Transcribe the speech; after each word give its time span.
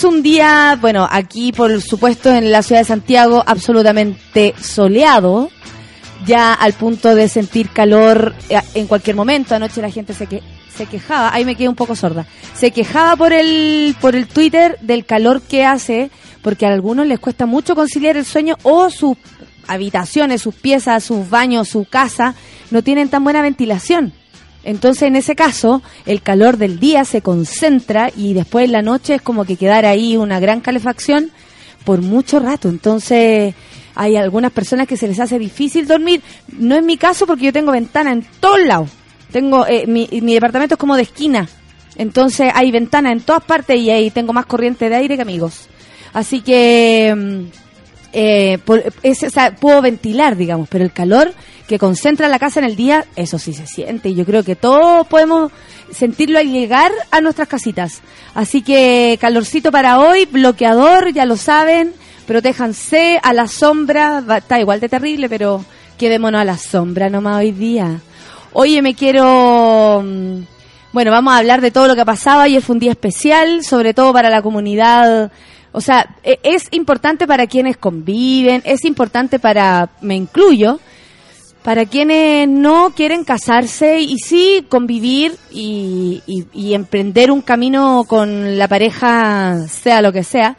es 0.00 0.04
un 0.04 0.22
día, 0.22 0.78
bueno, 0.80 1.06
aquí 1.10 1.52
por 1.52 1.82
supuesto 1.82 2.32
en 2.32 2.50
la 2.50 2.62
ciudad 2.62 2.80
de 2.80 2.86
Santiago 2.86 3.44
absolutamente 3.46 4.54
soleado, 4.58 5.50
ya 6.24 6.54
al 6.54 6.72
punto 6.72 7.14
de 7.14 7.28
sentir 7.28 7.68
calor 7.68 8.34
eh, 8.48 8.58
en 8.72 8.86
cualquier 8.86 9.14
momento. 9.14 9.54
Anoche 9.54 9.82
la 9.82 9.90
gente 9.90 10.14
se, 10.14 10.26
que, 10.26 10.42
se 10.74 10.86
quejaba, 10.86 11.34
ahí 11.34 11.44
me 11.44 11.54
quedé 11.54 11.68
un 11.68 11.74
poco 11.74 11.94
sorda, 11.94 12.24
se 12.54 12.70
quejaba 12.70 13.14
por 13.14 13.34
el, 13.34 13.94
por 14.00 14.16
el 14.16 14.26
Twitter 14.26 14.78
del 14.80 15.04
calor 15.04 15.42
que 15.42 15.66
hace, 15.66 16.10
porque 16.40 16.64
a 16.64 16.72
algunos 16.72 17.06
les 17.06 17.20
cuesta 17.20 17.44
mucho 17.44 17.74
conciliar 17.74 18.16
el 18.16 18.24
sueño 18.24 18.56
o 18.62 18.88
sus 18.88 19.18
habitaciones, 19.66 20.40
sus 20.40 20.54
piezas, 20.54 21.04
sus 21.04 21.28
baños, 21.28 21.68
su 21.68 21.84
casa, 21.84 22.34
no 22.70 22.82
tienen 22.82 23.10
tan 23.10 23.22
buena 23.22 23.42
ventilación. 23.42 24.14
Entonces, 24.62 25.04
en 25.04 25.16
ese 25.16 25.34
caso, 25.34 25.82
el 26.06 26.22
calor 26.22 26.56
del 26.56 26.78
día 26.78 27.04
se 27.04 27.22
concentra 27.22 28.10
y 28.14 28.34
después 28.34 28.66
en 28.66 28.72
la 28.72 28.82
noche 28.82 29.14
es 29.14 29.22
como 29.22 29.44
que 29.44 29.56
quedar 29.56 29.86
ahí 29.86 30.16
una 30.16 30.38
gran 30.40 30.60
calefacción 30.60 31.30
por 31.84 32.02
mucho 32.02 32.40
rato. 32.40 32.68
Entonces, 32.68 33.54
hay 33.94 34.16
algunas 34.16 34.52
personas 34.52 34.86
que 34.86 34.96
se 34.96 35.08
les 35.08 35.18
hace 35.18 35.38
difícil 35.38 35.86
dormir. 35.86 36.22
No 36.58 36.76
es 36.76 36.82
mi 36.82 36.96
caso 36.96 37.26
porque 37.26 37.46
yo 37.46 37.52
tengo 37.52 37.72
ventana 37.72 38.12
en 38.12 38.26
todos 38.40 38.60
lados. 38.60 38.90
Tengo, 39.32 39.66
eh, 39.66 39.86
mi, 39.86 40.08
mi 40.22 40.34
departamento 40.34 40.74
es 40.74 40.78
como 40.78 40.96
de 40.96 41.02
esquina. 41.02 41.48
Entonces, 41.96 42.50
hay 42.54 42.70
ventana 42.70 43.12
en 43.12 43.20
todas 43.20 43.44
partes 43.44 43.78
y 43.78 43.90
ahí 43.90 44.10
tengo 44.10 44.32
más 44.32 44.46
corriente 44.46 44.88
de 44.88 44.96
aire 44.96 45.16
que 45.16 45.22
amigos. 45.22 45.68
Así 46.12 46.40
que, 46.40 47.14
mm, 47.16 47.44
eh, 48.12 48.58
puedo 49.60 49.82
ventilar, 49.82 50.36
digamos, 50.36 50.68
pero 50.68 50.84
el 50.84 50.92
calor 50.92 51.32
que 51.70 51.78
concentra 51.78 52.28
la 52.28 52.40
casa 52.40 52.58
en 52.58 52.66
el 52.66 52.74
día, 52.74 53.04
eso 53.14 53.38
sí 53.38 53.52
se 53.52 53.64
siente. 53.64 54.08
Y 54.08 54.16
yo 54.16 54.24
creo 54.24 54.42
que 54.42 54.56
todos 54.56 55.06
podemos 55.06 55.52
sentirlo 55.92 56.40
al 56.40 56.50
llegar 56.50 56.90
a 57.12 57.20
nuestras 57.20 57.46
casitas. 57.46 58.00
Así 58.34 58.62
que 58.62 59.16
calorcito 59.20 59.70
para 59.70 60.00
hoy, 60.00 60.24
bloqueador, 60.24 61.12
ya 61.12 61.26
lo 61.26 61.36
saben, 61.36 61.92
protéjanse 62.26 63.20
a 63.22 63.32
la 63.32 63.46
sombra, 63.46 64.20
está 64.36 64.58
igual 64.58 64.80
de 64.80 64.88
terrible, 64.88 65.28
pero 65.28 65.64
quedémonos 65.96 66.40
a 66.40 66.44
la 66.44 66.58
sombra 66.58 67.08
nomás 67.08 67.38
hoy 67.38 67.52
día. 67.52 68.00
Oye, 68.52 68.82
me 68.82 68.96
quiero... 68.96 70.02
Mm, 70.04 70.40
bueno, 70.92 71.12
vamos 71.12 71.34
a 71.34 71.36
hablar 71.36 71.60
de 71.60 71.70
todo 71.70 71.86
lo 71.86 71.94
que 71.94 72.00
ha 72.00 72.04
pasado. 72.04 72.40
Ayer 72.40 72.62
fue 72.62 72.74
un 72.74 72.80
día 72.80 72.90
especial, 72.90 73.62
sobre 73.62 73.94
todo 73.94 74.12
para 74.12 74.28
la 74.28 74.42
comunidad 74.42 75.30
o 75.72 75.80
sea, 75.80 76.16
e, 76.22 76.40
es 76.42 76.66
importante 76.72 77.26
para 77.26 77.46
quienes 77.46 77.76
conviven, 77.76 78.62
es 78.64 78.84
importante 78.84 79.38
para, 79.38 79.90
me 80.00 80.16
incluyo, 80.16 80.80
para 81.62 81.84
quienes 81.84 82.48
no 82.48 82.90
quieren 82.94 83.24
casarse 83.24 84.00
y 84.00 84.16
sí 84.18 84.64
convivir 84.68 85.36
y, 85.50 86.22
emprender 86.74 87.30
un 87.30 87.42
camino 87.42 88.04
con 88.06 88.56
la 88.56 88.68
pareja, 88.68 89.66
sea 89.68 90.00
lo 90.00 90.12
que 90.12 90.24
sea, 90.24 90.56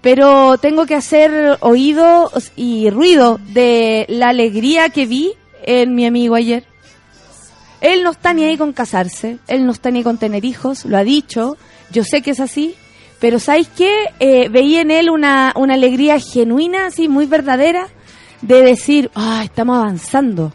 pero 0.00 0.58
tengo 0.58 0.86
que 0.86 0.94
hacer 0.94 1.56
oído 1.60 2.30
y 2.54 2.90
ruido 2.90 3.40
de 3.52 4.06
la 4.08 4.28
alegría 4.28 4.90
que 4.90 5.06
vi 5.06 5.32
en 5.64 5.94
mi 5.94 6.06
amigo 6.06 6.34
ayer. 6.34 6.64
Él 7.80 8.04
no 8.04 8.10
está 8.10 8.32
ni 8.32 8.44
ahí 8.44 8.56
con 8.56 8.72
casarse, 8.72 9.38
él 9.48 9.66
no 9.66 9.72
está 9.72 9.90
ni 9.90 10.02
con 10.02 10.18
tener 10.18 10.44
hijos, 10.44 10.84
lo 10.84 10.96
ha 10.96 11.04
dicho, 11.04 11.56
yo 11.90 12.04
sé 12.04 12.22
que 12.22 12.30
es 12.30 12.40
así, 12.40 12.76
pero 13.18 13.38
¿sabéis 13.38 13.68
qué? 13.76 14.06
Eh, 14.20 14.48
veía 14.48 14.82
en 14.82 14.90
él 14.90 15.10
una, 15.10 15.52
una 15.56 15.74
alegría 15.74 16.18
genuina, 16.18 16.86
así, 16.86 17.08
muy 17.08 17.26
verdadera, 17.26 17.88
de 18.46 18.62
decir, 18.62 19.10
ah, 19.14 19.42
estamos 19.42 19.78
avanzando. 19.78 20.52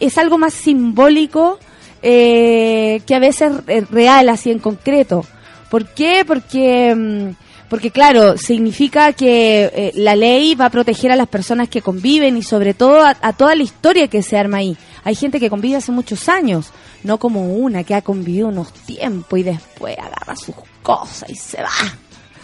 es 0.00 0.18
algo 0.18 0.36
más 0.36 0.52
simbólico 0.52 1.58
eh, 2.02 3.00
que 3.06 3.14
a 3.14 3.18
veces 3.18 3.52
es 3.66 3.90
real, 3.90 4.28
así 4.28 4.50
en 4.50 4.58
concreto. 4.58 5.24
¿Por 5.70 5.86
qué? 5.94 6.24
Porque, 6.26 6.94
mm, 6.94 7.68
porque 7.68 7.90
claro, 7.90 8.36
significa 8.36 9.12
que 9.12 9.70
eh, 9.74 9.92
la 9.94 10.16
ley 10.16 10.54
va 10.54 10.66
a 10.66 10.70
proteger 10.70 11.12
a 11.12 11.16
las 11.16 11.28
personas 11.28 11.68
que 11.68 11.82
conviven 11.82 12.36
y 12.36 12.42
sobre 12.42 12.74
todo 12.74 13.00
a, 13.00 13.16
a, 13.20 13.32
toda 13.32 13.54
la 13.54 13.62
historia 13.62 14.08
que 14.08 14.22
se 14.22 14.36
arma 14.36 14.58
ahí. 14.58 14.76
Hay 15.04 15.14
gente 15.14 15.38
que 15.38 15.50
convive 15.50 15.76
hace 15.76 15.92
muchos 15.92 16.28
años, 16.28 16.70
no 17.04 17.18
como 17.18 17.54
una 17.54 17.84
que 17.84 17.94
ha 17.94 18.02
convivido 18.02 18.48
unos 18.48 18.72
tiempos 18.72 19.38
y 19.38 19.44
después 19.44 19.96
agarra 19.98 20.36
sus 20.36 20.54
cosas 20.82 21.30
y 21.30 21.36
se 21.36 21.62
va. 21.62 21.70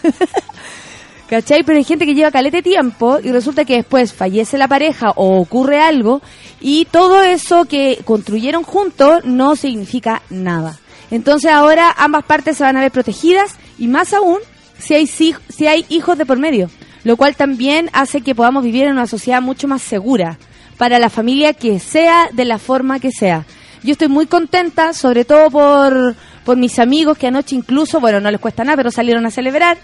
¿Cachai? 1.31 1.63
Pero 1.63 1.77
hay 1.77 1.85
gente 1.85 2.05
que 2.05 2.13
lleva 2.13 2.29
calete 2.29 2.61
tiempo 2.61 3.17
y 3.23 3.31
resulta 3.31 3.63
que 3.63 3.77
después 3.77 4.11
fallece 4.11 4.57
la 4.57 4.67
pareja 4.67 5.11
o 5.11 5.39
ocurre 5.39 5.79
algo 5.79 6.21
y 6.59 6.83
todo 6.91 7.23
eso 7.23 7.63
que 7.63 8.01
construyeron 8.03 8.63
juntos 8.63 9.23
no 9.23 9.55
significa 9.55 10.23
nada. 10.29 10.77
Entonces 11.09 11.49
ahora 11.49 11.95
ambas 11.97 12.25
partes 12.25 12.57
se 12.57 12.65
van 12.65 12.75
a 12.75 12.81
ver 12.81 12.91
protegidas 12.91 13.55
y 13.77 13.87
más 13.87 14.11
aún 14.11 14.39
si 14.77 14.93
hay, 14.93 15.07
si 15.07 15.67
hay 15.67 15.85
hijos 15.87 16.17
de 16.17 16.25
por 16.25 16.37
medio, 16.37 16.69
lo 17.05 17.15
cual 17.15 17.37
también 17.37 17.89
hace 17.93 18.19
que 18.19 18.35
podamos 18.35 18.65
vivir 18.65 18.83
en 18.83 18.91
una 18.91 19.07
sociedad 19.07 19.41
mucho 19.41 19.69
más 19.69 19.81
segura 19.81 20.37
para 20.77 20.99
la 20.99 21.09
familia 21.09 21.53
que 21.53 21.79
sea 21.79 22.27
de 22.33 22.43
la 22.43 22.57
forma 22.57 22.99
que 22.99 23.11
sea. 23.11 23.45
Yo 23.83 23.93
estoy 23.93 24.09
muy 24.09 24.25
contenta, 24.25 24.91
sobre 24.91 25.23
todo 25.23 25.49
por, 25.49 26.13
por 26.43 26.57
mis 26.57 26.77
amigos 26.77 27.17
que 27.17 27.27
anoche 27.27 27.55
incluso, 27.55 28.01
bueno, 28.01 28.19
no 28.19 28.29
les 28.29 28.41
cuesta 28.41 28.65
nada, 28.65 28.75
pero 28.75 28.91
salieron 28.91 29.25
a 29.25 29.31
celebrar. 29.31 29.77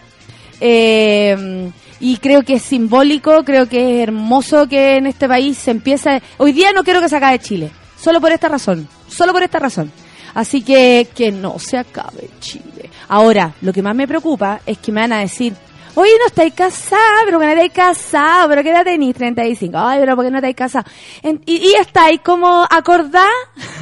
Eh, 0.59 1.71
y 1.99 2.17
creo 2.17 2.43
que 2.43 2.55
es 2.55 2.61
simbólico, 2.61 3.43
creo 3.43 3.67
que 3.67 3.97
es 3.97 4.03
hermoso 4.07 4.67
que 4.67 4.97
en 4.97 5.07
este 5.07 5.27
país 5.27 5.57
se 5.57 5.71
empiece... 5.71 6.21
Hoy 6.37 6.51
día 6.51 6.71
no 6.71 6.83
quiero 6.83 7.01
que 7.01 7.09
se 7.09 7.15
acabe 7.15 7.39
Chile, 7.39 7.71
solo 7.99 8.21
por 8.21 8.31
esta 8.31 8.47
razón, 8.47 8.87
solo 9.07 9.33
por 9.33 9.43
esta 9.43 9.59
razón. 9.59 9.91
Así 10.35 10.61
que 10.61 11.07
que 11.15 11.31
no 11.31 11.57
se 11.57 11.77
acabe 11.77 12.29
Chile. 12.39 12.91
Ahora, 13.07 13.53
lo 13.61 13.73
que 13.73 13.81
más 13.81 13.95
me 13.95 14.07
preocupa 14.07 14.61
es 14.65 14.77
que 14.77 14.91
me 14.91 15.01
van 15.01 15.13
a 15.13 15.19
decir, 15.19 15.55
Oye, 15.99 16.11
no 16.19 16.27
estáis 16.27 16.53
casados, 16.53 17.23
pero 17.25 17.39
que 17.39 17.45
no 17.47 17.51
estáis 17.53 17.71
casados, 17.71 18.47
pero 18.49 18.61
que 18.61 18.69
edad 18.69 18.83
tenéis 18.83 19.15
35. 19.15 19.75
Ay, 19.75 19.99
pero 19.99 20.15
¿por 20.15 20.25
qué 20.25 20.29
no 20.29 20.37
estáis 20.37 20.55
casados? 20.55 20.91
y, 21.23 21.55
y 21.55 21.73
estáis 21.73 22.21
como 22.21 22.67
acordá. 22.69 23.25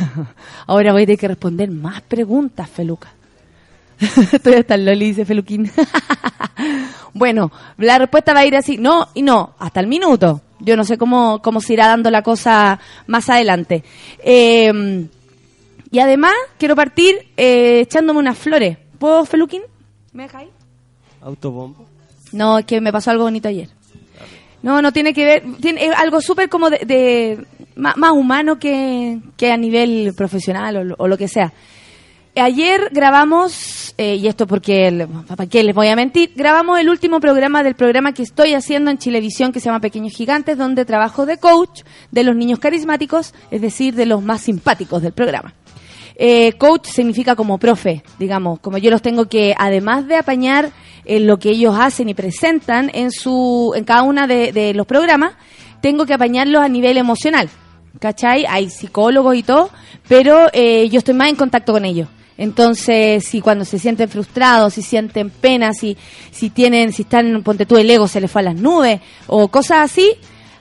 Ahora 0.68 0.94
voy 0.94 1.04
a 1.04 1.06
tener 1.08 1.20
que 1.20 1.28
responder 1.28 1.70
más 1.72 2.02
preguntas, 2.04 2.70
Feluca. 2.70 3.15
Estoy 4.32 4.54
hasta 4.56 4.76
el 4.76 4.86
Loli, 4.86 5.08
dice 5.08 5.26
Feluquín. 5.26 5.72
bueno, 7.14 7.52
la 7.78 7.98
respuesta 7.98 8.34
va 8.34 8.42
a 8.42 8.46
ir 8.46 8.56
así, 8.56 8.78
no 8.78 9.08
y 9.14 9.22
no, 9.22 9.56
hasta 9.60 9.80
el 9.80 9.88
minuto. 9.88 10.42
Yo 10.60 10.76
no 10.76 10.84
sé 10.84 10.98
cómo, 10.98 11.42
cómo 11.42 11.60
se 11.62 11.74
irá 11.74 11.88
dando 11.88 12.10
la 12.10 12.22
cosa 12.22 12.80
más 13.08 13.30
adelante. 13.30 13.84
Eh, 14.20 15.08
y 15.92 16.00
además, 16.00 16.34
quiero 16.58 16.76
partir 16.76 17.16
eh, 17.38 17.80
echándome 17.80 18.20
unas 18.20 18.38
flores. 18.38 18.78
¿Puedo, 19.00 19.26
Feluquín? 19.26 19.62
¿Me 20.12 20.24
dejáis? 20.24 20.50
Autobombo. 21.22 21.86
No, 22.32 22.60
es 22.60 22.66
que 22.66 22.82
me 22.82 22.92
pasó 22.92 23.12
algo 23.12 23.24
bonito 23.24 23.48
ayer. 23.48 23.70
No, 24.62 24.82
no 24.82 24.92
tiene 24.92 25.14
que 25.14 25.24
ver, 25.24 25.44
tiene 25.62 25.90
algo 25.96 26.20
súper 26.20 26.50
como 26.50 26.70
de, 26.70 27.46
más, 27.76 28.12
humano 28.12 28.58
que, 28.58 29.20
que, 29.38 29.52
a 29.52 29.58
nivel 29.58 30.14
profesional 30.18 30.96
o, 30.98 31.08
lo 31.08 31.18
que 31.18 31.28
sea. 31.28 31.54
Ayer 32.38 32.90
grabamos, 32.92 33.94
eh, 33.98 34.16
y 34.16 34.28
esto 34.28 34.46
porque, 34.46 35.08
¿para 35.26 35.48
qué 35.48 35.64
les 35.64 35.74
voy 35.74 35.88
a 35.88 35.96
mentir? 35.96 36.34
Grabamos 36.36 36.78
el 36.82 36.90
último 36.90 37.22
programa 37.22 37.64
del 37.64 37.76
programa 37.76 38.14
que 38.14 38.24
estoy 38.24 38.54
haciendo 38.54 38.92
en 38.92 38.98
Chilevisión 38.98 39.54
que 39.54 39.62
se 39.62 39.68
llama 39.68 39.80
Pequeños 39.80 40.12
Gigantes, 40.12 40.58
donde 40.58 40.84
trabajo 40.84 41.26
de 41.26 41.38
coach 41.38 41.84
de 42.12 42.24
los 42.26 42.36
niños 42.36 42.60
carismáticos, 42.60 43.34
es 43.52 43.62
decir, 43.62 43.96
de 43.96 44.06
los 44.06 44.22
más 44.22 44.42
simpáticos 44.42 45.02
del 45.02 45.14
programa. 45.14 45.54
Eh, 46.18 46.54
coach 46.58 46.88
significa 46.88 47.38
como 47.38 47.58
profe, 47.58 48.04
digamos, 48.20 48.60
como 48.60 48.78
yo 48.80 48.92
los 48.92 49.02
tengo 49.02 49.30
que, 49.30 49.56
además 49.58 50.06
de 50.06 50.18
apañar 50.18 50.72
en 51.06 51.28
lo 51.28 51.40
que 51.40 51.52
ellos 51.52 51.74
hacen 51.80 52.10
y 52.10 52.14
presentan 52.16 52.92
en 52.94 53.12
su, 53.12 53.72
en 53.78 53.86
cada 53.86 54.04
una 54.04 54.28
de, 54.28 54.74
los 54.74 54.86
programas, 54.86 55.36
tengo 55.80 56.06
que 56.06 56.14
apañarlos 56.14 56.62
a 56.62 56.68
nivel 56.68 56.98
emocional. 56.98 57.50
¿Cachai? 57.98 58.46
Hay 58.46 58.70
psicólogos 58.70 59.38
y 59.38 59.44
todo, 59.44 59.70
pero 60.10 60.48
eh, 60.52 60.90
yo 60.90 60.98
estoy 60.98 61.14
más 61.14 61.30
en 61.30 61.38
contacto 61.38 61.72
con 61.72 61.86
ellos. 61.86 62.10
Entonces, 62.38 63.26
si 63.26 63.40
cuando 63.40 63.64
se 63.64 63.80
sienten 63.80 64.10
frustrados, 64.10 64.74
si 64.74 64.82
sienten 64.82 65.30
pena, 65.30 65.74
si, 65.74 65.96
si 66.32 66.50
tienen, 66.50 66.92
si 66.92 67.04
están, 67.04 67.44
ponte 67.44 67.66
tú, 67.66 67.78
el 67.78 67.90
ego 67.90 68.08
se 68.08 68.20
les 68.20 68.30
fue 68.30 68.42
a 68.42 68.46
las 68.46 68.56
nubes 68.56 69.00
o 69.28 69.48
cosas 69.48 69.92
así, 69.92 70.12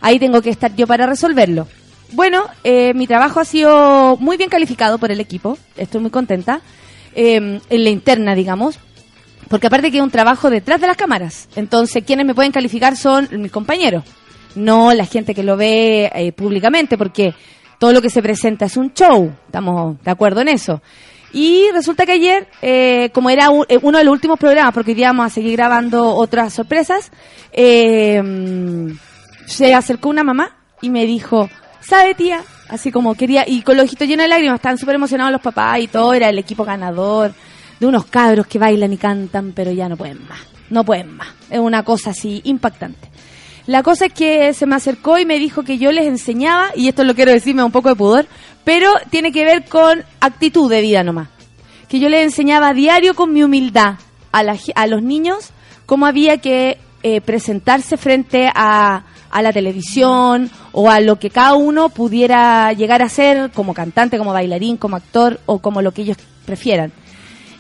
ahí 0.00 0.18
tengo 0.18 0.40
que 0.40 0.50
estar 0.50 0.74
yo 0.76 0.86
para 0.86 1.06
resolverlo. 1.06 1.66
Bueno, 2.12 2.44
eh, 2.62 2.94
mi 2.94 3.08
trabajo 3.08 3.40
ha 3.40 3.44
sido 3.44 4.16
muy 4.18 4.36
bien 4.36 4.50
calificado 4.50 4.98
por 4.98 5.10
el 5.10 5.18
equipo, 5.18 5.58
estoy 5.76 6.00
muy 6.00 6.10
contenta, 6.10 6.60
eh, 7.16 7.60
en 7.68 7.84
la 7.84 7.90
interna, 7.90 8.36
digamos, 8.36 8.78
porque 9.48 9.66
aparte 9.66 9.90
que 9.90 9.96
es 9.96 10.02
un 10.02 10.10
trabajo 10.10 10.50
detrás 10.50 10.80
de 10.80 10.86
las 10.86 10.96
cámaras, 10.96 11.48
entonces 11.56 12.04
quienes 12.04 12.24
me 12.24 12.34
pueden 12.34 12.52
calificar 12.52 12.96
son 12.96 13.28
mis 13.32 13.50
compañeros, 13.50 14.04
no 14.54 14.94
la 14.94 15.06
gente 15.06 15.34
que 15.34 15.42
lo 15.42 15.56
ve 15.56 16.10
eh, 16.14 16.32
públicamente, 16.32 16.96
porque 16.96 17.34
todo 17.78 17.92
lo 17.92 18.00
que 18.00 18.10
se 18.10 18.22
presenta 18.22 18.66
es 18.66 18.76
un 18.76 18.92
show, 18.94 19.32
estamos 19.46 20.00
de 20.02 20.10
acuerdo 20.10 20.40
en 20.40 20.48
eso. 20.48 20.80
Y 21.36 21.68
resulta 21.72 22.06
que 22.06 22.12
ayer, 22.12 22.46
como 23.12 23.28
era 23.28 23.50
uno 23.50 23.98
de 23.98 24.04
los 24.04 24.12
últimos 24.12 24.38
programas, 24.38 24.72
porque 24.72 24.92
hoy 24.92 25.02
a 25.02 25.28
seguir 25.28 25.56
grabando 25.56 26.14
otras 26.14 26.54
sorpresas, 26.54 27.10
se 27.52 28.94
acercó 29.74 30.08
una 30.08 30.22
mamá 30.22 30.56
y 30.80 30.90
me 30.90 31.06
dijo, 31.06 31.50
¿sabe 31.80 32.14
tía? 32.14 32.40
Así 32.68 32.92
como 32.92 33.16
quería, 33.16 33.44
y 33.46 33.62
con 33.62 33.76
los 33.76 33.86
ojitos 33.86 34.06
llenos 34.06 34.24
de 34.24 34.28
lágrimas, 34.28 34.56
estaban 34.56 34.78
súper 34.78 34.94
emocionados 34.94 35.32
los 35.32 35.42
papás 35.42 35.80
y 35.80 35.88
todo, 35.88 36.14
era 36.14 36.28
el 36.28 36.38
equipo 36.38 36.64
ganador, 36.64 37.34
de 37.80 37.86
unos 37.86 38.06
cabros 38.06 38.46
que 38.46 38.60
bailan 38.60 38.92
y 38.92 38.96
cantan, 38.96 39.52
pero 39.54 39.72
ya 39.72 39.88
no 39.88 39.96
pueden 39.96 40.24
más. 40.28 40.38
no 40.70 40.84
pueden 40.84 41.16
más. 41.16 41.28
Es 41.50 41.58
una 41.58 41.82
cosa 41.82 42.10
así 42.10 42.42
impactante. 42.44 43.08
La 43.66 43.82
cosa 43.82 44.06
es 44.06 44.12
que 44.12 44.52
se 44.52 44.66
me 44.66 44.76
acercó 44.76 45.18
y 45.18 45.24
me 45.24 45.38
dijo 45.38 45.62
que 45.62 45.78
yo 45.78 45.90
les 45.90 46.06
enseñaba, 46.06 46.70
y 46.74 46.88
esto 46.88 47.02
lo 47.02 47.14
quiero 47.14 47.32
decirme 47.32 47.64
un 47.64 47.72
poco 47.72 47.88
de 47.88 47.96
pudor, 47.96 48.26
pero 48.62 48.90
tiene 49.10 49.32
que 49.32 49.44
ver 49.44 49.64
con 49.64 50.04
actitud 50.20 50.70
de 50.70 50.82
vida 50.82 51.02
nomás. 51.02 51.28
Que 51.88 51.98
yo 51.98 52.08
les 52.08 52.24
enseñaba 52.24 52.68
a 52.68 52.74
diario 52.74 53.14
con 53.14 53.32
mi 53.32 53.42
humildad 53.42 53.94
a, 54.32 54.42
a 54.74 54.86
los 54.86 55.02
niños 55.02 55.50
cómo 55.86 56.06
había 56.06 56.38
que 56.38 56.78
eh, 57.02 57.20
presentarse 57.20 57.96
frente 57.96 58.50
a, 58.54 59.04
a 59.30 59.42
la 59.42 59.52
televisión 59.52 60.50
o 60.72 60.90
a 60.90 61.00
lo 61.00 61.18
que 61.18 61.30
cada 61.30 61.54
uno 61.54 61.88
pudiera 61.88 62.72
llegar 62.72 63.02
a 63.02 63.08
ser 63.08 63.50
como 63.50 63.74
cantante, 63.74 64.18
como 64.18 64.32
bailarín, 64.32 64.76
como 64.76 64.96
actor 64.96 65.40
o 65.46 65.58
como 65.58 65.82
lo 65.82 65.92
que 65.92 66.02
ellos 66.02 66.16
prefieran. 66.46 66.92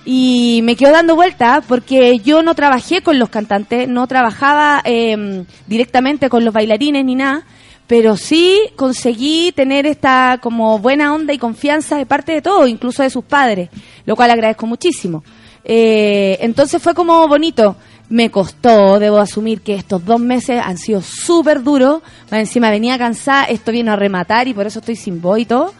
Y 0.04 0.60
me 0.64 0.76
quedo 0.76 0.92
dando 0.92 1.16
vuelta 1.16 1.62
porque 1.66 2.18
yo 2.18 2.42
no 2.42 2.54
trabajé 2.54 3.02
con 3.02 3.18
los 3.18 3.30
cantantes, 3.30 3.88
no 3.88 4.06
trabajaba 4.06 4.82
em, 4.84 5.46
directamente 5.66 6.28
con 6.28 6.44
los 6.44 6.52
bailarines 6.52 7.04
ni 7.04 7.14
nada, 7.14 7.44
pero 7.86 8.16
sí 8.16 8.60
conseguí 8.76 9.52
tener 9.52 9.86
esta 9.86 10.38
como 10.42 10.78
buena 10.78 11.14
onda 11.14 11.32
y 11.32 11.38
confianza 11.38 11.96
de 11.96 12.04
parte 12.04 12.32
de 12.32 12.42
todos, 12.42 12.68
incluso 12.68 13.02
de 13.02 13.08
sus 13.08 13.24
padres, 13.24 13.70
lo 14.04 14.14
cual 14.14 14.30
agradezco 14.30 14.66
muchísimo. 14.66 15.24
Eh, 15.64 16.36
entonces 16.40 16.82
fue 16.82 16.94
como 16.94 17.26
bonito. 17.26 17.76
Me 18.10 18.30
costó, 18.30 18.98
debo 18.98 19.16
asumir 19.16 19.62
que 19.62 19.74
estos 19.74 20.04
dos 20.04 20.20
meses 20.20 20.60
han 20.62 20.76
sido 20.76 21.00
súper 21.00 21.62
duros. 21.62 22.02
encima 22.30 22.70
venía 22.70 22.98
cansada, 22.98 23.44
esto 23.44 23.72
vino 23.72 23.92
a 23.92 23.96
rematar 23.96 24.46
y 24.46 24.52
por 24.52 24.66
eso 24.66 24.80
estoy 24.80 24.96
sin 24.96 25.22
voz 25.22 25.38
y 25.38 25.46
todo. 25.46 25.72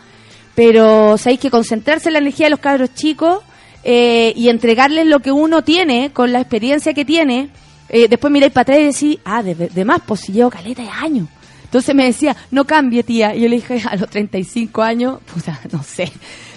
Pero 0.55 1.19
sabéis 1.19 1.41
que 1.41 1.51
concentrarse 1.51 2.09
en 2.09 2.15
la 2.15 2.21
energía 2.21 2.47
de 2.47 2.51
los 2.51 2.61
cabros 2.61 2.95
chicos 2.95 3.41
eh, 3.87 4.33
y 4.35 4.49
entregarles 4.49 5.07
lo 5.07 5.21
que 5.21 5.31
uno 5.31 5.63
tiene 5.63 6.11
con 6.11 6.33
la 6.33 6.41
experiencia 6.41 6.95
que 6.95 7.05
tiene. 7.05 7.51
Eh, 7.91 8.09
después 8.09 8.33
miráis 8.33 8.53
para 8.53 8.63
atrás 8.63 8.79
y 8.79 8.85
decís, 8.85 9.19
ah, 9.27 9.43
de, 9.43 9.85
más, 9.85 10.01
pues 10.07 10.21
si 10.21 10.33
llevo 10.33 10.49
caleta 10.49 10.83
de 10.83 10.89
años. 10.89 11.29
Entonces 11.65 11.95
me 11.95 12.07
decía, 12.07 12.35
no 12.51 12.65
cambie, 12.65 13.03
tía. 13.03 13.35
Y 13.35 13.43
yo 13.43 13.49
le 13.49 13.57
dije, 13.57 13.83
a 13.87 13.97
los 13.97 14.09
35 14.09 14.83
años, 14.83 15.19
puta, 15.33 15.61
no 15.71 15.83
sé, 15.83 16.11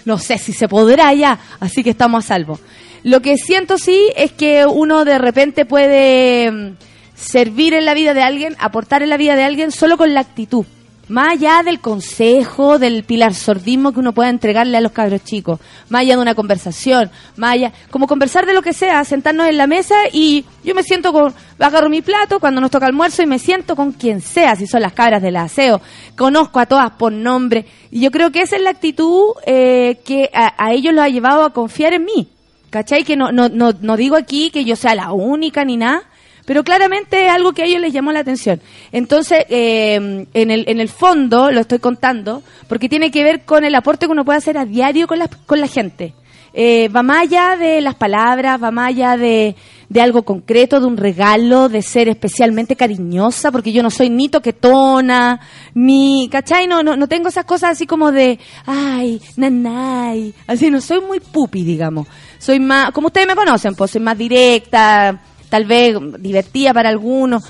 no 0.05 0.17
sé 0.17 0.37
si 0.37 0.53
se 0.53 0.69
podrá 0.69 1.13
ya, 1.13 1.37
así 1.59 1.83
que 1.83 1.89
estamos 1.89 2.23
a 2.23 2.27
salvo. 2.27 2.59
Lo 3.03 3.21
que 3.21 3.37
siento 3.37 3.77
sí 3.77 4.09
es 4.15 4.31
que 4.31 4.65
uno 4.65 5.03
de 5.03 5.17
repente 5.17 5.65
puede 5.65 6.49
mm, 6.49 6.75
servir 7.15 7.73
en 7.73 7.85
la 7.85 7.93
vida 7.93 8.13
de 8.13 8.21
alguien, 8.21 8.55
aportar 8.59 9.03
en 9.03 9.09
la 9.09 9.17
vida 9.17 9.35
de 9.35 9.43
alguien 9.43 9.71
solo 9.71 9.97
con 9.97 10.13
la 10.13 10.21
actitud 10.21 10.65
más 11.09 11.29
allá 11.29 11.63
del 11.63 11.79
consejo, 11.79 12.79
del 12.79 13.03
pilar 13.03 13.33
sordismo 13.33 13.93
que 13.93 13.99
uno 13.99 14.13
pueda 14.13 14.29
entregarle 14.29 14.77
a 14.77 14.81
los 14.81 14.91
cabros 14.91 15.23
chicos, 15.23 15.59
más 15.89 16.01
allá 16.01 16.15
de 16.15 16.21
una 16.21 16.35
conversación, 16.35 17.09
más 17.35 17.53
allá, 17.53 17.73
como 17.89 18.07
conversar 18.07 18.45
de 18.45 18.53
lo 18.53 18.61
que 18.61 18.73
sea, 18.73 19.03
sentarnos 19.03 19.47
en 19.47 19.57
la 19.57 19.67
mesa 19.67 19.95
y 20.11 20.45
yo 20.63 20.75
me 20.75 20.83
siento 20.83 21.13
con, 21.13 21.33
agarro 21.59 21.89
mi 21.89 22.01
plato 22.01 22.39
cuando 22.39 22.59
nos 22.59 22.71
toca 22.71 22.85
almuerzo 22.85 23.23
y 23.23 23.25
me 23.25 23.39
siento 23.39 23.75
con 23.75 23.93
quien 23.93 24.21
sea, 24.21 24.55
si 24.55 24.67
son 24.67 24.81
las 24.81 24.93
cabras 24.93 25.21
del 25.21 25.37
aseo, 25.37 25.81
conozco 26.17 26.59
a 26.59 26.65
todas 26.65 26.91
por 26.91 27.11
nombre. 27.11 27.65
Y 27.89 28.01
yo 28.01 28.11
creo 28.11 28.31
que 28.31 28.41
esa 28.41 28.57
es 28.57 28.61
la 28.61 28.71
actitud 28.71 29.33
eh, 29.45 29.99
que 30.05 30.29
a, 30.33 30.73
ellos 30.73 30.93
los 30.93 31.05
ha 31.05 31.09
llevado 31.09 31.43
a 31.43 31.53
confiar 31.53 31.93
en 31.93 32.05
mí, 32.05 32.27
¿cachai? 32.69 33.03
Que 33.03 33.15
no, 33.15 33.31
no, 33.31 33.47
no, 33.47 33.71
no 33.79 33.95
digo 33.95 34.15
aquí 34.17 34.49
que 34.49 34.65
yo 34.65 34.75
sea 34.75 34.93
la 34.93 35.13
única 35.13 35.63
ni 35.63 35.77
nada, 35.77 36.03
pero 36.47 36.63
claramente 36.63 37.25
es 37.25 37.29
algo 37.29 37.51
que 37.51 37.63
a 37.63 37.65
ellos 37.65 37.81
les 37.81 37.91
llamó 37.91 38.13
la 38.13 38.21
atención. 38.21 38.61
Entonces, 38.93 39.39
eh, 39.49 40.25
en, 40.33 40.49
el, 40.49 40.63
en 40.69 40.79
el 40.79 40.87
fondo, 40.87 41.51
lo 41.51 41.59
estoy 41.59 41.79
contando, 41.79 42.41
porque 42.69 42.87
tiene 42.87 43.11
que 43.11 43.21
ver 43.21 43.43
con 43.43 43.65
el 43.65 43.75
aporte 43.75 44.05
que 44.05 44.13
uno 44.13 44.23
puede 44.23 44.37
hacer 44.37 44.57
a 44.57 44.63
diario 44.63 45.07
con 45.07 45.19
la, 45.19 45.27
con 45.27 45.59
la 45.59 45.67
gente. 45.67 46.13
Eh, 46.53 46.87
va 46.87 47.03
más 47.03 47.23
allá 47.23 47.57
de 47.57 47.81
las 47.81 47.95
palabras, 47.95 48.63
va 48.63 48.71
más 48.71 48.87
allá 48.87 49.17
de, 49.17 49.57
de 49.89 50.01
algo 50.01 50.23
concreto, 50.23 50.79
de 50.79 50.85
un 50.85 50.95
regalo, 50.95 51.67
de 51.67 51.81
ser 51.81 52.07
especialmente 52.07 52.77
cariñosa, 52.77 53.51
porque 53.51 53.73
yo 53.73 53.83
no 53.83 53.91
soy 53.91 54.09
ni 54.09 54.29
toquetona, 54.29 55.41
ni, 55.73 56.29
¿cachai? 56.31 56.65
No, 56.65 56.81
no, 56.81 56.95
no 56.95 57.07
tengo 57.07 57.27
esas 57.27 57.43
cosas 57.43 57.71
así 57.71 57.85
como 57.85 58.13
de, 58.13 58.39
ay, 58.65 59.21
nanay, 59.35 60.33
así, 60.47 60.71
no 60.71 60.79
soy 60.79 61.01
muy 61.01 61.19
pupi, 61.19 61.63
digamos. 61.63 62.07
Soy 62.39 62.61
más, 62.61 62.91
como 62.91 63.07
ustedes 63.07 63.27
me 63.27 63.35
conocen, 63.35 63.75
pues 63.75 63.91
soy 63.91 63.99
más 63.99 64.17
directa, 64.17 65.19
tal 65.49 65.65
vez 65.65 65.95
divertida 66.19 66.73
para 66.73 66.89
algunos, 66.89 67.43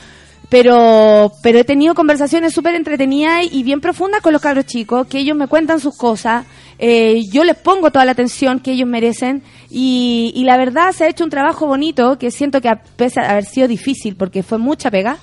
pero, 0.50 1.32
pero 1.44 1.60
he 1.60 1.64
tenido 1.64 1.94
conversaciones 1.94 2.54
súper 2.54 2.76
entretenidas 2.76 3.46
y 3.52 3.64
bien 3.64 3.82
profundas 3.82 4.22
con 4.22 4.34
los 4.34 4.42
cabros 4.42 4.66
chicos, 4.66 5.08
que 5.08 5.20
ellos 5.20 5.36
me 5.36 5.48
cuentan 5.48 5.80
sus 5.80 5.98
cosas, 5.98 6.46
eh, 6.80 7.24
yo 7.32 7.44
les 7.44 7.58
pongo 7.58 7.92
toda 7.92 8.06
la 8.06 8.12
atención 8.12 8.60
que 8.60 8.72
ellos 8.72 8.88
merecen 8.88 9.44
y, 9.70 10.32
y, 10.36 10.44
la 10.44 10.58
verdad 10.58 10.92
se 10.92 11.04
ha 11.04 11.10
hecho 11.10 11.24
un 11.24 11.30
trabajo 11.30 11.66
bonito 11.66 12.18
que 12.18 12.32
siento 12.32 12.62
que 12.62 12.70
a 12.70 12.82
pesar 12.82 13.26
de 13.26 13.32
haber 13.32 13.46
sido 13.46 13.68
difícil 13.68 14.16
porque 14.16 14.44
fue 14.44 14.58
mucha 14.58 14.92
pega, 14.92 15.18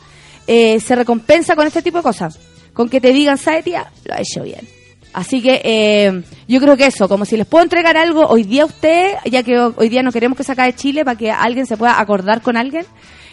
eh, 0.47 0.79
se 0.81 0.95
recompensa 0.95 1.57
con 1.57 1.67
este 1.67 1.81
tipo 1.81 1.99
de 1.99 2.03
cosas, 2.03 2.39
con 2.73 2.89
que 2.89 3.01
te 3.01 3.13
digan, 3.13 3.39
¿sabes 3.39 3.65
tía? 3.65 3.91
Lo 4.05 4.15
ha 4.15 4.21
hecho 4.21 4.43
bien. 4.43 4.84
Así 5.15 5.41
que 5.41 5.63
eh, 5.65 6.23
yo 6.47 6.61
creo 6.61 6.77
que 6.77 6.87
eso, 6.87 7.09
como 7.09 7.25
si 7.25 7.37
les 7.37 7.47
puedo 7.47 7.65
entregar 7.65 7.97
algo 7.97 8.27
hoy 8.27 8.43
día 8.43 8.65
a 8.65 8.67
usted, 8.67 9.15
ya 9.25 9.43
que 9.43 9.59
hoy 9.59 9.89
día 9.89 10.03
no 10.03 10.13
queremos 10.13 10.37
que 10.37 10.45
se 10.45 10.53
acabe 10.53 10.75
Chile 10.75 11.05
para 11.05 11.17
que 11.17 11.31
alguien 11.31 11.67
se 11.67 11.77
pueda 11.77 12.01
acordar 12.01 12.43
con 12.43 12.57
alguien, 12.57 12.85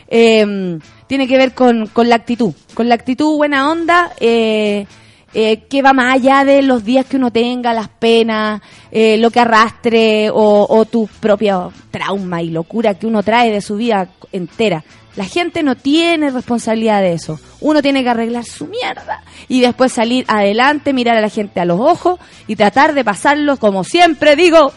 eh, 0.07 0.78
tiene 1.07 1.28
que 1.28 1.38
ver 1.38 1.54
con, 1.54 1.88
con, 1.88 2.07
la 2.07 2.16
actitud, 2.16 2.54
con 2.74 2.88
la 2.88 2.95
actitud 2.95 3.36
buena 3.36 3.69
onda, 3.69 4.12
eh, 4.19 4.86
eh, 5.33 5.63
que 5.69 5.81
va 5.81 5.94
más 5.94 6.16
allá 6.16 6.44
de 6.44 6.62
los 6.62 6.83
días 6.83 7.06
que 7.06 7.16
uno 7.16 7.31
tenga, 7.31 7.74
las 7.74 7.88
penas, 7.88 8.62
eh, 8.92 9.18
lo 9.18 9.31
que 9.31 9.39
arrastre 9.39 10.30
o, 10.30 10.68
o 10.69 10.86
tu 10.86 11.07
propio 11.19 11.72
trauma 11.89 12.42
y 12.42 12.50
locura 12.50 12.94
que 12.94 13.07
uno 13.07 13.24
trae 13.24 13.51
de 13.51 13.62
su 13.62 13.78
vida 13.78 14.10
entera. 14.31 14.83
La 15.16 15.25
gente 15.25 15.62
no 15.62 15.75
tiene 15.75 16.30
responsabilidad 16.30 17.02
de 17.02 17.13
eso. 17.13 17.40
Uno 17.60 17.81
tiene 17.81 18.04
que 18.04 18.10
arreglar 18.10 18.46
su 18.46 18.68
mierda 18.68 19.24
y 19.50 19.60
después 19.60 19.92
salir 19.92 20.24
adelante, 20.28 20.94
mirar 20.94 21.18
a 21.18 21.22
la 21.22 21.30
gente 21.30 21.60
a 21.60 21.66
los 21.66 21.80
ojos 21.80 22.19
y 22.48 22.56
tratar 22.56 22.94
de 22.94 23.04
pasarlo, 23.04 23.58
como 23.58 23.84
siempre 23.84 24.36
digo, 24.36 24.72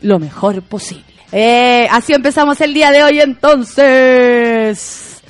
lo 0.00 0.18
mejor 0.18 0.62
posible. 0.62 1.04
Eh, 1.32 1.88
así 1.90 2.14
empezamos 2.14 2.60
el 2.60 2.72
día 2.72 2.92
de 2.92 3.02
hoy 3.02 3.20
entonces. 3.20 5.20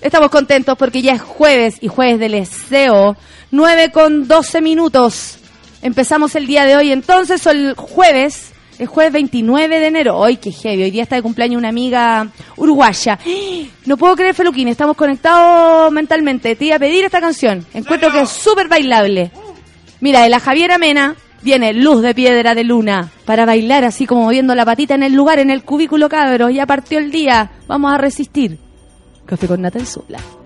Estamos 0.00 0.30
contentos 0.30 0.76
porque 0.78 1.02
ya 1.02 1.14
es 1.14 1.22
jueves 1.22 1.76
y 1.80 1.88
jueves 1.88 2.20
del 2.20 2.46
SEO. 2.46 3.16
9 3.50 3.90
con 3.90 4.28
12 4.28 4.60
minutos. 4.60 5.38
Empezamos 5.82 6.36
el 6.36 6.46
día 6.46 6.66
de 6.66 6.76
hoy 6.76 6.92
entonces, 6.92 7.46
el 7.46 7.74
jueves 7.74 8.52
es 8.80 8.88
jueves 8.88 9.12
29 9.12 9.78
de 9.78 9.86
enero. 9.86 10.24
¡Ay, 10.24 10.38
qué 10.38 10.50
heavy! 10.50 10.84
Hoy 10.84 10.90
día 10.90 11.02
está 11.02 11.16
de 11.16 11.22
cumpleaños 11.22 11.58
una 11.58 11.68
amiga 11.68 12.28
uruguaya. 12.56 13.18
No 13.84 13.98
puedo 13.98 14.16
creer, 14.16 14.34
Feluquín, 14.34 14.68
estamos 14.68 14.96
conectados 14.96 15.92
mentalmente. 15.92 16.56
Te 16.56 16.64
iba 16.64 16.76
a 16.76 16.78
pedir 16.78 17.04
esta 17.04 17.20
canción. 17.20 17.66
Encuentro 17.74 18.10
que 18.10 18.22
es 18.22 18.30
súper 18.30 18.68
bailable. 18.68 19.32
Mira, 20.00 20.22
de 20.22 20.30
la 20.30 20.40
Javiera 20.40 20.78
Mena 20.78 21.14
viene 21.42 21.74
Luz 21.74 22.00
de 22.00 22.14
Piedra 22.14 22.54
de 22.54 22.64
Luna 22.64 23.10
para 23.26 23.44
bailar 23.44 23.84
así 23.84 24.06
como 24.06 24.22
moviendo 24.22 24.54
la 24.54 24.64
patita 24.64 24.94
en 24.94 25.02
el 25.02 25.12
lugar, 25.12 25.40
en 25.40 25.50
el 25.50 25.62
cubículo 25.62 26.08
cabros. 26.08 26.54
Ya 26.54 26.64
partió 26.64 26.98
el 26.98 27.10
día. 27.10 27.50
Vamos 27.66 27.92
a 27.92 27.98
resistir. 27.98 28.58
Café 29.26 29.46
con 29.46 29.60
nata 29.60 29.78
en 29.78 30.39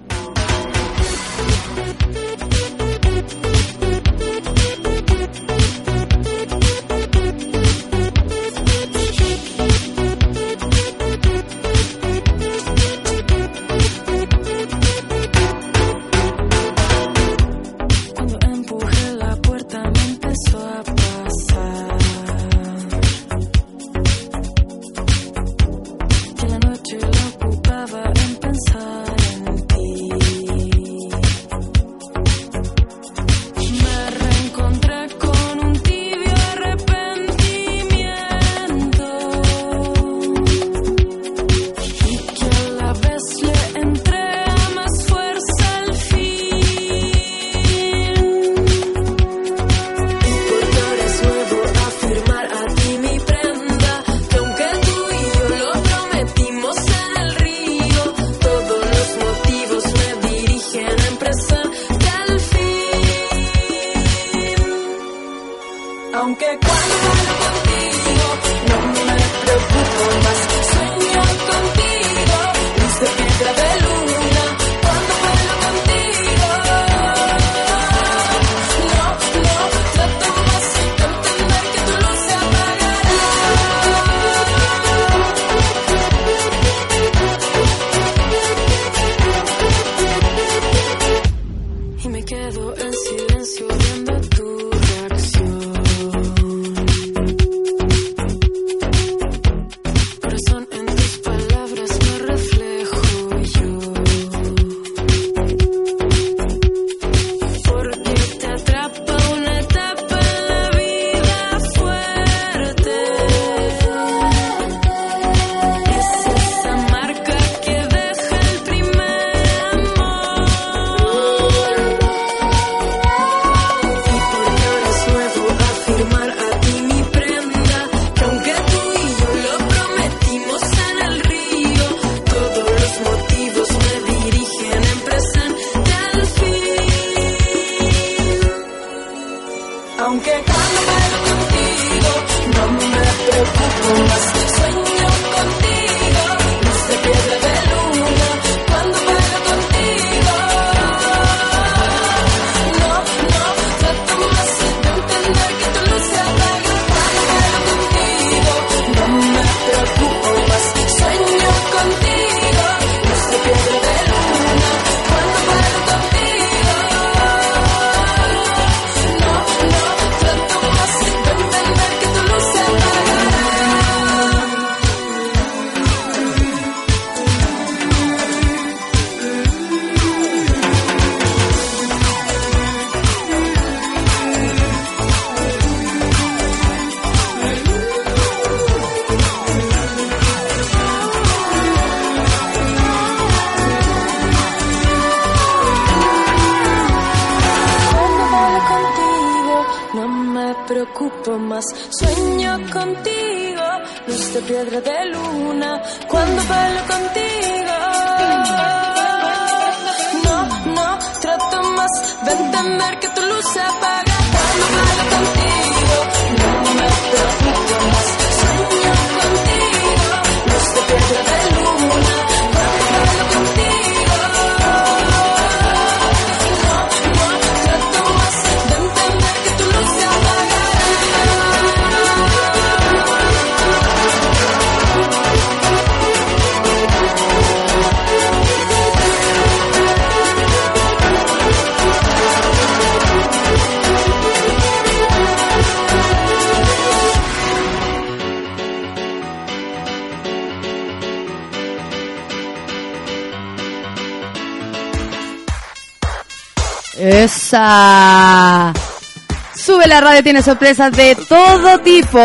la 259.95 260.01
radio, 260.01 260.23
tiene 260.25 260.43
sorpresas 260.43 260.91
de 260.91 261.17
todo 261.29 261.79
tipo. 261.79 262.19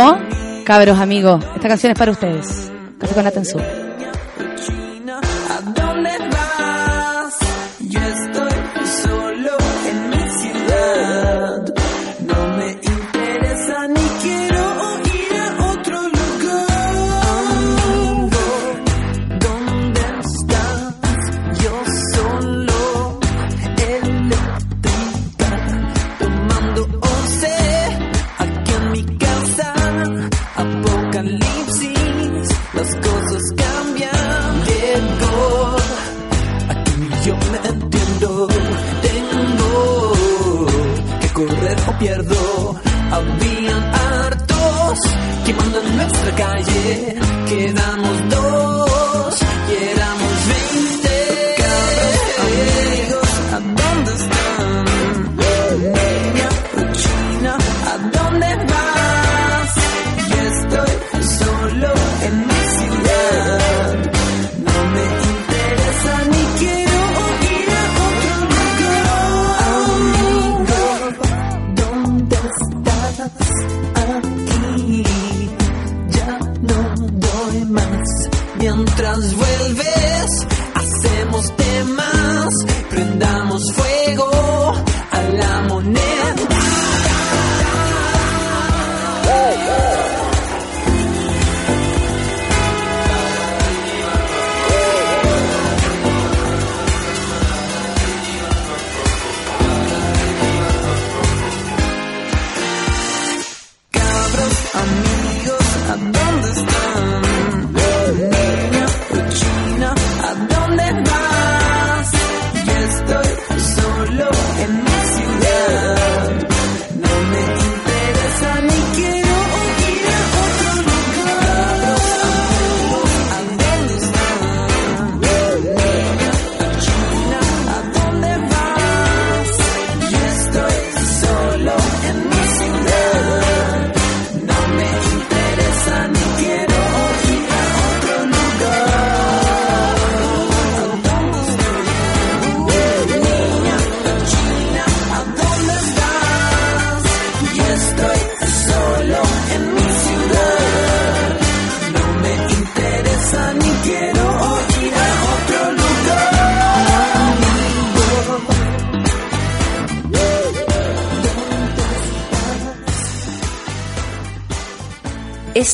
Cabros, 0.65 0.99
amigos, 0.99 1.45
esta 1.55 1.67
canción 1.67 1.91
es 1.91 1.99
para 1.99 2.11
ustedes. 2.11 2.71
Café 2.99 3.13
con 3.13 3.23
Nata 3.23 3.41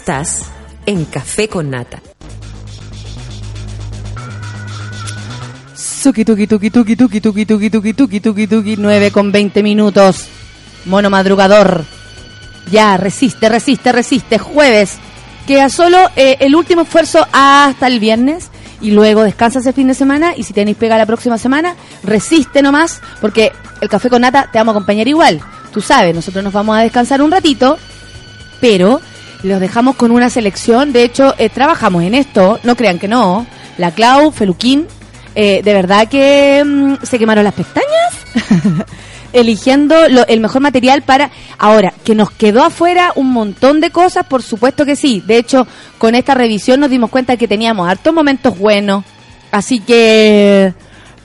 Estás 0.05 0.43
en 0.85 1.03
Café 1.05 1.47
con 1.47 1.71
Nata. 1.71 1.99
Suki 5.75 6.23
tuki 6.23 6.45
tuki 6.45 6.69
tuki 6.69 6.95
tuki 6.95 7.19
tuki 7.19 7.45
tuki 7.47 7.69
tuki 7.71 7.93
tuki 7.95 8.19
tuki 8.19 8.47
tuki 8.47 8.75
9 8.77 9.11
con 9.11 9.31
20 9.31 9.63
minutos. 9.63 10.27
Mono 10.85 11.09
madrugador. 11.09 11.85
Ya, 12.69 12.97
resiste, 12.97 13.49
resiste, 13.49 13.91
resiste. 13.91 14.37
Jueves. 14.37 14.99
Queda 15.47 15.69
solo 15.69 15.97
eh, 16.15 16.37
el 16.39 16.55
último 16.55 16.83
esfuerzo 16.83 17.25
hasta 17.31 17.87
el 17.87 17.99
viernes 17.99 18.51
y 18.81 18.91
luego 18.91 19.23
descansa 19.23 19.57
ese 19.57 19.73
fin 19.73 19.87
de 19.87 19.95
semana 19.95 20.35
y 20.37 20.43
si 20.43 20.53
tenéis 20.53 20.77
pega 20.77 20.99
la 20.99 21.07
próxima 21.07 21.39
semana, 21.39 21.75
resiste 22.03 22.61
nomás 22.61 23.01
porque 23.21 23.53
el 23.81 23.89
café 23.89 24.11
con 24.11 24.21
nata 24.21 24.49
te 24.51 24.59
vamos 24.59 24.75
a 24.75 24.77
acompañar 24.77 25.07
igual. 25.07 25.41
Tú 25.73 25.81
sabes, 25.81 26.13
nosotros 26.13 26.43
nos 26.43 26.53
vamos 26.53 26.77
a 26.77 26.81
descansar 26.81 27.23
un 27.23 27.31
ratito, 27.31 27.79
pero 28.61 29.01
los 29.45 29.59
dejamos 29.59 29.95
con 29.95 30.11
una 30.11 30.29
selección. 30.29 30.91
De 30.93 31.03
hecho, 31.03 31.33
eh, 31.37 31.49
trabajamos 31.49 32.03
en 32.03 32.15
esto, 32.15 32.59
no 32.63 32.75
crean 32.75 32.99
que 32.99 33.07
no. 33.07 33.45
La 33.77 33.91
Clau, 33.91 34.31
Feluquín, 34.31 34.87
eh, 35.35 35.61
de 35.63 35.73
verdad 35.73 36.07
que 36.07 36.63
mm, 36.65 37.03
se 37.05 37.19
quemaron 37.19 37.43
las 37.43 37.53
pestañas 37.53 37.85
eligiendo 39.33 40.07
lo- 40.09 40.25
el 40.27 40.39
mejor 40.39 40.61
material 40.61 41.01
para... 41.01 41.29
Ahora, 41.57 41.93
que 42.03 42.15
nos 42.15 42.31
quedó 42.31 42.63
afuera 42.63 43.11
un 43.15 43.31
montón 43.31 43.81
de 43.81 43.89
cosas, 43.91 44.25
por 44.25 44.41
supuesto 44.43 44.85
que 44.85 44.95
sí. 44.95 45.21
De 45.25 45.37
hecho, 45.37 45.67
con 45.97 46.15
esta 46.15 46.33
revisión 46.33 46.79
nos 46.79 46.89
dimos 46.89 47.09
cuenta 47.09 47.35
que 47.37 47.47
teníamos 47.47 47.87
hartos 47.89 48.13
momentos 48.13 48.57
buenos. 48.57 49.03
Así 49.51 49.79
que... 49.79 50.73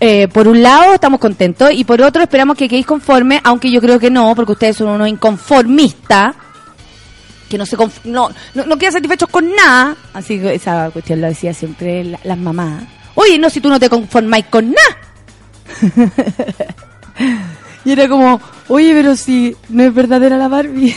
eh, 0.01 0.29
por 0.33 0.49
un 0.49 0.63
lado 0.63 0.95
estamos 0.95 1.21
contentos 1.21 1.71
y 1.73 1.85
por 1.85 2.01
otro 2.03 2.23
esperamos 2.23 2.57
que 2.57 2.69
quedéis 2.69 2.87
conformes, 2.87 3.41
aunque 3.45 3.71
yo 3.71 3.81
creo 3.81 3.99
que 4.01 4.11
no, 4.11 4.35
porque 4.35 4.53
ustedes 4.53 4.77
son 4.77 4.89
unos 4.89 5.09
inconformistas 5.09 6.35
que 7.51 7.59
no 7.59 7.67
se 7.67 7.77
conf- 7.77 8.05
no, 8.05 8.31
no, 8.55 8.65
no 8.65 8.79
quedan 8.79 8.95
satisfechos 8.95 9.29
con 9.29 9.55
nada. 9.55 9.95
Así 10.15 10.39
que 10.41 10.55
esa 10.55 10.89
cuestión 10.91 11.21
lo 11.21 11.27
decía 11.27 11.53
siempre 11.53 12.05
la- 12.05 12.21
las 12.25 12.39
mamás. 12.39 12.85
Oye, 13.17 13.39
no, 13.39 13.51
si 13.51 13.61
tú 13.61 13.69
no 13.69 13.79
te 13.79 13.91
conformáis 13.91 14.47
con 14.47 14.73
nada. 14.73 15.83
y 17.85 17.93
era 17.93 18.09
como, 18.09 18.41
Oye, 18.69 18.93
pero 18.95 19.17
si 19.17 19.57
no 19.69 19.83
es 19.83 19.93
verdadera 19.93 20.37
la 20.39 20.49
Barbie. 20.49 20.95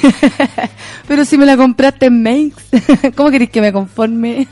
pero 1.07 1.25
si 1.25 1.37
me 1.37 1.45
la 1.45 1.57
compraste 1.57 2.05
en 2.05 2.21
Makes. 2.21 3.11
¿Cómo 3.15 3.31
querés 3.31 3.49
que 3.49 3.61
me 3.61 3.73
conforme? 3.73 4.47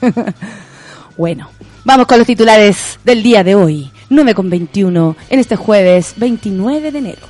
bueno, 1.18 1.50
vamos 1.86 2.08
con 2.08 2.18
los 2.18 2.28
titulares 2.28 3.00
del 3.04 3.22
día 3.22 3.44
de 3.44 3.56
hoy. 3.56 3.92
9 4.10 4.34
con 4.34 4.50
21, 4.50 5.16
en 5.30 5.40
este 5.40 5.56
jueves 5.56 6.14
29 6.18 6.92
de 6.92 6.98
enero. 6.98 7.22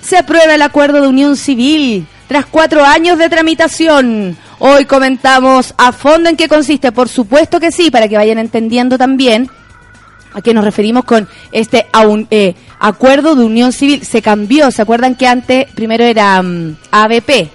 Se 0.00 0.16
aprueba 0.16 0.54
el 0.54 0.62
acuerdo 0.62 1.00
de 1.00 1.08
unión 1.08 1.36
civil 1.36 2.06
tras 2.26 2.46
cuatro 2.46 2.84
años 2.84 3.18
de 3.18 3.28
tramitación. 3.28 4.36
Hoy 4.58 4.84
comentamos 4.84 5.74
a 5.76 5.92
fondo 5.92 6.28
en 6.28 6.36
qué 6.36 6.48
consiste. 6.48 6.92
Por 6.92 7.08
supuesto 7.08 7.60
que 7.60 7.72
sí, 7.72 7.90
para 7.90 8.08
que 8.08 8.16
vayan 8.16 8.38
entendiendo 8.38 8.96
también 8.98 9.50
a 10.32 10.42
qué 10.42 10.52
nos 10.52 10.64
referimos 10.64 11.04
con 11.04 11.28
este 11.52 11.86
eh, 12.30 12.54
acuerdo 12.78 13.34
de 13.36 13.44
unión 13.44 13.72
civil. 13.72 14.04
Se 14.04 14.22
cambió, 14.22 14.70
¿se 14.70 14.82
acuerdan 14.82 15.14
que 15.14 15.26
antes 15.26 15.66
primero 15.74 16.04
era 16.04 16.42
mm, 16.42 16.76
ABP? 16.90 17.50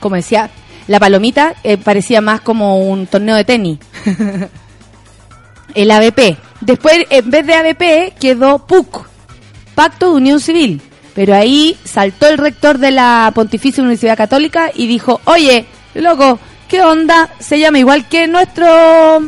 Como 0.00 0.16
decía, 0.16 0.50
la 0.86 1.00
palomita 1.00 1.54
eh, 1.62 1.78
parecía 1.78 2.20
más 2.20 2.40
como 2.40 2.78
un 2.78 3.06
torneo 3.06 3.36
de 3.36 3.44
tenis. 3.44 3.78
El 5.74 5.90
ABP. 5.90 6.36
Después, 6.60 7.06
en 7.08 7.30
vez 7.30 7.46
de 7.46 7.54
ABP, 7.54 8.14
quedó 8.20 8.66
PUC, 8.66 9.06
Pacto 9.74 10.10
de 10.10 10.16
Unión 10.16 10.38
Civil. 10.38 10.82
Pero 11.14 11.34
ahí 11.34 11.76
saltó 11.84 12.26
el 12.28 12.38
rector 12.38 12.78
de 12.78 12.90
la 12.90 13.30
Pontificia 13.34 13.82
Universidad 13.82 14.16
Católica 14.16 14.70
y 14.74 14.86
dijo, 14.86 15.20
oye, 15.24 15.66
loco, 15.94 16.38
¿qué 16.68 16.80
onda? 16.82 17.28
Se 17.38 17.58
llama 17.58 17.78
igual 17.78 18.08
que 18.08 18.26
nuestro 18.26 19.20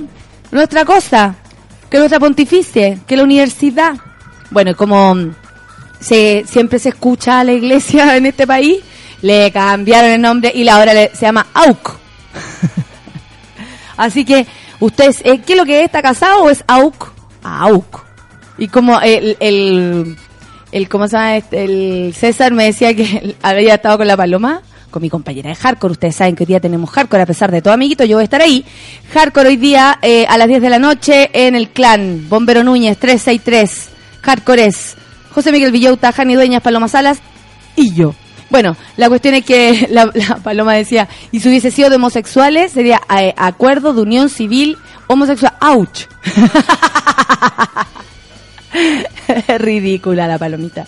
nuestra 0.50 0.84
cosa, 0.84 1.34
que 1.90 1.98
nuestra 1.98 2.18
pontificia, 2.20 2.98
que 3.06 3.16
la 3.16 3.24
universidad. 3.24 3.94
Bueno, 4.50 4.74
como 4.76 5.16
se, 6.00 6.44
siempre 6.46 6.78
se 6.78 6.90
escucha 6.90 7.40
a 7.40 7.44
la 7.44 7.52
iglesia 7.52 8.16
en 8.16 8.26
este 8.26 8.46
país, 8.46 8.78
le 9.20 9.50
cambiaron 9.52 10.10
el 10.10 10.20
nombre 10.22 10.52
y 10.54 10.64
la 10.64 10.76
ahora 10.76 10.94
le- 10.94 11.10
se 11.14 11.22
llama 11.26 11.46
AUC. 11.52 11.92
Así 13.96 14.24
que, 14.24 14.46
ustedes, 14.80 15.20
eh, 15.24 15.40
¿qué 15.44 15.52
es 15.52 15.58
lo 15.58 15.64
que 15.64 15.80
es? 15.80 15.86
¿Está 15.86 16.02
casado 16.02 16.44
o 16.44 16.50
es 16.50 16.64
AUC? 16.66 17.12
AUC. 17.42 18.04
Y 18.58 18.68
como 18.68 19.00
el, 19.00 19.36
el, 19.40 20.16
el, 20.74 20.88
¿cómo 20.88 21.06
se 21.06 21.16
llama? 21.16 21.36
este? 21.36 21.64
El 21.64 22.14
César 22.14 22.52
me 22.52 22.64
decía 22.64 22.94
que 22.94 23.36
había 23.42 23.76
estado 23.76 23.98
con 23.98 24.08
la 24.08 24.16
paloma, 24.16 24.60
con 24.90 25.02
mi 25.02 25.08
compañera 25.08 25.50
de 25.50 25.54
Hardcore. 25.54 25.92
Ustedes 25.92 26.16
saben 26.16 26.34
que 26.34 26.42
hoy 26.42 26.48
día 26.48 26.58
tenemos 26.58 26.90
Hardcore, 26.90 27.22
a 27.22 27.26
pesar 27.26 27.52
de 27.52 27.62
todo, 27.62 27.72
amiguito, 27.72 28.04
yo 28.04 28.16
voy 28.16 28.22
a 28.22 28.24
estar 28.24 28.42
ahí. 28.42 28.64
Hardcore 29.12 29.50
hoy 29.50 29.56
día 29.56 30.00
eh, 30.02 30.26
a 30.28 30.36
las 30.36 30.48
10 30.48 30.60
de 30.60 30.70
la 30.70 30.80
noche 30.80 31.30
en 31.32 31.54
el 31.54 31.68
clan 31.68 32.26
Bombero 32.28 32.64
Núñez 32.64 32.98
363. 32.98 33.88
Hardcore 34.22 34.66
es 34.66 34.96
José 35.32 35.52
Miguel 35.52 35.70
Villauta, 35.70 36.10
Jani 36.10 36.34
Dueñas, 36.34 36.60
Paloma 36.60 36.88
Salas 36.88 37.20
y 37.76 37.94
yo. 37.94 38.12
Bueno, 38.50 38.76
la 38.96 39.08
cuestión 39.08 39.36
es 39.36 39.44
que 39.44 39.86
la, 39.92 40.10
la 40.12 40.38
Paloma 40.42 40.74
decía, 40.74 41.08
y 41.30 41.38
si 41.38 41.48
hubiese 41.48 41.70
sido 41.70 41.88
de 41.88 41.96
homosexuales, 41.96 42.72
sería 42.72 43.00
eh, 43.16 43.32
acuerdo 43.36 43.94
de 43.94 44.02
unión 44.02 44.28
civil 44.28 44.76
homosexual. 45.06 45.52
¡Auch! 45.60 46.08
Ridícula 49.58 50.26
la 50.26 50.38
palomita. 50.38 50.86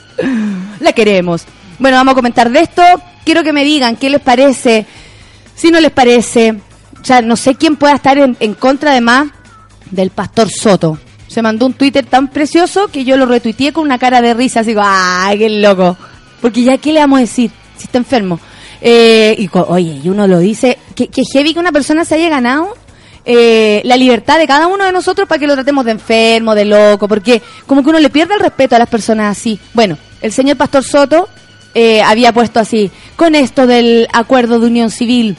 La 0.80 0.92
queremos. 0.92 1.44
Bueno, 1.78 1.96
vamos 1.96 2.12
a 2.12 2.16
comentar 2.16 2.50
de 2.50 2.60
esto. 2.60 2.82
Quiero 3.24 3.42
que 3.42 3.52
me 3.52 3.64
digan 3.64 3.96
qué 3.96 4.10
les 4.10 4.20
parece. 4.20 4.86
Si 5.54 5.70
no 5.70 5.80
les 5.80 5.90
parece, 5.90 6.60
ya 7.02 7.22
no 7.22 7.36
sé 7.36 7.54
quién 7.54 7.76
pueda 7.76 7.94
estar 7.94 8.18
en, 8.18 8.36
en 8.40 8.54
contra 8.54 8.92
además 8.92 9.28
del 9.90 10.10
pastor 10.10 10.50
Soto. 10.50 10.98
Se 11.28 11.42
mandó 11.42 11.66
un 11.66 11.72
Twitter 11.72 12.04
tan 12.06 12.28
precioso 12.28 12.88
que 12.88 13.04
yo 13.04 13.16
lo 13.16 13.26
retuiteé 13.26 13.72
con 13.72 13.84
una 13.84 13.98
cara 13.98 14.20
de 14.20 14.34
risa, 14.34 14.60
así 14.60 14.74
como, 14.74 14.86
¡ay, 14.88 15.38
qué 15.38 15.48
loco! 15.48 15.96
Porque 16.40 16.62
ya, 16.62 16.78
¿qué 16.78 16.92
le 16.92 17.00
vamos 17.00 17.18
a 17.18 17.20
decir 17.22 17.50
si 17.76 17.84
está 17.84 17.98
enfermo? 17.98 18.38
Eh, 18.80 19.34
y 19.38 19.50
oye, 19.52 20.00
y 20.04 20.08
uno 20.08 20.26
lo 20.26 20.38
dice, 20.38 20.78
que, 20.94 21.08
que 21.08 21.22
heavy 21.24 21.54
que 21.54 21.60
una 21.60 21.72
persona 21.72 22.04
se 22.04 22.14
haya 22.14 22.28
ganado 22.28 22.74
eh, 23.28 23.82
la 23.84 23.96
libertad 23.96 24.38
de 24.38 24.46
cada 24.46 24.68
uno 24.68 24.84
de 24.84 24.92
nosotros 24.92 25.28
para 25.28 25.40
que 25.40 25.48
lo 25.48 25.54
tratemos 25.54 25.84
de 25.84 25.90
enfermo, 25.90 26.54
de 26.54 26.64
loco, 26.64 27.08
porque 27.08 27.42
como 27.66 27.82
que 27.82 27.90
uno 27.90 27.98
le 27.98 28.08
pierde 28.08 28.34
el 28.34 28.40
respeto 28.40 28.76
a 28.76 28.78
las 28.78 28.88
personas 28.88 29.36
así. 29.36 29.58
Bueno, 29.74 29.98
el 30.22 30.30
señor 30.30 30.56
Pastor 30.56 30.84
Soto 30.84 31.28
eh, 31.74 32.00
había 32.00 32.32
puesto 32.32 32.60
así, 32.60 32.88
con 33.16 33.34
esto 33.34 33.66
del 33.66 34.06
acuerdo 34.12 34.60
de 34.60 34.66
unión 34.66 34.90
civil, 34.90 35.36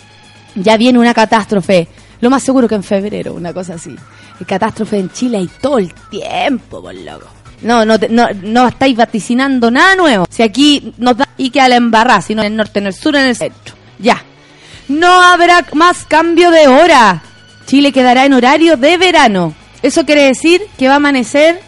ya 0.56 0.76
viene 0.76 1.00
una 1.00 1.14
catástrofe. 1.14 1.88
Lo 2.20 2.30
más 2.30 2.44
seguro 2.44 2.68
que 2.68 2.76
en 2.76 2.84
febrero, 2.84 3.34
una 3.34 3.54
cosa 3.54 3.76
así. 3.76 3.96
Catástrofe 4.46 4.98
en 5.00 5.10
Chile 5.12 5.40
y 5.40 5.48
todo 5.48 5.78
el 5.78 5.94
tiempo, 6.10 6.82
por 6.82 6.94
loco. 6.94 7.28
No, 7.62 7.86
no, 7.86 7.96
no, 8.10 8.28
no 8.44 8.68
estáis 8.68 8.98
vaticinando 8.98 9.72
nada 9.72 9.96
nuevo. 9.96 10.26
Si 10.30 10.44
aquí 10.44 10.94
nos 10.98 11.18
da 11.18 11.30
y 11.38 11.52
que 11.52 11.62
a 11.62 11.70
la 11.70 11.78
embarrada, 11.78 12.22
sino 12.22 12.42
en 12.42 12.48
el 12.52 12.58
norte, 12.58 12.80
en 12.80 12.88
el 12.88 12.94
sur, 12.94 13.16
en 13.16 13.28
el 13.28 13.36
centro. 13.36 13.76
Ya. 13.98 14.24
No 14.90 15.22
habrá 15.22 15.66
más 15.74 16.06
cambio 16.06 16.52
de 16.52 16.68
hora. 16.68 17.22
Chile 17.68 17.92
quedará 17.92 18.26
en 18.26 18.34
horario 18.34 18.78
de 18.78 18.98
verano. 18.98 19.54
Eso 19.84 20.06
quiere 20.06 20.24
decir 20.24 20.62
que 20.80 20.88
va 20.88 20.94
a 20.94 20.98
amanecer 20.98 21.60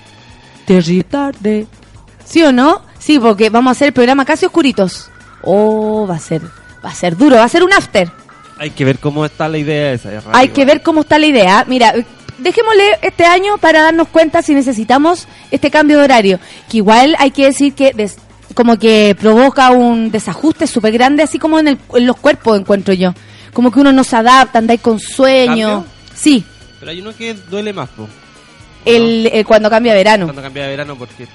terrible 0.66 1.04
tarde. 1.04 1.68
¿Sí 2.26 2.42
o 2.44 2.52
no? 2.52 2.82
Sí, 2.98 3.20
porque 3.20 3.50
vamos 3.52 3.70
a 3.70 3.72
hacer 3.74 3.88
el 3.90 3.94
programa 3.94 4.26
casi 4.26 4.46
oscuritos. 4.48 5.10
Oh, 5.44 6.08
va 6.10 6.16
a 6.16 6.20
ser, 6.20 6.42
va 6.84 6.90
a 6.90 6.96
ser 6.96 7.16
duro, 7.16 7.36
va 7.38 7.44
a 7.44 7.50
ser 7.50 7.64
un 7.64 7.72
after. 7.74 8.10
Hay 8.58 8.72
que 8.72 8.84
ver 8.86 9.00
cómo 9.00 9.26
está 9.26 9.48
la 9.48 9.58
idea 9.58 9.94
esa. 9.94 10.14
es 10.14 10.24
Hay 10.34 10.50
que 10.50 10.66
ver 10.66 10.82
cómo 10.82 11.02
está 11.02 11.18
la 11.20 11.28
idea. 11.28 11.64
Mira, 11.68 11.94
dejémosle 12.40 13.00
este 13.02 13.26
año 13.26 13.58
para 13.58 13.82
darnos 13.84 14.08
cuenta 14.10 14.42
si 14.42 14.54
necesitamos 14.54 15.28
este 15.52 15.72
cambio 15.72 15.98
de 16.00 16.04
horario. 16.04 16.40
Que 16.70 16.78
igual 16.78 17.16
hay 17.20 17.32
que 17.32 17.46
decir 17.46 17.74
que 17.74 17.94
des- 17.94 18.18
como 18.56 18.78
que 18.78 19.16
provoca 19.20 19.70
un 19.72 20.12
desajuste 20.12 20.68
súper 20.68 20.92
grande, 20.94 21.24
así 21.24 21.40
como 21.40 21.60
en, 21.60 21.70
el- 21.70 21.78
en 21.94 22.06
los 22.06 22.18
cuerpos 22.18 22.60
encuentro 22.60 22.94
yo. 22.94 23.14
Como 23.54 23.72
que 23.72 23.80
uno 23.80 23.92
no 23.92 24.04
se 24.04 24.16
adapta, 24.16 24.60
andáis 24.60 24.82
con 24.82 25.00
sueño. 25.00 25.68
¿Cambio? 25.84 25.86
Sí, 26.16 26.44
Pero 26.80 26.92
hay 26.92 27.02
uno 27.02 27.16
que 27.16 27.34
duele 27.34 27.74
más, 27.74 27.90
po. 27.90 28.08
el, 28.86 29.30
el 29.34 29.46
cuando 29.46 29.70
cambia 29.70 29.94
verano. 29.94 30.26
Cuando 30.26 30.42
cambia 30.42 30.64
de 30.64 30.70
verano, 30.70 30.96
porque 30.98 31.28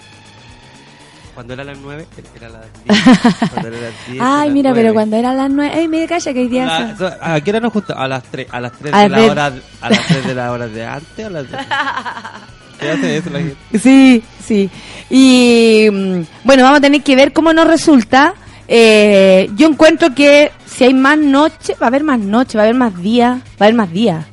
cuando 1.35 1.53
era 1.55 1.64
las 1.64 1.77
9, 1.79 2.07
era 2.37 2.48
las 2.48 2.62
10. 2.85 2.98
Cuando 3.50 3.68
era 3.68 3.81
las 3.81 4.07
10, 4.09 4.22
Ay, 4.22 4.50
mira, 4.50 4.70
pero 4.70 4.92
9. 4.92 4.94
cuando 4.94 5.16
era 5.16 5.35
las 5.35 5.50
nueve, 5.50 5.72
ay, 5.74 5.88
mira, 5.88 6.07
calla 6.07 6.33
que 6.33 6.38
hoy 6.38 6.48
día 6.48 6.64
La- 6.64 7.18
¿A 7.35 7.40
qué 7.40 7.50
hora 7.50 7.59
nos 7.61 7.72
juntamos? 7.72 8.05
A 8.05 8.07
las 8.07 8.22
3, 8.24 8.46
a 8.53 8.61
las 8.61 8.72
3 8.72 8.94
A 8.94 9.00
de 9.03 9.09
la 9.09 9.16
tres. 9.16 9.31
hora 9.31 9.53
a 9.81 9.90
las 9.90 10.07
3 10.07 10.27
de 10.29 10.35
la 10.37 10.53
hora 10.53 10.66
de 10.68 10.87
antes 10.87 11.24
o 11.24 11.27
a 11.27 11.31
las 11.31 11.50
de... 11.50 11.59
¿Qué 12.79 12.90
hace 12.90 13.16
eso 13.16 13.31
la 13.31 13.38
gente? 13.40 13.57
Sí, 13.81 14.22
sí. 14.46 14.70
Y 15.11 15.88
mm, 15.90 16.20
bueno, 16.44 16.62
vamos 16.62 16.79
a 16.79 16.83
tener 16.83 17.03
que 17.03 17.16
ver 17.16 17.33
cómo 17.33 17.53
nos 17.53 17.66
resulta. 17.66 18.35
Eh, 18.68 19.50
yo 19.57 19.66
encuentro 19.68 20.14
que 20.14 20.53
si 20.77 20.85
hay 20.85 20.95
más 20.95 21.17
noche, 21.19 21.75
va 21.81 21.87
a 21.87 21.89
haber 21.89 22.03
más 22.03 22.19
noche, 22.19 22.59
va 22.59 22.65
a 22.65 22.67
haber 22.67 22.77
más 22.77 23.01
días, 23.01 23.39
va 23.39 23.43
a 23.61 23.65
haber 23.65 23.75
más 23.75 23.93
días. 23.93 24.27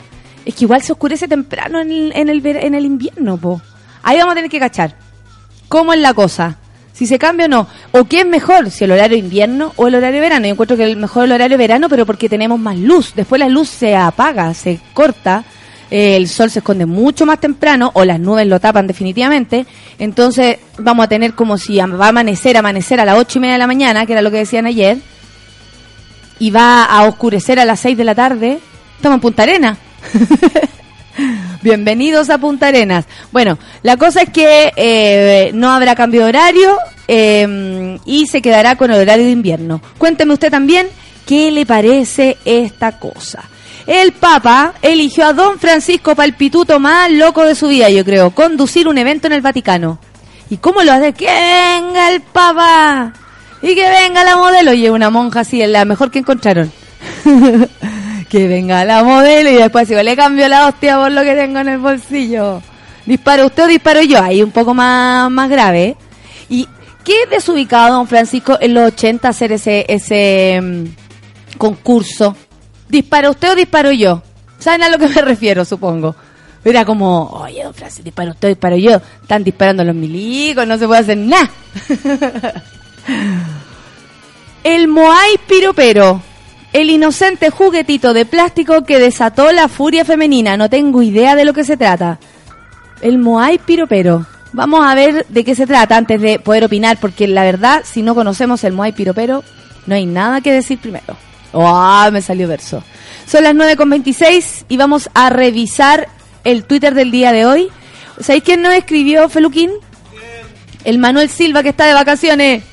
Es 0.44 0.56
que 0.56 0.66
igual 0.66 0.82
se 0.82 0.92
oscurece 0.92 1.28
temprano 1.28 1.80
en 1.80 1.92
el, 1.92 2.12
en 2.16 2.30
el, 2.30 2.46
en 2.46 2.74
el 2.74 2.86
invierno, 2.86 3.38
po. 3.38 3.62
Ahí 4.02 4.18
vamos 4.18 4.32
a 4.32 4.36
tener 4.36 4.50
que 4.50 4.60
cachar. 4.60 4.96
¿Cómo 5.68 5.94
es 5.94 6.00
la 6.00 6.14
cosa? 6.16 6.58
Si 6.94 7.06
se 7.06 7.20
cambia 7.20 7.46
o 7.46 7.50
no. 7.50 7.68
¿O 7.92 8.06
qué 8.06 8.22
es 8.22 8.26
mejor? 8.26 8.72
Si 8.72 8.84
el 8.84 8.92
horario 8.92 9.18
invierno 9.18 9.74
o 9.76 9.88
el 9.88 9.96
horario 9.96 10.20
verano. 10.20 10.48
Yo 10.48 10.54
encuentro 10.54 10.76
que 10.76 10.84
el 10.84 10.98
mejor 10.98 11.26
el 11.26 11.32
horario 11.34 11.58
verano, 11.58 11.88
pero 11.90 12.06
porque 12.06 12.28
tenemos 12.28 12.60
más 12.60 12.78
luz. 12.78 13.14
Después 13.16 13.40
la 13.40 13.48
luz 13.48 13.70
se 13.70 13.96
apaga, 13.96 14.54
se 14.54 14.80
corta. 14.94 15.44
eh, 15.92 16.16
el 16.16 16.28
sol 16.28 16.50
se 16.50 16.60
esconde 16.60 16.86
mucho 16.86 17.26
más 17.26 17.40
temprano 17.40 17.92
o 17.94 18.04
las 18.04 18.20
nubes 18.20 18.48
lo 18.48 18.60
tapan 18.60 18.88
definitivamente. 18.88 19.66
Entonces 20.00 20.58
vamos 20.80 21.06
a 21.06 21.08
tener 21.08 21.36
como 21.36 21.58
si 21.58 21.78
va 21.78 22.06
a 22.06 22.10
amanecer, 22.10 22.58
amanecer 22.58 23.00
a 23.00 23.06
las 23.06 23.18
ocho 23.18 23.38
y 23.38 23.42
media 23.42 23.54
de 23.54 23.60
la 23.60 23.68
mañana, 23.68 24.06
que 24.06 24.14
era 24.14 24.22
lo 24.22 24.32
que 24.32 24.38
decían 24.38 24.66
ayer. 24.66 24.98
Y 26.42 26.50
va 26.50 26.86
a 26.86 27.08
oscurecer 27.08 27.60
a 27.60 27.66
las 27.66 27.82
seis 27.82 27.96
de 27.96 28.04
la 28.04 28.16
tarde. 28.16 28.58
Estamos 28.96 29.18
en 29.18 29.22
Punta 29.22 29.44
Arena. 29.44 29.78
Bienvenidos 31.62 32.32
a 32.32 32.40
Punta 32.40 32.70
Arenas. 32.70 33.06
Bueno, 33.32 33.60
la 33.84 33.96
cosa 33.96 34.24
es 34.24 34.32
que 34.32 34.74
eh, 34.76 35.52
no 35.54 35.70
habrá 35.70 35.94
cambio 35.94 36.22
de 36.22 36.30
horario 36.30 36.78
eh, 37.08 38.00
y 38.06 38.26
se 38.26 38.42
quedará 38.42 38.76
con 38.76 38.90
el 38.90 39.02
horario 39.02 39.26
de 39.26 39.32
invierno. 39.34 39.84
Cuénteme 40.00 40.34
usted 40.34 40.50
también 40.50 40.88
qué 41.28 41.52
le 41.52 41.68
parece 41.68 42.40
esta 42.44 42.98
cosa. 42.98 43.44
El 43.86 44.12
Papa 44.12 44.74
eligió 44.82 45.28
a 45.28 45.34
Don 45.34 45.60
Francisco 45.60 46.16
Palpituto 46.16 46.80
más 46.80 47.12
loco 47.12 47.46
de 47.46 47.54
su 47.54 47.68
vida, 47.68 47.88
yo 47.92 48.04
creo, 48.04 48.32
conducir 48.32 48.88
un 48.88 48.98
evento 48.98 49.28
en 49.28 49.34
el 49.34 49.42
Vaticano. 49.42 50.00
¿Y 50.50 50.58
cómo 50.58 50.82
lo 50.82 50.92
hace? 50.92 51.14
¡Que 51.14 51.28
venga 51.28 52.10
el 52.10 52.22
Papa! 52.22 53.14
Y 53.62 53.76
que 53.76 53.90
venga 53.90 54.24
la 54.24 54.38
modelo. 54.38 54.74
Y 54.74 54.86
es 54.86 54.92
una 54.92 55.10
monja 55.10 55.42
así, 55.42 55.66
la 55.66 55.86
mejor 55.86 56.12
que 56.12 56.20
encontraron. 56.20 56.72
que 58.32 58.48
venga 58.48 58.86
la 58.86 59.04
modelo 59.04 59.50
y 59.50 59.56
después 59.56 59.90
digo, 59.90 60.02
le 60.02 60.16
cambio 60.16 60.48
la 60.48 60.68
hostia 60.68 60.98
por 60.98 61.12
lo 61.12 61.22
que 61.22 61.36
tengo 61.36 61.60
en 61.60 61.68
el 61.68 61.80
bolsillo. 61.80 62.62
Disparo 63.06 63.48
usted 63.48 63.64
o 63.64 63.68
disparo 63.68 64.02
yo, 64.04 64.22
ahí 64.22 64.42
un 64.42 64.52
poco 64.52 64.74
más, 64.74 65.30
más 65.30 65.50
grave. 65.50 65.98
¿Y 66.48 66.66
qué 67.04 67.26
desubicado, 67.30 67.96
don 67.96 68.08
Francisco, 68.08 68.58
en 68.62 68.74
los 68.74 68.94
80 68.94 69.28
hacer 69.28 69.52
ese, 69.52 69.86
ese 69.90 70.62
mm, 70.62 71.58
concurso? 71.58 72.34
¿Dispara 72.88 73.30
usted 73.30 73.52
o 73.52 73.56
disparo 73.56 73.92
yo? 73.92 74.24
¿Saben 74.60 74.84
a 74.84 74.90
lo 74.90 74.98
que 74.98 75.10
me 75.10 75.22
refiero, 75.24 75.66
supongo? 75.66 76.16
Era 76.64 76.86
como, 76.86 77.26
oye, 77.32 77.64
don 77.64 77.74
Francisco, 77.74 78.06
dispara 78.06 78.32
usted 78.32 78.48
o 78.48 78.50
disparo 78.50 78.78
yo. 78.78 79.02
Están 79.22 79.44
disparando 79.44 79.84
los 79.84 79.96
milicos, 79.96 80.66
no 80.66 80.78
se 80.78 80.88
puede 80.88 81.02
hacer 81.02 81.18
nada. 81.18 81.50
El 84.64 84.88
Moai 84.88 85.40
Piropero. 85.48 86.22
El 86.72 86.92
inocente 86.92 87.50
juguetito 87.50 88.14
de 88.14 88.26
plástico 88.26 88.84
que 88.84 89.00
desató 89.00 89.52
la 89.52 89.68
furia 89.68 90.06
femenina. 90.06 90.56
No 90.56 90.70
tengo 90.70 91.02
idea 91.02 91.36
de 91.36 91.46
lo 91.46 91.54
que 91.54 91.64
se 91.64 91.78
trata. 91.78 92.20
El 93.02 93.18
Moai 93.18 93.58
Piropero. 93.58 94.28
Vamos 94.54 94.86
a 94.86 94.94
ver 94.94 95.26
de 95.30 95.44
qué 95.44 95.56
se 95.56 95.66
trata 95.66 95.98
antes 95.98 96.22
de 96.22 96.38
poder 96.38 96.66
opinar, 96.66 97.00
porque 97.00 97.28
la 97.28 97.44
verdad, 97.44 97.82
si 97.86 98.04
no 98.04 98.14
conocemos 98.14 98.64
el 98.64 98.74
Moai 98.74 98.92
Piropero, 98.92 99.44
no 99.88 99.96
hay 99.96 100.06
nada 100.06 100.42
que 100.42 100.52
decir 100.52 100.80
primero. 100.80 101.18
¡Oh! 101.54 102.08
Me 102.12 102.22
salió 102.22 102.48
verso. 102.48 102.84
Son 103.26 103.44
las 103.44 103.56
9.26 103.56 104.66
y 104.70 104.78
vamos 104.78 105.10
a 105.16 105.32
revisar 105.32 106.08
el 106.44 106.66
Twitter 106.66 106.94
del 106.94 107.10
día 107.10 107.32
de 107.32 107.48
hoy. 107.48 107.70
¿Sabéis 108.20 108.44
quién 108.44 108.62
nos 108.62 108.74
escribió, 108.74 109.28
Feluquín? 109.28 109.72
El 110.84 111.00
Manuel 111.00 111.30
Silva 111.30 111.64
que 111.64 111.70
está 111.70 111.86
de 111.86 111.94
vacaciones. 111.96 112.64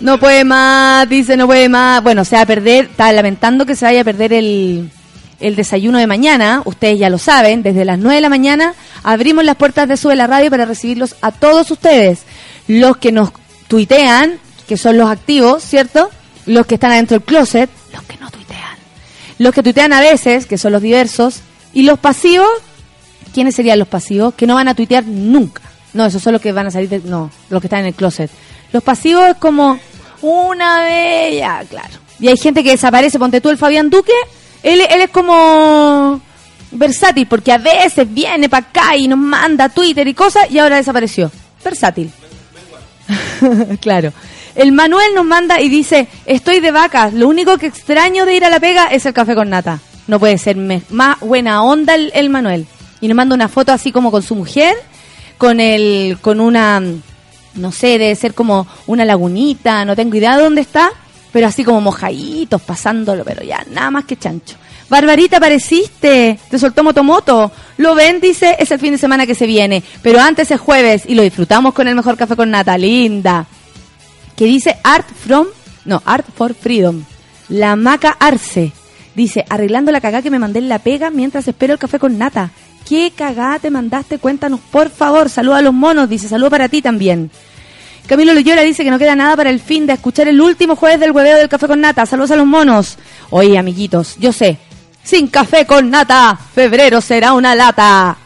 No 0.00 0.18
puede 0.18 0.44
más, 0.44 1.08
dice, 1.08 1.36
no 1.36 1.46
puede 1.46 1.68
más. 1.68 2.02
Bueno, 2.02 2.24
se 2.24 2.36
va 2.36 2.42
a 2.42 2.46
perder, 2.46 2.86
está 2.86 3.12
lamentando 3.12 3.66
que 3.66 3.74
se 3.74 3.84
vaya 3.84 4.02
a 4.02 4.04
perder 4.04 4.32
el, 4.32 4.90
el 5.40 5.56
desayuno 5.56 5.98
de 5.98 6.06
mañana. 6.06 6.62
Ustedes 6.64 6.98
ya 6.98 7.10
lo 7.10 7.18
saben, 7.18 7.62
desde 7.62 7.84
las 7.84 7.98
9 7.98 8.16
de 8.16 8.20
la 8.20 8.28
mañana 8.28 8.74
abrimos 9.02 9.44
las 9.44 9.56
puertas 9.56 9.88
de 9.88 9.96
Sube 9.96 10.16
la 10.16 10.26
Radio 10.26 10.50
para 10.50 10.64
recibirlos 10.64 11.16
a 11.20 11.32
todos 11.32 11.70
ustedes. 11.70 12.22
Los 12.68 12.96
que 12.98 13.12
nos 13.12 13.30
tuitean, 13.66 14.38
que 14.66 14.76
son 14.76 14.96
los 14.98 15.10
activos, 15.10 15.62
¿cierto? 15.64 16.10
Los 16.46 16.66
que 16.66 16.74
están 16.74 16.92
adentro 16.92 17.18
del 17.18 17.26
closet, 17.26 17.70
los 17.92 18.02
que 18.04 18.16
no 18.18 18.30
tuitean. 18.30 18.76
Los 19.38 19.54
que 19.54 19.62
tuitean 19.62 19.92
a 19.92 20.00
veces, 20.00 20.46
que 20.46 20.58
son 20.58 20.72
los 20.72 20.82
diversos. 20.82 21.40
Y 21.72 21.82
los 21.82 21.98
pasivos, 21.98 22.48
¿quiénes 23.34 23.54
serían 23.54 23.78
los 23.78 23.88
pasivos? 23.88 24.34
Que 24.34 24.46
no 24.46 24.54
van 24.54 24.68
a 24.68 24.74
tuitear 24.74 25.04
nunca. 25.04 25.62
No, 25.92 26.06
esos 26.06 26.22
son 26.22 26.34
los 26.34 26.42
que 26.42 26.52
van 26.52 26.66
a 26.66 26.70
salir 26.70 26.88
de... 26.88 27.00
No, 27.00 27.30
los 27.50 27.60
que 27.60 27.66
están 27.66 27.80
en 27.80 27.86
el 27.86 27.94
closet. 27.94 28.30
Los 28.72 28.82
pasivos 28.82 29.26
es 29.28 29.36
como 29.36 29.78
una 30.22 30.82
bella, 30.82 31.64
claro. 31.68 31.94
Y 32.20 32.28
hay 32.28 32.36
gente 32.36 32.64
que 32.64 32.70
desaparece, 32.70 33.18
ponte 33.18 33.40
tú 33.40 33.50
el 33.50 33.58
Fabián 33.58 33.90
Duque, 33.90 34.12
él, 34.62 34.80
él 34.80 35.00
es 35.02 35.10
como 35.10 36.20
versátil, 36.70 37.26
porque 37.26 37.52
a 37.52 37.58
veces 37.58 38.12
viene 38.12 38.48
para 38.48 38.66
acá 38.66 38.96
y 38.96 39.08
nos 39.08 39.18
manda 39.18 39.68
Twitter 39.68 40.06
y 40.06 40.14
cosas 40.14 40.50
y 40.50 40.58
ahora 40.58 40.76
desapareció. 40.76 41.30
Versátil. 41.64 42.10
claro. 43.80 44.12
El 44.54 44.72
Manuel 44.72 45.14
nos 45.14 45.24
manda 45.24 45.60
y 45.60 45.68
dice, 45.68 46.08
estoy 46.26 46.60
de 46.60 46.72
vacas, 46.72 47.14
lo 47.14 47.28
único 47.28 47.58
que 47.58 47.66
extraño 47.66 48.26
de 48.26 48.34
ir 48.34 48.44
a 48.44 48.50
la 48.50 48.58
pega 48.58 48.86
es 48.86 49.06
el 49.06 49.12
café 49.12 49.34
con 49.34 49.50
nata. 49.50 49.78
No 50.08 50.18
puede 50.18 50.38
ser 50.38 50.56
más 50.56 51.20
buena 51.20 51.62
onda 51.62 51.94
el, 51.94 52.10
el 52.14 52.30
Manuel. 52.30 52.66
Y 53.00 53.08
nos 53.08 53.16
manda 53.16 53.34
una 53.34 53.48
foto 53.48 53.72
así 53.72 53.92
como 53.92 54.10
con 54.10 54.22
su 54.22 54.34
mujer, 54.34 54.74
con 55.36 55.60
el, 55.60 56.18
con 56.20 56.40
una, 56.40 56.82
no 57.58 57.72
sé, 57.72 57.98
debe 57.98 58.14
ser 58.14 58.34
como 58.34 58.66
una 58.86 59.04
lagunita, 59.04 59.84
no 59.84 59.96
tengo 59.96 60.16
idea 60.16 60.36
de 60.36 60.42
dónde 60.42 60.60
está, 60.60 60.90
pero 61.32 61.46
así 61.46 61.64
como 61.64 61.80
mojaditos, 61.80 62.62
pasándolo, 62.62 63.24
pero 63.24 63.42
ya, 63.42 63.64
nada 63.70 63.90
más 63.90 64.04
que 64.04 64.16
chancho. 64.16 64.56
Barbarita, 64.88 65.36
apareciste, 65.36 66.38
te 66.48 66.58
soltó 66.58 66.82
Motomoto. 66.82 67.52
Lo 67.76 67.94
ven, 67.94 68.20
dice, 68.20 68.56
es 68.58 68.70
el 68.70 68.80
fin 68.80 68.92
de 68.92 68.98
semana 68.98 69.26
que 69.26 69.34
se 69.34 69.46
viene, 69.46 69.82
pero 70.02 70.18
antes 70.18 70.50
es 70.50 70.60
jueves 70.60 71.02
y 71.06 71.14
lo 71.14 71.22
disfrutamos 71.22 71.74
con 71.74 71.88
el 71.88 71.94
mejor 71.94 72.16
café 72.16 72.36
con 72.36 72.50
nata, 72.50 72.78
linda. 72.78 73.46
Que 74.34 74.46
dice 74.46 74.78
Art 74.82 75.06
from, 75.26 75.46
no, 75.84 76.02
Art 76.06 76.26
for 76.34 76.54
Freedom. 76.54 77.04
La 77.48 77.76
maca 77.76 78.16
Arce. 78.18 78.72
Dice, 79.14 79.44
arreglando 79.48 79.90
la 79.90 80.00
cagada 80.00 80.22
que 80.22 80.30
me 80.30 80.38
mandé 80.38 80.60
en 80.60 80.68
la 80.68 80.78
pega 80.78 81.10
mientras 81.10 81.48
espero 81.48 81.74
el 81.74 81.78
café 81.78 81.98
con 81.98 82.16
nata. 82.16 82.50
¿Qué 82.88 83.12
cagada 83.14 83.58
te 83.58 83.70
mandaste? 83.70 84.18
Cuéntanos, 84.18 84.60
por 84.60 84.88
favor. 84.88 85.28
Saluda 85.28 85.58
a 85.58 85.62
los 85.62 85.74
monos, 85.74 86.08
dice, 86.08 86.26
saludo 86.26 86.48
para 86.48 86.70
ti 86.70 86.80
también. 86.80 87.30
Camilo 88.06 88.32
Loyola 88.32 88.62
dice 88.62 88.82
que 88.82 88.90
no 88.90 88.98
queda 88.98 89.14
nada 89.14 89.36
para 89.36 89.50
el 89.50 89.60
fin 89.60 89.86
de 89.86 89.92
escuchar 89.92 90.26
el 90.26 90.40
último 90.40 90.74
jueves 90.74 90.98
del 90.98 91.10
hueveo 91.10 91.36
del 91.36 91.50
café 91.50 91.66
con 91.66 91.82
nata. 91.82 92.06
Saludos 92.06 92.30
a 92.30 92.36
los 92.36 92.46
monos. 92.46 92.96
Oye, 93.28 93.58
amiguitos, 93.58 94.16
yo 94.18 94.32
sé, 94.32 94.56
sin 95.02 95.28
café 95.28 95.66
con 95.66 95.90
nata, 95.90 96.38
febrero 96.54 97.02
será 97.02 97.34
una 97.34 97.54
lata. 97.54 98.16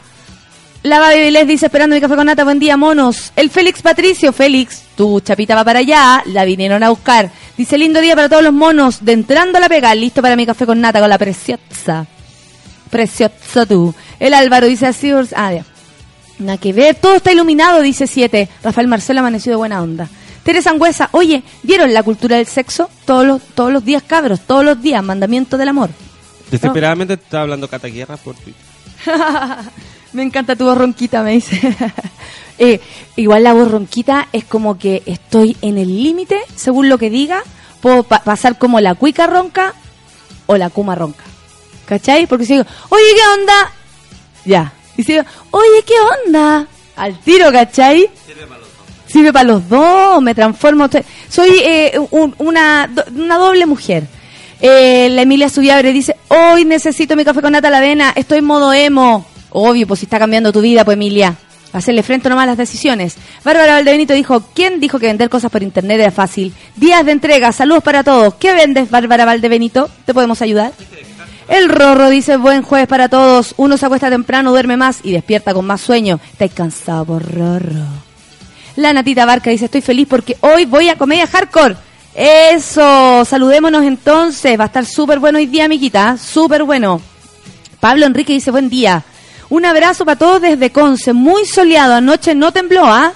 La 0.83 0.99
Baby 0.99 1.31
les 1.31 1.45
dice 1.45 1.65
esperando 1.65 1.95
mi 1.95 2.01
café 2.01 2.15
con 2.15 2.27
nata, 2.27 2.45
buen 2.45 2.59
día, 2.59 2.77
monos. 2.77 3.33
El 3.35 3.49
Félix 3.49 3.81
Patricio, 3.81 4.31
Félix, 4.31 4.83
tu 4.95 5.19
chapita 5.19 5.55
va 5.55 5.65
para 5.65 5.79
allá, 5.79 6.23
la 6.27 6.45
vinieron 6.45 6.83
a 6.83 6.89
buscar. 6.89 7.31
Dice 7.57 7.77
lindo 7.77 7.99
día 7.99 8.15
para 8.15 8.29
todos 8.29 8.43
los 8.43 8.53
monos, 8.53 9.03
de 9.03 9.11
entrando 9.11 9.57
a 9.57 9.61
la 9.61 9.67
pega, 9.67 9.93
listo 9.93 10.21
para 10.21 10.37
mi 10.37 10.45
café 10.45 10.65
con 10.65 10.79
nata 10.79 11.01
con 11.01 11.09
la 11.09 11.17
preciosa. 11.17 12.07
Preciosa 12.93 13.65
tú. 13.65 13.93
El 14.19 14.35
Álvaro 14.35 14.67
dice 14.67 14.85
así, 14.85 15.11
ah, 15.35 15.51
ya. 15.53 15.65
Nada 16.37 16.57
que 16.59 16.73
ver, 16.73 16.93
todo 16.95 17.15
está 17.15 17.31
iluminado, 17.31 17.81
dice 17.81 18.05
7. 18.05 18.47
Rafael 18.63 18.87
Marcelo 18.87 19.19
amaneció 19.21 19.51
de 19.51 19.55
buena 19.55 19.81
onda. 19.81 20.07
Teresa 20.43 20.69
Angüesa, 20.69 21.09
oye, 21.13 21.41
¿vieron 21.63 21.91
la 21.93 22.03
cultura 22.03 22.37
del 22.37 22.45
sexo? 22.45 22.89
Todos 23.05 23.25
los, 23.25 23.41
todos 23.55 23.71
los 23.73 23.83
días, 23.83 24.03
cabros, 24.03 24.41
todos 24.41 24.63
los 24.63 24.79
días, 24.81 25.03
mandamiento 25.03 25.57
del 25.57 25.69
amor. 25.69 25.89
Desesperadamente 26.51 27.17
te 27.17 27.23
estaba 27.23 27.43
hablando 27.43 27.67
Cata 27.67 27.87
Guerra 27.87 28.15
por 28.17 28.35
Twitter. 28.35 28.61
Me 30.13 30.21
encanta 30.21 30.55
tu 30.55 30.65
voz 30.65 30.77
ronquita, 30.77 31.23
me 31.23 31.31
dice. 31.31 31.59
Eh, 32.59 32.79
igual 33.15 33.43
la 33.43 33.53
voz 33.53 33.71
ronquita 33.71 34.27
es 34.31 34.43
como 34.45 34.77
que 34.77 35.01
estoy 35.07 35.57
en 35.63 35.79
el 35.79 35.87
límite, 36.03 36.37
según 36.55 36.87
lo 36.87 36.99
que 36.99 37.09
diga, 37.09 37.41
puedo 37.81 38.03
pa- 38.03 38.21
pasar 38.23 38.59
como 38.59 38.79
la 38.79 38.93
cuica 38.93 39.25
ronca 39.25 39.73
o 40.45 40.55
la 40.55 40.69
kuma 40.69 40.93
ronca. 40.93 41.23
¿Cachai? 41.85 42.25
Porque 42.27 42.45
si 42.45 42.53
digo, 42.53 42.65
oye, 42.89 43.03
¿qué 43.15 43.41
onda? 43.41 43.71
Ya. 44.45 44.73
Y 44.97 45.03
si 45.03 45.13
digo, 45.13 45.25
oye, 45.51 45.83
¿qué 45.85 45.93
onda? 46.27 46.67
Al 46.95 47.19
tiro, 47.19 47.51
¿cachai? 47.51 48.09
Sirve 49.07 49.31
para 49.33 49.45
los 49.45 49.67
dos, 49.69 50.21
me 50.21 50.33
transformo. 50.33 50.87
Soy 51.29 51.49
eh, 51.63 51.99
un- 52.11 52.33
una, 52.39 52.89
una 53.15 53.37
doble 53.37 53.65
mujer. 53.65 54.05
Eh, 54.61 55.09
la 55.11 55.23
Emilia 55.23 55.49
Subiabre 55.49 55.91
dice, 55.91 56.15
hoy 56.29 56.65
necesito 56.65 57.15
mi 57.15 57.25
café 57.25 57.41
con 57.41 57.51
nata 57.51 57.67
a 57.67 57.71
la 57.71 57.77
avena, 57.79 58.13
estoy 58.15 58.39
en 58.39 58.45
modo 58.45 58.71
emo. 58.73 59.25
Obvio, 59.51 59.85
pues 59.87 59.99
si 59.99 60.05
está 60.05 60.17
cambiando 60.19 60.51
tu 60.51 60.61
vida, 60.61 60.83
pues 60.85 60.95
Emilia. 60.95 61.35
Hacerle 61.73 62.03
frente 62.03 62.29
nomás 62.29 62.43
a 62.43 62.47
las 62.47 62.57
decisiones. 62.57 63.15
Bárbara 63.43 63.73
Valdebenito 63.73 64.13
dijo, 64.13 64.43
¿quién 64.53 64.79
dijo 64.79 64.99
que 64.99 65.07
vender 65.07 65.29
cosas 65.29 65.51
por 65.51 65.63
internet 65.63 65.99
era 65.99 66.11
fácil? 66.11 66.53
Días 66.75 67.03
de 67.05 67.11
entrega, 67.11 67.51
saludos 67.51 67.83
para 67.83 68.03
todos. 68.03 68.35
¿Qué 68.35 68.53
vendes, 68.53 68.89
Bárbara 68.91 69.25
Valdebenito? 69.25 69.89
¿Te 70.05 70.13
podemos 70.13 70.41
ayudar? 70.43 70.71
El 71.53 71.69
Rorro 71.69 72.09
dice, 72.09 72.37
buen 72.37 72.63
jueves 72.63 72.87
para 72.87 73.09
todos. 73.09 73.53
Uno 73.57 73.77
se 73.77 73.85
acuesta 73.85 74.09
temprano, 74.09 74.49
duerme 74.49 74.75
más 74.75 75.01
y 75.03 75.11
despierta 75.11 75.53
con 75.53 75.67
más 75.67 75.81
sueño. 75.81 76.19
Estáis 76.31 76.51
cansado 76.51 77.05
por 77.05 77.31
Rorro. 77.31 77.85
La 78.75 78.91
Natita 78.91 79.23
Barca 79.23 79.51
dice, 79.51 79.65
estoy 79.65 79.81
feliz 79.81 80.07
porque 80.09 80.35
hoy 80.41 80.65
voy 80.65 80.89
a 80.89 80.97
comedia 80.97 81.27
hardcore. 81.27 81.75
Eso, 82.15 83.23
saludémonos 83.23 83.83
entonces. 83.83 84.59
Va 84.59 84.63
a 84.63 84.65
estar 84.65 84.83
súper 84.83 85.19
bueno 85.19 85.37
hoy 85.37 85.45
día, 85.45 85.65
amiguita. 85.65 86.17
Súper 86.17 86.63
bueno. 86.63 86.99
Pablo 87.79 88.07
Enrique 88.07 88.33
dice, 88.33 88.49
buen 88.49 88.67
día. 88.67 89.03
Un 89.51 89.63
abrazo 89.63 90.05
para 90.05 90.17
todos 90.17 90.41
desde 90.41 90.71
Conce. 90.71 91.13
Muy 91.13 91.45
soleado. 91.45 91.93
Anoche 91.93 92.33
no 92.33 92.51
tembló, 92.51 92.85
¿ah? 92.85 93.13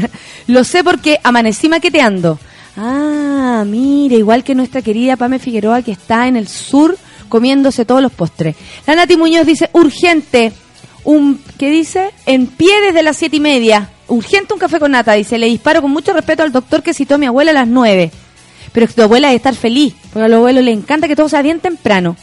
Lo 0.46 0.62
sé 0.62 0.84
porque 0.84 1.18
amanecí 1.24 1.68
maqueteando. 1.68 2.38
Ah, 2.76 3.64
mire, 3.66 4.14
igual 4.14 4.44
que 4.44 4.54
nuestra 4.54 4.80
querida 4.80 5.16
Pame 5.16 5.40
Figueroa 5.40 5.82
que 5.82 5.90
está 5.90 6.28
en 6.28 6.36
el 6.36 6.46
sur 6.46 6.96
comiéndose 7.30 7.86
todos 7.86 8.02
los 8.02 8.12
postres. 8.12 8.56
La 8.86 8.94
Nati 8.94 9.16
Muñoz 9.16 9.46
dice, 9.46 9.70
urgente, 9.72 10.52
un, 11.04 11.42
¿qué 11.58 11.70
dice? 11.70 12.10
En 12.26 12.46
pie 12.46 12.80
desde 12.82 13.02
las 13.02 13.16
siete 13.16 13.36
y 13.36 13.40
media. 13.40 13.88
Urgente 14.08 14.52
un 14.52 14.60
café 14.60 14.78
con 14.78 14.90
nata, 14.90 15.14
dice. 15.14 15.38
Le 15.38 15.46
disparo 15.46 15.80
con 15.80 15.90
mucho 15.90 16.12
respeto 16.12 16.42
al 16.42 16.52
doctor 16.52 16.82
que 16.82 16.92
citó 16.92 17.14
a 17.14 17.18
mi 17.18 17.26
abuela 17.26 17.52
a 17.52 17.54
las 17.54 17.68
nueve. 17.68 18.10
Pero 18.72 18.86
tu 18.88 19.02
abuela 19.02 19.28
debe 19.28 19.36
estar 19.36 19.54
feliz, 19.54 19.94
porque 20.12 20.26
a 20.26 20.28
los 20.28 20.38
abuelos 20.38 20.64
le 20.64 20.72
encanta 20.72 21.08
que 21.08 21.16
todo 21.16 21.28
sea 21.28 21.42
bien 21.42 21.60
temprano. 21.60 22.16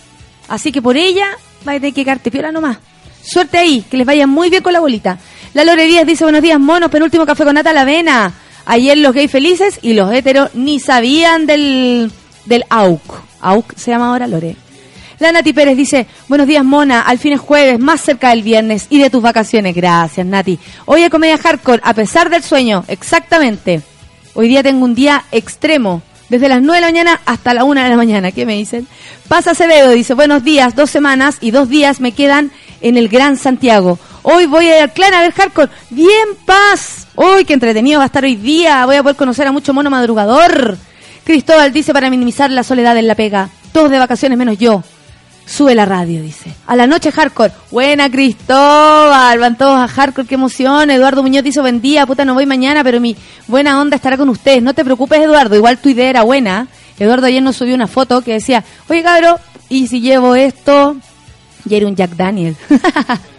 Así 0.48 0.72
que 0.72 0.82
por 0.82 0.96
ella 0.96 1.26
va 1.68 1.74
a 1.74 1.76
tener 1.76 1.94
que 1.94 2.04
quedarte 2.04 2.32
piola 2.32 2.52
nomás. 2.52 2.78
Suerte 3.24 3.58
ahí, 3.58 3.84
que 3.90 3.98
les 3.98 4.06
vaya 4.06 4.28
muy 4.28 4.50
bien 4.50 4.64
con 4.64 4.74
la 4.74 4.80
bolita. 4.80 5.18
La 5.54 5.64
Lore 5.64 5.86
Díaz 5.86 6.06
dice, 6.06 6.24
buenos 6.24 6.42
días, 6.42 6.60
monos, 6.60 6.92
penúltimo 6.92 7.26
café 7.26 7.44
con 7.44 7.56
nata 7.56 7.72
a 7.72 7.74
la 7.74 7.82
avena. 7.82 8.34
Ayer 8.66 8.98
los 8.98 9.14
gays 9.14 9.32
felices 9.32 9.80
y 9.82 9.94
los 9.94 10.14
heteros 10.14 10.54
ni 10.54 10.80
sabían 10.80 11.46
del, 11.46 12.12
del 12.46 12.64
AUC. 12.70 13.02
AUC 13.42 13.76
se 13.76 13.92
llama 13.92 14.10
ahora 14.10 14.28
Lore. 14.28 14.56
La 15.20 15.32
Nati 15.32 15.52
Pérez 15.52 15.76
dice, 15.76 16.06
buenos 16.28 16.46
días 16.46 16.64
Mona, 16.64 17.02
al 17.02 17.18
fin 17.18 17.34
es 17.34 17.40
jueves, 17.40 17.80
más 17.80 18.02
cerca 18.02 18.30
del 18.30 18.44
viernes 18.44 18.86
y 18.92 19.00
de 19.00 19.10
tus 19.10 19.24
vacaciones. 19.24 19.76
Gracias 19.76 20.26
Nati. 20.26 20.60
Hoy 20.86 21.02
hay 21.02 21.10
comedia 21.10 21.40
hardcore, 21.40 21.82
a 21.84 21.96
pesar 21.96 22.30
del 22.30 22.44
sueño, 22.44 22.86
exactamente. 22.88 23.82
Hoy 24.36 24.48
día 24.48 24.62
tengo 24.62 24.86
un 24.86 24.94
día 24.94 25.24
extremo, 25.32 26.04
desde 26.30 26.48
las 26.48 26.62
9 26.62 26.76
de 26.76 26.82
la 26.82 26.88
mañana 26.88 27.22
hasta 27.26 27.56
la 27.56 27.64
1 27.64 27.82
de 27.82 27.90
la 27.90 27.96
mañana. 27.96 28.32
¿Qué 28.32 28.46
me 28.46 28.58
dicen? 28.58 28.88
Pasa 29.28 29.52
Acevedo, 29.52 29.90
dice, 29.90 30.14
buenos 30.14 30.44
días, 30.44 30.76
dos 30.76 30.92
semanas 30.92 31.38
y 31.42 31.50
dos 31.50 31.68
días 31.68 32.00
me 32.00 32.12
quedan 32.12 32.52
en 32.82 32.96
el 32.96 33.10
Gran 33.10 33.38
Santiago. 33.38 33.98
Hoy 34.22 34.46
voy 34.46 34.68
a 34.68 34.84
ir 34.84 34.90
clan 34.92 35.16
a 35.16 35.22
ver 35.22 35.32
hardcore. 35.32 35.72
Bien, 35.90 36.28
paz. 36.46 37.08
Uy, 37.16 37.44
qué 37.44 37.54
entretenido 37.54 37.98
va 37.98 38.04
a 38.04 38.08
estar 38.08 38.24
hoy 38.24 38.36
día. 38.36 38.86
Voy 38.86 38.98
a 38.98 39.02
poder 39.02 39.16
conocer 39.16 39.48
a 39.48 39.52
mucho 39.52 39.74
mono 39.74 39.90
madrugador. 39.90 40.78
Cristóbal 41.24 41.74
dice 41.74 41.92
para 41.92 42.12
minimizar 42.12 42.52
la 42.52 42.64
soledad 42.64 42.96
en 42.98 43.08
la 43.08 43.16
pega. 43.16 43.50
Todos 43.72 43.90
de 43.90 43.98
vacaciones 43.98 44.38
menos 44.38 44.60
yo. 44.60 44.84
Sube 45.48 45.74
la 45.76 45.86
radio, 45.86 46.22
dice. 46.22 46.54
A 46.68 46.76
la 46.76 46.88
noche 46.88 47.12
hardcore. 47.12 47.54
Buena 47.72 48.10
Cristóbal, 48.12 49.40
van 49.40 49.58
todos 49.58 49.80
a 49.80 49.88
hardcore, 49.88 50.28
qué 50.28 50.36
emoción. 50.36 50.90
Eduardo 50.92 51.24
Muñoz 51.24 51.44
dice 51.44 51.62
buen 51.62 51.80
día, 51.82 52.06
puta 52.06 52.26
no 52.26 52.34
voy 52.34 52.46
mañana, 52.46 52.84
pero 52.84 53.00
mi 53.00 53.16
buena 53.48 53.80
onda 53.80 53.96
estará 53.96 54.18
con 54.18 54.28
ustedes. 54.30 54.62
No 54.62 54.74
te 54.74 54.84
preocupes 54.84 55.20
Eduardo, 55.22 55.56
igual 55.56 55.78
tu 55.78 55.90
idea 55.90 56.10
era 56.10 56.24
buena. 56.24 56.68
Eduardo 57.00 57.28
ayer 57.28 57.42
nos 57.42 57.56
subió 57.56 57.76
una 57.76 57.88
foto 57.88 58.22
que 58.22 58.34
decía, 58.34 58.64
oye 58.90 59.04
cabro, 59.04 59.40
¿y 59.70 59.88
si 59.88 60.02
llevo 60.02 60.36
esto? 60.36 60.98
Y 61.70 61.76
era 61.76 61.88
un 61.88 61.96
Jack 61.96 62.12
Daniel. 62.12 62.56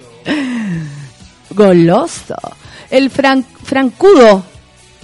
Goloso. 1.51 2.37
El 2.91 3.11
Fran- 3.11 3.45
Francudo 3.65 4.45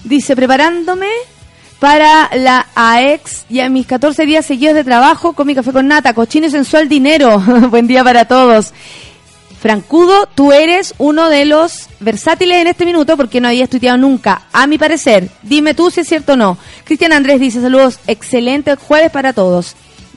dice, 0.04 0.36
preparándome 0.36 1.08
para 1.78 2.30
la 2.34 2.66
AEX 2.74 3.44
y 3.48 3.60
a 3.60 3.68
mis 3.68 3.86
14 3.86 4.26
días 4.26 4.46
seguidos 4.46 4.74
de 4.74 4.84
trabajo 4.84 5.32
con 5.32 5.46
mi 5.46 5.54
café 5.54 5.72
con 5.72 5.88
nata, 5.88 6.14
cochino 6.14 6.46
y 6.46 6.50
sensual 6.50 6.88
dinero. 6.88 7.38
Buen 7.70 7.86
día 7.86 8.02
para 8.04 8.24
todos. 8.26 8.72
Francudo, 9.60 10.28
tú 10.34 10.52
eres 10.52 10.94
uno 10.98 11.30
de 11.30 11.46
los 11.46 11.88
versátiles 12.00 12.60
en 12.60 12.66
este 12.66 12.84
minuto 12.84 13.16
porque 13.16 13.40
no 13.40 13.48
habías 13.48 13.70
tuiteado 13.70 13.96
nunca, 13.96 14.42
a 14.52 14.66
mi 14.66 14.76
parecer. 14.76 15.30
Dime 15.42 15.72
tú 15.72 15.90
si 15.90 16.00
es 16.00 16.08
cierto 16.08 16.34
o 16.34 16.36
no. 16.36 16.58
Cristian 16.84 17.12
Andrés 17.12 17.40
dice 17.40 17.62
saludos, 17.62 17.98
excelente 18.06 18.76
jueves 18.76 19.10
para 19.10 19.32
todos. 19.32 19.74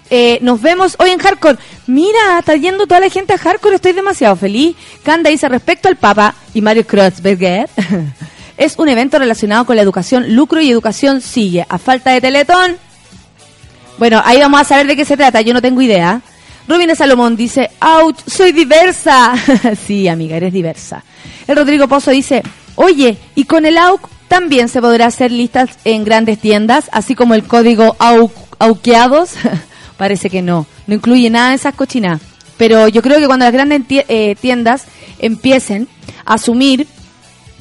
Eh, 0.10 0.40
nos 0.42 0.62
vemos 0.62 0.96
hoy 1.00 1.12
en 1.12 1.20
Hardcore. 1.20 1.58
Mira, 1.86 2.40
está 2.40 2.56
yendo 2.56 2.88
toda 2.88 3.00
la 3.00 3.10
gente 3.10 3.34
a 3.34 3.38
Hardcore, 3.38 3.76
estoy 3.76 3.94
demasiado 3.94 4.36
feliz. 4.36 4.76
Canda 5.04 5.30
dice 5.30 5.48
respecto 5.50 5.88
al 5.88 5.96
Papa 5.96 6.36
y 6.54 6.62
Mario 6.62 6.86
Kreuzberger. 6.86 7.70
es 8.58 8.78
un 8.78 8.90
evento 8.90 9.20
relacionado 9.20 9.66
con 9.66 9.76
la 9.76 9.82
educación, 9.82 10.36
lucro 10.36 10.62
y 10.62 10.70
educación 10.70 11.22
sigue. 11.22 11.66
A 11.70 11.78
falta 11.78 12.12
de 12.12 12.22
Teletón, 12.22 12.78
bueno, 13.98 14.22
ahí 14.26 14.40
vamos 14.40 14.62
a 14.62 14.64
saber 14.64 14.88
de 14.88 14.96
qué 14.96 15.06
se 15.06 15.18
trata, 15.18 15.42
yo 15.42 15.54
no 15.54 15.62
tengo 15.62 15.82
idea. 15.82 16.22
Rubina 16.68 16.96
Salomón 16.96 17.36
dice, 17.36 17.72
¡ouch! 17.80 18.20
¡Soy 18.28 18.52
diversa! 18.52 19.34
sí, 19.88 20.08
amiga, 20.08 20.36
eres 20.36 20.52
diversa. 20.52 21.04
El 21.48 21.56
Rodrigo 21.56 21.88
Pozo 21.88 22.12
dice, 22.12 22.44
oye, 22.76 23.18
y 23.36 23.46
con 23.46 23.66
el 23.66 23.78
AUC 23.78 24.10
también 24.28 24.68
se 24.68 24.82
podrá 24.82 25.06
hacer 25.06 25.32
listas 25.32 25.70
en 25.86 26.04
grandes 26.04 26.40
tiendas, 26.40 26.90
así 26.92 27.16
como 27.16 27.36
el 27.36 27.44
código 27.44 27.96
AUC, 28.00 28.34
AUQeados. 28.60 29.32
Parece 29.98 30.30
que 30.30 30.42
no, 30.42 30.68
no 30.86 30.96
incluye 30.96 31.30
nada 31.30 31.50
de 31.50 31.56
esas 31.56 31.74
cochinas. 31.74 32.22
Pero 32.58 32.88
yo 32.88 33.02
creo 33.02 33.20
que 33.20 33.28
cuando 33.28 33.46
las 33.46 33.54
grandes 33.54 33.82
eh, 33.90 34.36
tiendas 34.40 34.86
empiecen 35.20 35.88
a 36.26 36.34
asumir 36.36 36.88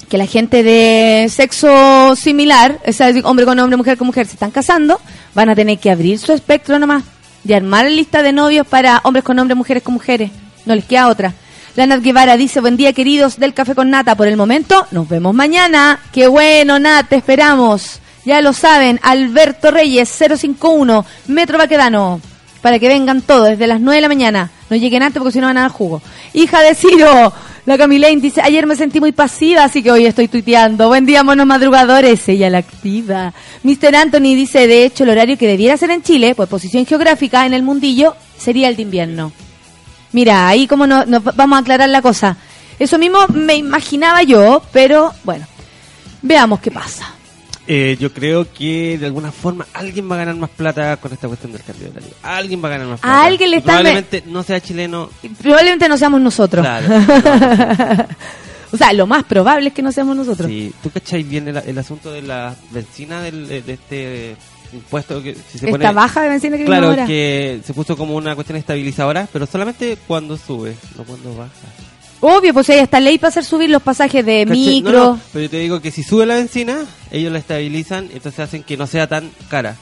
que 0.09 0.19
la 0.19 0.27
gente 0.27 0.63
de 0.63 1.29
sexo 1.31 2.15
similar, 2.17 2.79
es 2.85 2.99
decir, 2.99 3.23
hombre 3.25 3.45
con 3.45 3.59
hombre, 3.59 3.77
mujer 3.77 3.99
con 3.99 4.07
mujer, 4.07 4.27
se 4.27 4.35
están 4.35 4.51
casando, 4.51 5.01
van 5.35 5.49
a 5.49 5.55
tener 5.55 5.79
que 5.79 5.91
abrir 5.91 6.19
su 6.19 6.33
espectro 6.33 6.79
nomás 6.79 7.03
y 7.45 7.53
armar 7.53 7.91
lista 7.91 8.23
de 8.23 8.33
novios 8.33 8.67
para 8.67 9.01
hombres 9.05 9.25
con 9.25 9.39
hombres, 9.39 9.57
mujeres 9.57 9.83
con 9.83 9.95
mujeres. 9.95 10.31
No 10.65 10.75
les 10.75 10.85
queda 10.85 11.09
otra. 11.09 11.35
La 11.77 11.87
Nat 11.87 12.03
Guevara 12.03 12.37
dice, 12.37 12.61
buen 12.61 12.77
día 12.77 12.93
queridos 12.93 13.39
del 13.39 13.53
Café 13.53 13.75
con 13.75 13.91
Nata. 13.91 14.15
Por 14.15 14.29
el 14.29 14.37
momento, 14.37 14.87
nos 14.91 15.09
vemos 15.09 15.35
mañana. 15.35 16.01
Qué 16.13 16.27
bueno, 16.27 16.79
Nat, 16.79 17.09
te 17.09 17.17
esperamos. 17.17 18.01
Ya 18.25 18.41
lo 18.41 18.53
saben, 18.53 18.99
Alberto 19.03 19.71
Reyes, 19.71 20.09
051, 20.09 21.05
Metro 21.29 21.59
Baquedano. 21.59 22.21
Para 22.63 22.79
que 22.79 22.89
vengan 22.89 23.21
todos 23.21 23.51
desde 23.51 23.67
las 23.67 23.81
9 23.81 23.97
de 23.97 24.01
la 24.01 24.09
mañana. 24.09 24.51
No 24.71 24.77
lleguen 24.77 25.03
antes 25.03 25.21
porque 25.21 25.33
si 25.33 25.39
no 25.39 25.47
van 25.47 25.59
a 25.59 25.63
dar 25.63 25.71
jugo. 25.71 26.03
Hija 26.33 26.63
de 26.63 26.75
Ciro, 26.75 27.33
la 27.67 27.77
Camilaine 27.77 28.21
dice, 28.23 28.41
ayer 28.43 28.65
me 28.67 28.77
sentí 28.77 29.01
muy 29.01 29.11
pasiva, 29.13 29.65
así 29.65 29.83
que 29.83 29.91
hoy 29.91 30.07
estoy 30.07 30.29
tuiteando. 30.29 30.87
Buen 30.89 31.05
día, 31.05 31.25
monos 31.25 31.47
madrugadores. 31.47 32.29
Ella 32.29 32.49
la 32.49 32.59
activa. 32.59 33.33
Mr. 33.65 33.95
Anthony 33.97 34.35
dice, 34.37 34.69
de 34.69 34.85
hecho, 34.85 35.03
el 35.05 35.11
horario 35.11 35.37
que 35.37 35.49
debiera 35.49 35.77
ser 35.77 35.91
en 35.91 36.03
Chile, 36.03 36.35
por 36.37 36.47
posición 36.47 36.87
geográfica 36.87 37.45
en 37.45 37.55
el 37.55 37.65
mundillo, 37.65 38.15
sería 38.39 38.69
el 38.69 38.77
de 38.77 38.83
invierno. 38.83 39.33
Mira, 40.13 40.47
ahí 40.49 40.69
como 40.69 40.87
no, 40.87 41.05
no- 41.07 41.21
vamos 41.21 41.57
a 41.57 41.61
aclarar 41.61 41.89
la 41.89 42.03
cosa. 42.03 42.37
Eso 42.79 42.99
mismo 42.99 43.19
me 43.35 43.57
imaginaba 43.57 44.23
yo, 44.23 44.63
pero 44.73 45.13
bueno, 45.25 45.45
veamos 46.23 46.61
qué 46.61 46.71
pasa. 46.71 47.13
Eh, 47.69 47.97
yo 47.99 48.13
creo 48.13 48.47
que 48.53 48.97
de 48.97 49.07
alguna 49.07 49.33
forma 49.33 49.67
alguien 49.75 50.09
va 50.11 50.15
a 50.15 50.19
ganar 50.19 50.37
más 50.37 50.51
plata 50.51 50.97
con 50.99 51.13
esta 51.13 51.27
cuestión 51.27 51.53
del 51.53 51.63
cambio 51.65 51.87
de 51.87 51.91
horario. 51.99 52.15
Alguien 52.23 52.63
va 52.63 52.69
a 52.69 52.71
ganar 52.71 52.87
más 52.87 53.01
plata. 53.01 53.25
alguien 53.25 53.51
le 53.51 53.57
está- 53.57 53.67
Probablemente 53.73 54.23
no 54.27 54.43
sea 54.45 54.61
chileno. 54.61 55.11
Probablemente 55.43 55.89
no 55.89 55.99
seamos 55.99 56.21
nosotros. 56.21 56.65
Claro. 56.65 56.89
no, 56.89 58.07
o 58.73 58.77
sea, 58.77 58.93
lo 58.93 59.07
más 59.07 59.25
probable 59.25 59.69
es 59.69 59.75
que 59.75 59.83
no 59.83 59.91
seamos 59.91 60.17
nosotros. 60.17 60.49
sí. 60.49 60.73
¿Tú 60.83 60.91
cachai 60.91 61.23
bien 61.25 61.49
el, 61.49 61.57
el 61.57 61.79
asunto 61.79 62.13
de 62.13 62.23
la 62.23 62.55
benzina 62.71 63.21
del, 63.21 63.49
de 63.49 63.73
este 63.73 64.37
impuesto 64.73 65.23
que 65.23 65.35
si 65.35 65.59
se 65.59 65.67
Esta 65.67 65.71
pone... 65.79 65.93
baja 65.93 66.23
de 66.23 66.29
benzina 66.29 66.57
que 66.57 66.65
viene 66.65 66.77
Claro, 66.77 66.91
ahora. 66.91 67.07
que 67.07 67.61
se 67.65 67.73
puso 67.75 67.97
como 67.97 68.15
una 68.15 68.35
cuestión 68.35 68.59
estabilizadora, 68.59 69.29
pero 69.33 69.47
solamente 69.47 69.97
cuando 70.07 70.37
sube, 70.37 70.77
no 70.97 71.05
cuando 71.05 71.35
baja. 71.37 71.51
Obvio, 72.21 72.55
pues 72.55 72.69
hay 72.71 72.79
hasta 72.79 72.99
ley 72.99 73.19
para 73.19 73.29
hacer 73.29 73.45
subir 73.45 73.71
los 73.71 73.83
pasajes 73.83 74.25
de 74.25 74.47
micro. 74.47 74.93
No, 74.93 75.13
no, 75.15 75.21
pero 75.33 75.43
yo 75.45 75.51
te 75.51 75.59
digo 75.59 75.81
que 75.81 75.91
si 75.91 76.03
sube 76.03 76.25
la 76.27 76.37
benzina, 76.37 76.79
ellos 77.11 77.33
la 77.33 77.39
estabilizan, 77.39 78.09
entonces 78.13 78.41
hacen 78.41 78.63
que 78.63 78.77
no 78.77 78.87
sea 78.87 79.07
tan 79.07 79.31
cara. 79.49 79.77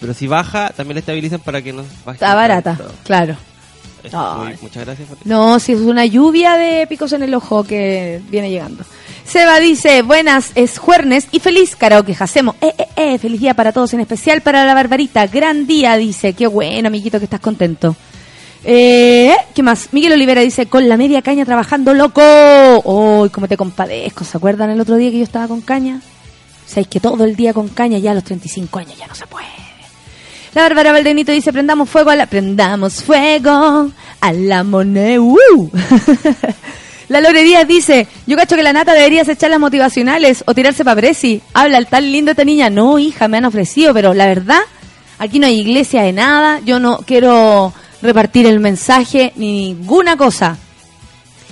Pero 0.00 0.12
si 0.14 0.26
baja, 0.26 0.70
también 0.76 0.94
la 0.96 1.00
estabilizan 1.00 1.40
para 1.40 1.62
que 1.62 1.72
no 1.72 1.84
baje. 2.04 2.16
Está 2.16 2.34
barata, 2.34 2.78
claro. 3.04 3.36
Muy- 4.12 4.56
muchas 4.60 4.84
gracias. 4.84 5.08
No, 5.24 5.58
si 5.58 5.72
es 5.72 5.80
una 5.80 6.04
lluvia 6.04 6.56
de 6.58 6.86
picos 6.86 7.12
en 7.14 7.22
el 7.22 7.32
ojo 7.34 7.64
que 7.64 8.20
viene 8.28 8.50
llegando. 8.50 8.84
Seba 9.24 9.58
dice, 9.60 10.02
buenas, 10.02 10.52
es 10.56 10.78
jueves 10.78 11.28
y 11.32 11.40
feliz 11.40 11.74
karaoke 11.74 12.14
hacemos. 12.18 12.54
Eh, 12.60 12.74
eh, 12.76 12.86
eh, 12.96 13.18
feliz 13.18 13.40
día 13.40 13.54
para 13.54 13.72
todos, 13.72 13.94
en 13.94 14.00
especial 14.00 14.42
para 14.42 14.66
la 14.66 14.74
Barbarita. 14.74 15.26
Gran 15.26 15.66
día, 15.66 15.96
dice. 15.96 16.34
Qué 16.34 16.46
bueno, 16.46 16.88
amiguito, 16.88 17.18
que 17.18 17.24
estás 17.24 17.40
contento. 17.40 17.96
Eh, 18.64 19.36
¿Qué 19.54 19.62
más? 19.62 19.88
Miguel 19.92 20.12
Olivera 20.12 20.40
dice, 20.40 20.66
con 20.66 20.88
la 20.88 20.96
media 20.96 21.20
caña 21.22 21.44
trabajando, 21.44 21.92
loco. 21.92 22.22
Uy, 22.84 23.28
cómo 23.30 23.46
te 23.46 23.56
compadezco. 23.56 24.24
¿Se 24.24 24.36
acuerdan 24.36 24.70
el 24.70 24.80
otro 24.80 24.96
día 24.96 25.10
que 25.10 25.18
yo 25.18 25.24
estaba 25.24 25.48
con 25.48 25.60
caña? 25.60 26.00
¿Sabéis 26.66 26.88
que 26.88 27.00
todo 27.00 27.24
el 27.24 27.36
día 27.36 27.52
con 27.52 27.68
caña 27.68 27.98
ya 27.98 28.12
a 28.12 28.14
los 28.14 28.24
35 28.24 28.78
años 28.78 28.96
ya 28.98 29.06
no 29.06 29.14
se 29.14 29.26
puede? 29.26 29.46
La 30.54 30.62
Bárbara 30.62 30.92
Valdenito 30.92 31.32
dice, 31.32 31.52
prendamos 31.52 31.90
fuego 31.90 32.10
a 32.10 32.16
la... 32.16 32.26
Prendamos 32.26 33.02
fuego 33.02 33.90
a 34.20 34.32
la 34.32 34.64
moneda. 34.64 35.20
¡Uh! 35.20 35.70
la 37.08 37.20
Lore 37.20 37.42
Díaz 37.42 37.68
dice, 37.68 38.06
yo 38.26 38.36
cacho 38.36 38.56
que 38.56 38.62
la 38.62 38.72
nata 38.72 38.94
deberías 38.94 39.28
echar 39.28 39.50
las 39.50 39.60
motivacionales 39.60 40.42
o 40.46 40.54
tirarse 40.54 40.84
para 40.84 41.00
Presi. 41.00 41.42
Habla 41.52 41.78
el 41.78 41.86
tan 41.86 42.10
lindo 42.10 42.30
esta 42.30 42.44
niña. 42.44 42.70
No, 42.70 42.98
hija, 42.98 43.28
me 43.28 43.36
han 43.36 43.44
ofrecido, 43.44 43.92
pero 43.92 44.14
la 44.14 44.26
verdad, 44.26 44.60
aquí 45.18 45.38
no 45.38 45.46
hay 45.46 45.60
iglesia 45.60 46.02
de 46.02 46.12
nada. 46.12 46.60
Yo 46.64 46.78
no 46.78 46.98
quiero 47.04 47.74
repartir 48.04 48.46
el 48.46 48.60
mensaje 48.60 49.32
ni 49.34 49.68
ninguna 49.68 50.16
cosa. 50.16 50.56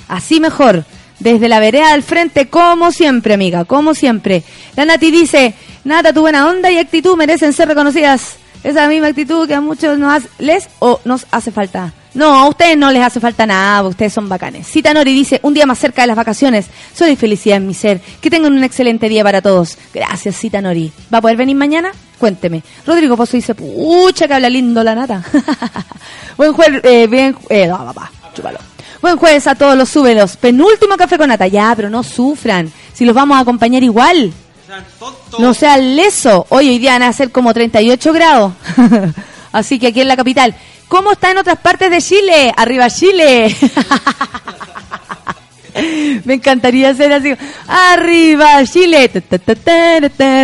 Así 0.07 0.39
mejor. 0.39 0.85
Desde 1.19 1.49
la 1.49 1.61
vereda 1.61 1.93
al 1.93 2.03
frente, 2.03 2.49
como 2.49 2.91
siempre, 2.91 3.35
amiga, 3.35 3.65
como 3.65 3.95
siempre. 3.95 4.43
La 4.77 4.85
Nati 4.85 5.11
dice, 5.11 5.55
Nata, 5.85 6.13
tu 6.13 6.21
buena 6.21 6.49
onda 6.49 6.71
y 6.71 6.79
actitud 6.79 7.17
merecen 7.17 7.53
ser 7.53 7.69
reconocidas. 7.69 8.37
Esa 8.65 8.89
misma 8.89 9.09
actitud 9.09 9.47
que 9.47 9.55
a 9.55 9.61
muchos 9.61 9.99
nos 9.99 10.25
les 10.39 10.69
o 10.79 11.01
nos 11.05 11.27
hace 11.31 11.51
falta. 11.53 11.93
No, 12.15 12.35
a 12.35 12.49
ustedes 12.49 12.77
no 12.77 12.91
les 12.91 13.03
hace 13.03 13.21
falta 13.21 13.47
nada, 13.47 13.83
ustedes 13.89 14.13
son 14.13 14.29
bacanes. 14.29 14.67
Cita 14.67 14.93
Nori 14.93 15.13
dice, 15.15 15.41
un 15.43 15.55
día 15.55 15.65
más 15.65 15.79
cerca 15.79 16.03
de 16.03 16.09
las 16.09 16.17
vacaciones, 16.17 16.67
soy 16.95 17.17
felicidad 17.17 17.57
en 17.57 17.67
mi 17.67 17.75
ser. 17.75 18.01
Que 18.21 18.31
tengan 18.31 18.53
un 18.53 18.65
excelente 18.65 19.09
día 19.09 19.25
para 19.25 19.41
todos. 19.41 19.79
Gracias, 19.95 20.37
Cita 20.37 20.61
Nori. 20.61 20.93
¿Va 21.13 21.19
a 21.19 21.21
poder 21.23 21.37
venir 21.37 21.57
mañana? 21.57 21.91
Cuénteme. 22.19 22.63
Rodrigo 22.87 23.17
Pozo 23.17 23.37
dice, 23.37 23.55
pucha 23.55 24.29
que 24.29 24.35
habla 24.35 24.51
lindo 24.51 24.85
la 24.85 24.95
nata. 24.95 25.23
Buen 26.37 26.53
jueves, 26.53 26.83
eh, 26.85 27.07
bien, 27.07 27.35
eh, 27.49 27.67
no, 27.67 27.79
papá, 27.79 28.11
chúpalo. 28.35 28.59
Buen 29.01 29.17
jueves 29.17 29.47
a 29.49 29.57
todos 29.57 29.77
los 29.77 29.89
súbelos. 29.89 30.37
Penúltimo 30.37 30.97
café 30.97 31.19
con 31.19 31.29
nata. 31.29 31.49
Ya, 31.49 31.73
pero 31.75 31.91
no 31.91 32.05
sufran. 32.05 32.73
Si 32.93 33.05
los 33.05 33.17
vamos 33.17 33.37
a 33.37 33.41
acompañar 33.41 33.83
igual. 33.83 34.33
No 35.41 35.55
sea 35.55 35.77
leso. 35.77 36.47
Hoy 36.51 36.69
hoy 36.69 36.79
día 36.79 36.93
van 36.93 37.03
a 37.03 37.13
ser 37.13 37.33
como 37.33 37.53
38 37.53 38.13
grados. 38.13 38.53
Así 39.53 39.81
que 39.81 39.89
aquí 39.89 40.03
en 40.03 40.09
la 40.09 40.17
capital. 40.17 40.55
¿Cómo 40.93 41.13
está 41.13 41.31
en 41.31 41.39
otras 41.39 41.59
partes 41.59 41.91
de 41.91 42.03
Chile? 42.03 42.53
Arriba 42.55 42.91
Chile. 42.91 43.57
Me 46.27 46.35
encantaría 46.35 46.91
hacer 46.91 47.11
así. 47.15 47.33
Arriba 47.67 48.63
Chile. 48.65 49.11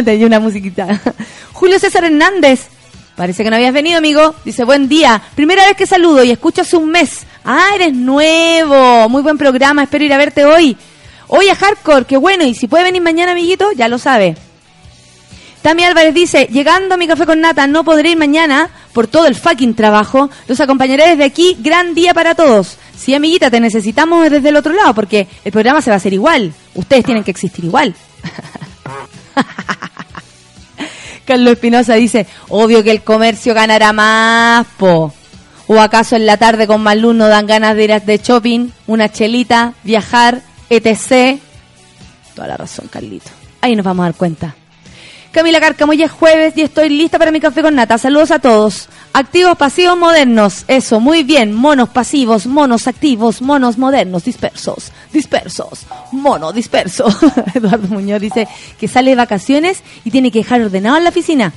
Y 0.06 0.24
una 0.24 0.40
musiquita. 0.40 0.98
Julio 1.52 1.78
César 1.78 2.04
Hernández. 2.04 2.68
Parece 3.14 3.44
que 3.44 3.50
no 3.50 3.56
habías 3.56 3.74
venido, 3.74 3.98
amigo. 3.98 4.34
Dice, 4.42 4.64
buen 4.64 4.88
día. 4.88 5.20
Primera 5.34 5.66
vez 5.66 5.76
que 5.76 5.84
saludo 5.84 6.24
y 6.24 6.30
escucho 6.30 6.62
hace 6.62 6.78
un 6.78 6.92
mes. 6.92 7.26
Ah, 7.44 7.72
eres 7.74 7.92
nuevo. 7.92 9.06
Muy 9.10 9.20
buen 9.20 9.36
programa. 9.36 9.82
Espero 9.82 10.04
ir 10.04 10.14
a 10.14 10.16
verte 10.16 10.46
hoy. 10.46 10.78
Hoy 11.26 11.50
a 11.50 11.56
Hardcore. 11.56 12.06
Qué 12.06 12.16
bueno. 12.16 12.46
Y 12.46 12.54
si 12.54 12.68
puede 12.68 12.84
venir 12.84 13.02
mañana, 13.02 13.32
amiguito, 13.32 13.70
ya 13.72 13.86
lo 13.88 13.98
sabe. 13.98 14.34
Tami 15.62 15.84
Álvarez 15.84 16.14
dice, 16.14 16.48
llegando 16.50 16.94
a 16.94 16.98
mi 16.98 17.06
café 17.06 17.26
con 17.26 17.40
nata, 17.40 17.66
no 17.66 17.84
podré 17.84 18.10
ir 18.10 18.16
mañana 18.16 18.70
por 18.92 19.06
todo 19.06 19.26
el 19.26 19.34
fucking 19.34 19.74
trabajo. 19.74 20.30
Los 20.46 20.60
acompañaré 20.60 21.08
desde 21.08 21.24
aquí. 21.24 21.56
Gran 21.60 21.94
día 21.94 22.14
para 22.14 22.34
todos. 22.34 22.76
Sí, 22.96 23.14
amiguita, 23.14 23.50
te 23.50 23.60
necesitamos 23.60 24.30
desde 24.30 24.48
el 24.48 24.56
otro 24.56 24.72
lado 24.72 24.94
porque 24.94 25.26
el 25.44 25.52
programa 25.52 25.82
se 25.82 25.90
va 25.90 25.94
a 25.94 25.98
hacer 25.98 26.14
igual. 26.14 26.52
Ustedes 26.74 27.04
tienen 27.04 27.24
que 27.24 27.30
existir 27.30 27.64
igual. 27.64 27.94
Carlos 31.26 31.52
Espinosa 31.52 31.94
dice, 31.94 32.26
obvio 32.48 32.82
que 32.82 32.90
el 32.90 33.02
comercio 33.02 33.52
ganará 33.52 33.92
más, 33.92 34.66
po. 34.78 35.12
¿O 35.66 35.78
acaso 35.78 36.16
en 36.16 36.24
la 36.24 36.38
tarde 36.38 36.66
con 36.66 36.82
luz 37.00 37.14
no 37.14 37.28
dan 37.28 37.46
ganas 37.46 37.76
de 37.76 37.84
ir 37.84 38.02
de 38.02 38.16
shopping, 38.16 38.70
una 38.86 39.10
chelita, 39.10 39.74
viajar, 39.84 40.40
etc.? 40.70 41.38
Toda 42.34 42.48
la 42.48 42.56
razón, 42.56 42.88
Carlito. 42.88 43.28
Ahí 43.60 43.76
nos 43.76 43.84
vamos 43.84 44.04
a 44.04 44.06
dar 44.06 44.14
cuenta. 44.14 44.54
Camila 45.38 45.60
Cárcamo, 45.60 45.92
ya 45.92 46.06
es 46.06 46.10
jueves 46.10 46.54
y 46.56 46.62
estoy 46.62 46.88
lista 46.88 47.16
para 47.16 47.30
mi 47.30 47.38
café 47.38 47.62
con 47.62 47.76
nata. 47.76 47.96
Saludos 47.96 48.32
a 48.32 48.40
todos. 48.40 48.88
Activos, 49.12 49.56
pasivos, 49.56 49.96
modernos. 49.96 50.64
Eso, 50.66 50.98
muy 50.98 51.22
bien. 51.22 51.52
Monos 51.52 51.90
pasivos, 51.90 52.48
monos 52.48 52.88
activos, 52.88 53.40
monos 53.40 53.78
modernos, 53.78 54.24
dispersos, 54.24 54.90
dispersos, 55.12 55.86
mono 56.10 56.52
disperso. 56.52 57.06
Eduardo 57.54 57.86
Muñoz 57.86 58.20
dice 58.20 58.48
que 58.80 58.88
sale 58.88 59.10
de 59.10 59.16
vacaciones 59.16 59.84
y 60.04 60.10
tiene 60.10 60.32
que 60.32 60.40
dejar 60.40 60.60
ordenado 60.60 60.96
en 60.96 61.04
la 61.04 61.10
oficina. 61.10 61.52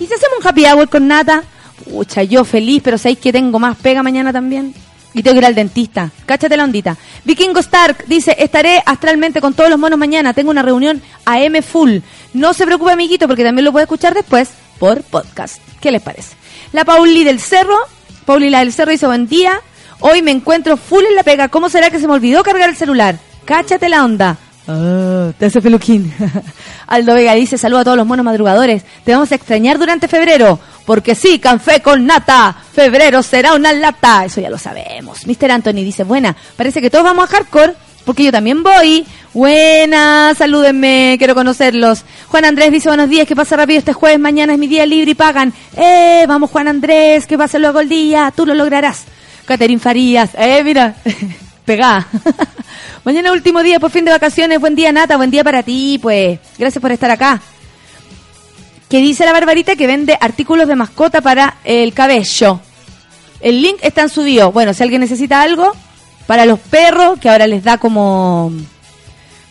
¿Y 0.00 0.06
si 0.06 0.14
hacemos 0.14 0.38
un 0.40 0.48
happy 0.48 0.64
hour 0.64 0.88
con 0.88 1.06
nata? 1.06 1.42
Pucha, 1.84 2.22
yo 2.22 2.42
feliz, 2.42 2.80
pero 2.82 2.96
¿sabéis 2.96 3.18
que 3.18 3.34
tengo 3.34 3.58
más 3.58 3.76
pega 3.76 4.02
mañana 4.02 4.32
también? 4.32 4.72
Y 5.16 5.22
tengo 5.22 5.36
que 5.36 5.38
ir 5.38 5.46
al 5.46 5.54
dentista. 5.54 6.10
Cáchate 6.26 6.58
la 6.58 6.64
ondita. 6.64 6.94
Vikingo 7.24 7.58
Stark 7.60 8.04
dice, 8.06 8.36
estaré 8.38 8.82
astralmente 8.84 9.40
con 9.40 9.54
todos 9.54 9.70
los 9.70 9.78
monos 9.78 9.98
mañana. 9.98 10.34
Tengo 10.34 10.50
una 10.50 10.60
reunión 10.60 11.00
AM 11.24 11.62
full. 11.62 12.00
No 12.34 12.52
se 12.52 12.66
preocupe, 12.66 12.92
amiguito, 12.92 13.26
porque 13.26 13.42
también 13.42 13.64
lo 13.64 13.72
puede 13.72 13.84
escuchar 13.84 14.12
después 14.12 14.50
por 14.78 15.02
podcast. 15.04 15.56
¿Qué 15.80 15.90
les 15.90 16.02
parece? 16.02 16.36
La 16.72 16.84
Pauli 16.84 17.24
del 17.24 17.40
Cerro. 17.40 17.78
Pauli 18.26 18.50
la 18.50 18.58
del 18.58 18.74
Cerro 18.74 18.90
dice, 18.90 19.06
buen 19.06 19.26
día. 19.26 19.58
Hoy 20.00 20.20
me 20.20 20.32
encuentro 20.32 20.76
full 20.76 21.04
en 21.06 21.14
la 21.14 21.22
pega. 21.22 21.48
¿Cómo 21.48 21.70
será 21.70 21.88
que 21.88 21.98
se 21.98 22.06
me 22.06 22.12
olvidó 22.12 22.42
cargar 22.42 22.68
el 22.68 22.76
celular? 22.76 23.18
Cáchate 23.46 23.88
la 23.88 24.04
onda. 24.04 24.36
Ah, 24.68 25.30
te 25.38 25.46
hace 25.46 25.60
peluquín. 25.60 26.12
Aldo 26.86 27.14
Vega 27.14 27.34
dice, 27.34 27.56
saludo 27.58 27.80
a 27.80 27.84
todos 27.84 27.96
los 27.96 28.06
monos 28.06 28.24
madrugadores. 28.24 28.84
Te 29.04 29.12
vamos 29.12 29.30
a 29.32 29.34
extrañar 29.36 29.78
durante 29.78 30.08
febrero. 30.08 30.58
Porque 30.84 31.14
sí, 31.14 31.38
café 31.38 31.80
con 31.80 32.06
nata. 32.06 32.56
Febrero 32.72 33.22
será 33.22 33.54
una 33.54 33.72
lata. 33.72 34.24
Eso 34.24 34.40
ya 34.40 34.50
lo 34.50 34.58
sabemos. 34.58 35.26
Mr. 35.26 35.50
Anthony 35.50 35.82
dice, 35.84 36.04
buena, 36.04 36.36
parece 36.56 36.80
que 36.80 36.90
todos 36.90 37.04
vamos 37.04 37.24
a 37.24 37.28
hardcore. 37.28 37.74
Porque 38.04 38.22
yo 38.22 38.30
también 38.32 38.62
voy. 38.62 39.04
Buena, 39.34 40.32
salúdenme, 40.34 41.16
quiero 41.18 41.34
conocerlos. 41.34 42.04
Juan 42.28 42.44
Andrés 42.44 42.72
dice, 42.72 42.88
buenos 42.88 43.10
días, 43.10 43.26
que 43.26 43.36
pasa 43.36 43.56
rápido 43.56 43.80
este 43.80 43.92
jueves, 43.92 44.18
mañana 44.18 44.54
es 44.54 44.58
mi 44.58 44.66
día 44.66 44.86
libre 44.86 45.10
y 45.10 45.14
pagan. 45.14 45.52
Eh, 45.76 46.24
vamos 46.26 46.50
Juan 46.50 46.68
Andrés, 46.68 47.26
que 47.26 47.36
pase 47.36 47.58
luego 47.58 47.80
el 47.80 47.88
día, 47.88 48.32
tú 48.34 48.46
lo 48.46 48.54
lograrás. 48.54 49.04
Caterín 49.44 49.78
Farías, 49.78 50.30
eh, 50.38 50.62
mira, 50.64 50.94
pegá. 51.66 52.06
mañana 53.04 53.32
último 53.32 53.62
día 53.62 53.78
por 53.78 53.90
fin 53.90 54.06
de 54.06 54.12
vacaciones, 54.12 54.58
buen 54.58 54.74
día 54.74 54.92
Nata, 54.92 55.18
buen 55.18 55.30
día 55.30 55.44
para 55.44 55.62
ti, 55.62 55.98
pues. 56.00 56.38
Gracias 56.56 56.80
por 56.80 56.92
estar 56.92 57.10
acá. 57.10 57.42
Que 58.88 58.98
dice 58.98 59.26
la 59.26 59.32
Barbarita 59.32 59.76
que 59.76 59.86
vende 59.86 60.16
artículos 60.18 60.68
de 60.68 60.76
mascota 60.76 61.20
para 61.20 61.58
el 61.64 61.92
cabello. 61.92 62.60
El 63.40 63.60
link 63.60 63.78
está 63.82 64.02
en 64.02 64.08
su 64.08 64.22
bio. 64.22 64.52
Bueno, 64.52 64.72
si 64.72 64.82
alguien 64.82 65.00
necesita 65.00 65.42
algo, 65.42 65.72
para 66.26 66.46
los 66.46 66.58
perros, 66.58 67.18
que 67.18 67.28
ahora 67.28 67.46
les 67.46 67.64
da 67.64 67.78
como. 67.78 68.52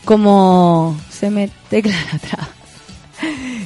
como. 0.05 0.97
se 1.11 1.29
me 1.29 1.49
tecla 1.69 1.95
atrás. 2.13 2.47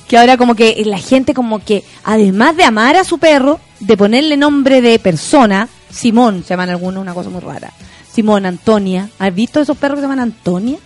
Que 0.08 0.18
ahora 0.18 0.38
como 0.38 0.56
que 0.56 0.82
la 0.86 0.98
gente 0.98 1.36
como 1.36 1.64
que, 1.64 1.84
además 2.04 2.58
de 2.58 2.64
amar 2.64 2.96
a 2.96 3.04
su 3.04 3.20
perro, 3.20 3.60
de 3.80 3.96
ponerle 3.96 4.38
nombre 4.38 4.82
de 4.82 4.98
persona, 4.98 5.70
Simón, 5.92 6.44
se 6.44 6.50
llaman 6.50 6.70
algunos, 6.70 7.02
una 7.02 7.14
cosa 7.14 7.30
muy 7.30 7.42
rara. 7.42 7.72
Simón, 8.14 8.46
Antonia. 8.46 9.10
¿Has 9.20 9.34
visto 9.34 9.62
esos 9.62 9.78
perros 9.78 9.96
que 9.96 10.02
se 10.02 10.04
llaman 10.04 10.20
Antonia? 10.20 10.78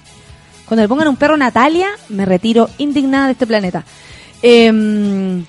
Cuando 0.66 0.84
le 0.84 0.88
pongan 0.88 1.08
un 1.08 1.18
perro 1.18 1.38
Natalia, 1.38 1.90
me 2.10 2.26
retiro 2.26 2.70
indignada 2.78 3.28
de 3.28 3.32
este 3.34 3.48
planeta. 3.48 3.84
Em, 4.42 5.44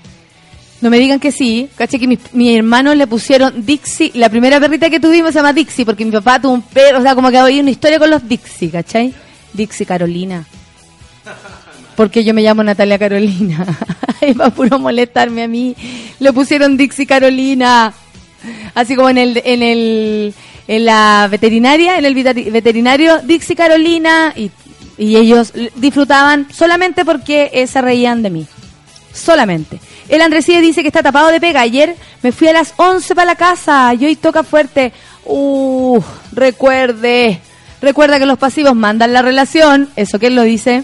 no 0.81 0.89
me 0.89 0.99
digan 0.99 1.19
que 1.19 1.31
sí. 1.31 1.69
Caché 1.75 1.99
que 1.99 2.07
mis, 2.07 2.19
mis 2.33 2.57
hermanos 2.57 2.95
le 2.95 3.07
pusieron 3.07 3.65
Dixie. 3.65 4.11
La 4.15 4.29
primera 4.29 4.59
perrita 4.59 4.89
que 4.89 4.99
tuvimos 4.99 5.31
se 5.31 5.39
llama 5.39 5.53
Dixie 5.53 5.85
porque 5.85 6.05
mi 6.05 6.11
papá 6.11 6.39
tuvo 6.39 6.53
un 6.53 6.61
perro. 6.61 6.99
O 6.99 7.01
sea, 7.01 7.15
como 7.15 7.31
que 7.31 7.37
había 7.37 7.61
una 7.61 7.71
historia 7.71 7.99
con 7.99 8.09
los 8.09 8.27
Dixie, 8.27 8.69
¿cachai? 8.69 9.13
Dixie 9.53 9.85
Carolina. 9.85 10.45
Porque 11.95 12.23
yo 12.23 12.33
me 12.33 12.41
llamo 12.41 12.63
Natalia 12.63 12.99
Carolina. 12.99 13.65
Y 14.21 14.33
va 14.33 14.49
puro 14.49 14.79
molestarme 14.79 15.43
a 15.43 15.47
mí. 15.47 15.75
Le 16.19 16.33
pusieron 16.33 16.77
Dixie 16.77 17.05
Carolina. 17.05 17.93
Así 18.73 18.95
como 18.95 19.09
en 19.09 19.17
el, 19.17 19.41
en 19.43 19.61
el, 19.61 20.33
en 20.67 20.85
la 20.85 21.27
veterinaria, 21.29 21.97
en 21.97 22.05
el 22.05 22.15
veteri- 22.15 22.51
veterinario 22.51 23.19
Dixie 23.19 23.55
Carolina. 23.55 24.33
Y, 24.35 24.51
ellos 24.97 25.51
disfrutaban 25.75 26.47
solamente 26.53 27.03
porque 27.03 27.49
eh, 27.53 27.67
se 27.67 27.81
reían 27.81 28.23
de 28.23 28.29
mí. 28.29 28.47
Solamente. 29.13 29.79
El 30.07 30.21
Andresíes 30.21 30.61
dice 30.61 30.81
que 30.81 30.87
está 30.87 31.03
tapado 31.03 31.27
de 31.27 31.39
pega. 31.41 31.61
Ayer 31.61 31.95
me 32.21 32.31
fui 32.31 32.47
a 32.47 32.53
las 32.53 32.73
11 32.77 33.13
para 33.15 33.25
la 33.25 33.35
casa 33.35 33.93
y 33.93 34.05
hoy 34.05 34.15
toca 34.15 34.43
fuerte. 34.43 34.93
Uh, 35.25 35.99
recuerde. 36.31 37.41
Recuerda 37.81 38.19
que 38.19 38.25
los 38.25 38.37
pasivos 38.37 38.73
mandan 38.75 39.11
la 39.13 39.21
relación. 39.21 39.89
¿Eso 39.95 40.17
quién 40.17 40.35
lo 40.35 40.43
dice? 40.43 40.83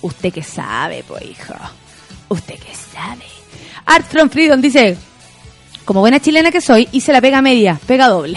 Usted 0.00 0.32
que 0.32 0.42
sabe, 0.44 1.04
pues, 1.06 1.24
hijo. 1.24 1.54
Usted 2.28 2.54
que 2.54 2.72
sabe. 2.74 3.24
Art 3.86 4.06
from 4.08 4.30
Freedom 4.30 4.60
dice, 4.60 4.96
como 5.88 6.00
buena 6.00 6.20
chilena 6.20 6.50
que 6.50 6.60
soy, 6.60 6.86
hice 6.92 7.14
la 7.14 7.20
pega 7.22 7.40
media, 7.40 7.80
pega 7.86 8.08
doble. 8.08 8.36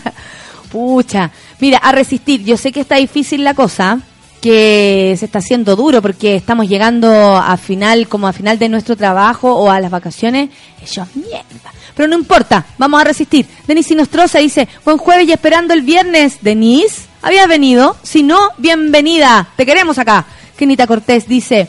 Pucha, 0.72 1.30
mira, 1.58 1.76
a 1.76 1.92
resistir. 1.92 2.42
Yo 2.42 2.56
sé 2.56 2.72
que 2.72 2.80
está 2.80 2.96
difícil 2.96 3.44
la 3.44 3.52
cosa, 3.52 4.00
que 4.40 5.14
se 5.18 5.26
está 5.26 5.40
haciendo 5.40 5.76
duro 5.76 6.00
porque 6.00 6.36
estamos 6.36 6.70
llegando 6.70 7.36
a 7.36 7.54
final, 7.58 8.08
como 8.08 8.28
a 8.28 8.32
final 8.32 8.58
de 8.58 8.70
nuestro 8.70 8.96
trabajo 8.96 9.56
o 9.56 9.70
a 9.70 9.78
las 9.78 9.90
vacaciones. 9.90 10.48
Es 10.82 10.98
mierda. 11.14 11.70
Pero 11.94 12.08
no 12.08 12.16
importa, 12.16 12.64
vamos 12.78 13.02
a 13.02 13.04
resistir. 13.04 13.44
Denise 13.66 13.94
Nostroza 13.94 14.38
dice, 14.38 14.66
buen 14.82 14.96
jueves 14.96 15.28
y 15.28 15.32
esperando 15.32 15.74
el 15.74 15.82
viernes. 15.82 16.38
Denise, 16.40 17.02
¿habías 17.20 17.46
venido? 17.46 17.94
Si 18.02 18.22
no, 18.22 18.52
bienvenida. 18.56 19.50
Te 19.54 19.66
queremos 19.66 19.98
acá. 19.98 20.24
Kenita 20.56 20.86
Cortés 20.86 21.28
dice, 21.28 21.68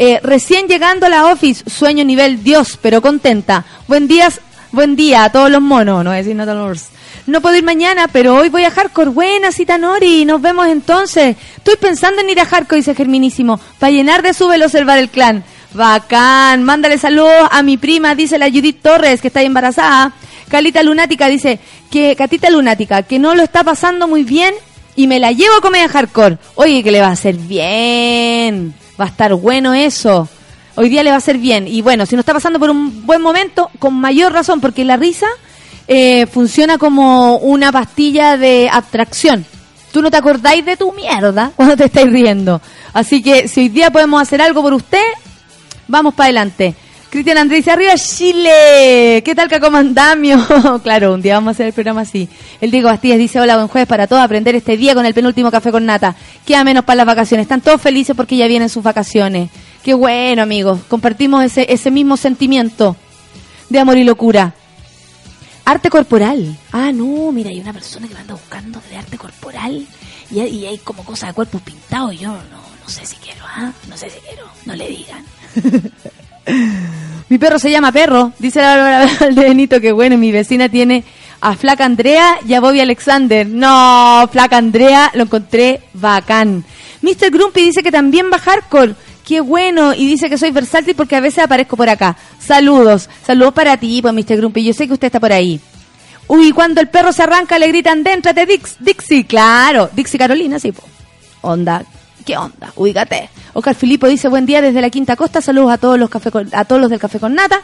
eh, 0.00 0.20
recién 0.22 0.68
llegando 0.68 1.06
a 1.06 1.08
la 1.08 1.26
office, 1.26 1.68
sueño 1.68 2.04
nivel 2.04 2.44
Dios, 2.44 2.78
pero 2.80 3.02
contenta. 3.02 3.64
Buen 3.88 4.06
día, 4.06 4.28
buen 4.72 4.96
día 4.96 5.24
a 5.24 5.30
todos 5.32 5.50
los 5.50 5.60
monos, 5.60 6.04
no 6.04 6.10
voy 6.10 6.18
a 6.18 6.22
decir 6.22 6.36
los- 6.36 6.86
No 7.26 7.40
puedo 7.40 7.56
ir 7.56 7.64
mañana, 7.64 8.08
pero 8.08 8.36
hoy 8.36 8.48
voy 8.48 8.64
a 8.64 8.70
Hardcore. 8.70 9.10
Buena 9.10 9.52
cita, 9.52 9.76
Nori. 9.76 10.24
Nos 10.24 10.40
vemos 10.40 10.66
entonces. 10.66 11.36
Estoy 11.56 11.76
pensando 11.76 12.22
en 12.22 12.30
ir 12.30 12.40
a 12.40 12.46
Hardcore, 12.46 12.78
dice 12.78 12.94
Germinísimo, 12.94 13.60
para 13.78 13.90
llenar 13.92 14.22
de 14.22 14.64
observar 14.64 14.98
el 14.98 15.10
clan. 15.10 15.44
Bacán. 15.74 16.62
Mándale 16.64 16.96
saludos 16.96 17.48
a 17.50 17.62
mi 17.62 17.76
prima, 17.76 18.14
dice 18.14 18.38
la 18.38 18.48
Judith 18.48 18.80
Torres, 18.82 19.20
que 19.20 19.28
está 19.28 19.42
embarazada. 19.42 20.12
Calita 20.48 20.82
Lunática 20.82 21.28
dice 21.28 21.58
que, 21.90 22.16
Catita 22.16 22.48
Lunática, 22.48 23.02
que 23.02 23.18
no 23.18 23.34
lo 23.34 23.42
está 23.42 23.62
pasando 23.64 24.08
muy 24.08 24.22
bien 24.24 24.54
y 24.96 25.06
me 25.06 25.18
la 25.18 25.30
llevo 25.32 25.56
a 25.56 25.60
comer 25.60 25.82
a 25.84 25.88
hardcore. 25.90 26.38
Oye, 26.54 26.82
que 26.82 26.90
le 26.90 27.00
va 27.02 27.08
a 27.08 27.12
hacer 27.12 27.36
bien. 27.36 28.74
Va 28.98 29.04
a 29.04 29.08
estar 29.08 29.34
bueno 29.34 29.74
eso. 29.74 30.28
Hoy 30.78 30.90
día 30.90 31.02
le 31.02 31.10
va 31.10 31.16
a 31.16 31.18
hacer 31.18 31.38
bien. 31.38 31.66
Y 31.66 31.82
bueno, 31.82 32.06
si 32.06 32.14
no 32.14 32.20
está 32.20 32.32
pasando 32.32 32.60
por 32.60 32.70
un 32.70 33.04
buen 33.04 33.20
momento, 33.20 33.68
con 33.80 33.94
mayor 33.94 34.32
razón, 34.32 34.60
porque 34.60 34.84
la 34.84 34.96
risa 34.96 35.26
eh, 35.88 36.26
funciona 36.26 36.78
como 36.78 37.36
una 37.38 37.72
pastilla 37.72 38.36
de 38.36 38.70
abstracción. 38.72 39.44
Tú 39.90 40.02
no 40.02 40.10
te 40.12 40.18
acordáis 40.18 40.64
de 40.64 40.76
tu 40.76 40.92
mierda 40.92 41.50
cuando 41.56 41.76
te 41.76 41.86
estáis 41.86 42.12
riendo. 42.12 42.60
Así 42.92 43.24
que 43.24 43.48
si 43.48 43.62
hoy 43.62 43.68
día 43.70 43.90
podemos 43.90 44.22
hacer 44.22 44.40
algo 44.40 44.62
por 44.62 44.72
usted, 44.72 45.02
vamos 45.88 46.14
para 46.14 46.26
adelante. 46.26 46.76
Cristian 47.10 47.38
Andrés 47.38 47.66
arriba 47.66 47.94
Chile, 47.96 49.20
¿qué 49.24 49.34
tal 49.34 49.48
Cacomandamio? 49.48 50.38
claro, 50.84 51.12
un 51.12 51.22
día 51.22 51.34
vamos 51.34 51.48
a 51.48 51.50
hacer 51.52 51.66
el 51.66 51.72
programa 51.72 52.02
así. 52.02 52.28
El 52.60 52.70
Diego 52.70 52.88
Bastías 52.88 53.18
dice, 53.18 53.40
hola, 53.40 53.56
buen 53.56 53.66
jueves 53.66 53.88
para 53.88 54.06
todos, 54.06 54.22
aprender 54.22 54.54
este 54.54 54.76
día 54.76 54.94
con 54.94 55.04
el 55.06 55.14
penúltimo 55.14 55.50
café 55.50 55.72
con 55.72 55.86
nata. 55.86 56.14
Queda 56.46 56.62
menos 56.62 56.84
para 56.84 56.98
las 56.98 57.06
vacaciones, 57.06 57.46
están 57.46 57.62
todos 57.62 57.80
felices 57.80 58.14
porque 58.14 58.36
ya 58.36 58.46
vienen 58.46 58.68
sus 58.68 58.84
vacaciones. 58.84 59.50
Qué 59.88 59.94
bueno, 59.94 60.42
amigos, 60.42 60.80
compartimos 60.86 61.42
ese, 61.42 61.64
ese 61.72 61.90
mismo 61.90 62.18
sentimiento 62.18 62.94
de 63.70 63.78
amor 63.78 63.96
y 63.96 64.04
locura. 64.04 64.52
Arte 65.64 65.88
corporal. 65.88 66.58
Ah, 66.72 66.92
no, 66.92 67.32
mira, 67.32 67.48
hay 67.48 67.58
una 67.58 67.72
persona 67.72 68.06
que 68.06 68.12
me 68.12 68.20
anda 68.20 68.34
buscando 68.34 68.82
de 68.90 68.98
arte 68.98 69.16
corporal 69.16 69.86
y 70.30 70.40
hay, 70.40 70.56
y 70.56 70.66
hay 70.66 70.76
como 70.76 71.02
cosas 71.06 71.30
de 71.30 71.34
cuerpos 71.36 71.62
pintados 71.62 72.12
y 72.12 72.18
yo 72.18 72.28
no, 72.28 72.36
no 72.82 72.88
sé 72.90 73.06
si 73.06 73.16
quiero, 73.16 73.40
¿ah? 73.46 73.72
No 73.88 73.96
sé 73.96 74.10
si 74.10 74.18
quiero, 74.20 74.46
no 74.66 74.76
le 74.76 74.88
digan. 74.88 75.24
Mi 77.30 77.38
perro 77.38 77.58
se 77.58 77.70
llama 77.70 77.90
Perro, 77.90 78.34
dice 78.38 78.60
la 78.60 78.76
Bárbara 78.76 79.26
de 79.30 79.42
Benito, 79.42 79.80
que 79.80 79.92
bueno, 79.92 80.18
mi 80.18 80.32
vecina 80.32 80.68
tiene 80.68 81.02
a 81.40 81.56
Flaca 81.56 81.86
Andrea 81.86 82.40
y 82.46 82.52
a 82.52 82.60
Bobby 82.60 82.80
Alexander. 82.80 83.46
No, 83.46 84.28
Flaca 84.30 84.58
Andrea 84.58 85.10
lo 85.14 85.22
encontré 85.22 85.80
bacán. 85.94 86.62
Mr. 87.00 87.30
Grumpy 87.30 87.62
dice 87.62 87.82
que 87.82 87.90
también 87.90 88.26
va 88.30 88.38
hardcore. 88.38 88.94
Qué 89.28 89.42
bueno, 89.42 89.92
y 89.92 90.06
dice 90.06 90.30
que 90.30 90.38
soy 90.38 90.52
versátil 90.52 90.94
porque 90.94 91.14
a 91.14 91.20
veces 91.20 91.44
aparezco 91.44 91.76
por 91.76 91.90
acá. 91.90 92.16
Saludos, 92.40 93.10
saludos 93.26 93.52
para 93.52 93.76
ti, 93.76 94.00
pues 94.00 94.14
Mr. 94.14 94.38
Grumpy, 94.38 94.64
yo 94.64 94.72
sé 94.72 94.86
que 94.86 94.94
usted 94.94 95.08
está 95.08 95.20
por 95.20 95.32
ahí. 95.32 95.60
Uy, 96.28 96.52
cuando 96.52 96.80
el 96.80 96.88
perro 96.88 97.12
se 97.12 97.22
arranca 97.24 97.58
le 97.58 97.68
gritan, 97.68 98.02
déntrate 98.02 98.46
Dix, 98.46 98.76
Dixie, 98.80 99.26
claro, 99.26 99.90
Dixie 99.94 100.18
Carolina, 100.18 100.58
sí, 100.58 100.72
po. 100.72 100.82
Onda, 101.42 101.84
¿Qué 102.24 102.36
onda? 102.38 102.72
Ubícate. 102.76 103.28
Oscar 103.52 103.74
Filipo 103.74 104.06
dice, 104.06 104.28
buen 104.28 104.44
día 104.46 104.60
desde 104.62 104.80
la 104.80 104.88
Quinta 104.90 105.14
Costa, 105.16 105.40
saludos 105.42 105.72
a 105.72 105.78
todos 105.78 105.98
los 105.98 106.08
café 106.10 106.30
con- 106.30 106.48
a 106.52 106.64
todos 106.64 106.80
los 106.80 106.90
del 106.90 106.98
Café 106.98 107.18
con 107.20 107.34
Nata. 107.34 107.60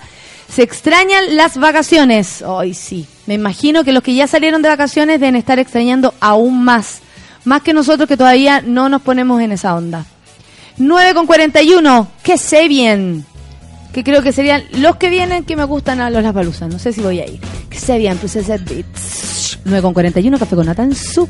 Se 0.51 0.63
extrañan 0.63 1.37
las 1.37 1.57
vacaciones. 1.59 2.43
Hoy 2.43 2.73
sí. 2.75 3.07
Me 3.27 3.35
imagino 3.35 3.85
que 3.85 3.93
los 3.93 4.03
que 4.03 4.15
ya 4.15 4.27
salieron 4.27 4.61
de 4.63 4.69
vacaciones 4.71 5.19
deben 5.21 5.37
estar 5.37 5.59
extrañando 5.59 6.15
aún 6.21 6.63
más. 6.65 7.01
Más 7.45 7.61
que 7.63 7.73
nosotros 7.75 8.09
que 8.09 8.17
todavía 8.17 8.61
no 8.63 8.89
nos 8.89 9.03
ponemos 9.03 9.41
en 9.43 9.53
esa 9.53 9.75
onda. 9.75 10.07
9 10.79 11.15
con 11.15 11.27
41. 11.27 12.09
Que 12.23 12.39
sé 12.39 12.69
bien. 12.69 13.25
Que 13.93 14.03
creo 14.03 14.23
que 14.23 14.33
serían 14.33 14.65
los 14.73 14.97
que 14.97 15.09
vienen 15.09 15.45
que 15.45 15.57
me 15.57 15.65
gustan 15.65 16.01
a 16.01 16.11
los 16.11 16.23
Las 16.23 16.35
Balusas. 16.35 16.69
No 16.69 16.79
sé 16.79 16.93
si 16.93 17.01
voy 17.01 17.21
a 17.21 17.27
ir. 17.27 17.41
Que 17.71 17.79
sé 17.79 17.99
bien, 17.99 18.19
pues 18.19 18.37
ese 18.37 18.59
beats. 18.59 19.59
9 19.65 19.83
con 19.83 19.95
41. 19.95 20.39
Café 20.39 20.57
con 20.57 20.67
Nata 20.67 20.83
en 20.83 20.95
su 20.95 21.27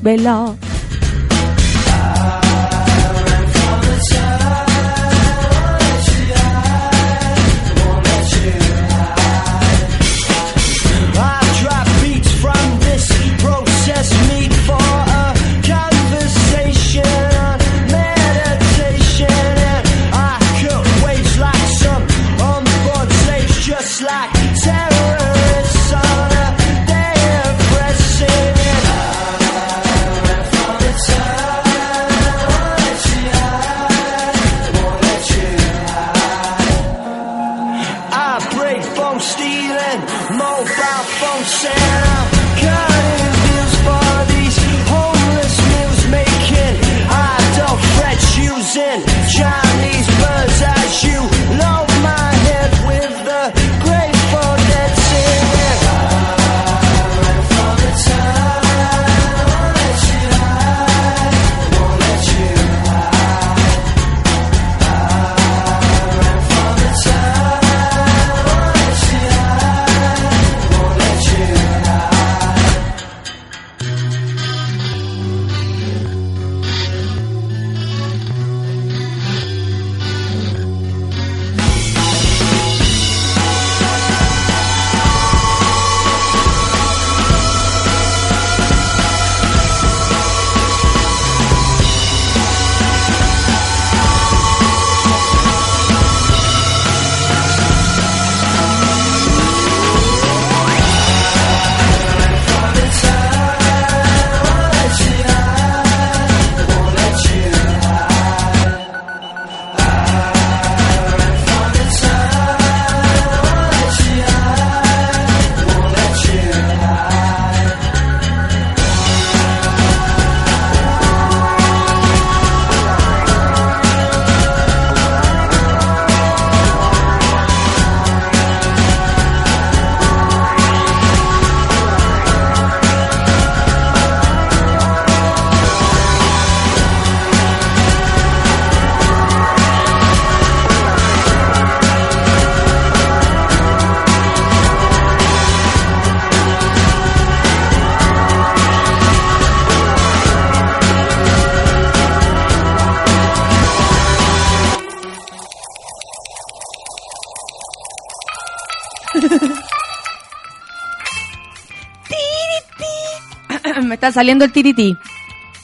está 164.04 164.20
saliendo 164.20 164.44
el 164.44 164.52
tirití. 164.52 164.96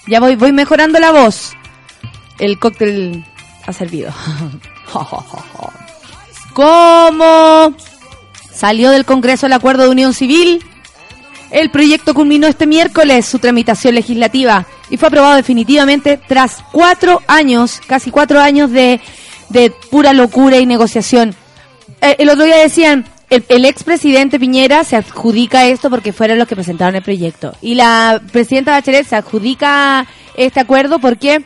Ya 0.07 0.18
voy, 0.18 0.36
voy 0.36 0.53
mejorando 0.53 0.99
la 0.99 1.12
voz. 1.12 1.53
El 2.38 2.59
cóctel 2.59 3.24
ha 3.66 3.72
servido. 3.72 4.12
¿Cómo 6.55 7.74
salió 8.51 8.91
del 8.91 9.05
Congreso 9.05 9.47
el 9.47 9.53
acuerdo 9.53 9.82
de 9.84 9.91
unión 9.91 10.14
civil? 10.14 10.64
El 11.51 11.70
proyecto 11.70 12.14
culminó 12.14 12.47
este 12.47 12.66
miércoles 12.66 13.26
su 13.26 13.38
tramitación 13.38 13.95
legislativa 13.95 14.66
y 14.88 14.97
fue 14.97 15.09
aprobado 15.09 15.36
definitivamente 15.36 16.18
tras 16.26 16.64
cuatro 16.72 17.22
años, 17.26 17.80
casi 17.86 18.11
cuatro 18.11 18.41
años 18.41 18.70
de, 18.70 19.01
de 19.51 19.70
pura 19.91 20.12
locura 20.12 20.59
y 20.59 20.66
negociación. 20.66 21.34
Eh, 22.01 22.16
el 22.18 22.30
otro 22.30 22.45
día 22.45 22.57
decían, 22.57 23.05
el, 23.31 23.45
el 23.49 23.64
expresidente 23.64 24.39
Piñera 24.39 24.85
se 24.85 24.97
adjudica 24.97 25.66
esto 25.66 25.89
porque 25.89 26.12
fueron 26.12 26.39
los 26.39 26.49
que 26.49 26.57
presentaron 26.57 26.97
el 26.97 27.03
proyecto. 27.03 27.55
Y 27.62 27.76
la 27.76 28.20
presidenta 28.33 28.72
Bachelet 28.72 29.07
se 29.07 29.16
adjudica 29.16 30.07
este 30.37 30.61
acuerdo 30.61 30.99
porque 30.99 31.45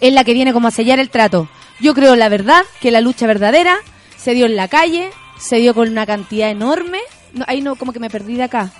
es 0.00 0.12
la 0.12 0.24
que 0.24 0.34
viene 0.34 0.52
como 0.52 0.68
a 0.68 0.70
sellar 0.70 0.98
el 0.98 1.10
trato. 1.10 1.48
Yo 1.80 1.94
creo, 1.94 2.16
la 2.16 2.28
verdad, 2.28 2.62
que 2.80 2.90
la 2.90 3.00
lucha 3.00 3.26
verdadera 3.26 3.76
se 4.16 4.34
dio 4.34 4.46
en 4.46 4.56
la 4.56 4.68
calle, 4.68 5.10
se 5.38 5.56
dio 5.56 5.74
con 5.74 5.88
una 5.88 6.06
cantidad 6.06 6.50
enorme. 6.50 6.98
No, 7.32 7.44
ahí 7.48 7.60
no, 7.60 7.76
como 7.76 7.92
que 7.92 8.00
me 8.00 8.10
perdí 8.10 8.36
de 8.36 8.44
acá. 8.44 8.72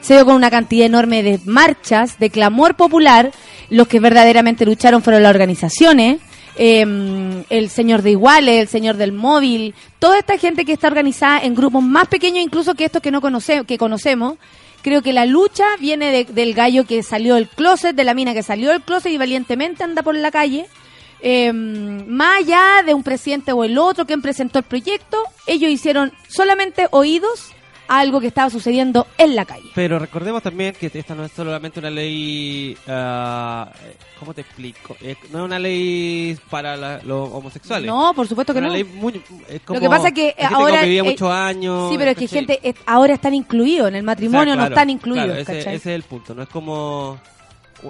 Se 0.00 0.14
dio 0.14 0.24
con 0.24 0.34
una 0.34 0.50
cantidad 0.50 0.86
enorme 0.86 1.22
de 1.22 1.40
marchas, 1.44 2.18
de 2.18 2.30
clamor 2.30 2.74
popular. 2.74 3.32
Los 3.68 3.88
que 3.88 4.00
verdaderamente 4.00 4.64
lucharon 4.64 5.02
fueron 5.02 5.22
las 5.22 5.30
organizaciones. 5.30 6.20
Eh, 6.62 7.44
el 7.48 7.70
señor 7.70 8.02
de 8.02 8.10
Iguales, 8.10 8.60
el 8.60 8.68
señor 8.68 8.96
del 8.98 9.12
móvil, 9.12 9.74
toda 9.98 10.18
esta 10.18 10.36
gente 10.36 10.66
que 10.66 10.74
está 10.74 10.88
organizada 10.88 11.40
en 11.40 11.54
grupos 11.54 11.82
más 11.82 12.06
pequeños 12.08 12.44
incluso 12.44 12.74
que 12.74 12.84
estos 12.84 13.00
que 13.00 13.10
no 13.10 13.22
conoce, 13.22 13.64
que 13.64 13.78
conocemos. 13.78 14.36
Creo 14.82 15.00
que 15.00 15.14
la 15.14 15.24
lucha 15.24 15.64
viene 15.78 16.12
de- 16.12 16.24
del 16.32 16.52
gallo 16.52 16.84
que 16.86 17.02
salió 17.02 17.36
del 17.36 17.48
closet, 17.48 17.96
de 17.96 18.04
la 18.04 18.12
mina 18.12 18.34
que 18.34 18.42
salió 18.42 18.70
del 18.70 18.82
closet 18.82 19.10
y 19.10 19.16
valientemente 19.16 19.84
anda 19.84 20.02
por 20.02 20.14
la 20.14 20.30
calle. 20.30 20.66
Eh, 21.22 21.50
más 21.52 22.40
allá 22.40 22.82
de 22.84 22.92
un 22.94 23.02
presidente 23.02 23.52
o 23.52 23.64
el 23.64 23.78
otro 23.78 24.06
que 24.06 24.16
presentó 24.18 24.58
el 24.58 24.64
proyecto, 24.66 25.16
ellos 25.46 25.70
hicieron 25.70 26.12
solamente 26.28 26.88
oídos 26.90 27.52
algo 27.92 28.20
que 28.20 28.28
estaba 28.28 28.48
sucediendo 28.50 29.08
en 29.18 29.34
la 29.34 29.44
calle. 29.44 29.68
Pero 29.74 29.98
recordemos 29.98 30.42
también 30.44 30.74
que 30.78 30.90
esta 30.94 31.14
no 31.16 31.24
es 31.24 31.32
solamente 31.32 31.80
una 31.80 31.90
ley. 31.90 32.76
ah, 32.86 33.68
¿Cómo 34.18 34.32
te 34.32 34.42
explico? 34.42 34.96
Eh, 35.00 35.16
no 35.32 35.40
es 35.40 35.44
una 35.46 35.58
ley 35.58 36.38
para 36.48 36.76
la- 36.76 37.00
los 37.02 37.28
homosexuales. 37.32 37.86
No, 37.88 38.12
por 38.14 38.28
supuesto 38.28 38.52
que 38.52 38.60
Una 38.60 38.68
no. 38.68 38.74
ley 38.74 38.84
muy- 38.84 39.20
es 39.48 39.60
como 39.62 39.78
Lo 39.78 39.82
que 39.82 39.88
pasa 39.88 40.08
es 40.08 40.14
que 40.14 40.34
ahora... 40.52 40.76
convivía 40.78 41.00
eh, 41.00 41.04
muchos 41.04 41.30
años. 41.32 41.90
Sí, 41.90 41.98
pero 41.98 42.10
es 42.12 42.16
que 42.16 42.26
¿cachai? 42.26 42.38
gente 42.46 42.60
eh, 42.62 42.74
ahora 42.86 43.14
están 43.14 43.34
incluidos 43.34 43.88
en 43.88 43.96
el 43.96 44.00
O 44.02 44.04
sea, 44.04 44.12
matrimonio, 44.12 44.54
no 44.54 44.64
están 44.66 44.88
incluidos. 44.90 45.26
claro, 45.26 45.40
ese, 45.40 45.74
es 45.74 45.86
el 45.86 46.02
punto. 46.04 46.32
No 46.34 46.42
es 46.44 46.48
como. 46.48 47.18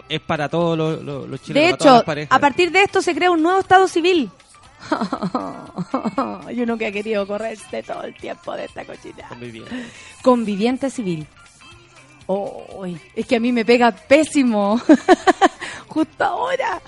Es 0.08 0.20
para 0.20 0.48
todos 0.48 0.78
los, 0.78 1.02
los, 1.02 1.28
los 1.28 1.42
chilenos. 1.42 1.68
De 1.70 1.74
hecho, 1.74 2.04
a 2.30 2.38
partir 2.38 2.70
de 2.70 2.82
esto 2.84 3.02
se 3.02 3.14
crea 3.14 3.30
un 3.32 3.42
nuevo 3.42 3.58
estado 3.60 3.86
civil. 3.88 4.30
Yo 6.54 6.66
nunca 6.66 6.86
he 6.86 6.92
querido 6.92 7.26
correrse 7.26 7.82
todo 7.82 8.02
el 8.04 8.14
tiempo 8.14 8.54
de 8.54 8.64
esta 8.64 8.84
cochina. 8.84 9.28
Bien. 9.40 9.64
Conviviente 10.22 10.90
civil. 10.90 11.26
Oh, 12.26 12.84
es 13.16 13.26
que 13.26 13.36
a 13.36 13.40
mí 13.40 13.52
me 13.52 13.64
pega 13.64 13.90
pésimo. 13.92 14.80
Justo 15.88 16.24
ahora. 16.24 16.80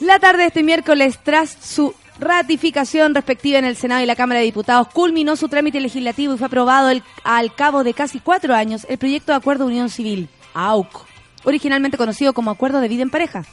La 0.00 0.18
tarde 0.20 0.42
de 0.42 0.46
este 0.48 0.62
miércoles, 0.62 1.18
tras 1.22 1.50
su 1.60 1.92
ratificación 2.20 3.14
respectiva 3.14 3.58
en 3.58 3.64
el 3.64 3.76
Senado 3.76 4.02
y 4.02 4.06
la 4.06 4.14
Cámara 4.14 4.38
de 4.40 4.46
Diputados, 4.46 4.88
culminó 4.88 5.34
su 5.36 5.48
trámite 5.48 5.80
legislativo 5.80 6.34
y 6.34 6.38
fue 6.38 6.46
aprobado 6.46 6.90
el- 6.90 7.02
al 7.24 7.54
cabo 7.54 7.82
de 7.82 7.94
casi 7.94 8.20
cuatro 8.20 8.54
años 8.54 8.86
el 8.88 8.98
proyecto 8.98 9.32
de 9.32 9.38
Acuerdo 9.38 9.64
de 9.64 9.70
Unión 9.72 9.88
Civil, 9.88 10.28
AUC, 10.54 11.06
originalmente 11.44 11.96
conocido 11.96 12.32
como 12.34 12.50
Acuerdo 12.52 12.80
de 12.80 12.88
Vida 12.88 13.02
en 13.02 13.10
Pareja, 13.10 13.44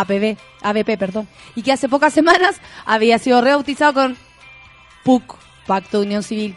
APB, 0.00 0.36
ABP, 0.62 0.98
perdón, 0.98 1.28
y 1.54 1.62
que 1.62 1.72
hace 1.72 1.88
pocas 1.88 2.12
semanas 2.12 2.60
había 2.84 3.18
sido 3.18 3.40
rebautizado 3.40 3.94
con 3.94 4.16
PUC, 5.04 5.36
Pacto 5.66 6.00
de 6.00 6.06
Unión 6.06 6.22
Civil. 6.22 6.56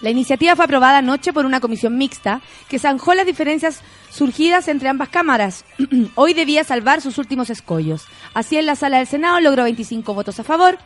La 0.00 0.10
iniciativa 0.10 0.54
fue 0.54 0.64
aprobada 0.64 0.98
anoche 0.98 1.32
por 1.32 1.44
una 1.44 1.60
comisión 1.60 1.96
mixta 1.96 2.40
que 2.68 2.78
zanjó 2.78 3.14
las 3.14 3.26
diferencias 3.26 3.80
surgidas 4.10 4.68
entre 4.68 4.88
ambas 4.88 5.08
cámaras. 5.08 5.64
Hoy 6.14 6.34
debía 6.34 6.62
salvar 6.62 7.00
sus 7.00 7.18
últimos 7.18 7.50
escollos. 7.50 8.06
Así 8.32 8.56
en 8.56 8.66
la 8.66 8.76
sala 8.76 8.98
del 8.98 9.08
Senado 9.08 9.40
logró 9.40 9.64
25 9.64 10.14
votos 10.14 10.38
a 10.38 10.44
favor, 10.44 10.78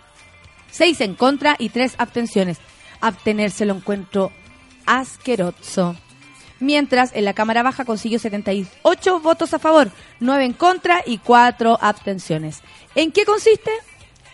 6 0.71 1.01
en 1.03 1.15
contra 1.15 1.57
y 1.59 1.69
3 1.69 1.97
abstenciones. 1.99 2.59
Abstenerse 3.01 3.67
lo 3.67 3.75
encuentro 3.75 4.33
asqueroso. 4.87 5.97
Mientras 6.63 7.11
en 7.15 7.25
la 7.25 7.35
Cámara 7.35 7.65
Baja 7.65 7.85
consiguió 7.85 8.21
78 8.21 9.19
votos 9.19 9.53
a 9.53 9.59
favor, 9.59 9.91
9 10.21 10.45
en 10.45 10.53
contra 10.53 11.03
y 11.05 11.19
4 11.19 11.77
abstenciones. 11.81 12.61
¿En 12.95 13.11
qué 13.11 13.25
consiste? 13.25 13.73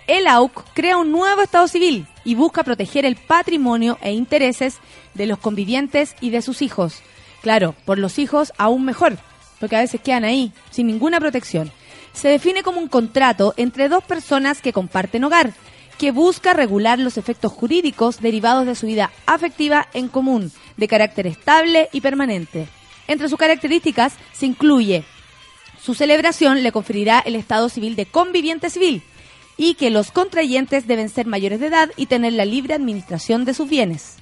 El 0.07 0.27
AUC 0.27 0.63
crea 0.75 0.99
un 0.99 1.11
nuevo 1.11 1.41
Estado 1.41 1.67
civil 1.69 2.07
y 2.25 2.35
busca 2.35 2.65
proteger 2.65 3.07
el 3.07 3.17
patrimonio 3.17 3.97
e 4.03 4.13
intereses 4.13 4.77
de 5.15 5.25
los 5.25 5.39
convivientes 5.39 6.17
y 6.21 6.29
de 6.29 6.43
sus 6.43 6.61
hijos. 6.61 7.01
Claro, 7.41 7.75
por 7.87 7.99
los 7.99 8.19
hijos 8.19 8.53
aún 8.59 8.85
mejor, 8.85 9.17
porque 9.59 9.77
a 9.77 9.81
veces 9.81 10.03
quedan 10.03 10.25
ahí, 10.25 10.53
sin 10.71 10.87
ninguna 10.87 11.21
protección. 11.21 11.73
Se 12.13 12.29
define 12.29 12.63
como 12.63 12.79
un 12.79 12.89
contrato 12.89 13.55
entre 13.57 13.89
dos 13.89 14.05
personas 14.05 14.61
que 14.61 14.75
comparten 14.75 15.25
hogar, 15.25 15.55
que 15.97 16.13
busca 16.13 16.53
regular 16.53 16.99
los 16.99 17.17
efectos 17.17 17.53
jurídicos 17.53 18.21
derivados 18.21 18.67
de 18.67 18.75
su 18.75 18.87
vida 18.87 19.11
afectiva 19.25 19.89
en 19.95 20.09
común, 20.09 20.53
de 20.79 20.89
carácter 20.89 21.27
estable 21.27 21.91
y 21.93 22.01
permanente. 22.01 22.67
Entre 23.07 23.29
sus 23.29 23.39
características 23.39 24.15
se 24.33 24.47
incluye 24.47 25.05
su 25.81 25.95
celebración 25.95 26.63
le 26.63 26.73
conferirá 26.73 27.21
el 27.21 27.37
estado 27.37 27.69
civil 27.69 27.97
de 27.97 28.07
conviviente 28.07 28.69
civil 28.69 29.03
y 29.57 29.75
que 29.75 29.91
los 29.91 30.11
contrayentes 30.11 30.87
deben 30.87 31.09
ser 31.09 31.27
mayores 31.27 31.61
de 31.61 31.69
edad 31.69 31.91
y 31.97 32.07
tener 32.07 32.33
la 32.33 32.45
libre 32.45 32.75
administración 32.75 33.45
de 33.45 33.55
sus 33.55 33.69
bienes. 33.69 34.17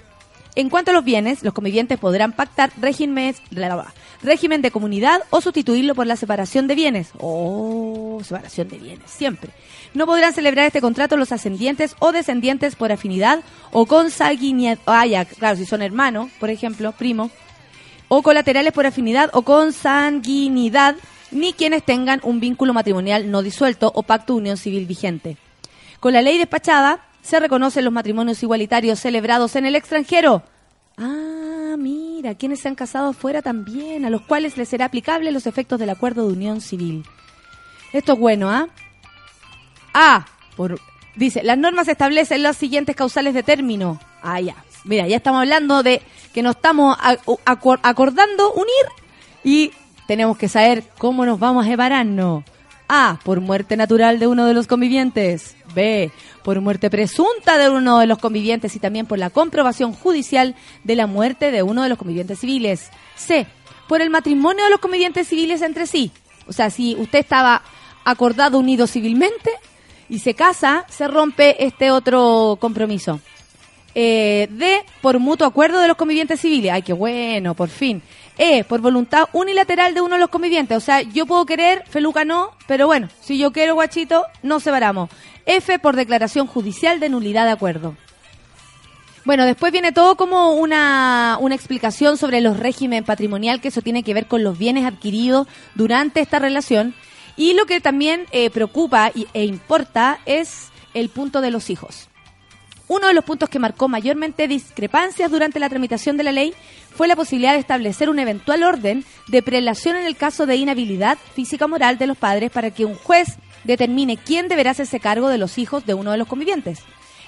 En 0.56 0.70
cuanto 0.70 0.90
a 0.90 0.94
los 0.94 1.04
bienes, 1.04 1.42
los 1.42 1.52
convivientes 1.52 1.98
podrán 1.98 2.32
pactar 2.32 2.72
régimen 2.80 3.34
de 4.62 4.70
comunidad 4.70 5.20
o 5.28 5.42
sustituirlo 5.42 5.94
por 5.94 6.06
la 6.06 6.16
separación 6.16 6.66
de 6.66 6.74
bienes. 6.74 7.10
Oh, 7.18 8.18
separación 8.24 8.66
de 8.68 8.78
bienes, 8.78 9.10
siempre. 9.10 9.50
No 9.92 10.06
podrán 10.06 10.32
celebrar 10.32 10.64
este 10.66 10.80
contrato 10.80 11.18
los 11.18 11.30
ascendientes 11.30 11.94
o 11.98 12.10
descendientes 12.10 12.74
por 12.74 12.90
afinidad 12.90 13.40
o 13.70 13.84
consanguinidad. 13.84 14.78
Ah, 14.86 15.04
ya, 15.04 15.26
claro, 15.26 15.58
si 15.58 15.66
son 15.66 15.82
hermanos, 15.82 16.30
por 16.40 16.48
ejemplo, 16.48 16.92
primo, 16.92 17.30
o 18.08 18.22
colaterales 18.22 18.72
por 18.72 18.86
afinidad 18.86 19.28
o 19.34 19.42
consanguinidad, 19.42 20.96
ni 21.32 21.52
quienes 21.52 21.82
tengan 21.82 22.20
un 22.22 22.40
vínculo 22.40 22.72
matrimonial 22.72 23.30
no 23.30 23.42
disuelto 23.42 23.92
o 23.94 24.04
pacto 24.04 24.32
de 24.32 24.38
unión 24.38 24.56
civil 24.56 24.86
vigente. 24.86 25.36
Con 26.00 26.14
la 26.14 26.22
ley 26.22 26.38
despachada 26.38 27.00
se 27.26 27.40
reconocen 27.40 27.84
los 27.84 27.92
matrimonios 27.92 28.40
igualitarios 28.42 29.00
celebrados 29.00 29.56
en 29.56 29.66
el 29.66 29.74
extranjero. 29.74 30.44
Ah, 30.96 31.74
mira, 31.76 32.36
quienes 32.36 32.60
se 32.60 32.68
han 32.68 32.76
casado 32.76 33.12
fuera 33.12 33.42
también, 33.42 34.04
a 34.04 34.10
los 34.10 34.22
cuales 34.22 34.56
les 34.56 34.68
será 34.68 34.84
aplicable 34.84 35.32
los 35.32 35.48
efectos 35.48 35.80
del 35.80 35.90
acuerdo 35.90 36.26
de 36.26 36.34
unión 36.34 36.60
civil. 36.60 37.04
Esto 37.92 38.12
es 38.12 38.18
bueno, 38.20 38.48
¿ah? 38.48 38.68
Ah, 39.92 40.26
por, 40.56 40.78
dice, 41.16 41.42
las 41.42 41.58
normas 41.58 41.88
establecen 41.88 42.44
las 42.44 42.56
siguientes 42.56 42.94
causales 42.94 43.34
de 43.34 43.42
término. 43.42 43.98
Ah, 44.22 44.40
ya. 44.40 44.54
Mira, 44.84 45.08
ya 45.08 45.16
estamos 45.16 45.40
hablando 45.40 45.82
de 45.82 46.02
que 46.32 46.42
nos 46.42 46.54
estamos 46.54 46.96
acordando 47.44 48.52
unir 48.52 48.86
y 49.42 49.72
tenemos 50.06 50.38
que 50.38 50.48
saber 50.48 50.84
cómo 50.96 51.26
nos 51.26 51.40
vamos 51.40 51.66
a 51.66 51.68
separarnos. 51.68 52.44
A, 52.88 53.18
por 53.24 53.40
muerte 53.40 53.76
natural 53.76 54.18
de 54.18 54.26
uno 54.26 54.46
de 54.46 54.54
los 54.54 54.66
convivientes. 54.66 55.56
B, 55.74 56.10
por 56.42 56.60
muerte 56.60 56.88
presunta 56.90 57.58
de 57.58 57.68
uno 57.68 57.98
de 57.98 58.06
los 58.06 58.18
convivientes 58.18 58.76
y 58.76 58.78
también 58.78 59.06
por 59.06 59.18
la 59.18 59.30
comprobación 59.30 59.92
judicial 59.92 60.54
de 60.84 60.96
la 60.96 61.06
muerte 61.06 61.50
de 61.50 61.62
uno 61.62 61.82
de 61.82 61.88
los 61.88 61.98
convivientes 61.98 62.38
civiles. 62.38 62.90
C, 63.14 63.46
por 63.88 64.00
el 64.00 64.10
matrimonio 64.10 64.64
de 64.64 64.70
los 64.70 64.80
convivientes 64.80 65.28
civiles 65.28 65.62
entre 65.62 65.86
sí. 65.86 66.12
O 66.46 66.52
sea, 66.52 66.70
si 66.70 66.94
usted 66.96 67.18
estaba 67.18 67.62
acordado 68.04 68.58
unido 68.58 68.86
civilmente 68.86 69.50
y 70.08 70.20
se 70.20 70.34
casa, 70.34 70.86
se 70.88 71.08
rompe 71.08 71.64
este 71.64 71.90
otro 71.90 72.56
compromiso. 72.60 73.20
Eh, 73.94 74.48
D, 74.50 74.84
por 75.00 75.18
mutuo 75.18 75.46
acuerdo 75.46 75.80
de 75.80 75.88
los 75.88 75.96
convivientes 75.96 76.40
civiles. 76.40 76.70
Ay, 76.70 76.82
qué 76.82 76.92
bueno, 76.92 77.54
por 77.54 77.68
fin. 77.68 78.02
E, 78.38 78.64
por 78.64 78.80
voluntad 78.80 79.28
unilateral 79.32 79.94
de 79.94 80.00
uno 80.02 80.14
de 80.16 80.20
los 80.20 80.28
convivientes. 80.30 80.76
O 80.76 80.80
sea, 80.80 81.00
yo 81.02 81.24
puedo 81.26 81.46
querer, 81.46 81.84
Feluca 81.88 82.24
no, 82.24 82.50
pero 82.66 82.86
bueno, 82.86 83.08
si 83.20 83.38
yo 83.38 83.52
quiero, 83.52 83.74
guachito, 83.74 84.24
nos 84.42 84.62
separamos. 84.62 85.08
F, 85.46 85.78
por 85.78 85.96
declaración 85.96 86.46
judicial 86.46 87.00
de 87.00 87.08
nulidad 87.08 87.44
de 87.46 87.52
acuerdo. 87.52 87.96
Bueno, 89.24 89.44
después 89.44 89.72
viene 89.72 89.90
todo 89.90 90.16
como 90.16 90.52
una, 90.54 91.36
una 91.40 91.54
explicación 91.54 92.16
sobre 92.16 92.40
los 92.40 92.58
régimen 92.58 93.04
patrimonial, 93.04 93.60
que 93.60 93.68
eso 93.68 93.82
tiene 93.82 94.02
que 94.04 94.14
ver 94.14 94.26
con 94.26 94.44
los 94.44 94.56
bienes 94.56 94.84
adquiridos 94.84 95.48
durante 95.74 96.20
esta 96.20 96.38
relación. 96.38 96.94
Y 97.36 97.54
lo 97.54 97.66
que 97.66 97.80
también 97.80 98.26
eh, 98.30 98.50
preocupa 98.50 99.10
y- 99.14 99.26
e 99.34 99.44
importa 99.44 100.18
es 100.26 100.68
el 100.94 101.08
punto 101.08 101.40
de 101.40 101.50
los 101.50 101.70
hijos. 101.70 102.08
Uno 102.88 103.08
de 103.08 103.14
los 103.14 103.24
puntos 103.24 103.48
que 103.48 103.58
marcó 103.58 103.88
mayormente 103.88 104.46
discrepancias 104.46 105.30
durante 105.30 105.58
la 105.58 105.68
tramitación 105.68 106.16
de 106.16 106.22
la 106.22 106.30
ley 106.30 106.54
fue 106.94 107.08
la 107.08 107.16
posibilidad 107.16 107.52
de 107.54 107.58
establecer 107.58 108.08
un 108.08 108.20
eventual 108.20 108.62
orden 108.62 109.04
de 109.26 109.42
prelación 109.42 109.96
en 109.96 110.06
el 110.06 110.16
caso 110.16 110.46
de 110.46 110.54
inhabilidad 110.54 111.18
física 111.34 111.64
o 111.64 111.68
moral 111.68 111.98
de 111.98 112.06
los 112.06 112.16
padres 112.16 112.52
para 112.52 112.70
que 112.70 112.84
un 112.84 112.94
juez 112.94 113.38
determine 113.64 114.16
quién 114.16 114.46
deberá 114.46 114.70
hacerse 114.70 115.00
cargo 115.00 115.28
de 115.28 115.38
los 115.38 115.58
hijos 115.58 115.84
de 115.84 115.94
uno 115.94 116.12
de 116.12 116.18
los 116.18 116.28
convivientes. 116.28 116.80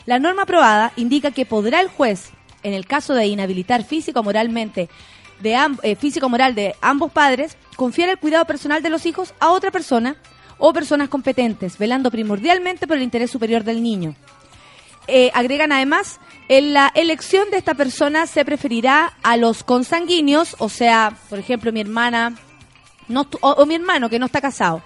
La 0.07 0.21
norma 0.21 0.43
aprobada 0.43 0.93
indica 0.95 1.33
que 1.33 1.45
podrá 1.45 1.81
el 1.81 1.89
juez, 1.89 2.31
en 2.63 2.73
el 2.73 2.87
caso 2.87 3.15
de 3.15 3.27
inhabilitar 3.27 3.85
físico 3.85 4.21
o 4.21 4.23
moralmente 4.23 4.89
de 5.41 5.57
eh, 5.83 5.97
físico 5.97 6.29
moral 6.29 6.55
de 6.55 6.77
ambos 6.81 7.11
padres, 7.11 7.57
confiar 7.75 8.11
el 8.11 8.19
cuidado 8.19 8.45
personal 8.45 8.81
de 8.81 8.91
los 8.91 9.07
hijos 9.07 9.35
a 9.41 9.51
otra 9.51 9.73
persona 9.73 10.17
o 10.59 10.73
personas 10.73 11.09
competentes, 11.09 11.79
velando 11.79 12.13
primordialmente 12.13 12.87
por 12.87 12.97
el 12.97 13.03
interés 13.03 13.31
superior 13.31 13.65
del 13.65 13.83
niño. 13.83 14.15
Eh, 15.11 15.31
agregan 15.33 15.73
además, 15.73 16.21
en 16.49 16.75
la 16.75 16.93
elección 16.95 17.51
de 17.51 17.57
esta 17.57 17.75
persona 17.75 18.27
se 18.27 18.45
preferirá 18.45 19.15
a 19.23 19.39
los 19.39 19.65
consanguíneos, 19.65 20.55
o 20.59 20.69
sea, 20.69 21.17
por 21.31 21.39
ejemplo, 21.39 21.73
mi 21.73 21.81
hermana 21.81 22.35
no, 23.09 23.27
o, 23.41 23.51
o 23.53 23.67
mi 23.67 23.75
hermano 23.75 24.11
que 24.11 24.19
no 24.19 24.27
está 24.27 24.43
casado. 24.43 24.83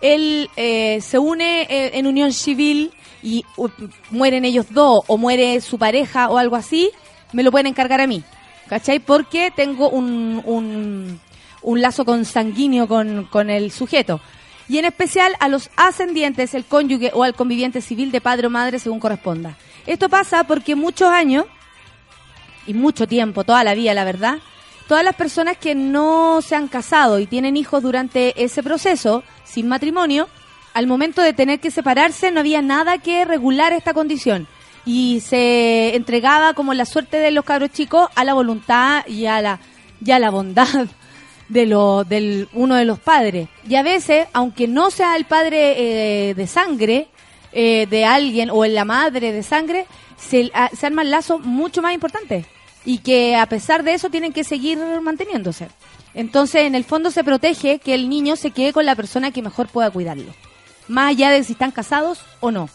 Él 0.00 0.48
eh, 0.56 1.00
se 1.00 1.18
une 1.18 1.62
eh, 1.62 1.98
en 1.98 2.06
unión 2.06 2.32
civil 2.32 2.92
y 3.22 3.44
uh, 3.56 3.68
mueren 4.10 4.44
ellos 4.44 4.66
dos 4.70 5.00
o 5.06 5.16
muere 5.18 5.60
su 5.60 5.76
pareja 5.76 6.28
o 6.28 6.38
algo 6.38 6.56
así, 6.56 6.90
me 7.32 7.42
lo 7.42 7.50
pueden 7.50 7.66
encargar 7.66 8.00
a 8.00 8.06
mí. 8.06 8.22
¿Cachai? 8.68 8.98
Porque 8.98 9.52
tengo 9.54 9.90
un, 9.90 10.40
un, 10.44 11.20
un 11.62 11.80
lazo 11.82 12.04
consanguíneo 12.04 12.86
con, 12.86 13.24
con 13.24 13.50
el 13.50 13.70
sujeto. 13.70 14.20
Y 14.68 14.78
en 14.78 14.86
especial 14.86 15.34
a 15.40 15.48
los 15.48 15.70
ascendientes, 15.76 16.54
el 16.54 16.64
cónyuge 16.64 17.10
o 17.14 17.22
al 17.22 17.34
conviviente 17.34 17.80
civil 17.80 18.10
de 18.10 18.20
padre 18.20 18.46
o 18.46 18.50
madre 18.50 18.78
según 18.78 19.00
corresponda. 19.00 19.56
Esto 19.86 20.08
pasa 20.08 20.44
porque 20.44 20.74
muchos 20.74 21.10
años 21.10 21.44
y 22.66 22.72
mucho 22.72 23.06
tiempo, 23.06 23.44
toda 23.44 23.62
la 23.62 23.74
vida, 23.74 23.92
la 23.92 24.04
verdad, 24.04 24.38
todas 24.88 25.04
las 25.04 25.14
personas 25.14 25.58
que 25.58 25.74
no 25.74 26.40
se 26.40 26.56
han 26.56 26.68
casado 26.68 27.18
y 27.18 27.26
tienen 27.26 27.56
hijos 27.56 27.82
durante 27.82 28.42
ese 28.42 28.62
proceso, 28.62 29.22
sin 29.44 29.68
matrimonio, 29.68 30.28
al 30.72 30.86
momento 30.86 31.20
de 31.22 31.34
tener 31.34 31.60
que 31.60 31.70
separarse 31.70 32.30
no 32.30 32.40
había 32.40 32.62
nada 32.62 32.98
que 32.98 33.24
regular 33.24 33.72
esta 33.72 33.94
condición. 33.94 34.46
Y 34.86 35.20
se 35.20 35.94
entregaba 35.94 36.54
como 36.54 36.74
la 36.74 36.84
suerte 36.84 37.18
de 37.18 37.30
los 37.30 37.44
cabros 37.44 37.70
chicos 37.70 38.08
a 38.14 38.24
la 38.24 38.34
voluntad 38.34 39.06
y 39.06 39.26
a 39.26 39.40
la, 39.40 39.60
y 40.04 40.10
a 40.10 40.18
la 40.18 40.30
bondad 40.30 40.88
de 41.54 41.66
lo, 41.66 42.04
del 42.04 42.48
uno 42.52 42.74
de 42.74 42.84
los 42.84 42.98
padres. 42.98 43.48
Y 43.66 43.76
a 43.76 43.82
veces, 43.82 44.26
aunque 44.34 44.66
no 44.68 44.90
sea 44.90 45.16
el 45.16 45.24
padre 45.24 46.28
eh, 46.30 46.34
de 46.34 46.46
sangre 46.46 47.06
eh, 47.52 47.86
de 47.88 48.04
alguien 48.04 48.50
o 48.50 48.66
la 48.66 48.84
madre 48.84 49.32
de 49.32 49.42
sangre, 49.42 49.86
se, 50.18 50.50
a- 50.52 50.68
se 50.76 50.86
arman 50.86 51.10
lazos 51.10 51.40
mucho 51.40 51.80
más 51.80 51.94
importantes 51.94 52.44
y 52.84 52.98
que 52.98 53.36
a 53.36 53.46
pesar 53.46 53.84
de 53.84 53.94
eso 53.94 54.10
tienen 54.10 54.32
que 54.32 54.42
seguir 54.44 54.78
manteniéndose. 55.00 55.68
Entonces, 56.12 56.62
en 56.62 56.74
el 56.74 56.84
fondo 56.84 57.10
se 57.10 57.24
protege 57.24 57.78
que 57.78 57.94
el 57.94 58.08
niño 58.08 58.36
se 58.36 58.50
quede 58.50 58.72
con 58.72 58.84
la 58.84 58.94
persona 58.96 59.30
que 59.30 59.40
mejor 59.42 59.68
pueda 59.68 59.90
cuidarlo, 59.90 60.32
más 60.88 61.10
allá 61.10 61.30
de 61.30 61.42
si 61.44 61.52
están 61.52 61.70
casados 61.70 62.20
o 62.40 62.50
no. 62.50 62.68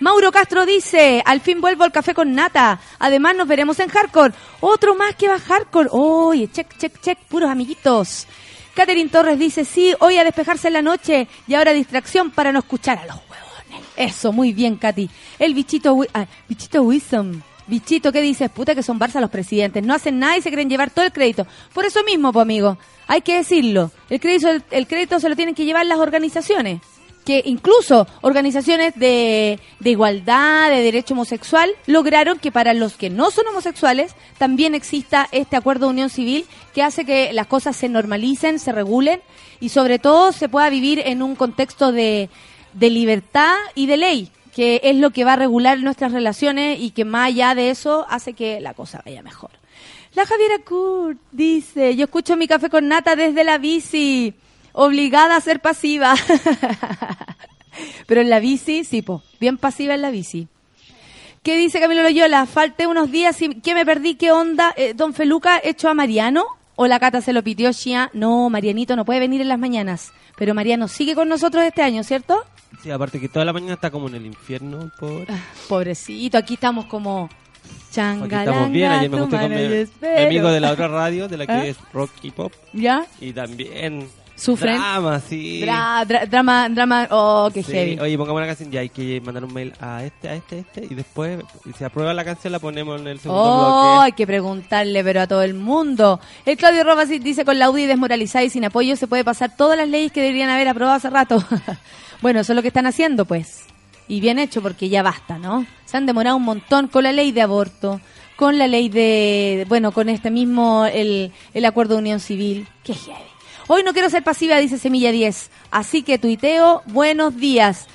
Mauro 0.00 0.30
Castro 0.30 0.64
dice, 0.64 1.22
al 1.26 1.40
fin 1.40 1.60
vuelvo 1.60 1.84
al 1.84 1.92
café 1.92 2.14
con 2.14 2.32
nata. 2.32 2.80
Además 2.98 3.34
nos 3.34 3.48
veremos 3.48 3.80
en 3.80 3.88
hardcore. 3.88 4.34
Otro 4.60 4.94
más 4.94 5.14
que 5.16 5.28
va 5.28 5.38
hardcore. 5.38 5.88
Oye, 5.92 6.48
check, 6.50 6.76
check, 6.78 7.00
check, 7.00 7.18
puros 7.28 7.50
amiguitos. 7.50 8.26
Catherine 8.74 9.10
Torres 9.10 9.38
dice, 9.38 9.64
sí, 9.64 9.92
hoy 9.98 10.18
a 10.18 10.24
despejarse 10.24 10.68
en 10.68 10.74
la 10.74 10.82
noche 10.82 11.26
y 11.48 11.54
ahora 11.54 11.72
distracción 11.72 12.30
para 12.30 12.52
no 12.52 12.60
escuchar 12.60 12.98
a 12.98 13.06
los 13.06 13.16
huevones. 13.16 13.88
Eso, 13.96 14.32
muy 14.32 14.52
bien, 14.52 14.76
Katy. 14.76 15.10
El 15.38 15.52
bichito, 15.52 15.98
ah, 16.14 16.26
bichito 16.48 16.82
Wisdom. 16.82 17.42
Bichito, 17.66 18.12
¿qué 18.12 18.22
dices? 18.22 18.50
Puta 18.50 18.74
que 18.74 18.82
son 18.84 18.98
Barça 18.98 19.20
los 19.20 19.30
presidentes. 19.30 19.82
No 19.84 19.94
hacen 19.94 20.18
nada 20.18 20.38
y 20.38 20.42
se 20.42 20.48
quieren 20.48 20.70
llevar 20.70 20.90
todo 20.90 21.04
el 21.04 21.12
crédito. 21.12 21.46
Por 21.74 21.84
eso 21.84 22.04
mismo, 22.04 22.32
pues, 22.32 22.42
amigo, 22.42 22.78
hay 23.08 23.20
que 23.20 23.34
decirlo. 23.34 23.90
El 24.08 24.20
crédito, 24.20 24.48
el, 24.70 24.86
crédito 24.86 25.18
se 25.18 25.28
lo 25.28 25.34
tienen 25.34 25.54
que 25.54 25.64
llevar 25.64 25.84
las 25.84 25.98
organizaciones. 25.98 26.80
Que 27.28 27.42
incluso 27.44 28.06
organizaciones 28.22 28.94
de, 28.94 29.60
de 29.80 29.90
igualdad, 29.90 30.70
de 30.70 30.80
derecho 30.82 31.12
homosexual, 31.12 31.68
lograron 31.86 32.38
que 32.38 32.50
para 32.50 32.72
los 32.72 32.94
que 32.94 33.10
no 33.10 33.30
son 33.30 33.46
homosexuales 33.48 34.14
también 34.38 34.74
exista 34.74 35.28
este 35.30 35.54
acuerdo 35.54 35.84
de 35.84 35.90
unión 35.90 36.08
civil 36.08 36.46
que 36.74 36.82
hace 36.82 37.04
que 37.04 37.34
las 37.34 37.46
cosas 37.46 37.76
se 37.76 37.90
normalicen, 37.90 38.58
se 38.58 38.72
regulen 38.72 39.20
y 39.60 39.68
sobre 39.68 39.98
todo 39.98 40.32
se 40.32 40.48
pueda 40.48 40.70
vivir 40.70 41.02
en 41.04 41.20
un 41.20 41.36
contexto 41.36 41.92
de, 41.92 42.30
de 42.72 42.88
libertad 42.88 43.56
y 43.74 43.84
de 43.84 43.98
ley, 43.98 44.30
que 44.54 44.80
es 44.82 44.96
lo 44.96 45.10
que 45.10 45.24
va 45.24 45.34
a 45.34 45.36
regular 45.36 45.78
nuestras 45.80 46.12
relaciones 46.12 46.80
y 46.80 46.92
que 46.92 47.04
más 47.04 47.26
allá 47.28 47.54
de 47.54 47.68
eso 47.68 48.06
hace 48.08 48.32
que 48.32 48.58
la 48.58 48.72
cosa 48.72 49.02
vaya 49.04 49.22
mejor. 49.22 49.50
La 50.14 50.24
Javiera 50.24 50.60
Kurt 50.60 51.18
dice, 51.30 51.94
yo 51.94 52.04
escucho 52.04 52.38
mi 52.38 52.48
café 52.48 52.70
con 52.70 52.88
nata 52.88 53.16
desde 53.16 53.44
la 53.44 53.58
bici, 53.58 54.32
obligada 54.72 55.36
a 55.36 55.40
ser 55.40 55.60
pasiva. 55.60 56.14
Pero 58.06 58.20
en 58.20 58.30
la 58.30 58.40
bici, 58.40 58.84
sí, 58.84 59.02
po, 59.02 59.22
bien 59.40 59.58
pasiva 59.58 59.94
en 59.94 60.02
la 60.02 60.10
bici. 60.10 60.48
¿Qué 61.42 61.56
dice 61.56 61.80
Camilo 61.80 62.02
Loyola? 62.02 62.46
Falté 62.46 62.86
unos 62.86 63.10
días 63.10 63.40
y 63.42 63.60
¿qué 63.60 63.74
me 63.74 63.86
perdí? 63.86 64.16
¿Qué 64.16 64.32
onda? 64.32 64.74
Eh, 64.76 64.94
¿Don 64.94 65.14
Feluca 65.14 65.60
hecho 65.62 65.88
a 65.88 65.94
Mariano? 65.94 66.44
¿O 66.76 66.86
la 66.86 67.00
Cata 67.00 67.20
se 67.20 67.32
lo 67.32 67.42
pitió 67.42 67.72
Shia? 67.72 68.10
No, 68.12 68.50
Marianito 68.50 68.96
no 68.96 69.04
puede 69.04 69.20
venir 69.20 69.40
en 69.40 69.48
las 69.48 69.58
mañanas. 69.58 70.12
Pero 70.36 70.54
Mariano 70.54 70.88
sigue 70.88 71.14
con 71.14 71.28
nosotros 71.28 71.64
este 71.64 71.82
año, 71.82 72.02
¿cierto? 72.04 72.44
Sí, 72.82 72.90
aparte 72.90 73.18
que 73.18 73.28
toda 73.28 73.44
la 73.44 73.52
mañana 73.52 73.74
está 73.74 73.90
como 73.90 74.08
en 74.08 74.14
el 74.14 74.26
infierno. 74.26 74.90
Por... 74.98 75.28
Ah, 75.28 75.38
Pobrecito, 75.68 76.38
aquí 76.38 76.54
estamos 76.54 76.86
como 76.86 77.28
Aquí 77.28 77.94
changalanga, 77.94 78.44
estamos 78.44 78.70
bien. 78.70 78.92
Ayer 78.92 79.10
me 79.10 79.18
junté 79.18 79.38
con 79.38 79.50
mi, 79.50 79.56
mi 79.56 80.22
amigo 80.24 80.50
de 80.50 80.60
la 80.60 80.72
otra 80.72 80.88
radio, 80.88 81.28
de 81.28 81.36
la 81.36 81.46
que 81.46 81.52
¿Ah? 81.54 81.66
es 81.66 81.76
rock 81.92 82.10
y 82.22 82.30
pop. 82.30 82.52
¿Ya? 82.72 83.06
Y 83.20 83.32
también. 83.32 84.08
¿Sufren? 84.38 84.76
Drama, 84.76 85.20
sí. 85.20 85.60
Dra- 85.62 86.04
dra- 86.06 86.26
drama, 86.28 86.68
drama, 86.68 87.08
oh, 87.10 87.50
qué 87.52 87.62
Sí, 87.64 87.72
heavy. 87.72 87.98
Oye, 87.98 88.16
pongamos 88.16 88.38
una 88.38 88.46
canción 88.46 88.70
ya. 88.70 88.80
Hay 88.80 88.88
que 88.88 89.20
mandar 89.20 89.44
un 89.44 89.52
mail 89.52 89.72
a 89.80 90.04
este, 90.04 90.28
a 90.28 90.34
este, 90.36 90.56
a 90.56 90.58
este. 90.60 90.86
Y 90.88 90.94
después, 90.94 91.40
si 91.64 91.72
se 91.72 91.84
aprueba 91.84 92.14
la 92.14 92.24
canción, 92.24 92.52
la 92.52 92.60
ponemos 92.60 93.00
en 93.00 93.08
el 93.08 93.18
segundo 93.18 93.42
Oh, 93.44 93.92
bloque. 93.92 94.04
hay 94.06 94.12
que 94.12 94.26
preguntarle, 94.28 95.02
pero 95.02 95.22
a 95.22 95.26
todo 95.26 95.42
el 95.42 95.54
mundo. 95.54 96.20
El 96.46 96.56
Claudio 96.56 96.84
Rojas 96.84 97.08
dice, 97.08 97.44
con 97.44 97.58
la 97.58 97.68
UDI 97.68 97.86
desmoralizada 97.86 98.44
y 98.44 98.50
sin 98.50 98.64
apoyo 98.64 98.94
se 98.96 99.08
puede 99.08 99.24
pasar 99.24 99.56
todas 99.56 99.76
las 99.76 99.88
leyes 99.88 100.12
que 100.12 100.22
deberían 100.22 100.50
haber 100.50 100.68
aprobado 100.68 100.96
hace 100.96 101.10
rato. 101.10 101.42
bueno, 102.22 102.40
eso 102.40 102.52
es 102.52 102.56
lo 102.56 102.62
que 102.62 102.68
están 102.68 102.86
haciendo, 102.86 103.24
pues. 103.24 103.64
Y 104.06 104.20
bien 104.20 104.38
hecho, 104.38 104.62
porque 104.62 104.88
ya 104.88 105.02
basta, 105.02 105.36
¿no? 105.38 105.66
Se 105.84 105.96
han 105.96 106.06
demorado 106.06 106.36
un 106.36 106.44
montón 106.44 106.86
con 106.88 107.02
la 107.02 107.12
ley 107.12 107.32
de 107.32 107.42
aborto, 107.42 108.00
con 108.36 108.56
la 108.56 108.68
ley 108.68 108.88
de, 108.88 109.66
bueno, 109.68 109.90
con 109.92 110.08
este 110.08 110.30
mismo, 110.30 110.86
el, 110.86 111.32
el 111.54 111.64
acuerdo 111.64 111.94
de 111.94 112.00
unión 112.02 112.20
civil. 112.20 112.68
Qué 112.84 112.94
heavy. 112.94 113.18
Hoy 113.68 113.82
no 113.82 113.92
quiero 113.92 114.08
ser 114.10 114.22
pasiva, 114.24 114.56
dice 114.58 114.78
Semilla 114.78 115.12
10. 115.12 115.50
Así 115.70 116.02
que 116.02 116.18
tuiteo, 116.18 116.82
buenos 116.86 117.36
días. 117.36 117.86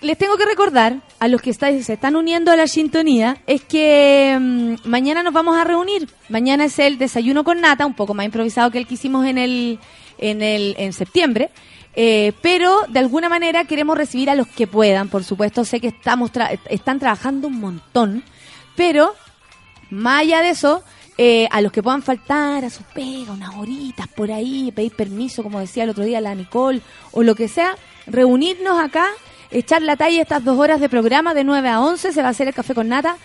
Les 0.00 0.16
tengo 0.16 0.38
que 0.38 0.46
recordar 0.46 1.02
a 1.18 1.28
los 1.28 1.42
que 1.42 1.52
se 1.52 1.92
están 1.92 2.16
uniendo 2.16 2.50
a 2.50 2.56
la 2.56 2.66
sintonía 2.66 3.36
es 3.46 3.60
que 3.62 4.34
mm, 4.40 4.88
mañana 4.88 5.22
nos 5.22 5.34
vamos 5.34 5.58
a 5.58 5.64
reunir. 5.64 6.08
Mañana 6.30 6.64
es 6.64 6.78
el 6.78 6.96
desayuno 6.96 7.44
con 7.44 7.60
nata, 7.60 7.84
un 7.84 7.92
poco 7.92 8.14
más 8.14 8.24
improvisado 8.24 8.70
que 8.70 8.78
el 8.78 8.86
que 8.86 8.94
hicimos 8.94 9.26
en 9.26 9.36
el 9.36 9.78
en 10.16 10.40
el 10.40 10.74
en 10.78 10.94
septiembre. 10.94 11.50
Eh, 11.94 12.32
pero 12.40 12.82
de 12.88 12.98
alguna 13.00 13.28
manera 13.28 13.64
queremos 13.64 13.98
recibir 13.98 14.30
a 14.30 14.34
los 14.34 14.46
que 14.46 14.66
puedan, 14.66 15.10
por 15.10 15.22
supuesto. 15.22 15.66
Sé 15.66 15.80
que 15.80 15.88
estamos 15.88 16.32
tra- 16.32 16.58
están 16.70 16.98
trabajando 16.98 17.48
un 17.48 17.60
montón, 17.60 18.22
pero 18.76 19.14
más 19.90 20.20
allá 20.22 20.40
de 20.40 20.50
eso, 20.50 20.82
eh, 21.22 21.46
a 21.50 21.60
los 21.60 21.70
que 21.70 21.82
puedan 21.82 22.00
faltar, 22.00 22.64
a 22.64 22.70
sus 22.70 22.86
pega, 22.94 23.32
unas 23.32 23.54
horitas 23.56 24.08
por 24.08 24.32
ahí, 24.32 24.72
pedir 24.74 24.92
permiso, 24.96 25.42
como 25.42 25.60
decía 25.60 25.84
el 25.84 25.90
otro 25.90 26.02
día 26.02 26.18
la 26.18 26.34
Nicole, 26.34 26.80
o 27.12 27.22
lo 27.22 27.34
que 27.34 27.46
sea, 27.46 27.76
reunirnos 28.06 28.80
acá, 28.80 29.04
echar 29.50 29.82
la 29.82 29.96
talla 29.96 30.22
estas 30.22 30.42
dos 30.42 30.58
horas 30.58 30.80
de 30.80 30.88
programa 30.88 31.34
de 31.34 31.44
9 31.44 31.68
a 31.68 31.80
11, 31.82 32.14
se 32.14 32.22
va 32.22 32.28
a 32.28 32.30
hacer 32.30 32.48
el 32.48 32.54
café 32.54 32.74
con 32.74 32.88
nata. 32.88 33.18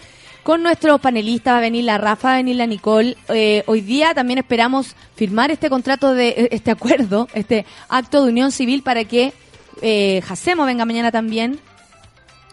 Con 0.44 0.62
nuestros 0.62 1.00
panelistas 1.00 1.54
va 1.54 1.60
a 1.60 1.62
venir 1.62 1.86
la 1.86 1.98
Rafa, 1.98 2.28
va 2.28 2.34
a 2.34 2.38
venir 2.38 2.58
la 2.58 2.68
Nicole. 2.68 3.16
Eh, 3.30 3.64
hoy 3.66 3.80
día 3.80 4.14
también 4.14 4.40
esperamos 4.40 4.94
firmar 5.16 5.50
este 5.52 5.70
contrato 5.70 6.14
de 6.14 6.50
este 6.52 6.72
acuerdo, 6.72 7.30
este 7.34 7.66
acto 7.88 8.26
de 8.26 8.30
unión 8.30 8.52
civil 8.52 8.84
para 8.84 9.06
que 9.06 9.32
eh, 9.82 10.22
Jacemo 10.26 10.66
venga 10.66 10.84
mañana 10.84 11.14
también. 11.14 11.62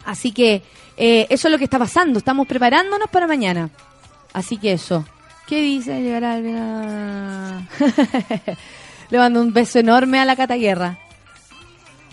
Así 0.04 0.30
que 0.30 0.62
eh, 0.96 1.26
eso 1.30 1.48
es 1.48 1.52
lo 1.52 1.58
que 1.58 1.64
está 1.64 1.80
pasando. 1.80 2.20
Estamos 2.20 2.46
preparándonos 2.46 3.10
para 3.10 3.26
mañana. 3.26 3.70
Así 4.32 4.56
que 4.56 4.74
eso. 4.74 5.04
¿Qué 5.46 5.60
dice? 5.60 6.00
Llegará 6.00 6.36
el... 6.36 6.44
Le 9.10 9.18
mando 9.18 9.42
un 9.42 9.52
beso 9.52 9.78
enorme 9.78 10.18
a 10.18 10.24
la 10.24 10.36
Cataguerra. 10.36 10.98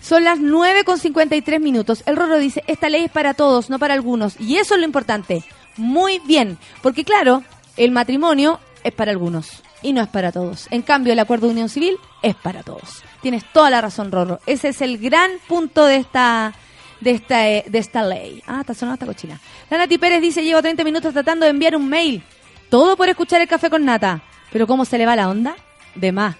Son 0.01 0.23
las 0.23 0.39
9 0.39 0.83
con 0.83 0.97
53 0.97 1.61
minutos. 1.61 2.03
El 2.05 2.15
Roro 2.15 2.37
dice, 2.37 2.63
esta 2.67 2.89
ley 2.89 3.05
es 3.05 3.11
para 3.11 3.33
todos, 3.33 3.69
no 3.69 3.79
para 3.79 3.93
algunos. 3.93 4.39
Y 4.39 4.57
eso 4.57 4.73
es 4.73 4.79
lo 4.79 4.85
importante. 4.85 5.43
Muy 5.77 6.19
bien. 6.25 6.57
Porque 6.81 7.03
claro, 7.03 7.43
el 7.77 7.91
matrimonio 7.91 8.59
es 8.83 8.93
para 8.93 9.11
algunos 9.11 9.63
y 9.81 9.93
no 9.93 10.01
es 10.01 10.07
para 10.07 10.31
todos. 10.31 10.67
En 10.71 10.81
cambio, 10.81 11.13
el 11.13 11.19
acuerdo 11.19 11.47
de 11.47 11.53
unión 11.53 11.69
civil 11.69 11.97
es 12.21 12.35
para 12.35 12.63
todos. 12.63 13.03
Tienes 13.21 13.43
toda 13.53 13.69
la 13.69 13.81
razón, 13.81 14.11
Roro. 14.11 14.39
Ese 14.45 14.69
es 14.69 14.81
el 14.81 14.97
gran 14.97 15.31
punto 15.47 15.85
de 15.85 15.97
esta 15.97 16.53
de 16.99 17.11
esta 17.11 17.49
eh, 17.49 17.63
de 17.67 17.79
esta 17.79 18.03
ley. 18.03 18.43
Ah, 18.45 18.61
está 18.61 18.73
sonando 18.73 18.95
esta 18.95 19.05
cochina. 19.05 19.39
La 19.69 19.77
Nati 19.77 19.97
Pérez 19.97 20.21
dice, 20.21 20.43
llevo 20.43 20.61
30 20.61 20.83
minutos 20.83 21.13
tratando 21.13 21.45
de 21.45 21.51
enviar 21.51 21.75
un 21.75 21.87
mail. 21.87 22.23
Todo 22.69 22.95
por 22.95 23.09
escuchar 23.09 23.41
el 23.41 23.47
café 23.47 23.69
con 23.69 23.85
nata. 23.85 24.21
Pero 24.51 24.67
¿cómo 24.67 24.85
se 24.85 24.97
le 24.97 25.05
va 25.05 25.15
la 25.15 25.29
onda? 25.29 25.55
De 25.95 26.11
más. 26.11 26.35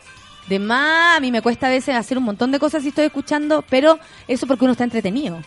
De 0.48 0.60
más, 0.60 1.18
a 1.18 1.20
mí 1.20 1.32
me 1.32 1.42
cuesta 1.42 1.68
a 1.68 1.70
veces 1.70 1.96
hacer 1.96 2.18
un 2.18 2.24
montón 2.24 2.52
de 2.52 2.60
cosas 2.60 2.82
si 2.82 2.90
estoy 2.90 3.06
escuchando, 3.06 3.64
pero 3.70 4.00
eso 4.28 4.48
porque 4.48 4.66
uno 4.66 4.72
está 4.72 4.84
entretenido. 4.84 5.42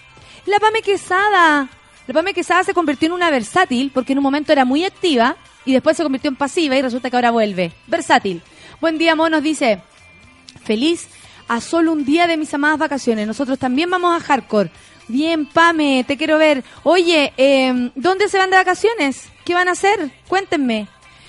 La 0.47 0.61
Pame 0.61 0.83
Quesada. 0.83 1.69
La 2.07 2.15
Pame 2.15 2.35
Quesada 2.35 2.65
se 2.65 2.75
convirtió 2.75 3.07
en 3.07 3.13
una 3.13 3.31
versátil 3.31 3.91
porque 3.93 4.13
en 4.13 4.19
un 4.19 4.25
momento 4.25 4.53
era 4.53 4.65
muy 4.65 4.85
activa 4.85 5.37
y 5.65 5.73
después 5.73 5.97
se 5.97 6.03
convirtió 6.03 6.29
en 6.29 6.37
pasiva 6.37 6.77
y 6.77 6.83
resulta 6.83 7.11
que 7.11 7.17
ahora 7.17 7.31
vuelve. 7.31 7.73
Versátil. 7.87 8.43
Buen 8.81 8.99
día, 8.99 9.15
Monos 9.15 9.43
dice, 9.43 9.81
feliz 10.65 11.09
a 11.49 11.61
solo 11.61 11.93
un 11.93 12.05
día 12.05 12.27
de 12.27 12.37
mis 12.37 12.53
amadas 12.55 12.79
vacaciones. 12.79 13.27
Nosotros 13.27 13.59
también 13.59 13.91
vamos 13.91 14.15
a 14.17 14.25
Hardcore. 14.25 14.71
Bien, 15.09 15.47
Pame, 15.47 16.05
te 16.07 16.17
quiero 16.17 16.39
ver. 16.39 16.65
Oye, 16.85 17.33
eh, 17.37 17.91
¿dónde 17.95 18.29
se 18.29 18.39
van 18.39 18.51
de 18.51 18.57
vacaciones? 18.57 19.32
¿Qué 19.45 19.55
van 19.55 19.69
a 19.69 19.73
hacer? 19.73 20.11
Cuéntenme. 20.29 20.89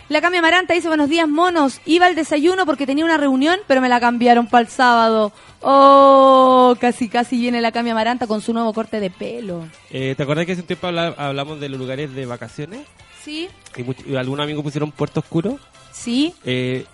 La 0.10 0.22
Cami 0.22 0.38
Amaranta 0.38 0.74
dice, 0.74 0.88
buenos 0.90 1.10
días, 1.10 1.28
monos. 1.28 1.80
Iba 1.86 2.06
al 2.06 2.16
desayuno 2.16 2.66
porque 2.66 2.86
tenía 2.86 3.06
una 3.06 3.18
reunión, 3.18 3.60
pero 3.68 3.82
me 3.82 3.90
la 3.90 4.00
cambiaron 4.00 4.48
para 4.48 4.62
el 4.64 4.68
sábado. 4.68 5.32
Oh, 5.62 6.76
casi, 6.80 7.08
casi 7.10 7.38
viene 7.40 7.62
la 7.62 7.72
Cami 7.72 7.90
Amaranta 7.90 8.28
con 8.28 8.42
su 8.42 8.54
nuevo 8.54 8.74
corte 8.74 9.00
de 9.00 9.10
pelo. 9.10 9.66
Eh, 9.90 10.14
¿Te 10.16 10.24
acuerdas 10.24 10.46
que 10.46 10.52
hace 10.52 10.62
un 10.62 10.68
tiempo 10.68 10.88
habla- 10.88 11.16
hablamos 11.18 11.60
de 11.60 11.70
los 11.70 11.80
lugares 11.80 12.14
de 12.14 12.26
vacaciones? 12.26 12.82
¿Sí? 13.24 13.48
Y, 14.06 14.16
algunos 14.16 14.44
amigos 14.44 14.64
pusieron 14.64 14.92
Puerto 14.92 15.22
Oscuro. 15.22 15.58
¿Sí? 15.92 16.36
Eh, 16.44 16.86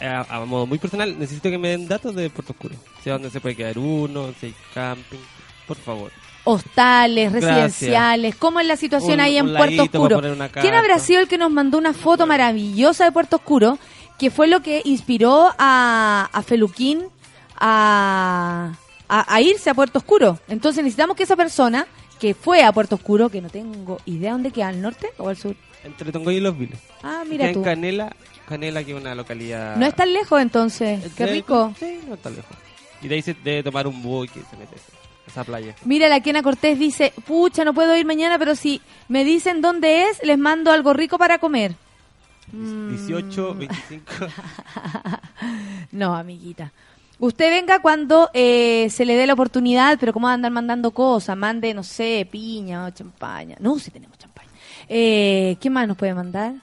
a, 0.00 0.26
a 0.28 0.44
modo 0.44 0.66
muy 0.66 0.78
personal, 0.78 1.18
necesito 1.18 1.48
que 1.50 1.58
me 1.58 1.68
den 1.70 1.88
datos 1.88 2.14
de 2.14 2.28
Puerto 2.30 2.52
Oscuro. 2.52 2.74
Sé 3.02 3.10
dónde 3.10 3.30
se 3.30 3.40
puede 3.40 3.56
quedar 3.56 3.78
uno, 3.78 4.32
si 4.38 4.46
hay 4.46 4.54
camping. 4.74 5.18
Por 5.66 5.78
favor. 5.78 6.12
Hostales, 6.44 7.32
Gracias. 7.32 7.50
residenciales. 7.54 8.34
¿Cómo 8.36 8.60
es 8.60 8.66
la 8.66 8.76
situación 8.76 9.14
Un- 9.14 9.20
ahí 9.20 9.36
en 9.36 9.54
Puerto 9.54 9.82
Oscuro? 9.84 10.20
¿Quién 10.60 10.74
habrá 10.74 10.98
sido 10.98 11.20
el 11.20 11.28
que 11.28 11.38
nos 11.38 11.50
mandó 11.50 11.78
una 11.78 11.92
foto 11.92 12.26
maravillosa 12.26 13.04
de 13.04 13.12
Puerto 13.12 13.36
Oscuro? 13.36 13.78
Que 14.18 14.30
fue 14.30 14.46
lo 14.48 14.60
que 14.62 14.82
inspiró 14.84 15.52
a, 15.58 16.28
a 16.32 16.42
Feluquín 16.42 17.04
a, 17.58 18.72
a, 19.08 19.34
a 19.34 19.40
irse 19.40 19.70
a 19.70 19.74
Puerto 19.74 19.98
Oscuro. 19.98 20.38
Entonces 20.48 20.82
necesitamos 20.84 21.16
que 21.16 21.22
esa 21.24 21.36
persona 21.36 21.86
que 22.20 22.34
fue 22.34 22.62
a 22.62 22.72
Puerto 22.72 22.96
Oscuro, 22.96 23.28
que 23.28 23.40
no 23.40 23.48
tengo 23.48 23.98
idea 24.04 24.32
dónde 24.32 24.50
queda, 24.50 24.68
al 24.68 24.80
norte 24.80 25.08
o 25.18 25.28
al 25.28 25.36
sur. 25.36 25.56
Entre 25.84 26.12
Tongoy 26.12 26.36
y 26.36 26.40
Los 26.40 26.56
Viles. 26.56 26.78
Ah, 27.02 27.24
mira 27.28 27.48
en 27.48 27.54
tú. 27.54 27.62
Canela, 27.62 28.14
Canela 28.48 28.84
que 28.84 28.92
es 28.92 28.96
una 29.00 29.14
localidad... 29.16 29.76
No 29.76 29.86
es 29.86 29.94
tan 29.96 30.12
lejos 30.12 30.40
entonces. 30.40 31.00
Qué 31.16 31.26
rico. 31.26 31.72
Sí, 31.78 31.98
no 32.06 32.14
está 32.14 32.30
lejos. 32.30 32.56
Y 33.00 33.08
de 33.08 33.14
ahí 33.16 33.22
se 33.22 33.34
debe 33.34 33.64
tomar 33.64 33.88
un 33.88 34.00
búho 34.00 34.24
y 34.24 34.28
que 34.28 34.40
se 34.48 34.56
mete 34.56 34.76
esa 35.32 35.44
playa. 35.44 35.74
Mira, 35.84 36.08
la 36.08 36.20
Kena 36.20 36.42
Cortés 36.42 36.78
dice, 36.78 37.12
pucha, 37.26 37.64
no 37.64 37.72
puedo 37.72 37.96
ir 37.96 38.04
mañana, 38.04 38.38
pero 38.38 38.54
si 38.54 38.80
me 39.08 39.24
dicen 39.24 39.62
dónde 39.62 40.04
es, 40.04 40.22
les 40.22 40.38
mando 40.38 40.70
algo 40.70 40.92
rico 40.92 41.18
para 41.18 41.38
comer. 41.38 41.74
Mm. 42.52 42.90
18, 42.90 43.54
25... 43.54 44.12
No, 45.92 46.14
amiguita. 46.14 46.72
Usted 47.18 47.50
venga 47.50 47.80
cuando 47.80 48.30
eh, 48.34 48.88
se 48.90 49.04
le 49.04 49.14
dé 49.14 49.26
la 49.26 49.34
oportunidad, 49.34 49.98
pero 49.98 50.12
¿cómo 50.12 50.26
va 50.26 50.32
a 50.32 50.34
andar 50.34 50.50
mandando 50.50 50.90
cosas? 50.90 51.36
Mande, 51.36 51.74
no 51.74 51.82
sé, 51.82 52.26
piña 52.30 52.86
o 52.86 52.90
champaña. 52.90 53.56
No, 53.60 53.78
sí 53.78 53.90
tenemos 53.90 54.18
champaña. 54.18 54.48
Eh, 54.88 55.56
¿Qué 55.60 55.70
más 55.70 55.86
nos 55.86 55.96
puede 55.96 56.14
mandar? 56.14 56.54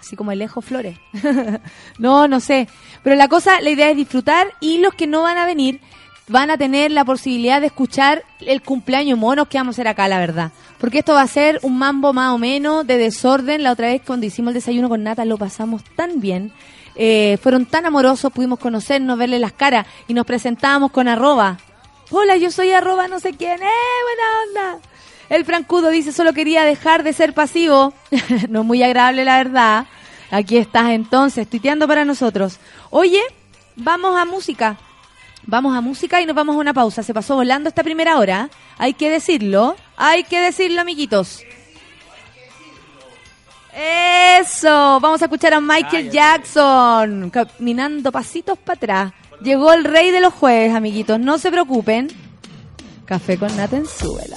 Así 0.00 0.16
como 0.16 0.32
el 0.32 0.38
Lejo 0.38 0.60
Flores. 0.60 0.96
no, 1.98 2.28
no 2.28 2.40
sé. 2.40 2.68
Pero 3.02 3.16
la 3.16 3.28
cosa, 3.28 3.60
la 3.60 3.70
idea 3.70 3.90
es 3.90 3.96
disfrutar 3.96 4.46
y 4.60 4.78
los 4.78 4.94
que 4.94 5.06
no 5.06 5.22
van 5.22 5.38
a 5.38 5.46
venir 5.46 5.80
van 6.28 6.50
a 6.50 6.58
tener 6.58 6.90
la 6.90 7.04
posibilidad 7.04 7.60
de 7.60 7.68
escuchar 7.68 8.24
el 8.40 8.62
cumpleaños 8.62 9.18
monos 9.18 9.48
que 9.48 9.58
vamos 9.58 9.74
a 9.74 9.76
hacer 9.76 9.88
acá, 9.88 10.08
la 10.08 10.18
verdad. 10.18 10.52
Porque 10.78 10.98
esto 10.98 11.14
va 11.14 11.22
a 11.22 11.26
ser 11.26 11.58
un 11.62 11.78
mambo 11.78 12.12
más 12.12 12.32
o 12.32 12.38
menos 12.38 12.86
de 12.86 12.98
desorden. 12.98 13.62
La 13.62 13.72
otra 13.72 13.88
vez 13.88 14.02
cuando 14.06 14.26
hicimos 14.26 14.50
el 14.50 14.54
desayuno 14.54 14.88
con 14.88 15.02
Nata 15.02 15.24
lo 15.24 15.38
pasamos 15.38 15.82
tan 15.96 16.20
bien. 16.20 16.52
Eh, 16.94 17.38
fueron 17.42 17.66
tan 17.66 17.86
amorosos, 17.86 18.32
pudimos 18.32 18.58
conocernos, 18.58 19.18
verle 19.18 19.38
las 19.38 19.52
caras 19.52 19.86
y 20.06 20.14
nos 20.14 20.26
presentábamos 20.26 20.90
con 20.90 21.08
arroba. 21.08 21.58
Hola, 22.10 22.36
yo 22.36 22.50
soy 22.50 22.72
arroba 22.72 23.08
no 23.08 23.20
sé 23.20 23.34
quién. 23.34 23.60
¡Eh, 23.62 23.66
buena 24.52 24.68
onda! 24.72 24.88
El 25.28 25.44
Francudo 25.44 25.90
dice, 25.90 26.10
solo 26.12 26.32
quería 26.32 26.64
dejar 26.64 27.02
de 27.02 27.12
ser 27.12 27.34
pasivo. 27.34 27.92
no 28.48 28.64
muy 28.64 28.82
agradable, 28.82 29.24
la 29.24 29.36
verdad. 29.36 29.86
Aquí 30.30 30.56
estás 30.56 30.90
entonces, 30.90 31.48
tuiteando 31.48 31.86
para 31.86 32.04
nosotros. 32.04 32.58
Oye, 32.90 33.20
vamos 33.76 34.18
a 34.18 34.24
música. 34.24 34.78
Vamos 35.50 35.74
a 35.74 35.80
música 35.80 36.20
y 36.20 36.26
nos 36.26 36.36
vamos 36.36 36.56
a 36.56 36.58
una 36.58 36.74
pausa. 36.74 37.02
Se 37.02 37.14
pasó 37.14 37.34
volando 37.34 37.70
esta 37.70 37.82
primera 37.82 38.18
hora. 38.18 38.50
Hay 38.76 38.92
que 38.92 39.08
decirlo. 39.08 39.76
Hay 39.96 40.24
que 40.24 40.38
decirlo, 40.40 40.82
amiguitos. 40.82 41.40
Eso. 43.74 45.00
Vamos 45.00 45.22
a 45.22 45.24
escuchar 45.24 45.54
a 45.54 45.60
Michael 45.62 46.10
Jackson 46.10 47.30
caminando 47.30 48.12
pasitos 48.12 48.58
para 48.58 48.76
atrás. 48.76 49.12
Llegó 49.40 49.72
el 49.72 49.84
rey 49.84 50.10
de 50.10 50.20
los 50.20 50.34
jueves, 50.34 50.74
amiguitos. 50.74 51.18
No 51.18 51.38
se 51.38 51.50
preocupen. 51.50 52.08
Café 53.06 53.38
con 53.38 53.56
nata 53.56 53.78
en 53.78 53.86
suela. 53.86 54.36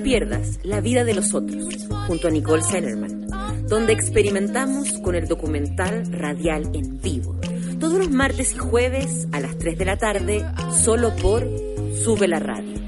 Te 0.00 0.04
pierdas 0.04 0.58
La 0.62 0.80
vida 0.80 1.04
de 1.04 1.14
los 1.14 1.34
otros, 1.34 1.88
junto 2.06 2.28
a 2.28 2.30
Nicole 2.30 2.62
Sellerman, 2.62 3.26
donde 3.66 3.92
experimentamos 3.92 4.92
con 5.02 5.14
el 5.14 5.26
documental 5.26 6.10
radial 6.12 6.70
en 6.74 7.00
vivo. 7.00 7.38
Todos 7.78 7.98
los 7.98 8.10
martes 8.10 8.54
y 8.54 8.58
jueves 8.58 9.28
a 9.32 9.40
las 9.40 9.56
3 9.58 9.78
de 9.78 9.84
la 9.84 9.96
tarde, 9.96 10.44
solo 10.84 11.14
por 11.16 11.46
Sube 12.02 12.28
la 12.28 12.38
Radio. 12.38 12.80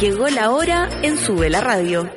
Llegó 0.00 0.28
la 0.28 0.50
hora 0.50 0.88
en 1.02 1.16
Sube 1.16 1.50
la 1.50 1.60
Radio. 1.60 2.08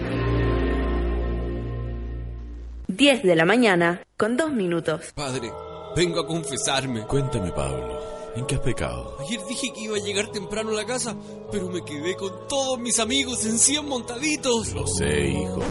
10 2.87 3.23
de 3.23 3.35
la 3.35 3.45
mañana 3.45 4.01
con 4.17 4.37
2 4.37 4.51
minutos. 4.51 5.13
Padre, 5.15 5.51
vengo 5.95 6.19
a 6.19 6.27
confesarme. 6.27 7.01
Cuéntame, 7.07 7.51
Pablo, 7.51 7.99
¿en 8.35 8.45
qué 8.45 8.55
has 8.55 8.61
pecado? 8.61 9.17
Ayer 9.19 9.39
dije 9.47 9.71
que 9.73 9.81
iba 9.81 9.97
a 9.97 9.99
llegar 9.99 10.31
temprano 10.31 10.71
a 10.71 10.73
la 10.73 10.85
casa, 10.85 11.15
pero 11.51 11.69
me 11.69 11.83
quedé 11.83 12.15
con 12.15 12.47
todos 12.47 12.79
mis 12.79 12.99
amigos 12.99 13.45
en 13.45 13.57
100 13.57 13.87
montaditos. 13.87 14.73
Lo 14.73 14.87
sé, 14.87 15.29
hijo. 15.29 15.61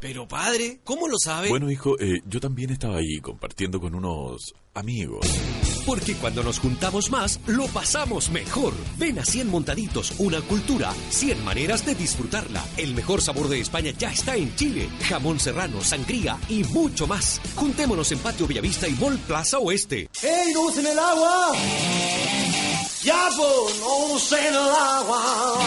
Pero 0.00 0.28
padre, 0.28 0.80
¿cómo 0.84 1.08
lo 1.08 1.18
sabe? 1.18 1.48
Bueno, 1.48 1.70
hijo, 1.70 1.98
eh, 1.98 2.20
yo 2.26 2.40
también 2.40 2.70
estaba 2.70 2.96
ahí 2.96 3.20
compartiendo 3.20 3.80
con 3.80 3.94
unos 3.94 4.54
amigos. 4.74 5.26
Porque 5.86 6.14
cuando 6.14 6.42
nos 6.42 6.58
juntamos 6.58 7.10
más, 7.10 7.40
lo 7.46 7.66
pasamos 7.66 8.30
mejor. 8.30 8.72
Ven 8.96 9.18
a 9.18 9.24
100 9.24 9.50
Montaditos, 9.50 10.14
una 10.18 10.40
cultura, 10.40 10.94
100 11.10 11.44
maneras 11.44 11.84
de 11.84 11.94
disfrutarla. 11.94 12.64
El 12.76 12.94
mejor 12.94 13.20
sabor 13.20 13.48
de 13.48 13.60
España 13.60 13.92
ya 13.96 14.10
está 14.10 14.34
en 14.36 14.54
Chile. 14.56 14.88
Jamón 15.08 15.38
serrano, 15.38 15.82
sangría 15.84 16.38
y 16.48 16.64
mucho 16.64 17.06
más. 17.06 17.40
Juntémonos 17.54 18.10
en 18.12 18.18
Patio 18.18 18.46
Bellavista 18.46 18.88
y 18.88 18.92
Mall 18.92 19.18
Plaza 19.18 19.58
Oeste. 19.58 20.08
¡Ey, 20.22 20.52
no 20.54 20.62
usen 20.62 20.86
el 20.86 20.98
agua! 20.98 21.52
¡Ya, 23.02 23.28
pues, 23.36 23.78
no 23.80 24.14
usen 24.14 24.46
el 24.46 24.56
agua! 24.56 25.58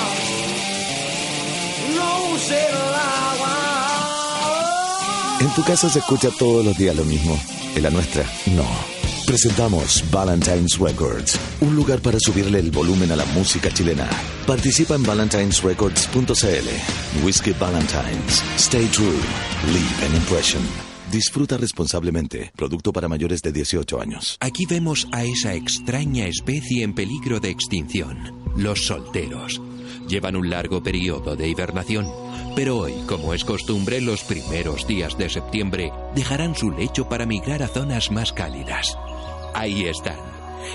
¡No 1.96 2.34
usen 2.34 2.58
el 2.58 2.94
agua! 2.96 3.78
En 5.42 5.50
tu 5.54 5.64
casa 5.64 5.88
se 5.90 6.00
escucha 6.00 6.32
todos 6.40 6.66
los 6.66 6.76
días 6.76 6.96
lo 6.96 7.06
mismo. 7.06 7.40
En 7.76 7.84
la 7.84 7.92
nuestra, 7.92 8.26
no. 8.48 8.97
Presentamos 9.28 10.04
Valentine's 10.10 10.80
Records, 10.80 11.38
un 11.60 11.76
lugar 11.76 12.00
para 12.00 12.18
subirle 12.18 12.60
el 12.60 12.72
volumen 12.72 13.12
a 13.12 13.18
la 13.18 13.26
música 13.26 13.70
chilena. 13.70 14.10
Participa 14.48 14.96
en 14.96 15.04
valentinesrecords.cl. 15.04 17.26
Whiskey 17.26 17.54
Valentines. 17.60 18.42
Stay 18.56 18.88
true. 18.88 19.20
Leave 19.66 20.08
an 20.08 20.16
impression. 20.16 20.64
Disfruta 21.12 21.58
responsablemente. 21.58 22.54
Producto 22.56 22.94
para 22.94 23.10
mayores 23.10 23.42
de 23.42 23.52
18 23.52 24.00
años. 24.00 24.38
Aquí 24.40 24.66
vemos 24.66 25.10
a 25.12 25.26
esa 25.26 25.56
extraña 25.56 26.28
especie 26.28 26.84
en 26.84 26.96
peligro 26.96 27.42
de 27.42 27.50
extinción, 27.50 28.32
los 28.56 28.86
solteros. 28.86 29.60
Llevan 30.08 30.38
un 30.38 30.50
largo 30.50 30.82
periodo 30.82 31.36
de 31.36 31.50
hibernación, 31.50 32.10
pero 32.56 32.78
hoy, 32.78 32.94
como 33.06 33.34
es 33.34 33.44
costumbre, 33.44 34.00
los 34.00 34.24
primeros 34.24 34.88
días 34.88 35.18
de 35.18 35.30
septiembre 35.30 35.92
dejarán 36.16 36.56
su 36.56 36.72
lecho 36.72 37.10
para 37.10 37.26
migrar 37.26 37.62
a 37.62 37.68
zonas 37.68 38.10
más 38.10 38.32
cálidas. 38.32 38.98
Ahí 39.58 39.88
están. 39.88 40.20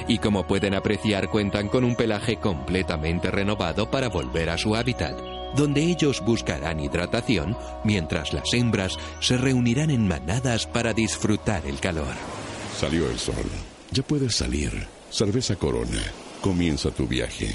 Y 0.08 0.18
como 0.18 0.44
pueden 0.44 0.74
apreciar, 0.74 1.30
cuentan 1.30 1.68
con 1.68 1.84
un 1.84 1.94
pelaje 1.94 2.38
completamente 2.38 3.30
renovado 3.30 3.88
para 3.88 4.08
volver 4.08 4.50
a 4.50 4.58
su 4.58 4.74
hábitat, 4.74 5.16
donde 5.54 5.82
ellos 5.82 6.20
buscarán 6.20 6.80
hidratación 6.80 7.56
mientras 7.84 8.32
las 8.32 8.52
hembras 8.52 8.98
se 9.20 9.36
reunirán 9.36 9.90
en 9.90 10.08
manadas 10.08 10.66
para 10.66 10.92
disfrutar 10.92 11.64
el 11.64 11.78
calor. 11.78 12.12
Salió 12.76 13.08
el 13.08 13.20
sol. 13.20 13.46
Ya 13.92 14.02
puedes 14.02 14.34
salir. 14.34 14.72
Cerveza 15.10 15.54
Corona. 15.54 16.02
Comienza 16.40 16.90
tu 16.90 17.06
viaje. 17.06 17.54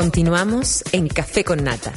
Continuamos 0.00 0.82
en 0.92 1.08
Café 1.08 1.44
con 1.44 1.62
Nata. 1.62 1.92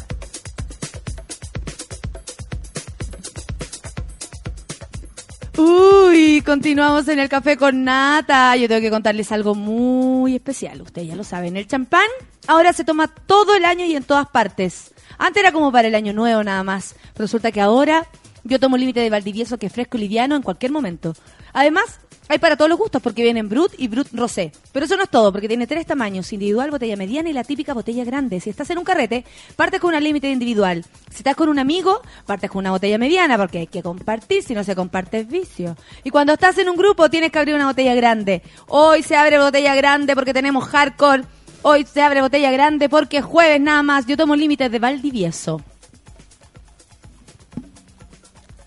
Uy, 5.57 6.41
continuamos 6.45 7.07
en 7.07 7.19
el 7.19 7.29
café 7.29 7.55
con 7.55 7.85
nata. 7.85 8.57
Yo 8.57 8.67
tengo 8.67 8.81
que 8.81 8.89
contarles 8.89 9.31
algo 9.31 9.55
muy 9.55 10.35
especial. 10.35 10.81
Ustedes 10.81 11.07
ya 11.07 11.15
lo 11.15 11.23
saben. 11.23 11.55
El 11.55 11.65
champán 11.65 12.05
ahora 12.47 12.73
se 12.73 12.83
toma 12.83 13.07
todo 13.07 13.55
el 13.55 13.63
año 13.63 13.85
y 13.85 13.95
en 13.95 14.03
todas 14.03 14.27
partes. 14.27 14.93
Antes 15.17 15.41
era 15.41 15.53
como 15.53 15.71
para 15.71 15.87
el 15.87 15.95
año 15.95 16.11
nuevo 16.11 16.43
nada 16.43 16.61
más. 16.63 16.95
Resulta 17.15 17.53
que 17.53 17.61
ahora 17.61 18.05
yo 18.43 18.59
tomo 18.59 18.75
límite 18.75 18.99
de 18.99 19.09
Valdivieso 19.09 19.57
que 19.57 19.67
es 19.67 19.71
fresco 19.71 19.95
y 19.95 20.01
liviano 20.01 20.35
en 20.35 20.41
cualquier 20.41 20.73
momento. 20.73 21.13
Además, 21.53 22.01
hay 22.27 22.39
para 22.39 22.55
todos 22.55 22.69
los 22.69 22.77
gustos 22.77 23.01
porque 23.01 23.23
vienen 23.23 23.49
Brut 23.49 23.73
y 23.77 23.87
Brut 23.87 24.07
Rosé. 24.13 24.51
Pero 24.71 24.85
eso 24.85 24.95
no 24.97 25.03
es 25.03 25.09
todo 25.09 25.31
porque 25.31 25.47
tiene 25.47 25.67
tres 25.67 25.85
tamaños, 25.85 26.31
individual, 26.33 26.71
botella 26.71 26.95
mediana 26.95 27.29
y 27.29 27.33
la 27.33 27.43
típica 27.43 27.73
botella 27.73 28.03
grande. 28.03 28.39
Si 28.39 28.49
estás 28.49 28.69
en 28.69 28.77
un 28.77 28.83
carrete, 28.83 29.25
partes 29.55 29.79
con 29.79 29.89
una 29.89 29.99
límite 29.99 30.29
individual. 30.29 30.85
Si 31.09 31.17
estás 31.17 31.35
con 31.35 31.49
un 31.49 31.59
amigo, 31.59 32.01
partes 32.25 32.49
con 32.49 32.59
una 32.59 32.71
botella 32.71 32.97
mediana 32.97 33.37
porque 33.37 33.59
hay 33.59 33.67
que 33.67 33.83
compartir, 33.83 34.43
si 34.43 34.53
no 34.53 34.63
se 34.63 34.75
comparte 34.75 35.19
es 35.19 35.27
vicio. 35.27 35.75
Y 36.03 36.09
cuando 36.09 36.33
estás 36.33 36.57
en 36.57 36.69
un 36.69 36.77
grupo 36.77 37.09
tienes 37.09 37.31
que 37.31 37.39
abrir 37.39 37.55
una 37.55 37.67
botella 37.67 37.95
grande. 37.95 38.41
Hoy 38.67 39.03
se 39.03 39.15
abre 39.15 39.39
botella 39.39 39.75
grande 39.75 40.15
porque 40.15 40.33
tenemos 40.33 40.65
hardcore. 40.65 41.23
Hoy 41.61 41.85
se 41.85 42.01
abre 42.01 42.21
botella 42.21 42.51
grande 42.51 42.89
porque 42.89 43.17
es 43.17 43.25
jueves 43.25 43.59
nada 43.61 43.83
más. 43.83 44.05
Yo 44.05 44.17
tomo 44.17 44.35
límites 44.35 44.71
de 44.71 44.79
Valdivieso. 44.79 45.61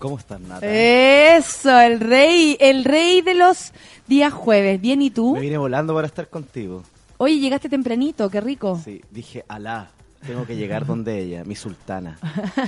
¿Cómo 0.07 0.19
estás, 0.19 0.39
Nata? 0.39 0.65
Eso, 0.65 1.77
el 1.81 1.99
rey, 1.99 2.55
el 2.61 2.85
rey 2.85 3.21
de 3.21 3.33
los 3.33 3.73
días 4.07 4.31
jueves. 4.31 4.79
Bien, 4.79 5.01
¿y 5.01 5.09
tú? 5.09 5.33
Me 5.33 5.41
vine 5.41 5.57
volando 5.57 5.93
para 5.93 6.07
estar 6.07 6.29
contigo. 6.29 6.81
Oye, 7.17 7.39
llegaste 7.39 7.67
tempranito, 7.67 8.29
qué 8.29 8.39
rico. 8.39 8.79
Sí, 8.81 9.01
dije, 9.11 9.43
alá, 9.49 9.91
tengo 10.25 10.45
que 10.45 10.55
llegar 10.55 10.85
donde 10.85 11.19
ella, 11.19 11.43
mi 11.43 11.55
sultana. 11.55 12.17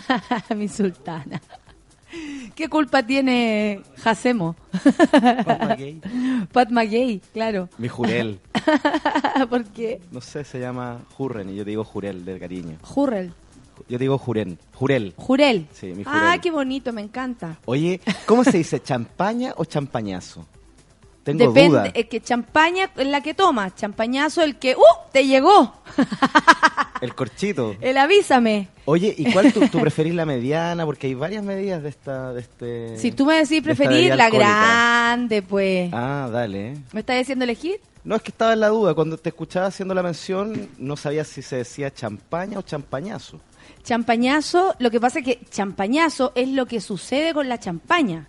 Mi 0.53 0.67
sultana. 0.67 1.41
¿Qué 2.55 2.67
culpa 2.67 3.03
tiene 3.03 3.83
Jacemo? 3.99 4.57
Pat 5.45 5.63
McGay. 5.63 6.01
Pat 6.51 6.69
McGay, 6.71 7.21
claro. 7.31 7.69
Mi 7.77 7.87
jurel. 7.87 8.41
¿Por 9.49 9.63
qué? 9.63 10.01
No 10.11 10.19
sé, 10.19 10.43
se 10.43 10.59
llama 10.59 10.99
Jurren 11.15 11.49
y 11.51 11.55
yo 11.55 11.63
digo 11.63 11.85
jurel 11.85 12.25
del 12.25 12.37
cariño. 12.37 12.79
Jurrel. 12.81 13.31
Yo 13.87 13.97
digo 13.97 14.17
juren, 14.17 14.57
jurel. 14.73 15.13
Jurel. 15.15 15.67
Sí, 15.73 15.87
mi 15.87 16.03
jurel. 16.03 16.21
Ah, 16.23 16.37
qué 16.41 16.51
bonito, 16.51 16.91
me 16.91 17.01
encanta. 17.01 17.57
Oye, 17.65 18.01
¿cómo 18.25 18.43
se 18.43 18.57
dice, 18.57 18.81
champaña 18.81 19.53
o 19.57 19.65
champañazo? 19.65 20.45
Tengo 21.23 21.47
Depende, 21.51 21.69
duda. 21.69 21.85
es 21.93 22.05
que 22.05 22.21
champaña 22.21 22.89
es 22.95 23.07
la 23.07 23.21
que 23.21 23.33
toma, 23.33 23.73
champañazo 23.75 24.41
el 24.41 24.57
que, 24.57 24.75
¡uh! 24.75 24.81
Te 25.11 25.25
llegó. 25.27 25.73
El 27.01 27.15
corchito. 27.15 27.75
El 27.79 27.97
avísame. 27.97 28.67
Oye, 28.83 29.13
¿y 29.17 29.31
cuál 29.31 29.53
tú, 29.53 29.61
tú 29.69 29.79
preferís 29.81 30.13
la 30.13 30.25
mediana? 30.25 30.85
Porque 30.85 31.07
hay 31.07 31.13
varias 31.13 31.43
medidas 31.43 31.81
de 31.81 31.89
esta... 31.89 32.33
De 32.33 32.41
este, 32.41 32.97
Si 32.97 33.13
tú 33.13 33.25
me 33.25 33.35
decís 33.35 33.61
preferir 33.61 34.15
la 34.15 34.29
grande, 34.29 35.41
pues. 35.41 35.89
Ah, 35.93 36.29
dale. 36.29 36.75
¿Me 36.91 36.99
estás 36.99 37.17
diciendo 37.17 37.45
elegir? 37.45 37.79
No, 38.03 38.15
es 38.15 38.21
que 38.21 38.31
estaba 38.31 38.51
en 38.51 38.59
la 38.59 38.67
duda. 38.67 38.93
Cuando 38.95 39.17
te 39.17 39.29
escuchaba 39.29 39.67
haciendo 39.67 39.93
la 39.93 40.03
mención, 40.03 40.69
no 40.77 40.97
sabía 40.97 41.23
si 41.23 41.41
se 41.41 41.57
decía 41.57 41.93
champaña 41.93 42.59
o 42.59 42.63
champañazo. 42.63 43.39
Champañazo, 43.93 44.75
lo 44.77 44.91
que 44.91 44.99
pasa 44.99 45.17
es 45.17 45.25
que 45.25 45.39
champañazo 45.49 46.31
es 46.35 46.47
lo 46.49 46.67
que 46.67 46.79
sucede 46.79 47.33
con 47.33 47.49
la 47.49 47.59
champaña. 47.59 48.27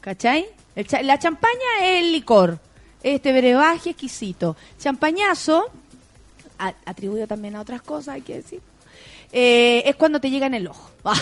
¿Cachai? 0.00 0.44
Cha- 0.88 1.02
la 1.04 1.20
champaña 1.20 1.54
es 1.82 2.02
el 2.02 2.10
licor. 2.10 2.58
este 3.04 3.32
brebaje 3.32 3.90
exquisito. 3.90 4.56
Champañazo, 4.76 5.70
atribuido 6.84 7.28
también 7.28 7.54
a 7.54 7.60
otras 7.60 7.80
cosas, 7.80 8.16
hay 8.16 8.22
que 8.22 8.34
decir, 8.38 8.60
eh, 9.30 9.84
es 9.86 9.94
cuando 9.94 10.18
te 10.20 10.30
llega 10.30 10.46
en 10.48 10.54
el 10.54 10.66
ojo. 10.66 10.90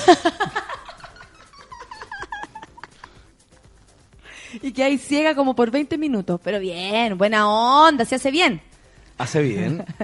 y 4.63 4.73
que 4.73 4.85
ahí 4.85 4.97
ciega 4.97 5.35
como 5.35 5.55
por 5.55 5.71
20 5.71 5.99
minutos. 5.99 6.41
Pero 6.43 6.61
bien, 6.61 7.19
buena 7.19 7.47
onda, 7.51 8.07
se 8.07 8.15
hace 8.15 8.31
bien. 8.31 8.63
Hace 9.19 9.43
bien. 9.43 9.85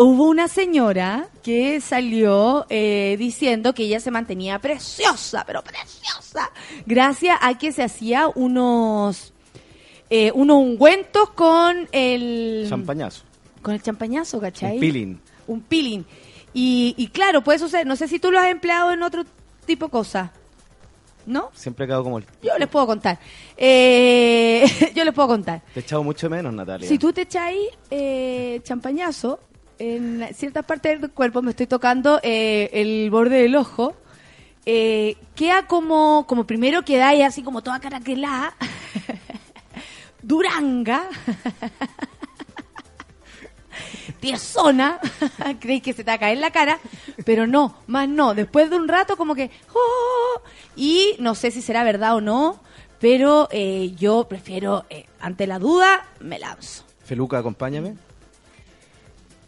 Hubo 0.00 0.24
una 0.28 0.46
señora 0.46 1.28
que 1.42 1.80
salió 1.80 2.66
eh, 2.68 3.16
diciendo 3.18 3.74
que 3.74 3.82
ella 3.82 3.98
se 3.98 4.12
mantenía 4.12 4.58
preciosa, 4.60 5.42
pero 5.44 5.62
preciosa, 5.62 6.52
gracias 6.86 7.36
a 7.42 7.58
que 7.58 7.72
se 7.72 7.82
hacía 7.82 8.28
unos 8.32 9.32
eh, 10.08 10.30
unos 10.34 10.56
ungüentos 10.58 11.30
con 11.30 11.88
el 11.90 12.66
Champañazo. 12.68 13.24
con 13.60 13.74
el 13.74 13.82
champañazo, 13.82 14.40
¿cachai? 14.40 14.74
Un 14.74 14.80
peeling. 14.80 15.20
Un 15.48 15.60
peeling. 15.62 16.04
Y, 16.54 16.94
y 16.96 17.08
claro, 17.08 17.42
puede 17.42 17.58
suceder, 17.58 17.86
no 17.86 17.96
sé 17.96 18.06
si 18.06 18.18
tú 18.20 18.30
lo 18.30 18.38
has 18.38 18.46
empleado 18.48 18.92
en 18.92 19.02
otro 19.02 19.24
tipo 19.66 19.86
de 19.86 19.90
cosa, 19.90 20.32
¿no? 21.26 21.50
Siempre 21.54 21.84
he 21.84 21.88
quedado 21.88 22.04
como 22.04 22.18
el... 22.18 22.24
Yo 22.42 22.56
les 22.56 22.68
puedo 22.68 22.86
contar. 22.86 23.18
Eh, 23.56 24.64
yo 24.94 25.04
les 25.04 25.12
puedo 25.12 25.28
contar. 25.28 25.60
Te 25.74 25.80
he 25.80 25.82
echado 25.82 26.02
mucho 26.04 26.30
menos, 26.30 26.54
Natalia. 26.54 26.88
Si 26.88 26.98
tú 26.98 27.12
te 27.12 27.22
echáis 27.22 27.68
eh, 27.90 28.60
champañazo 28.62 29.40
en 29.78 30.26
ciertas 30.34 30.64
partes 30.64 31.00
del 31.00 31.10
cuerpo, 31.10 31.42
me 31.42 31.50
estoy 31.50 31.66
tocando 31.66 32.20
eh, 32.22 32.70
el 32.72 33.10
borde 33.10 33.42
del 33.42 33.56
ojo, 33.56 33.94
eh, 34.66 35.16
queda 35.34 35.66
como, 35.66 36.26
como 36.26 36.46
primero 36.46 36.84
quedáis 36.84 37.24
así 37.24 37.42
como 37.42 37.62
toda 37.62 37.80
caraquelada, 37.80 38.54
duranga, 40.22 41.04
tiesona, 44.20 45.00
creéis 45.60 45.82
que 45.82 45.92
se 45.92 46.04
te 46.04 46.10
va 46.10 46.14
a 46.14 46.18
caer 46.18 46.38
la 46.38 46.50
cara, 46.50 46.78
pero 47.24 47.46
no, 47.46 47.76
más 47.86 48.08
no. 48.08 48.34
Después 48.34 48.70
de 48.70 48.76
un 48.76 48.88
rato 48.88 49.16
como 49.16 49.34
que, 49.34 49.50
¡oh! 49.72 50.40
y 50.76 51.14
no 51.18 51.34
sé 51.34 51.50
si 51.50 51.62
será 51.62 51.84
verdad 51.84 52.16
o 52.16 52.20
no, 52.20 52.60
pero 53.00 53.48
eh, 53.50 53.94
yo 53.96 54.26
prefiero, 54.28 54.84
eh, 54.90 55.06
ante 55.20 55.46
la 55.46 55.58
duda, 55.58 56.06
me 56.20 56.38
lanzo. 56.38 56.84
Feluca, 57.04 57.38
acompáñame. 57.38 57.94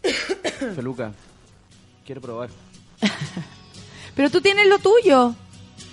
Feluca, 0.75 1.11
quiero 2.05 2.21
probar. 2.21 2.49
Pero 4.15 4.29
tú 4.29 4.41
tienes 4.41 4.67
lo 4.67 4.77
tuyo. 4.79 5.33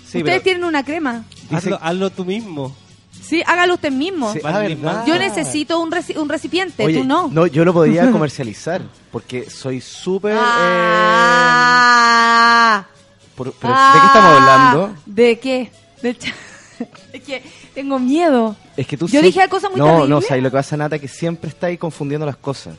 Sí, 0.05 0.17
Ustedes 0.19 0.23
pero- 0.23 0.41
tienen 0.41 0.63
una 0.65 0.83
crema. 0.83 1.23
Hazlo, 1.51 1.77
hazlo 1.81 2.09
tú 2.09 2.25
mismo. 2.25 2.75
Sí, 3.21 3.43
hágalo 3.45 3.75
usted 3.75 3.91
mismo. 3.91 4.33
Sí, 4.33 4.39
ah. 4.43 5.03
Yo 5.05 5.17
necesito 5.19 5.79
un, 5.79 5.91
reci- 5.91 6.17
un 6.17 6.27
recipiente, 6.29 6.83
Oye, 6.85 6.97
tú 6.99 7.03
no. 7.03 7.45
yo 7.47 7.63
lo 7.65 7.73
podría 7.73 8.09
comercializar 8.13 8.81
porque 9.11 9.49
soy 9.49 9.81
súper... 9.81 10.33
eh, 10.35 10.39
Ah, 11.51 12.85
por- 13.35 13.53
pero, 13.53 13.73
¿De 13.73 13.99
qué 13.99 14.05
estamos 14.07 14.31
hablando? 14.41 14.95
¿De 15.05 15.39
qué? 15.39 15.71
Del 16.01 16.17
es 17.13 17.23
que 17.23 17.43
tengo 17.73 17.99
miedo. 17.99 18.55
Es 18.77 18.87
que 18.87 18.97
tú 18.97 19.07
Yo 19.07 19.19
sí- 19.19 19.27
dije 19.27 19.47
cosas 19.49 19.69
muy 19.71 19.79
No, 19.79 19.85
terribles. 19.85 20.09
no, 20.09 20.17
o 20.17 20.21
sea, 20.21 20.37
y 20.37 20.41
lo 20.41 20.49
que 20.49 20.57
pasa, 20.57 20.77
Nata, 20.77 20.95
es 20.95 21.01
que 21.01 21.07
siempre 21.07 21.49
está 21.49 21.67
ahí 21.67 21.77
confundiendo 21.77 22.25
las 22.25 22.37
cosas. 22.37 22.75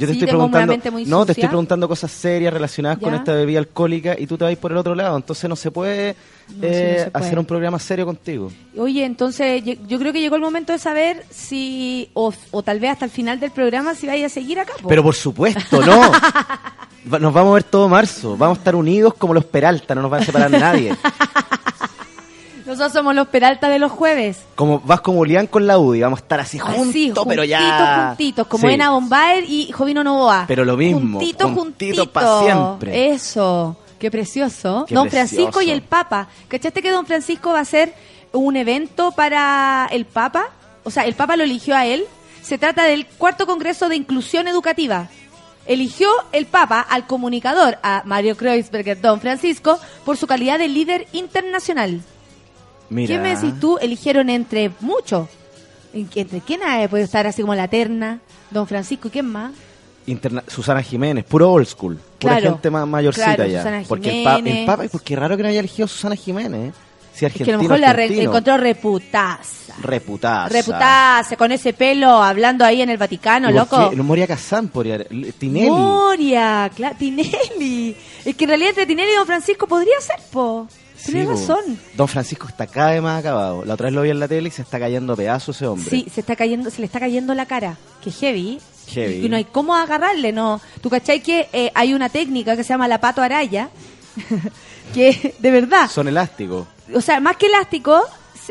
Yo 0.00 0.06
te 0.06 0.14
Sí, 0.14 0.18
estoy 0.20 0.28
preguntando. 0.28 0.74
no, 1.06 1.26
te 1.26 1.32
estoy 1.32 1.46
preguntando 1.48 1.86
cosas 1.86 2.10
serias 2.10 2.52
relacionadas 2.54 2.98
con 2.98 3.14
esta 3.14 3.34
bebida 3.34 3.58
alcohólica 3.58 4.16
y 4.18 4.26
tú 4.26 4.38
te 4.38 4.44
vas 4.44 4.56
por 4.56 4.72
el 4.72 4.78
otro 4.78 4.94
lado. 4.94 5.16
Entonces 5.16 5.48
no 5.48 5.56
se 5.56 5.70
puede, 5.70 6.16
No, 6.48 6.54
sí, 6.54 6.58
eh, 6.62 6.94
no 6.98 7.04
se 7.04 7.10
puede. 7.10 7.24
hacer 7.26 7.38
un 7.38 7.44
programa 7.44 7.78
serio 7.78 8.06
contigo. 8.06 8.50
Oye, 8.78 9.04
entonces 9.04 9.62
yo 9.86 9.98
creo 9.98 10.12
que 10.12 10.20
llegó 10.20 10.36
el 10.36 10.42
momento 10.42 10.72
de 10.72 10.78
saber 10.78 11.24
si, 11.30 12.08
o, 12.14 12.32
o 12.50 12.62
tal 12.62 12.80
vez 12.80 12.92
hasta 12.92 13.04
el 13.04 13.10
final 13.10 13.38
del 13.38 13.50
programa, 13.50 13.94
si 13.94 14.06
vaya 14.06 14.24
a 14.26 14.30
seguir 14.30 14.58
acá. 14.58 14.72
Pero 14.88 15.02
por 15.02 15.14
supuesto, 15.14 15.84
no. 15.84 16.10
Nos 17.18 17.32
vamos 17.32 17.50
a 17.50 17.54
ver 17.54 17.62
todo 17.64 17.88
marzo. 17.88 18.36
Vamos 18.36 18.56
a 18.56 18.60
estar 18.60 18.74
unidos 18.74 19.14
como 19.14 19.34
los 19.34 19.44
Peralta, 19.44 19.94
no 19.94 20.02
nos 20.02 20.12
va 20.12 20.18
a 20.18 20.24
separar 20.24 20.50
nadie. 20.50 20.94
Nosotros 22.70 22.92
somos 22.92 23.14
los 23.16 23.26
Peralta 23.28 23.68
de 23.68 23.78
los 23.80 23.90
jueves. 23.90 24.42
Como 24.54 24.78
vas 24.80 25.00
como 25.00 25.24
Lian 25.24 25.46
con 25.48 25.66
la 25.66 25.78
UDI, 25.78 26.02
vamos 26.02 26.20
a 26.20 26.22
estar 26.22 26.40
así 26.40 26.58
juntos, 26.58 26.88
Así, 26.88 27.12
pero 27.28 27.42
ya. 27.44 27.58
juntitos, 27.58 28.06
juntitos, 28.08 28.46
como 28.46 28.68
Sí. 28.68 28.74
Ena 28.74 28.90
Bombaer 28.90 29.44
y 29.48 29.72
Jovino 29.72 30.04
Novoa. 30.04 30.44
Pero 30.46 30.64
lo 30.64 30.76
mismo, 30.76 31.18
Juntito, 31.18 31.48
juntito 31.48 32.02
juntito. 32.04 32.06
pa' 32.12 32.42
siempre. 32.44 33.10
Eso, 33.10 33.76
qué 33.98 34.10
precioso. 34.10 34.84
Qué 34.88 34.94
don 34.94 35.08
precioso. 35.08 35.34
Francisco 35.34 35.62
y 35.62 35.70
el 35.70 35.82
Papa. 35.82 36.28
¿Cachaste 36.48 36.80
que 36.80 36.90
Don 36.92 37.06
Francisco 37.06 37.50
va 37.52 37.58
a 37.58 37.62
hacer 37.62 37.92
un 38.32 38.56
evento 38.56 39.10
para 39.12 39.88
el 39.90 40.04
Papa? 40.06 40.44
O 40.84 40.90
sea, 40.92 41.04
el 41.04 41.14
Papa 41.14 41.36
lo 41.36 41.42
eligió 41.42 41.74
a 41.76 41.86
él. 41.86 42.04
Se 42.40 42.56
trata 42.56 42.84
del 42.84 43.04
cuarto 43.06 43.46
Congreso 43.46 43.88
de 43.88 43.96
Inclusión 43.96 44.46
Educativa. 44.48 45.08
Eligió 45.66 46.08
el 46.32 46.46
Papa 46.46 46.80
al 46.80 47.06
comunicador, 47.06 47.78
a 47.82 48.02
Mario 48.06 48.36
Kreuzberger, 48.36 49.00
Don 49.00 49.20
Francisco, 49.20 49.78
por 50.04 50.16
su 50.16 50.26
calidad 50.26 50.58
de 50.58 50.68
líder 50.68 51.06
internacional. 51.12 52.00
Mira. 52.90 53.14
¿Qué 53.16 53.20
me 53.20 53.34
decís 53.34 53.58
tú? 53.60 53.78
Eligieron 53.80 54.28
entre 54.30 54.70
muchos. 54.80 55.28
¿En 55.94 56.06
qué- 56.08 56.20
¿Entre 56.20 56.40
quién 56.40 56.60
ha- 56.62 56.86
puede 56.88 57.04
estar 57.04 57.26
así 57.26 57.42
como 57.42 57.54
la 57.54 57.68
terna? 57.68 58.20
Don 58.50 58.66
Francisco 58.66 59.08
y 59.08 59.10
quién 59.10 59.26
más. 59.26 59.52
Interna- 60.06 60.42
Susana 60.48 60.82
Jiménez, 60.82 61.24
puro 61.24 61.50
old 61.52 61.66
school. 61.66 61.96
Pura 62.18 62.34
Claro, 62.38 62.52
gente 62.54 62.70
más 62.70 62.86
mayorcita 62.86 63.34
claro, 63.36 63.50
ya. 63.50 63.58
Susana 63.60 63.82
porque 63.88 64.18
el, 64.18 64.24
pa- 64.24 64.36
el 64.38 64.66
Papa, 64.66 64.84
porque 64.90 65.16
raro 65.16 65.36
que 65.36 65.42
no 65.42 65.48
haya 65.48 65.60
elegido 65.60 65.84
a 65.86 65.88
Susana 65.88 66.16
Jiménez. 66.16 66.70
¿eh? 66.70 66.72
Si 67.12 67.26
Es 67.26 67.32
que 67.34 67.42
a 67.44 67.56
lo 67.56 67.62
mejor 67.62 67.78
la 67.80 67.92
re- 67.92 68.22
encontró 68.22 68.56
reputaza. 68.56 69.74
Reputaza. 69.82 70.48
Reputaza, 70.48 71.36
con 71.36 71.52
ese 71.52 71.72
pelo 71.72 72.22
hablando 72.22 72.64
ahí 72.64 72.82
en 72.82 72.88
el 72.90 72.96
Vaticano, 72.98 73.50
¿Y 73.50 73.52
loco. 73.52 73.90
Moria 73.96 74.26
Kazan, 74.26 74.68
podría- 74.68 75.04
Tinelli. 75.38 75.68
Moria, 75.70 76.70
claro, 76.74 76.96
Tinelli. 76.98 77.96
Es 78.24 78.36
que 78.36 78.44
en 78.44 78.48
realidad 78.48 78.70
entre 78.70 78.86
Tinelli 78.86 79.12
y 79.12 79.16
Don 79.16 79.26
Francisco 79.26 79.66
podría 79.66 80.00
ser, 80.00 80.16
po. 80.30 80.66
Tienes 81.04 81.38
Sí, 81.40 81.46
razón. 81.46 81.78
Don 81.94 82.08
Francisco 82.08 82.46
está 82.48 82.66
cada 82.66 82.90
vez 82.92 83.02
más 83.02 83.20
acabado. 83.20 83.64
La 83.64 83.74
otra 83.74 83.86
vez 83.86 83.94
lo 83.94 84.02
vi 84.02 84.10
en 84.10 84.20
la 84.20 84.28
tele 84.28 84.48
y 84.48 84.50
se 84.50 84.62
está 84.62 84.78
cayendo 84.78 85.12
a 85.12 85.16
pedazos 85.16 85.56
ese 85.56 85.66
hombre. 85.66 85.88
Sí, 85.90 86.06
se 86.12 86.20
está 86.20 86.36
cayendo, 86.36 86.70
se 86.70 86.80
le 86.80 86.86
está 86.86 87.00
cayendo 87.00 87.34
la 87.34 87.46
cara. 87.46 87.76
Que 88.02 88.10
heavy. 88.10 88.60
Heavy. 88.88 89.26
Y 89.26 89.28
no 89.28 89.36
hay 89.36 89.44
cómo 89.44 89.74
agarrarle, 89.76 90.32
no. 90.32 90.60
¿Tú 90.80 90.90
cachai 90.90 91.22
que 91.22 91.48
eh, 91.52 91.70
hay 91.74 91.94
una 91.94 92.08
técnica 92.08 92.56
que 92.56 92.64
se 92.64 92.70
llama 92.70 92.88
la 92.88 93.00
pato 93.00 93.22
araya? 93.22 93.70
que, 94.94 95.34
de 95.38 95.50
verdad, 95.50 95.88
Son 95.88 96.08
elásticos. 96.08 96.66
o 96.94 97.00
sea, 97.00 97.20
más 97.20 97.36
que 97.36 97.46
elástico, 97.46 98.02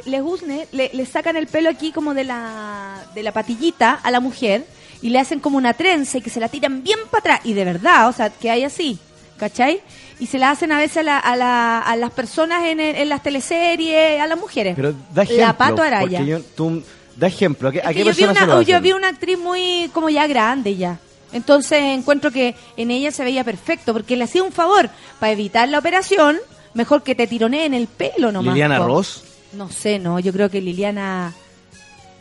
les 0.06 0.22
usne, 0.22 0.68
le, 0.72 0.90
le 0.94 1.06
sacan 1.06 1.36
el 1.36 1.48
pelo 1.48 1.70
aquí 1.70 1.92
como 1.92 2.14
de 2.14 2.24
la, 2.24 3.04
de 3.14 3.24
la 3.24 3.32
patillita 3.34 3.94
a 4.02 4.12
la 4.12 4.20
mujer 4.20 4.66
y 5.02 5.10
le 5.10 5.20
hacen 5.20 5.40
como 5.40 5.58
una 5.58 5.74
trenza 5.74 6.18
y 6.18 6.22
que 6.22 6.30
se 6.30 6.40
la 6.40 6.48
tiran 6.50 6.84
bien 6.84 7.00
para 7.12 7.20
atrás. 7.36 7.42
Y 7.44 7.54
de 7.54 7.66
verdad, 7.66 8.08
o 8.08 8.14
sea, 8.14 8.30
que 8.30 8.50
hay 8.50 8.64
así, 8.64 8.98
¿cachai? 9.38 9.82
Y 10.20 10.26
se 10.28 10.38
la 10.38 10.52
hacen 10.52 10.72
a 10.74 10.78
veces 10.78 10.98
a, 10.98 11.04
la- 11.04 11.18
a, 11.20 11.36
la- 11.36 11.80
a 11.80 11.96
las 11.96 12.12
personas 12.12 12.66
en, 12.66 12.80
el- 12.80 12.96
en 12.96 13.10
las 13.10 13.24
teleseries, 13.24 14.20
a 14.20 14.28
las 14.28 14.38
mujeres. 14.38 14.74
Pero 14.76 14.94
da 15.14 15.24
ejemplo. 15.24 15.46
La 15.46 15.58
pato 15.58 15.82
araya. 15.82 16.22
Yo, 16.22 16.42
tú, 16.42 16.84
da 17.16 17.28
ejemplo. 17.28 17.70
¿A 17.70 17.72
qué, 17.72 17.80
a 17.80 17.84
Es 17.84 17.88
qué 17.90 17.94
que 17.94 18.00
yo 18.06 18.12
vi, 18.12 18.18
persona 18.18 18.40
se 18.42 18.46
lo 18.48 18.54
una, 18.56 18.64
yo 18.64 18.76
hacen? 18.76 18.84
vi 18.84 18.92
una 18.92 19.08
actriz 19.10 19.38
muy 19.40 19.90
como 19.94 20.10
ya 20.10 20.28
grande 20.28 20.76
ya. 20.76 21.00
Entonces 21.32 21.80
encuentro 21.84 22.32
que 22.32 22.56
en 22.76 22.92
ella 22.92 23.12
se 23.12 23.24
veía 23.24 23.44
perfecto 23.44 23.94
porque 23.94 24.18
le 24.18 24.24
hacía 24.26 24.44
un 24.44 24.52
favor 24.52 24.90
para 25.20 25.32
evitar 25.32 25.70
la 25.70 25.78
operación, 25.80 26.38
mejor 26.74 27.04
que 27.04 27.14
te 27.16 27.28
tironeen 27.28 27.74
el 27.74 27.88
pelo 27.88 28.32
nomás. 28.32 28.54
Liliana 28.56 28.80
po. 28.80 28.88
Ross. 28.88 29.24
No 29.54 29.70
sé, 29.70 30.00
no, 30.00 30.20
yo 30.20 30.34
creo 30.34 30.50
que 30.50 30.60
Liliana 30.60 31.34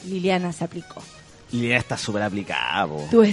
Liliana 0.07 0.53
se 0.53 0.65
aplicó. 0.65 1.03
Liliana 1.53 1.79
está 1.79 1.97
súper 1.97 2.23
aplicada, 2.23 2.87
po. 2.87 3.07
¿Tú? 3.11 3.25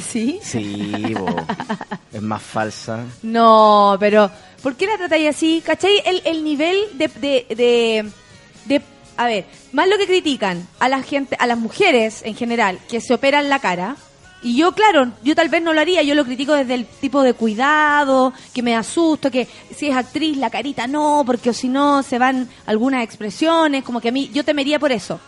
Sí, 0.41 1.13
po. 1.17 1.25
es 2.13 2.21
más 2.21 2.41
falsa. 2.41 3.03
No, 3.23 3.97
pero 3.99 4.31
¿por 4.63 4.75
qué 4.75 4.87
la 4.87 4.97
tratáis 4.97 5.29
así? 5.29 5.61
¿Cachai? 5.65 6.01
El, 6.05 6.21
el 6.25 6.43
nivel 6.43 6.77
de, 6.93 7.07
de, 7.09 7.45
de, 7.55 8.11
de- 8.65 8.81
A 9.17 9.25
ver, 9.25 9.45
más 9.73 9.87
lo 9.89 9.97
que 9.97 10.07
critican 10.07 10.67
a 10.79 10.87
la 10.89 11.01
gente, 11.03 11.35
a 11.39 11.45
las 11.47 11.57
mujeres 11.57 12.21
en 12.25 12.35
general, 12.35 12.79
que 12.89 13.01
se 13.01 13.13
operan 13.13 13.49
la 13.49 13.59
cara. 13.59 13.95
Y 14.43 14.55
yo, 14.57 14.73
claro, 14.73 15.11
yo 15.23 15.33
tal 15.35 15.49
vez 15.49 15.63
no 15.63 15.73
lo 15.73 15.81
haría, 15.81 16.03
yo 16.03 16.13
lo 16.13 16.23
critico 16.23 16.53
desde 16.53 16.75
el 16.75 16.85
tipo 16.85 17.23
de 17.23 17.33
cuidado, 17.33 18.31
que 18.53 18.61
me 18.61 18.75
asusto, 18.75 19.31
que 19.31 19.47
si 19.75 19.87
es 19.87 19.95
actriz 19.95 20.37
la 20.37 20.51
carita 20.51 20.85
no, 20.85 21.23
porque 21.25 21.51
si 21.51 21.67
no 21.67 22.03
se 22.03 22.19
van 22.19 22.47
algunas 22.67 23.03
expresiones, 23.03 23.83
como 23.83 23.99
que 23.99 24.09
a 24.09 24.11
mí, 24.11 24.29
yo 24.33 24.45
temería 24.45 24.77
por 24.77 24.91
eso. 24.91 25.19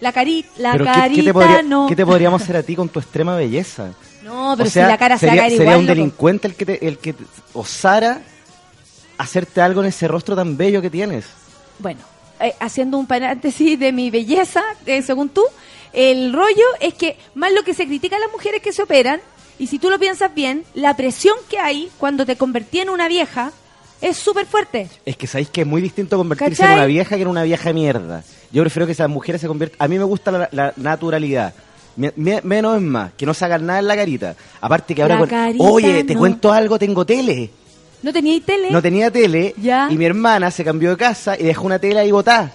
La, 0.00 0.12
cari, 0.12 0.44
la 0.56 0.72
Pero 0.72 0.84
¿qué- 0.86 0.90
carita 0.92 1.14
¿qué, 1.20 1.22
te 1.26 1.32
podría- 1.32 1.62
no. 1.62 1.86
qué 1.86 1.96
te 1.96 2.06
podríamos 2.06 2.42
hacer 2.42 2.56
a 2.56 2.62
ti 2.62 2.74
con 2.74 2.88
tu 2.88 2.98
extrema 3.00 3.36
belleza? 3.36 3.90
No, 4.22 4.54
pero 4.56 4.68
O 4.68 4.70
sea, 4.70 4.86
si 4.86 4.90
la 4.92 4.98
cara 4.98 5.18
se 5.18 5.26
sería, 5.26 5.42
sería 5.44 5.62
igual. 5.62 5.78
un 5.78 5.86
delincuente 5.86 6.48
el 6.48 6.54
que 6.54 6.66
te, 6.66 6.86
el 6.86 6.98
que 6.98 7.14
osara 7.52 8.20
hacerte 9.18 9.60
algo 9.60 9.82
en 9.82 9.88
ese 9.88 10.08
rostro 10.08 10.34
tan 10.36 10.56
bello 10.56 10.80
que 10.80 10.90
tienes. 10.90 11.26
Bueno, 11.78 12.00
eh, 12.40 12.54
haciendo 12.60 12.96
un 12.98 13.06
paréntesis 13.06 13.78
de 13.78 13.92
mi 13.92 14.10
belleza, 14.10 14.62
eh, 14.86 15.02
según 15.02 15.28
tú, 15.28 15.44
el 15.92 16.32
rollo 16.32 16.64
es 16.80 16.94
que 16.94 17.18
más 17.34 17.52
lo 17.52 17.62
que 17.62 17.74
se 17.74 17.86
critica 17.86 18.16
a 18.16 18.20
las 18.20 18.30
mujeres 18.32 18.62
que 18.62 18.72
se 18.72 18.82
operan, 18.82 19.20
y 19.58 19.66
si 19.66 19.78
tú 19.78 19.90
lo 19.90 19.98
piensas 19.98 20.34
bien, 20.34 20.64
la 20.74 20.96
presión 20.96 21.36
que 21.50 21.58
hay 21.58 21.90
cuando 21.98 22.24
te 22.24 22.36
convertí 22.36 22.80
en 22.80 22.88
una 22.88 23.08
vieja 23.08 23.52
es 24.00 24.16
súper 24.16 24.46
fuerte. 24.46 24.88
Es 25.04 25.16
que 25.16 25.26
sabéis 25.26 25.50
que 25.50 25.62
es 25.62 25.66
muy 25.66 25.80
distinto 25.82 26.16
convertirse 26.16 26.56
¿Cachai? 26.62 26.72
en 26.72 26.78
una 26.78 26.86
vieja 26.86 27.16
que 27.16 27.22
en 27.22 27.28
una 27.28 27.42
vieja 27.42 27.72
mierda. 27.72 28.22
Yo 28.52 28.62
prefiero 28.62 28.86
que 28.86 28.92
esas 28.92 29.08
mujeres 29.08 29.40
se 29.40 29.46
conviertan... 29.46 29.76
A 29.78 29.88
mí 29.88 29.98
me 29.98 30.04
gusta 30.04 30.30
la, 30.30 30.48
la 30.52 30.72
naturalidad. 30.76 31.54
Me- 31.96 32.12
me- 32.16 32.40
menos 32.42 32.76
es 32.76 32.82
más, 32.82 33.12
que 33.16 33.26
no 33.26 33.34
se 33.34 33.44
hagan 33.44 33.66
nada 33.66 33.78
en 33.80 33.86
la 33.88 33.96
carita. 33.96 34.34
Aparte 34.60 34.94
que 34.94 35.02
ahora, 35.02 35.14
La 35.14 35.20
con- 35.20 35.28
carita 35.28 35.64
oye, 35.64 36.04
te 36.04 36.14
no. 36.14 36.20
cuento 36.20 36.52
algo, 36.52 36.78
tengo 36.78 37.04
tele. 37.04 37.50
¿No 38.02 38.12
teníais 38.12 38.44
tele? 38.46 38.70
No 38.70 38.80
tenía 38.80 39.10
tele 39.10 39.54
Ya. 39.58 39.88
y 39.90 39.96
mi 39.96 40.06
hermana 40.06 40.50
se 40.50 40.64
cambió 40.64 40.90
de 40.90 40.96
casa 40.96 41.36
y 41.38 41.42
dejó 41.42 41.66
una 41.66 41.78
tele 41.78 42.00
ahí 42.00 42.10
botada. 42.10 42.52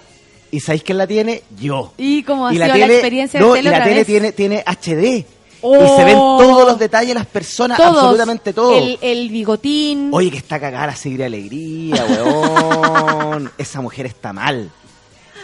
¿Y 0.50 0.60
sabéis 0.60 0.82
quién 0.82 0.98
la 0.98 1.06
tiene? 1.06 1.42
Yo. 1.60 1.92
¿Y 1.98 2.22
cómo 2.22 2.46
ha 2.46 2.52
y 2.52 2.56
sido 2.56 2.66
la 2.68 2.74
la 2.74 2.80
tele, 2.86 2.94
experiencia 2.94 3.40
no, 3.40 3.52
de 3.52 3.58
tele 3.58 3.68
y 3.68 3.70
la 3.70 3.76
otra 3.76 3.84
tele 3.84 3.96
vez? 3.98 4.06
tiene, 4.06 4.32
tiene 4.32 4.64
HD. 4.66 5.24
Oh. 5.68 5.84
Y 5.84 5.88
se 5.96 6.04
ven 6.04 6.16
todos 6.16 6.64
los 6.68 6.78
detalles 6.78 7.08
de 7.08 7.14
las 7.14 7.26
personas, 7.26 7.76
Todos. 7.76 7.96
absolutamente 7.96 8.52
todo. 8.52 8.76
El, 8.78 8.98
el 9.00 9.30
bigotín. 9.30 10.10
Oye, 10.12 10.30
que 10.30 10.36
está 10.36 10.60
cagada 10.60 10.86
la 10.88 10.96
Sigrid 10.96 11.22
Alegría, 11.22 12.04
weón. 12.08 13.50
Esa 13.58 13.80
mujer 13.80 14.06
está 14.06 14.32
mal. 14.32 14.70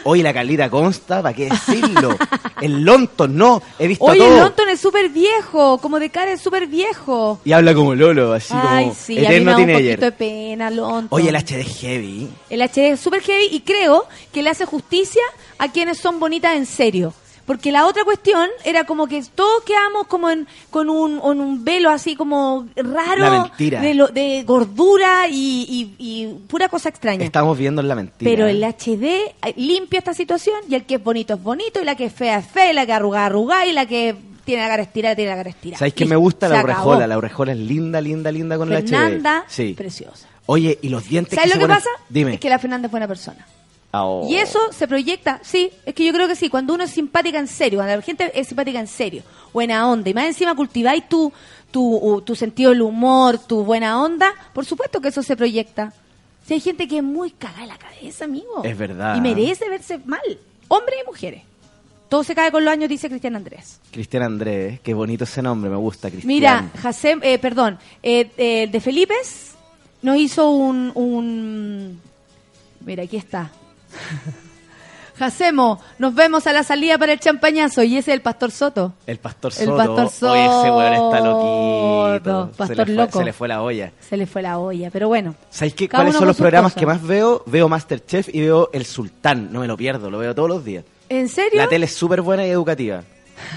Oye, 0.05 0.23
la 0.23 0.33
Carlita 0.33 0.69
Consta, 0.69 1.23
¿para 1.23 1.35
qué 1.35 1.49
decirlo? 1.49 2.17
El 2.61 2.83
Lonton, 2.85 3.37
no, 3.37 3.63
he 3.79 3.87
visto 3.87 4.05
Oye, 4.05 4.19
todo. 4.19 4.33
el 4.35 4.41
Lonton 4.41 4.69
es 4.69 4.81
súper 4.81 5.09
viejo, 5.11 5.79
como 5.79 6.01
de 6.01 6.11
cara 6.11 6.33
es 6.33 6.41
súper 6.41 6.67
viejo. 6.67 7.39
Y 7.45 7.53
habla 7.53 7.73
como 7.73 7.95
Lolo, 7.95 8.33
así 8.33 8.53
Ay, 8.53 8.85
como 8.87 8.97
sí, 8.97 9.19
a 9.25 9.31
mí 9.31 9.41
me 9.41 9.53
eterno 9.53 9.53
da 9.53 9.59
un 9.59 9.73
poquito 9.73 10.05
de 10.07 10.13
pena, 10.13 10.71
Lonton. 10.71 11.07
Oye, 11.11 11.29
el 11.29 11.37
HD 11.37 11.61
es 11.61 11.79
heavy. 11.81 12.29
El 12.51 12.63
HD 12.63 12.79
es 12.93 13.01
súper 13.01 13.23
heavy 13.23 13.47
y 13.53 13.61
creo 13.61 14.07
que 14.33 14.43
le 14.43 14.51
hace 14.51 14.65
justicia 14.67 15.23
a 15.59 15.71
quienes 15.71 15.99
son 15.99 16.19
bonitas 16.19 16.57
en 16.57 16.67
serio. 16.67 17.15
Porque 17.47 17.73
la 17.73 17.87
otra 17.87 18.05
cuestión 18.05 18.49
era 18.65 18.85
como 18.85 19.07
que 19.09 19.23
todos 19.35 19.65
quedamos 19.65 20.07
como 20.07 20.31
en, 20.31 20.47
con 20.71 20.89
un, 20.89 21.19
con 21.21 21.41
un 21.41 21.65
velo 21.65 21.91
así 21.91 22.15
como 22.15 22.69
raro 22.77 23.21
La 23.23 23.31
mentira. 23.31 23.81
De, 23.81 23.95
lo, 23.95 24.07
de 24.09 24.45
gordura 24.47 25.27
y, 25.29 25.67
y- 25.69 25.95
y 25.99 26.27
pura 26.49 26.69
cosa 26.69 26.89
extraña. 26.89 27.25
Estamos 27.25 27.59
viendo 27.59 27.81
en 27.83 27.89
la 27.89 27.95
mentira. 27.97 28.31
Pero 28.31 28.47
el 28.47 28.63
HD 28.63 29.05
eh, 29.05 29.55
limpia 29.57 29.99
esta 29.99 30.15
situación 30.15 30.57
y 30.69 30.75
el 30.77 30.85
que 30.85 30.95
es 30.97 31.03
bonito 31.05 31.35
es 31.35 31.43
bonito 31.43 31.81
y 31.83 31.85
la 31.85 31.97
que 31.97 32.05
es 32.07 32.13
fea 32.13 32.39
es 32.39 32.47
fea 32.47 32.71
y 32.71 32.75
la 32.75 32.87
que 32.87 32.93
arruga 32.93 33.27
arruga 33.27 33.67
y 33.67 33.73
la 33.73 33.87
que 33.87 34.15
tiene 34.45 34.63
la 34.63 34.69
cara 34.69 34.83
estirada 34.83 35.15
tiene 35.17 35.31
la 35.31 35.37
cara 35.37 35.51
estirada. 35.51 35.79
¿Sabéis 35.79 35.95
que 35.95 36.05
me 36.05 36.17
gusta 36.17 36.49
la 36.49 36.61
acabó. 36.61 36.73
urrejola? 36.91 37.07
La 37.07 37.19
urrejola 37.19 37.53
es 37.53 37.59
linda, 37.59 38.01
linda, 38.01 38.31
linda 38.33 38.57
con 38.57 38.69
Fernanda, 38.69 39.39
el 39.39 39.51
HD. 39.51 39.53
Sí. 39.53 39.75
preciosa. 39.75 40.29
Oye, 40.47 40.79
y 40.83 40.89
los 40.89 41.09
dientes 41.09 41.35
¿Sabes 41.37 41.53
que 41.53 41.59
lo 41.59 41.61
se 41.67 41.69
que 41.69 41.73
ponen- 41.75 41.77
pasa? 41.77 41.91
Dime. 42.09 42.35
Es 42.35 42.41
que 42.41 42.49
la 42.49 42.59
Fernanda 42.59 42.87
es 42.87 42.91
buena 42.91 43.07
persona. 43.09 43.47
Oh. 43.95 44.27
Y 44.29 44.37
eso 44.37 44.59
se 44.73 44.89
proyecta, 44.89 45.41
sí, 45.43 45.71
es 45.85 45.95
que 45.95 46.05
yo 46.05 46.13
creo 46.15 46.27
que 46.27 46.35
sí, 46.35 46.49
cuando 46.49 46.73
uno 46.73 46.85
es 46.85 46.91
simpática 46.91 47.39
en 47.39 47.47
serio, 47.47 47.79
cuando 47.79 47.95
la 47.95 48.01
gente 48.01 48.33
es 48.35 48.49
simpática 48.49 48.81
en 48.81 48.87
serio, 48.87 49.23
buena 49.53 49.87
onda, 49.87 50.09
y 50.09 50.15
más 50.15 50.25
encima 50.25 50.55
cultiváis 50.55 51.07
tu, 51.11 51.31
tu, 51.71 52.23
tu 52.25 52.35
sentido 52.35 52.71
del 52.71 52.81
humor, 52.81 53.37
tu 53.39 53.65
buena 53.65 54.03
onda, 54.03 54.33
por 54.55 54.65
supuesto 54.65 55.01
que 55.01 55.09
eso 55.09 55.23
se 55.23 55.37
proyecta. 55.37 55.93
Si 56.47 56.55
hay 56.55 56.61
gente 56.61 56.89
que 56.89 56.97
es 56.97 57.03
muy 57.03 57.33
cagada 57.33 57.63
en 57.63 57.69
la 57.69 57.79
cabeza, 57.79 58.25
amigo. 58.25 58.65
Es 58.65 58.77
verdad. 58.77 59.15
Y 59.15 59.21
merece 59.21 59.69
verse 59.69 59.99
mal, 59.99 60.21
hombres 60.69 60.97
y 61.03 61.07
mujeres. 61.07 61.43
Todo 62.09 62.25
se 62.25 62.35
cae 62.35 62.51
con 62.51 62.65
los 62.65 62.73
años, 62.73 62.89
dice 62.89 63.09
Cristian 63.09 63.37
Andrés. 63.37 63.79
Cristian 63.91 64.23
Andrés, 64.23 64.81
qué 64.81 64.93
bonito 64.93 65.25
ese 65.25 65.41
nombre, 65.43 65.71
me 65.71 65.77
gusta, 65.77 66.11
Cristian. 66.11 66.29
Mira, 66.29 66.71
Jacem, 66.83 67.21
eh, 67.23 67.39
perdón, 67.39 67.79
eh, 68.03 68.31
eh, 68.37 68.69
de 68.71 68.81
Felipes 68.81 69.53
nos 70.01 70.17
hizo 70.17 70.51
un, 70.51 70.93
un... 70.95 72.01
Mira, 72.85 73.05
aquí 73.05 73.17
está. 73.17 73.53
Jacemo, 75.19 75.81
nos 75.99 76.15
vemos 76.15 76.47
a 76.47 76.53
la 76.53 76.65
salida 76.65 76.99
para 76.99 77.13
el 77.13 77.21
champañazo 77.21 77.83
y 77.83 77.97
ese 77.97 78.11
es 78.11 78.15
el 78.17 78.23
Pastor 78.23 78.51
Soto. 78.51 78.95
El 79.07 79.19
Pastor 79.19 79.53
El 79.59 79.67
Soto. 79.67 79.95
Pastor 79.97 80.31
Oye, 80.31 80.45
ese 80.45 80.71
weón 80.71 80.93
está 80.95 81.19
Soto, 81.19 82.09
loquito. 82.15 82.51
Pastor 82.57 82.67
se 82.67 82.75
le 82.75 82.85
fue, 82.85 82.95
loco. 82.95 83.19
Se 83.19 83.25
le 83.25 83.33
fue 83.33 83.49
la 83.49 83.63
olla. 83.63 83.93
Se 84.01 84.17
le 84.17 84.27
fue 84.27 84.43
la 84.43 84.59
olla, 84.59 84.91
pero 84.91 85.09
bueno. 85.09 85.35
¿Sabéis 85.51 85.75
qué, 85.75 85.89
cuáles 85.89 86.15
son 86.15 86.27
los 86.27 86.37
programas 86.37 86.75
que 86.75 86.87
más 86.87 87.03
veo? 87.03 87.43
Veo 87.47 87.69
Masterchef 87.69 88.35
y 88.35 88.41
veo 88.41 88.71
El 88.73 88.87
Sultán. 88.87 89.53
No 89.53 89.61
me 89.61 89.67
lo 89.67 89.77
pierdo, 89.77 90.11
lo 90.11 90.19
veo 90.19 90.35
todos 90.35 90.49
los 90.49 90.65
días. 90.65 90.85
¿En 91.09 91.29
serio? 91.29 91.61
La 91.61 91.69
tele 91.69 91.87
es 91.87 91.95
súper 91.95 92.23
buena 92.23 92.47
y 92.47 92.51
educativa. 92.51 93.03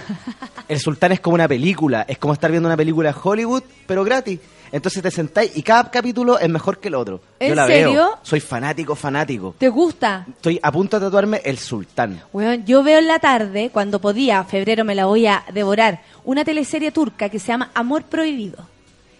El 0.68 0.80
Sultán 0.80 1.14
es 1.14 1.20
como 1.20 1.36
una 1.36 1.48
película, 1.48 2.06
es 2.08 2.18
como 2.18 2.34
estar 2.34 2.52
viendo 2.52 2.68
una 2.68 2.78
película 2.78 3.12
de 3.12 3.20
Hollywood, 3.22 3.64
pero 3.88 4.04
gratis. 4.04 4.40
Entonces 4.76 5.02
te 5.02 5.10
sentáis 5.10 5.56
y 5.56 5.64
cada 5.64 5.90
capítulo 5.90 6.38
es 6.38 6.50
mejor 6.50 6.80
que 6.82 6.90
el 6.90 6.96
otro. 6.96 7.22
Yo 7.40 7.48
¿En 7.48 7.56
la 7.56 7.66
serio? 7.66 7.92
veo. 7.94 8.20
Soy 8.24 8.42
fanático, 8.42 8.94
fanático. 8.94 9.56
¿Te 9.58 9.70
gusta? 9.70 10.26
Estoy 10.30 10.60
a 10.62 10.70
punto 10.70 11.00
de 11.00 11.06
tatuarme 11.06 11.42
El 11.46 11.58
Sultán. 11.58 12.22
Bueno, 12.34 12.62
yo 12.66 12.84
veo 12.84 13.00
en 13.00 13.08
la 13.08 13.20
tarde, 13.20 13.70
cuando 13.72 14.02
podía, 14.02 14.44
febrero 14.44 14.84
me 14.84 14.94
la 14.94 15.06
voy 15.06 15.28
a 15.28 15.46
devorar, 15.54 16.02
una 16.26 16.44
teleserie 16.44 16.92
turca 16.92 17.30
que 17.30 17.40
se 17.40 17.48
llama 17.54 17.72
Amor 17.74 18.04
Prohibido. 18.04 18.68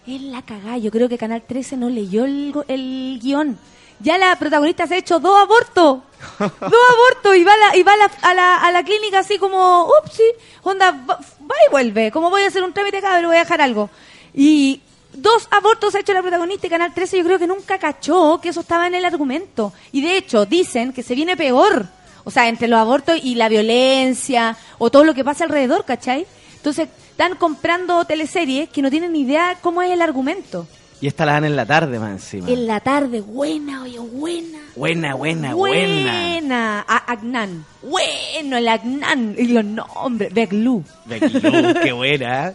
Es 0.06 0.20
la 0.20 0.42
cagá, 0.42 0.76
yo 0.76 0.90
creo 0.90 1.08
que 1.08 1.16
Canal 1.16 1.40
13 1.40 1.78
no 1.78 1.88
leyó 1.88 2.26
el, 2.26 2.54
el 2.68 3.18
guion. 3.22 3.58
Ya 4.00 4.18
la 4.18 4.36
protagonista 4.36 4.86
se 4.86 4.96
ha 4.96 4.98
hecho 4.98 5.20
dos 5.20 5.40
abortos. 5.40 6.00
dos 6.38 6.50
abortos 6.60 7.34
y 7.34 7.44
va, 7.44 7.54
a 7.54 7.56
la, 7.56 7.76
y 7.78 7.82
va 7.82 7.94
a, 7.94 7.96
la, 7.96 8.10
a, 8.20 8.34
la, 8.34 8.56
a 8.58 8.72
la 8.72 8.84
clínica 8.84 9.20
así 9.20 9.38
como, 9.38 9.88
upsi, 10.02 10.22
onda, 10.64 10.90
va, 10.90 11.14
va 11.16 11.54
y 11.66 11.70
vuelve. 11.70 12.10
Como 12.10 12.28
voy 12.28 12.42
a 12.42 12.48
hacer 12.48 12.62
un 12.62 12.74
trámite 12.74 12.98
acá, 12.98 13.12
pero 13.16 13.28
voy 13.28 13.38
a 13.38 13.40
dejar 13.40 13.62
algo. 13.62 13.88
Y 14.34 14.82
dos 15.16 15.48
abortos 15.50 15.94
ha 15.94 16.00
hecho 16.00 16.12
la 16.12 16.22
protagonista 16.22 16.66
y 16.66 16.70
Canal 16.70 16.92
13 16.94 17.18
yo 17.18 17.24
creo 17.24 17.38
que 17.38 17.46
nunca 17.46 17.78
cachó 17.78 18.40
que 18.40 18.50
eso 18.50 18.60
estaba 18.60 18.86
en 18.86 18.94
el 18.94 19.04
argumento. 19.04 19.72
Y 19.92 20.00
de 20.02 20.16
hecho 20.16 20.46
dicen 20.46 20.92
que 20.92 21.02
se 21.02 21.14
viene 21.14 21.36
peor. 21.36 21.86
O 22.24 22.30
sea, 22.30 22.48
entre 22.48 22.66
los 22.68 22.78
abortos 22.80 23.18
y 23.22 23.36
la 23.36 23.48
violencia 23.48 24.56
o 24.78 24.90
todo 24.90 25.04
lo 25.04 25.14
que 25.14 25.24
pasa 25.24 25.44
alrededor, 25.44 25.84
¿cachai? 25.84 26.26
Entonces 26.56 26.88
están 27.10 27.36
comprando 27.36 28.04
teleseries 28.04 28.68
que 28.68 28.82
no 28.82 28.90
tienen 28.90 29.12
ni 29.12 29.20
idea 29.20 29.56
cómo 29.60 29.80
es 29.82 29.90
el 29.92 30.02
argumento. 30.02 30.66
Y 31.00 31.06
esta 31.08 31.26
la 31.26 31.32
dan 31.34 31.44
en 31.44 31.56
la 31.56 31.66
tarde 31.66 31.98
más 31.98 32.10
encima. 32.10 32.48
En 32.50 32.66
la 32.66 32.80
tarde, 32.80 33.20
buena, 33.20 33.82
oye, 33.82 33.98
buena. 33.98 34.58
Buena, 34.74 35.14
buena, 35.14 35.54
buena. 35.54 36.02
Buena. 36.32 36.80
A- 36.88 37.12
Agnan. 37.12 37.66
Bueno, 37.82 38.56
el 38.56 38.66
Agnan. 38.66 39.34
Y 39.38 39.48
los 39.48 39.64
nombres. 39.64 40.32
Beglu. 40.32 40.82
Becky 41.04 41.38
Lou, 41.40 41.74
qué 41.82 41.92
buena. 41.92 42.54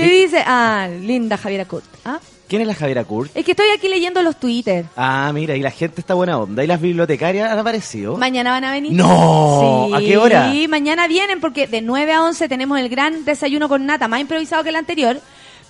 ¿Qué 0.00 0.08
dice? 0.24 0.42
Ah, 0.46 0.88
linda 1.00 1.36
Javiera 1.36 1.64
Kurt. 1.64 1.84
¿Ah? 2.04 2.18
¿Quién 2.48 2.62
es 2.62 2.68
la 2.68 2.74
Javiera 2.74 3.04
Kurt? 3.04 3.30
Es 3.36 3.44
que 3.44 3.50
estoy 3.50 3.68
aquí 3.76 3.88
leyendo 3.88 4.22
los 4.22 4.36
Twitter. 4.40 4.86
Ah, 4.96 5.30
mira, 5.34 5.54
y 5.54 5.60
la 5.60 5.70
gente 5.70 6.00
está 6.00 6.14
buena 6.14 6.38
onda. 6.38 6.64
¿Y 6.64 6.66
las 6.66 6.80
bibliotecarias 6.80 7.50
han 7.50 7.58
aparecido? 7.58 8.16
Mañana 8.16 8.52
van 8.52 8.64
a 8.64 8.72
venir. 8.72 8.92
¡No! 8.92 9.88
Sí, 9.88 9.94
¿A 9.94 9.98
qué 10.00 10.16
hora? 10.16 10.50
mañana 10.68 11.06
vienen 11.08 11.40
porque 11.40 11.66
de 11.66 11.82
9 11.82 12.12
a 12.12 12.24
11 12.24 12.48
tenemos 12.48 12.78
el 12.80 12.88
gran 12.88 13.24
desayuno 13.26 13.68
con 13.68 13.84
nata, 13.84 14.08
más 14.08 14.20
improvisado 14.20 14.62
que 14.62 14.70
el 14.70 14.76
anterior, 14.76 15.20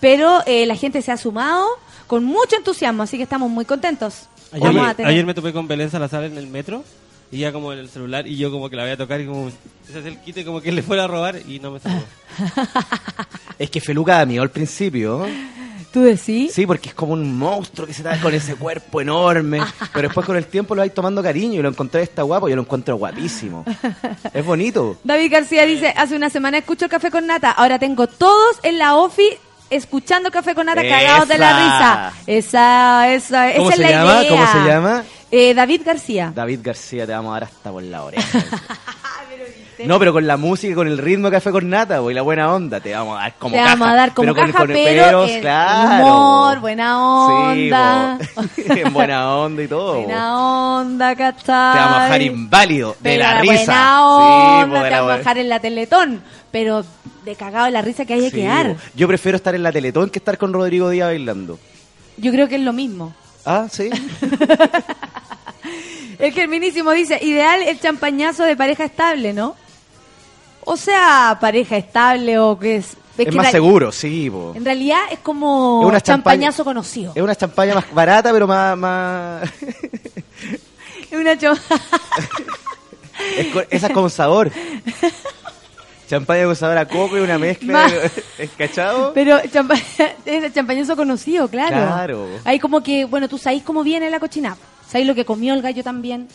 pero 0.00 0.40
eh, 0.46 0.66
la 0.66 0.76
gente 0.76 1.02
se 1.02 1.10
ha 1.10 1.16
sumado 1.16 1.66
con 2.06 2.24
mucho 2.24 2.56
entusiasmo, 2.56 3.02
así 3.02 3.16
que 3.16 3.24
estamos 3.24 3.50
muy 3.50 3.64
contentos. 3.64 4.28
Ayer, 4.52 4.66
Vamos 4.68 4.82
me, 4.84 4.88
a 4.90 4.94
tener- 4.94 5.10
ayer 5.10 5.26
me 5.26 5.34
topé 5.34 5.52
con 5.52 5.66
Belén 5.66 5.90
Salazar 5.90 6.22
en 6.24 6.38
el 6.38 6.46
metro 6.46 6.84
y 7.30 7.38
ya 7.38 7.52
como 7.52 7.72
en 7.72 7.78
el 7.80 7.88
celular 7.88 8.26
y 8.26 8.36
yo 8.36 8.50
como 8.50 8.70
que 8.70 8.76
la 8.76 8.82
voy 8.84 8.92
a 8.92 8.96
tocar 8.96 9.20
y 9.20 9.26
como 9.26 9.50
se 9.90 9.98
hace 9.98 10.08
el 10.08 10.18
quite 10.20 10.44
como 10.44 10.60
que 10.60 10.72
le 10.72 10.82
fuera 10.82 11.04
a 11.04 11.06
robar 11.06 11.36
y 11.46 11.58
no 11.60 11.72
me 11.72 11.80
saludó. 11.80 12.04
Es 13.58 13.70
que 13.70 13.80
Feluca 13.80 14.18
da 14.18 14.24
miedo 14.26 14.42
al 14.42 14.50
principio. 14.50 15.26
¿Tú 15.92 16.02
decís? 16.02 16.52
Sí, 16.52 16.66
porque 16.66 16.90
es 16.90 16.94
como 16.94 17.14
un 17.14 17.36
monstruo 17.36 17.86
que 17.86 17.94
se 17.94 18.02
da 18.02 18.20
con 18.20 18.32
ese 18.34 18.54
cuerpo 18.54 19.00
enorme. 19.00 19.60
pero 19.92 20.08
después 20.08 20.24
con 20.26 20.36
el 20.36 20.44
tiempo 20.46 20.74
lo 20.74 20.82
vais 20.82 20.92
tomando 20.94 21.22
cariño 21.22 21.58
y 21.58 21.62
lo 21.62 21.68
encontré 21.70 22.02
está 22.02 22.22
guapo. 22.22 22.48
Yo 22.48 22.56
lo 22.56 22.62
encuentro 22.62 22.96
guapísimo. 22.96 23.64
Es 24.32 24.44
bonito. 24.44 24.98
David 25.02 25.32
García 25.32 25.64
dice, 25.64 25.92
hace 25.96 26.14
una 26.14 26.30
semana 26.30 26.58
escucho 26.58 26.84
el 26.84 26.90
café 26.90 27.10
con 27.10 27.26
nata, 27.26 27.50
ahora 27.50 27.78
tengo 27.78 28.06
todos 28.06 28.58
en 28.62 28.78
la 28.78 28.96
ofi 28.96 29.28
escuchando 29.70 30.28
el 30.28 30.32
café 30.32 30.54
con 30.54 30.66
nata 30.66 30.82
cagados 30.82 31.26
de 31.28 31.38
la 31.38 31.58
risa. 31.58 32.12
Esa, 32.26 33.12
esa, 33.14 33.52
¿Cómo 33.56 33.70
esa 33.70 33.76
se 33.76 33.84
es 33.84 33.90
la 33.90 33.98
llama? 33.98 34.22
idea. 34.22 34.30
¿Cómo 34.30 34.46
se 34.52 34.68
llama? 34.70 35.04
Eh, 35.30 35.52
David 35.54 35.82
García. 35.84 36.32
David 36.34 36.60
García, 36.62 37.06
te 37.06 37.12
vamos 37.12 37.30
a 37.30 37.34
dar 37.34 37.44
hasta 37.44 37.70
por 37.70 37.82
la 37.82 38.04
oreja. 38.04 38.44
No, 39.86 40.00
pero 40.00 40.12
con 40.12 40.26
la 40.26 40.36
música 40.36 40.72
y 40.72 40.74
con 40.74 40.88
el 40.88 40.98
ritmo 40.98 41.28
de 41.30 41.36
Café 41.36 41.52
con 41.52 41.70
Nata, 41.70 42.00
y 42.10 42.12
la 42.12 42.22
buena 42.22 42.52
onda, 42.52 42.80
te 42.80 42.92
vamos 42.92 43.16
a 43.16 43.22
dar 43.22 43.34
como 43.38 43.52
Te 43.52 43.58
caja. 43.58 43.70
vamos 43.76 43.88
a 43.88 43.94
dar 43.94 44.12
como 44.12 44.24
pero 44.24 44.34
con- 44.34 44.46
caja, 44.50 44.58
con- 44.58 44.72
pero, 44.74 45.24
en 45.28 45.40
claro. 45.40 46.04
humor, 46.04 46.58
buena 46.58 47.00
onda. 47.00 48.18
Sí, 48.56 48.62
en 48.66 48.92
buena 48.92 49.36
onda 49.36 49.62
y 49.62 49.68
todo. 49.68 50.02
buena 50.02 50.78
onda, 50.80 51.14
¿cachai? 51.14 51.44
Te 51.44 51.78
vamos 51.78 51.96
a 51.96 52.04
dejar 52.06 52.22
inválido 52.22 52.96
de 52.98 53.18
la 53.18 53.36
buena 53.44 53.52
risa. 53.60 54.04
onda, 54.04 54.64
Sí, 54.64 54.70
po, 54.72 54.82
te 54.82 54.90
la 54.90 54.96
vamos 54.96 54.98
a 54.98 55.02
buena- 55.04 55.18
dejar 55.18 55.38
en 55.38 55.48
la 55.48 55.60
Teletón. 55.60 56.22
Pero 56.50 56.84
de 57.24 57.36
cagado 57.36 57.66
de 57.66 57.70
la 57.70 57.80
risa 57.82 58.04
que 58.04 58.14
hay 58.14 58.20
que 58.22 58.30
Sí, 58.30 58.36
quedar. 58.36 58.72
po. 58.74 58.80
Yo 58.96 59.06
prefiero 59.06 59.36
estar 59.36 59.54
en 59.54 59.62
la 59.62 59.70
Teletón 59.70 60.10
que 60.10 60.18
estar 60.18 60.38
con 60.38 60.52
Rodrigo 60.52 60.90
Díaz 60.90 61.06
bailando. 61.10 61.56
Yo 62.16 62.32
creo 62.32 62.48
que 62.48 62.56
es 62.56 62.62
lo 62.62 62.72
mismo. 62.72 63.14
Ah, 63.46 63.66
sí. 63.70 63.90
El 66.18 66.32
Germinísimo 66.32 66.90
dice, 66.92 67.18
ideal 67.22 67.62
el 67.62 67.78
champañazo 67.78 68.42
de 68.42 68.56
pareja 68.56 68.84
estable, 68.84 69.32
¿no? 69.32 69.54
O 70.64 70.76
sea, 70.76 71.38
pareja 71.40 71.76
estable 71.76 72.38
o 72.38 72.58
que 72.58 72.76
es... 72.76 72.96
Es, 73.16 73.26
que 73.26 73.32
más 73.32 73.50
seguro, 73.50 73.90
sí, 73.90 74.28
po. 74.30 74.52
En 74.54 74.64
realidad 74.64 75.00
es 75.10 75.18
como 75.20 75.80
Es 75.82 75.88
una 75.88 76.00
champañazo 76.00 76.64
conocido. 76.64 77.12
Es 77.14 77.22
una 77.22 77.34
champaña 77.34 77.74
más 77.74 77.92
barata, 77.92 78.32
pero 78.32 78.46
más... 78.46 78.76
más... 78.76 79.50
Es 81.10 81.18
una 81.18 81.38
cha- 81.38 81.54
es 83.36 83.46
con- 83.48 83.64
esa 83.70 83.86
es 83.86 83.92
con 83.92 84.10
sabor. 84.10 84.50
Champaña 86.08 86.44
con 86.44 86.56
sabor 86.56 86.78
a 86.78 86.86
coco 86.86 87.16
y 87.18 87.20
una 87.20 87.38
mezcla. 87.38 87.86
¿Es 88.38 88.50
cachado? 88.56 89.12
Pero 89.14 89.38
champa 89.52 89.74
es 89.74 90.00
el 90.26 90.52
champañazo 90.52 90.96
conocido, 90.96 91.48
claro. 91.48 91.68
Claro. 91.76 92.28
Hay 92.44 92.58
como 92.58 92.82
que, 92.82 93.04
bueno, 93.04 93.28
tú 93.28 93.38
sabes 93.38 93.62
cómo 93.62 93.82
viene 93.82 94.10
la 94.10 94.20
cochinada. 94.20 94.56
¿Sabes 94.88 95.06
lo 95.06 95.14
que 95.14 95.24
comió 95.24 95.54
el 95.54 95.62
gallo 95.62 95.84
también? 95.84 96.28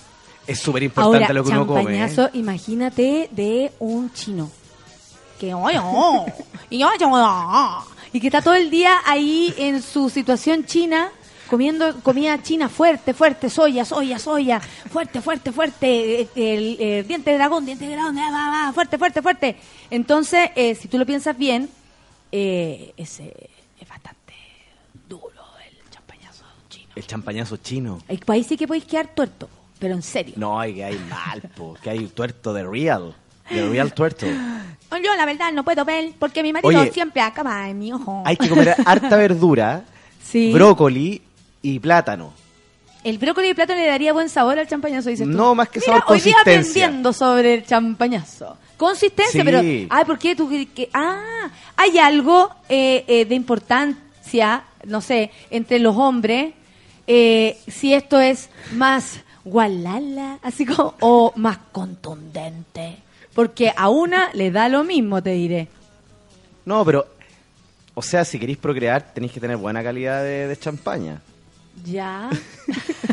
Es 0.46 0.60
súper 0.60 0.84
importante 0.84 1.34
lo 1.34 1.44
que 1.44 1.50
uno 1.52 1.66
come. 1.66 2.06
¿eh? 2.06 2.30
imagínate 2.34 3.30
de 3.32 3.72
un 3.80 4.12
chino. 4.14 4.52
que 5.40 5.54
"Oye, 5.54 5.80
oh", 5.82 6.26
y 6.70 6.78
yo, 6.78 6.90
oh", 7.02 7.86
y 8.14 8.20
que 8.20 8.28
está 8.28 8.42
todo 8.42 8.54
el 8.56 8.70
día 8.70 9.02
ahí 9.06 9.54
en 9.58 9.82
su 9.82 10.10
situación 10.10 10.66
china 10.66 11.12
comiendo 11.54 12.00
comida 12.02 12.42
china 12.42 12.68
fuerte, 12.70 13.14
fuerte, 13.14 13.50
soya, 13.50 13.86
soya, 13.86 14.18
soya, 14.18 14.60
fuerte, 14.60 15.22
fuerte, 15.22 15.52
fuerte, 15.52 16.22
eh, 16.22 16.28
el, 16.36 17.08
diente 17.08 17.30
de 17.30 17.38
dragón, 17.38 17.66
diente 17.66 17.86
de 17.86 17.94
dragón, 17.94 18.18
ah, 18.18 18.32
va, 18.32 18.68
va, 18.68 18.74
fuerte, 18.74 18.98
fuerte, 18.98 19.22
fuerte. 19.22 19.58
Entonces, 19.92 20.50
eh, 20.56 20.74
si 20.74 20.88
tú 20.88 20.98
lo 20.98 21.06
piensas 21.06 21.38
bien, 21.38 21.70
eh, 22.32 22.94
ese 22.98 23.52
es 23.80 23.88
bastante 23.88 24.34
duro 25.08 25.44
el 25.70 25.90
champañazo 25.92 26.44
chino. 26.70 26.83
El 26.96 27.06
champañazo 27.08 27.58
chino. 27.58 28.00
El 28.08 28.20
país 28.20 28.46
sí 28.48 28.56
que 28.58 28.68
podéis 28.68 28.86
quedar 28.86 29.08
tuerto, 29.16 29.50
pero 29.80 29.96
en 29.96 30.02
serio. 30.04 30.36
No, 30.38 30.60
hay 30.60 30.76
que 30.76 30.84
hay 30.84 31.00
mal, 31.10 31.42
po, 31.56 31.76
que 31.82 31.90
hay 31.90 32.06
tuerto 32.08 32.54
de 32.54 32.64
real. 32.66 33.16
De 33.50 33.68
real 33.70 33.94
tuerto. 33.94 34.26
Yo 34.26 35.16
la 35.18 35.26
verdad 35.26 35.52
no 35.52 35.64
puedo 35.64 35.84
ver 35.86 36.14
porque 36.20 36.44
mi 36.44 36.54
marido 36.54 36.70
Oye, 36.80 36.92
siempre 36.92 37.22
acaba 37.22 37.68
en 37.68 37.80
mi 37.80 37.92
ojo. 37.92 38.22
Hay 38.26 38.38
que 38.38 38.48
comer 38.48 38.76
harta 38.86 39.16
verdura, 39.18 39.84
Sí. 40.24 40.52
brócoli 40.54 41.22
y 41.62 41.80
plátano. 41.80 42.32
El 43.04 43.18
brócoli 43.18 43.48
de 43.50 43.56
plátano 43.56 43.80
le 43.82 43.88
daría 43.88 44.14
buen 44.14 44.30
sabor 44.30 44.58
al 44.60 44.68
champañazo, 44.68 45.10
dices 45.10 45.28
tú. 45.28 45.34
No, 45.36 45.56
más 45.56 45.68
que 45.70 45.80
Mira, 45.82 45.94
sabor, 46.00 46.04
hoy 46.16 46.22
día 46.22 46.34
consistencia. 46.36 46.84
aprendiendo 46.86 47.12
sobre 47.12 47.54
el 47.56 47.66
champañazo. 47.66 48.58
Consistencia, 48.78 49.42
Sí. 49.42 49.46
pero... 49.46 49.60
Ay, 49.90 50.06
¿por 50.06 50.18
qué 50.20 50.36
tú 50.36 50.48
que...? 50.50 50.90
Ah, 50.94 51.50
hay 51.76 51.98
algo 51.98 52.50
eh, 52.70 53.04
eh, 53.08 53.26
de 53.26 53.36
importancia, 53.36 54.64
no 54.86 55.02
sé, 55.02 55.32
entre 55.50 55.80
los 55.80 55.96
hombres, 55.98 56.54
eh, 57.08 57.58
si 57.68 57.94
esto 57.94 58.20
es 58.20 58.50
más 58.74 59.20
gualala, 59.44 60.40
así 60.42 60.66
como, 60.66 60.96
o 61.00 61.34
más 61.36 61.58
contundente. 61.72 62.98
Porque 63.34 63.74
a 63.76 63.90
una 63.90 64.32
le 64.34 64.52
da 64.52 64.70
lo 64.70 64.84
mismo, 64.84 65.22
te 65.22 65.32
diré. 65.32 65.68
No, 66.66 66.86
pero, 66.86 67.08
o 67.94 68.02
sea, 68.02 68.24
si 68.24 68.40
queréis 68.40 68.58
procrear, 68.58 69.14
tenéis 69.14 69.34
que 69.34 69.40
tener 69.40 69.58
buena 69.58 69.84
calidad 69.84 70.24
de, 70.24 70.48
de 70.48 70.58
champaña. 70.58 71.22
Ya. 71.84 72.30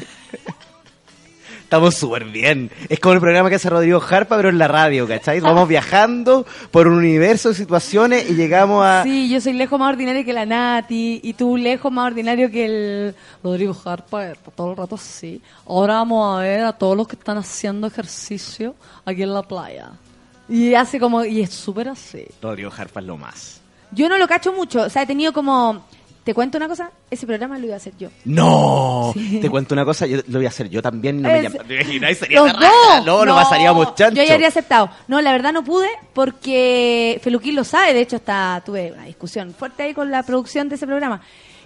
Estamos 1.70 1.94
súper 1.94 2.24
bien. 2.24 2.68
Es 2.88 2.98
como 2.98 3.14
el 3.14 3.20
programa 3.20 3.48
que 3.48 3.54
hace 3.54 3.70
Rodrigo 3.70 4.02
Harpa, 4.02 4.34
pero 4.34 4.48
en 4.48 4.58
la 4.58 4.66
radio, 4.66 5.06
¿cachai? 5.06 5.38
Vamos 5.38 5.68
viajando 5.68 6.44
por 6.72 6.88
un 6.88 6.94
universo 6.94 7.50
de 7.50 7.54
situaciones 7.54 8.28
y 8.28 8.34
llegamos 8.34 8.84
a... 8.84 9.04
Sí, 9.04 9.30
yo 9.30 9.40
soy 9.40 9.52
lejos 9.52 9.78
más 9.78 9.92
ordinario 9.92 10.24
que 10.24 10.32
la 10.32 10.44
Nati 10.44 11.20
y 11.22 11.32
tú 11.34 11.56
lejos 11.56 11.92
más 11.92 12.08
ordinario 12.08 12.50
que 12.50 12.64
el 12.64 13.14
Rodrigo 13.44 13.76
Harpa, 13.84 14.32
está 14.32 14.50
todo 14.50 14.72
el 14.72 14.78
rato 14.78 14.96
así. 14.96 15.40
Ahora 15.64 15.94
vamos 15.94 16.36
a 16.36 16.42
ver 16.42 16.64
a 16.64 16.72
todos 16.72 16.96
los 16.96 17.06
que 17.06 17.14
están 17.14 17.38
haciendo 17.38 17.86
ejercicio 17.86 18.74
aquí 19.04 19.22
en 19.22 19.32
la 19.32 19.44
playa. 19.44 19.92
Y 20.48 20.74
hace 20.74 20.98
como, 20.98 21.24
y 21.24 21.42
es 21.42 21.50
súper 21.50 21.90
así. 21.90 22.26
Rodrigo 22.42 22.72
Harpa 22.76 22.98
es 22.98 23.06
lo 23.06 23.16
más. 23.16 23.60
Yo 23.92 24.08
no 24.08 24.18
lo 24.18 24.26
cacho 24.26 24.52
mucho, 24.52 24.82
o 24.82 24.90
sea, 24.90 25.02
he 25.02 25.06
tenido 25.06 25.32
como, 25.32 25.84
¿te 26.24 26.34
cuento 26.34 26.58
una 26.58 26.68
cosa? 26.68 26.90
Ese 27.10 27.26
programa 27.26 27.58
lo 27.58 27.64
iba 27.66 27.74
a 27.74 27.78
hacer 27.78 27.92
yo. 27.98 28.08
¡No! 28.24 29.10
Sí. 29.14 29.38
Te 29.40 29.48
cuento 29.50 29.74
una 29.74 29.84
cosa, 29.84 30.06
yo 30.06 30.18
lo 30.28 30.38
voy 30.38 30.46
a 30.46 30.48
hacer 30.50 30.68
yo 30.68 30.80
también. 30.82 31.20
No 31.22 31.28
me 31.28 31.46
Es- 31.46 31.52
¿Te 31.66 31.74
imaginas? 31.74 32.18
Sería 32.18 32.40
Los 32.40 32.52
dos. 32.52 33.06
No, 33.06 33.24
no, 33.24 33.34
pasaríamos 33.34 33.94
chancho. 33.94 34.20
Yo 34.20 34.26
ya 34.26 34.34
habría 34.34 34.48
aceptado. 34.48 34.90
No, 35.08 35.20
la 35.20 35.32
verdad 35.32 35.52
no 35.52 35.64
pude 35.64 35.88
porque 36.12 37.20
Feluquín 37.22 37.54
lo 37.56 37.64
sabe. 37.64 37.92
De 37.94 38.00
hecho, 38.02 38.16
hasta 38.16 38.62
tuve 38.64 38.92
una 38.92 39.04
discusión 39.04 39.52
fuerte 39.54 39.82
ahí 39.84 39.94
con 39.94 40.10
la 40.10 40.22
producción 40.22 40.68
de 40.68 40.76
ese 40.76 40.86
programa. 40.86 41.20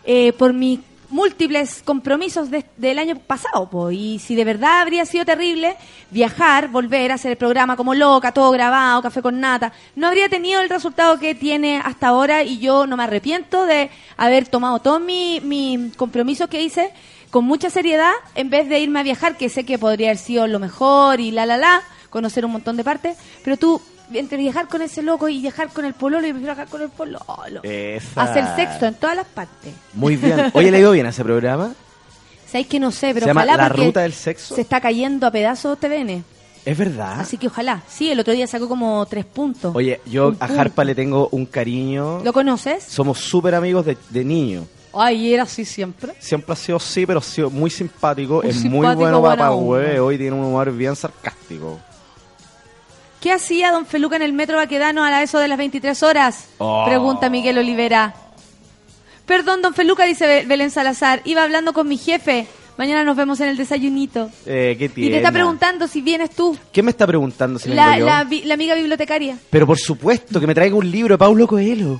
Eh, 0.04 0.32
por 0.34 0.52
mis 0.52 0.80
múltiples 1.14 1.80
compromisos 1.84 2.50
de- 2.50 2.64
del 2.76 2.98
año 2.98 3.16
pasado. 3.16 3.70
po. 3.70 3.92
Y 3.92 4.18
si 4.18 4.34
de 4.34 4.44
verdad 4.44 4.80
habría 4.80 5.06
sido 5.06 5.24
terrible 5.24 5.76
viajar, 6.10 6.68
volver 6.68 7.12
a 7.12 7.14
hacer 7.14 7.30
el 7.30 7.36
programa 7.36 7.76
como 7.76 7.94
loca, 7.94 8.32
todo 8.32 8.50
grabado, 8.50 9.00
café 9.00 9.22
con 9.22 9.38
nata, 9.38 9.72
no 9.94 10.08
habría 10.08 10.28
tenido 10.28 10.60
el 10.60 10.68
resultado 10.68 11.18
que 11.20 11.36
tiene 11.36 11.80
hasta 11.84 12.08
ahora 12.08 12.42
y 12.42 12.58
yo 12.58 12.86
no 12.88 12.96
me 12.96 13.04
arrepiento 13.04 13.64
de 13.64 13.90
haber 14.16 14.48
tomado 14.48 14.80
todos 14.80 15.00
mis 15.00 15.40
mis 15.42 15.96
compromisos 15.96 16.48
que 16.48 16.62
hice 16.62 16.90
con 17.30 17.44
mucha 17.44 17.70
seriedad 17.70 18.12
en 18.34 18.50
vez 18.50 18.68
de 18.68 18.80
irme 18.80 18.98
a 19.00 19.04
viajar, 19.04 19.36
que 19.36 19.48
sé 19.48 19.64
que 19.64 19.78
podría 19.78 20.08
haber 20.08 20.18
sido 20.18 20.46
lo 20.48 20.58
mejor 20.58 21.20
y 21.20 21.30
la 21.30 21.46
la 21.46 21.56
la, 21.56 21.82
conocer 22.10 22.44
un 22.44 22.52
montón 22.52 22.76
de 22.76 22.82
partes, 22.84 23.16
pero 23.44 23.56
tú 23.56 23.80
entre 24.12 24.36
viajar 24.38 24.68
con 24.68 24.82
ese 24.82 25.02
loco 25.02 25.28
y 25.28 25.40
viajar 25.40 25.70
con 25.70 25.84
el 25.84 25.94
pololo 25.94 26.26
y 26.26 26.32
viajar 26.32 26.68
con 26.68 26.82
el 26.82 26.88
pololo, 26.90 27.20
Esa. 27.62 28.22
hacer 28.22 28.44
sexo 28.56 28.86
en 28.86 28.94
todas 28.94 29.16
las 29.16 29.26
partes. 29.26 29.72
Muy 29.94 30.16
bien. 30.16 30.50
Oye, 30.54 30.70
¿le 30.70 30.78
digo 30.78 30.90
bien 30.92 31.06
a 31.06 31.10
ese 31.10 31.24
programa? 31.24 31.72
¿Sabéis 32.46 32.66
que 32.68 32.78
no 32.78 32.90
sé? 32.90 33.08
Pero 33.14 33.20
Se 33.24 33.30
llama 33.30 33.42
ojalá 33.42 33.56
La 33.62 33.68
porque 33.68 33.86
Ruta 33.86 34.00
del 34.02 34.12
Sexo. 34.12 34.54
Se 34.54 34.60
está 34.60 34.80
cayendo 34.80 35.26
a 35.26 35.30
pedazos 35.30 35.78
TVN. 35.78 36.24
¿Es 36.64 36.78
verdad? 36.78 37.20
Así 37.20 37.36
que 37.36 37.48
ojalá. 37.48 37.82
Sí, 37.88 38.10
el 38.10 38.20
otro 38.20 38.32
día 38.32 38.46
sacó 38.46 38.68
como 38.68 39.04
tres 39.06 39.24
puntos. 39.24 39.74
Oye, 39.74 40.00
yo 40.06 40.28
Un 40.28 40.36
a 40.40 40.46
punto. 40.46 40.60
Harpa 40.62 40.84
le 40.84 40.94
tengo 40.94 41.28
un 41.32 41.46
cariño. 41.46 42.20
¿Lo 42.24 42.32
conoces? 42.32 42.84
Somos 42.84 43.18
súper 43.18 43.54
amigos 43.54 43.84
de, 43.84 43.98
de 44.10 44.24
niño. 44.24 44.66
Ay, 44.94 45.34
era 45.34 45.42
así 45.42 45.64
siempre. 45.64 46.14
Siempre 46.20 46.52
ha 46.52 46.56
sido 46.56 46.78
sí, 46.78 47.04
pero 47.04 47.18
ha 47.18 47.22
sido 47.22 47.50
muy 47.50 47.68
simpático. 47.70 48.42
Es 48.42 48.64
muy 48.64 48.86
bueno 48.94 49.20
para 49.20 49.50
hueve. 49.52 49.98
Hoy 49.98 50.16
tiene 50.16 50.36
un 50.36 50.44
humor 50.44 50.70
bien 50.72 50.94
sarcástico. 50.94 51.80
¿Qué 53.24 53.32
hacía 53.32 53.72
don 53.72 53.86
Feluca 53.86 54.16
en 54.16 54.20
el 54.22 54.34
metro 54.34 54.58
Baquedano 54.58 55.02
a 55.02 55.08
la 55.10 55.22
eso 55.22 55.38
de 55.38 55.48
las 55.48 55.56
23 55.56 56.02
horas? 56.02 56.44
Oh. 56.58 56.84
Pregunta 56.86 57.30
Miguel 57.30 57.56
Olivera. 57.56 58.14
Perdón, 59.24 59.62
don 59.62 59.72
Feluca, 59.72 60.04
dice 60.04 60.26
Be- 60.26 60.44
Belén 60.44 60.70
Salazar. 60.70 61.22
Iba 61.24 61.42
hablando 61.42 61.72
con 61.72 61.88
mi 61.88 61.96
jefe. 61.96 62.46
Mañana 62.76 63.02
nos 63.02 63.16
vemos 63.16 63.40
en 63.40 63.48
el 63.48 63.56
desayunito. 63.56 64.28
Eh, 64.44 64.76
qué 64.78 64.90
Y 64.96 65.08
te 65.08 65.16
está 65.16 65.32
preguntando 65.32 65.88
si 65.88 66.02
vienes 66.02 66.32
tú, 66.32 66.54
¿Qué 66.70 66.82
me 66.82 66.90
está 66.90 67.06
preguntando 67.06 67.58
si 67.58 67.70
la, 67.70 67.92
vengo 67.92 68.06
la 68.44 68.52
amiga 68.52 68.74
bibliotecaria. 68.74 69.38
Pero 69.48 69.66
por 69.66 69.78
supuesto, 69.78 70.38
que 70.38 70.46
me 70.46 70.54
traiga 70.54 70.76
un 70.76 70.90
libro 70.90 71.14
de 71.14 71.18
Paulo 71.18 71.46
Coelho. 71.46 71.98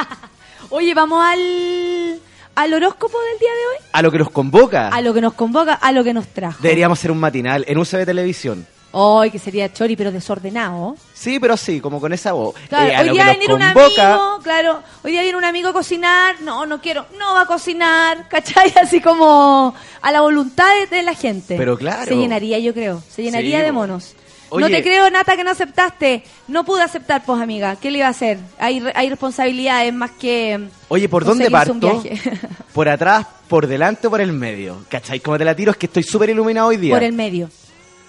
Oye, 0.70 0.94
vamos 0.94 1.22
al, 1.22 2.18
al 2.54 2.72
horóscopo 2.72 3.18
del 3.30 3.38
día 3.40 3.50
de 3.50 3.66
hoy. 3.66 3.88
A 3.92 4.00
lo 4.00 4.10
que 4.10 4.16
nos 4.20 4.30
convoca. 4.30 4.88
A 4.88 5.02
lo 5.02 5.12
que 5.12 5.20
nos 5.20 5.34
convoca, 5.34 5.74
a 5.74 5.92
lo 5.92 6.02
que 6.02 6.14
nos 6.14 6.28
trajo. 6.28 6.62
Deberíamos 6.62 6.98
hacer 6.98 7.10
un 7.10 7.18
matinal 7.20 7.62
en 7.68 7.76
UCB 7.76 8.06
Televisión. 8.06 8.66
Ay, 8.98 9.30
que 9.30 9.38
sería 9.38 9.70
chori, 9.72 9.94
pero 9.94 10.10
desordenado. 10.10 10.96
Sí, 11.12 11.38
pero 11.38 11.56
sí, 11.56 11.80
como 11.80 12.00
con 12.00 12.12
esa 12.14 12.32
voz. 12.32 12.54
Claro, 12.68 12.88
Eh, 12.90 12.96
hoy 13.10 13.10
día 13.10 13.36
viene 13.38 13.54
un 13.54 13.60
convoca, 13.60 14.14
amigo, 14.14 14.38
claro, 14.42 14.82
hoy 15.04 15.12
día 15.12 15.22
viene 15.22 15.36
un 15.36 15.44
amigo 15.44 15.68
a 15.68 15.72
cocinar, 15.74 16.40
no, 16.40 16.64
no 16.64 16.80
quiero, 16.80 17.04
no 17.18 17.34
va 17.34 17.42
a 17.42 17.46
cocinar, 17.46 18.26
¿cachai? 18.28 18.72
Así 18.82 19.00
como 19.00 19.74
a 20.00 20.12
la 20.12 20.22
voluntad 20.22 20.66
de, 20.80 20.96
de 20.96 21.02
la 21.02 21.14
gente. 21.14 21.56
Pero 21.58 21.76
claro. 21.76 22.06
Se 22.06 22.16
llenaría, 22.16 22.58
yo 22.58 22.72
creo, 22.72 23.02
se 23.08 23.22
llenaría 23.22 23.58
Sí, 23.58 23.64
de 23.64 23.72
monos. 23.72 24.14
Oye. 24.48 24.64
No 24.64 24.70
te 24.70 24.80
creo, 24.82 25.10
Nata, 25.10 25.36
que 25.36 25.42
no 25.42 25.50
aceptaste. 25.50 26.22
No 26.46 26.64
pude 26.64 26.80
aceptar, 26.80 27.24
pues, 27.26 27.42
amiga. 27.42 27.74
¿Qué 27.74 27.90
le 27.90 27.98
iba 27.98 28.06
a 28.06 28.10
hacer? 28.10 28.38
Hay, 28.60 28.80
hay 28.94 29.10
responsabilidades 29.10 29.92
más 29.92 30.12
que... 30.12 30.68
Oye, 30.86 31.08
¿por 31.08 31.24
dónde 31.24 31.50
parto? 31.50 32.02
¿Por 32.72 32.88
atrás, 32.88 33.26
por 33.48 33.66
delante 33.66 34.06
o 34.06 34.10
por 34.10 34.20
el 34.20 34.32
medio? 34.32 34.84
¿Cachai? 34.88 35.18
Como 35.18 35.36
te 35.36 35.44
la 35.44 35.56
tiro, 35.56 35.72
es 35.72 35.76
que 35.76 35.86
estoy 35.86 36.04
súper 36.04 36.30
iluminado 36.30 36.68
hoy 36.68 36.76
día. 36.76 36.94
Por 36.94 37.02
el 37.02 37.12
medio. 37.12 37.50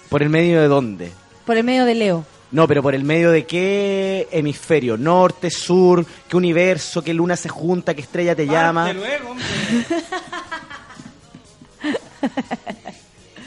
¿Por 0.08 0.22
el 0.22 0.30
medio 0.30 0.60
de 0.60 0.68
dónde? 0.68 1.12
Por 1.44 1.56
el 1.56 1.64
medio 1.64 1.84
de 1.84 1.94
Leo. 1.94 2.24
No, 2.50 2.66
pero 2.66 2.82
por 2.82 2.94
el 2.94 3.04
medio 3.04 3.30
de 3.30 3.44
qué 3.44 4.26
hemisferio, 4.30 4.96
norte, 4.96 5.50
sur, 5.50 6.06
qué 6.28 6.36
universo, 6.36 7.02
qué 7.02 7.12
luna 7.12 7.36
se 7.36 7.50
junta, 7.50 7.94
qué 7.94 8.00
estrella 8.00 8.34
te 8.34 8.46
llama. 8.46 8.94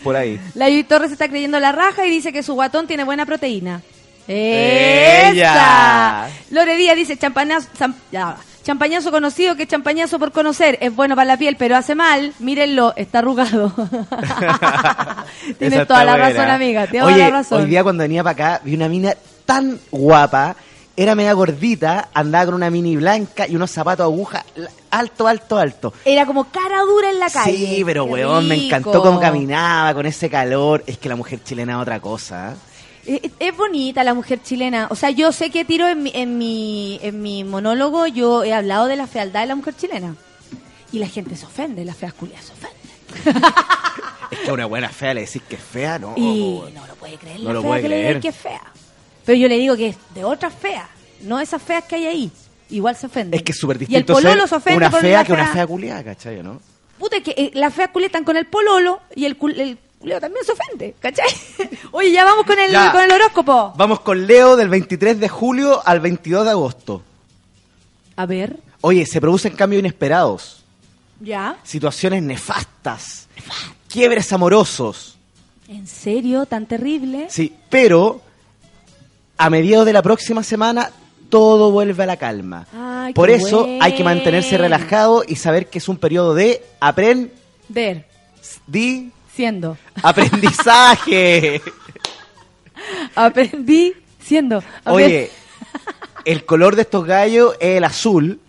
Por 0.03 0.15
ahí. 0.15 0.39
La 0.55 0.69
Yui 0.69 0.83
Torres 0.83 1.09
se 1.09 1.13
está 1.13 1.27
creyendo 1.27 1.59
la 1.59 1.71
raja 1.71 2.05
y 2.05 2.09
dice 2.09 2.33
que 2.33 2.41
su 2.43 2.53
guatón 2.53 2.87
tiene 2.87 3.03
buena 3.03 3.25
proteína. 3.25 3.81
¡Ella! 4.27 5.31
¡Esa! 5.31 6.29
Lore 6.51 6.75
Díaz 6.75 6.95
dice 6.95 7.17
va. 7.29 8.37
Champañazo 8.63 9.11
conocido 9.11 9.55
que 9.55 9.67
champañazo 9.67 10.19
por 10.19 10.31
conocer. 10.31 10.77
Es 10.81 10.95
bueno 10.95 11.15
para 11.15 11.25
la 11.25 11.37
piel, 11.37 11.55
pero 11.57 11.75
hace 11.75 11.95
mal. 11.95 12.33
Mírenlo, 12.39 12.93
está 12.95 13.19
arrugado. 13.19 13.73
Tienes 15.59 15.87
toda 15.87 16.03
la 16.05 16.13
buena. 16.13 16.29
razón, 16.29 16.49
amiga. 16.49 16.87
Tienes 16.87 17.07
Oye, 17.07 17.15
toda 17.17 17.29
la 17.29 17.37
razón. 17.37 17.61
hoy 17.61 17.69
día 17.69 17.83
cuando 17.83 18.03
venía 18.03 18.23
para 18.23 18.33
acá 18.55 18.61
vi 18.63 18.75
una 18.75 18.87
mina 18.89 19.13
tan 19.45 19.79
guapa, 19.91 20.55
era 20.95 21.15
media 21.15 21.33
gordita, 21.33 22.09
andaba 22.13 22.45
con 22.45 22.55
una 22.55 22.69
mini 22.69 22.95
blanca 22.97 23.47
y 23.47 23.55
unos 23.55 23.71
zapatos 23.71 24.03
aguja 24.03 24.45
alto, 24.91 25.27
alto, 25.27 25.57
alto. 25.57 25.93
Era 26.05 26.25
como 26.25 26.45
cara 26.51 26.81
dura 26.81 27.09
en 27.09 27.19
la 27.19 27.29
calle. 27.29 27.57
Sí, 27.57 27.83
pero 27.85 28.05
Qué 28.05 28.11
weón, 28.11 28.47
me 28.47 28.65
encantó 28.65 29.01
cómo 29.01 29.19
caminaba 29.19 29.93
con 29.93 30.05
ese 30.05 30.29
calor. 30.29 30.83
Es 30.85 30.97
que 30.97 31.09
la 31.09 31.15
mujer 31.15 31.39
chilena 31.43 31.73
es 31.73 31.81
otra 31.81 31.99
cosa. 31.99 32.51
¿eh? 32.51 32.55
Es, 33.05 33.21
es 33.39 33.57
bonita 33.57 34.03
la 34.03 34.13
mujer 34.13 34.41
chilena. 34.43 34.87
O 34.91 34.95
sea, 34.95 35.09
yo 35.09 35.31
sé 35.31 35.49
que 35.49 35.65
tiro 35.65 35.87
en 35.87 36.03
mi, 36.03 36.11
en 36.13 36.37
mi, 36.37 36.99
en 37.01 37.21
mi 37.21 37.43
monólogo, 37.43 38.07
yo 38.07 38.43
he 38.43 38.53
hablado 38.53 38.87
de 38.87 38.95
la 38.95 39.07
fealdad 39.07 39.41
de 39.41 39.47
la 39.47 39.55
mujer 39.55 39.75
chilena. 39.75 40.15
Y 40.91 40.99
la 40.99 41.07
gente 41.07 41.35
se 41.35 41.45
ofende, 41.45 41.85
las 41.85 41.95
feas 41.97 42.13
culias 42.13 42.43
se 42.45 42.53
ofenden. 42.53 43.43
Es 44.31 44.39
que 44.39 44.49
a 44.49 44.53
una 44.53 44.65
buena 44.65 44.87
fea 44.87 45.13
le 45.13 45.21
decís 45.21 45.41
que 45.47 45.55
es 45.55 45.61
fea, 45.61 45.99
¿no? 45.99 46.13
Y 46.15 46.61
no 46.73 46.87
lo 46.87 46.95
puede 46.95 47.17
creer, 47.17 47.39
No 47.41 47.47
la 47.49 47.53
lo 47.55 47.61
fea 47.61 47.69
puede 47.69 47.81
que 47.81 47.89
le 47.89 47.95
creer. 47.99 48.19
que 48.21 48.27
es 48.29 48.35
fea. 48.37 48.61
Pero 49.25 49.37
yo 49.37 49.47
le 49.49 49.57
digo 49.57 49.75
que 49.75 49.87
es 49.89 49.97
de 50.15 50.23
otras 50.23 50.53
feas, 50.53 50.87
no 51.23 51.37
esas 51.41 51.61
feas 51.61 51.83
que 51.83 51.95
hay 51.95 52.05
ahí. 52.05 52.31
Igual 52.69 52.95
se 52.95 53.07
ofende. 53.07 53.35
Es 53.35 53.43
que 53.43 53.51
es 53.51 53.57
súper 53.57 53.75
Y 53.75 53.83
el 53.83 53.87
distinto 53.89 54.13
pololo 54.13 54.47
se 54.47 54.55
ofende 54.55 54.77
una 54.77 54.89
por 54.89 55.01
fea 55.01 55.17
la 55.19 55.25
que 55.25 55.33
una 55.33 55.47
fea 55.47 55.67
culiada, 55.67 56.01
¿cachai? 56.05 56.41
¿no? 56.41 56.61
Puta, 56.97 57.19
que 57.21 57.31
eh, 57.31 57.51
las 57.55 57.73
feas 57.73 57.89
culias 57.89 58.07
están 58.07 58.23
con 58.23 58.37
el 58.37 58.45
pololo 58.45 59.01
y 59.13 59.25
el, 59.25 59.37
cul- 59.37 59.59
el 59.59 59.77
Leo 60.03 60.19
también 60.19 60.43
se 60.45 60.51
ofende, 60.53 60.95
¿cachai? 60.99 61.27
Oye, 61.91 62.11
ya 62.11 62.23
vamos 62.25 62.45
con 62.45 62.57
el, 62.59 62.71
Ya. 62.71 62.91
con 62.91 63.01
el 63.01 63.11
horóscopo. 63.11 63.73
Vamos 63.77 63.99
con 64.01 64.25
Leo 64.25 64.55
del 64.55 64.69
23 64.69 65.19
de 65.19 65.29
julio 65.29 65.81
al 65.85 65.99
22 65.99 66.45
de 66.45 66.51
agosto. 66.51 67.03
A 68.15 68.25
ver, 68.25 68.57
Oye, 68.81 69.05
se 69.05 69.21
producen 69.21 69.55
cambios 69.55 69.79
inesperados, 69.81 70.63
ya. 71.19 71.57
situaciones 71.63 72.23
nefastas, 72.23 73.27
quiebres 73.87 74.31
amorosos. 74.33 75.17
¿En 75.67 75.85
serio? 75.87 76.45
¿Tan 76.47 76.65
terrible? 76.65 77.27
Sí, 77.29 77.53
pero 77.69 78.21
a 79.37 79.49
mediados 79.49 79.85
de 79.85 79.93
la 79.93 80.01
próxima 80.01 80.43
semana 80.43 80.91
todo 81.29 81.71
vuelve 81.71 82.03
a 82.03 82.07
la 82.07 82.17
calma. 82.17 82.67
Ay, 82.75 83.13
Por 83.13 83.29
eso 83.29 83.67
hay 83.79 83.93
que 83.95 84.03
mantenerse 84.03 84.57
relajado 84.57 85.23
y 85.27 85.35
saber 85.37 85.67
que 85.67 85.77
es 85.77 85.87
un 85.87 85.97
periodo 85.97 86.33
de 86.33 86.63
aprendizaje. 86.79 87.39
Ver, 87.69 88.05
siendo. 89.33 89.77
aprendizaje. 90.01 91.61
Aprendí 93.15 93.93
siendo. 94.19 94.63
Oye, 94.85 95.31
el 96.25 96.45
color 96.45 96.75
de 96.75 96.83
estos 96.83 97.05
gallos 97.05 97.55
es 97.59 97.77
el 97.77 97.83
azul 97.83 98.39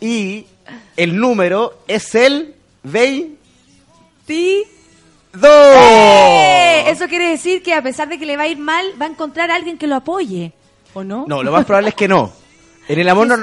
y 0.00 0.46
el 0.96 1.18
número 1.18 1.78
es 1.86 2.14
el 2.14 2.54
22. 2.82 3.38
Sí. 4.26 4.64
¡Eh! 5.42 6.84
Eso 6.88 7.06
quiere 7.06 7.28
decir 7.28 7.62
que 7.62 7.74
a 7.74 7.82
pesar 7.82 8.08
de 8.08 8.18
que 8.18 8.26
le 8.26 8.36
va 8.36 8.44
a 8.44 8.48
ir 8.48 8.58
mal, 8.58 8.84
va 9.00 9.06
a 9.06 9.08
encontrar 9.08 9.50
a 9.50 9.56
alguien 9.56 9.78
que 9.78 9.86
lo 9.86 9.96
apoye. 9.96 10.52
¿O 10.94 11.04
no? 11.04 11.26
No, 11.28 11.42
lo 11.42 11.52
más 11.52 11.64
probable 11.64 11.90
es 11.90 11.94
que 11.94 12.08
no. 12.08 12.32
En 12.88 12.98
el 12.98 13.08
amor 13.08 13.26
no, 13.26 13.34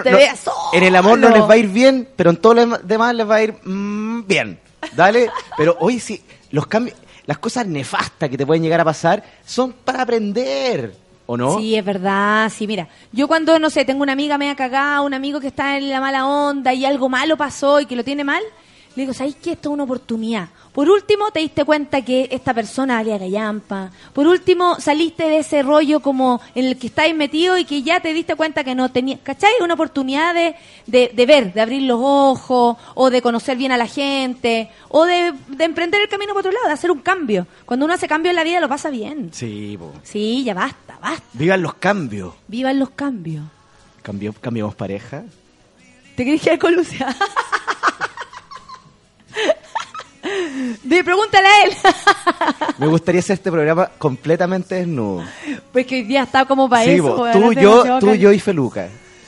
en 0.74 0.84
el 0.84 0.96
amor 0.96 1.20
no 1.20 1.30
les 1.30 1.44
va 1.44 1.54
a 1.54 1.58
ir 1.58 1.68
bien, 1.68 2.10
pero 2.16 2.32
en 2.32 2.38
todo 2.38 2.56
lo 2.56 2.78
demás 2.80 3.14
les 3.14 3.30
va 3.30 3.36
a 3.36 3.44
ir 3.44 3.54
mm, 3.64 4.26
bien. 4.26 4.60
Dale, 4.94 5.32
pero 5.58 5.78
hoy 5.80 6.00
sí, 6.00 6.22
los 6.52 6.68
cambios, 6.68 6.98
las 7.26 7.38
cosas 7.38 7.66
nefastas 7.68 8.30
que 8.30 8.38
te 8.38 8.46
pueden 8.46 8.64
llegar 8.64 8.82
a 8.82 8.86
pasar 8.86 9.24
son 9.46 9.74
para 9.74 10.02
aprender, 10.02 10.96
¿o 11.26 11.38
no? 11.38 11.58
Sí, 11.58 11.76
es 11.76 11.84
verdad. 11.84 12.52
Sí, 12.56 12.68
mira, 12.68 12.88
yo 13.12 13.28
cuando, 13.28 13.58
no 13.60 13.70
sé, 13.70 13.86
tengo 13.86 14.04
una 14.04 14.14
amiga 14.14 14.38
media 14.38 14.56
cagada, 14.56 15.02
un 15.02 15.14
amigo 15.14 15.40
que 15.40 15.48
está 15.48 15.78
en 15.78 15.90
la 15.90 16.00
mala 16.00 16.28
onda 16.28 16.74
y 16.74 16.86
algo 16.86 17.10
malo 17.10 17.38
pasó 17.38 17.80
y 17.80 17.86
que 17.86 17.96
lo 17.96 18.04
tiene 18.04 18.24
mal, 18.24 18.44
le 18.96 19.04
digo, 19.04 19.14
¿sabes 19.14 19.36
qué? 19.36 19.52
Esto 19.54 19.70
es 19.70 19.74
una 19.74 19.84
oportunidad. 19.84 20.50
Por 20.72 20.90
último, 20.90 21.32
te 21.32 21.40
diste 21.40 21.66
cuenta 21.66 22.02
que 22.02 22.28
esta 22.32 22.54
persona 22.54 22.96
valía 22.96 23.18
gallampa. 23.18 23.92
Por 24.14 24.28
último, 24.28 24.80
saliste 24.80 25.24
de 25.28 25.40
ese 25.40 25.64
rollo 25.64 26.00
como 26.00 26.42
en 26.54 26.66
el 26.66 26.78
que 26.78 26.88
estáis 26.88 27.16
metido 27.16 27.58
y 27.58 27.66
que 27.66 27.82
ya 27.82 28.00
te 28.00 28.14
diste 28.14 28.36
cuenta 28.36 28.64
que 28.64 28.76
no 28.76 28.90
tenía, 28.92 29.18
¿cachai? 29.22 29.52
Una 29.62 29.74
oportunidad 29.74 30.34
de, 30.34 30.56
de, 30.86 31.12
de 31.14 31.26
ver, 31.26 31.54
de 31.54 31.62
abrir 31.62 31.82
los 31.84 32.00
ojos, 32.02 32.78
o 32.94 33.10
de 33.10 33.22
conocer 33.22 33.58
bien 33.58 33.72
a 33.72 33.78
la 33.78 33.88
gente, 33.88 34.70
o 34.90 35.06
de, 35.06 35.34
de 35.50 35.64
emprender 35.64 36.02
el 36.02 36.10
camino 36.10 36.34
por 36.34 36.40
otro 36.40 36.52
lado, 36.52 36.68
de 36.68 36.74
hacer 36.74 36.92
un 36.92 37.00
cambio. 37.00 37.48
Cuando 37.66 37.86
uno 37.86 37.94
hace 37.94 38.08
cambio 38.08 38.30
en 38.30 38.36
la 38.36 38.44
vida 38.44 38.60
lo 38.60 38.70
pasa 38.70 38.90
bien. 38.90 39.30
Sí, 39.34 39.78
po. 39.78 39.92
Sí, 40.04 40.44
ya 40.44 40.54
basta, 40.54 40.98
basta. 41.02 41.24
Vivan 41.34 41.62
los 41.62 41.74
cambios. 41.76 42.34
Vivan 42.48 42.80
los 42.80 42.92
cambios. 42.92 43.44
Cambió, 44.02 44.34
cambiamos 44.34 44.76
pareja. 44.76 45.24
¿Te 46.16 46.24
querés 46.24 46.42
quedar 46.42 46.60
con 46.60 46.76
Lucia? 46.76 47.16
De, 50.84 51.04
pregúntale 51.04 51.48
a 51.48 51.64
él. 51.66 51.74
Me 52.80 52.88
gustaría 52.88 53.20
hacer 53.20 53.36
este 53.36 53.52
programa 53.52 53.92
completamente 53.98 54.76
desnudo. 54.76 55.24
Pues 55.72 55.86
que 55.86 55.96
hoy 55.98 56.04
día 56.04 56.24
está 56.24 56.46
como 56.46 56.68
para 56.68 56.84
Sí, 56.84 56.92
eso. 56.92 57.28
tú, 57.32 57.54
yo, 57.54 58.00
tú, 58.00 58.16
yo 58.16 58.32
y 58.32 58.40
Feluca. 58.40 58.88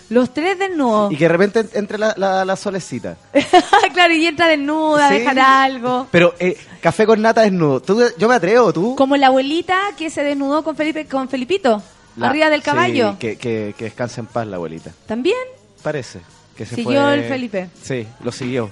Los 0.09 0.33
tres 0.33 0.57
desnudos. 0.57 1.11
Y 1.11 1.17
que 1.17 1.25
de 1.25 1.29
repente 1.29 1.65
entre 1.73 1.97
la, 1.97 2.13
la, 2.17 2.45
la 2.45 2.55
solecita. 2.55 3.17
claro, 3.93 4.13
y 4.13 4.25
entra 4.25 4.47
desnuda, 4.47 5.09
Sí. 5.09 5.19
dejar 5.19 5.37
algo. 5.39 6.07
Pero 6.11 6.33
eh, 6.39 6.57
café 6.81 7.05
con 7.05 7.21
nata 7.21 7.41
desnudo. 7.41 7.81
¿Tú, 7.81 8.01
yo 8.17 8.27
me 8.29 8.35
atrevo, 8.35 8.71
tú. 8.73 8.95
Como 8.95 9.17
la 9.17 9.27
abuelita 9.27 9.77
que 9.97 10.09
se 10.09 10.23
desnudó 10.23 10.63
con 10.63 10.75
Felipe, 10.75 11.05
con 11.05 11.27
Felipito, 11.29 11.83
La- 12.15 12.29
arriba 12.29 12.49
del 12.49 12.61
sí, 12.61 12.65
caballo. 12.65 13.17
que, 13.19 13.37
que, 13.37 13.75
que 13.77 13.83
descanse 13.85 14.21
en 14.21 14.27
paz 14.27 14.47
la 14.47 14.55
abuelita. 14.55 14.91
También. 15.05 15.37
Parece. 15.83 16.21
Que 16.55 16.65
se 16.65 16.75
Siguió 16.75 17.01
fue- 17.03 17.13
el 17.13 17.23
Felipe. 17.25 17.69
Sí, 17.83 18.07
lo 18.23 18.31
siguió. 18.31 18.71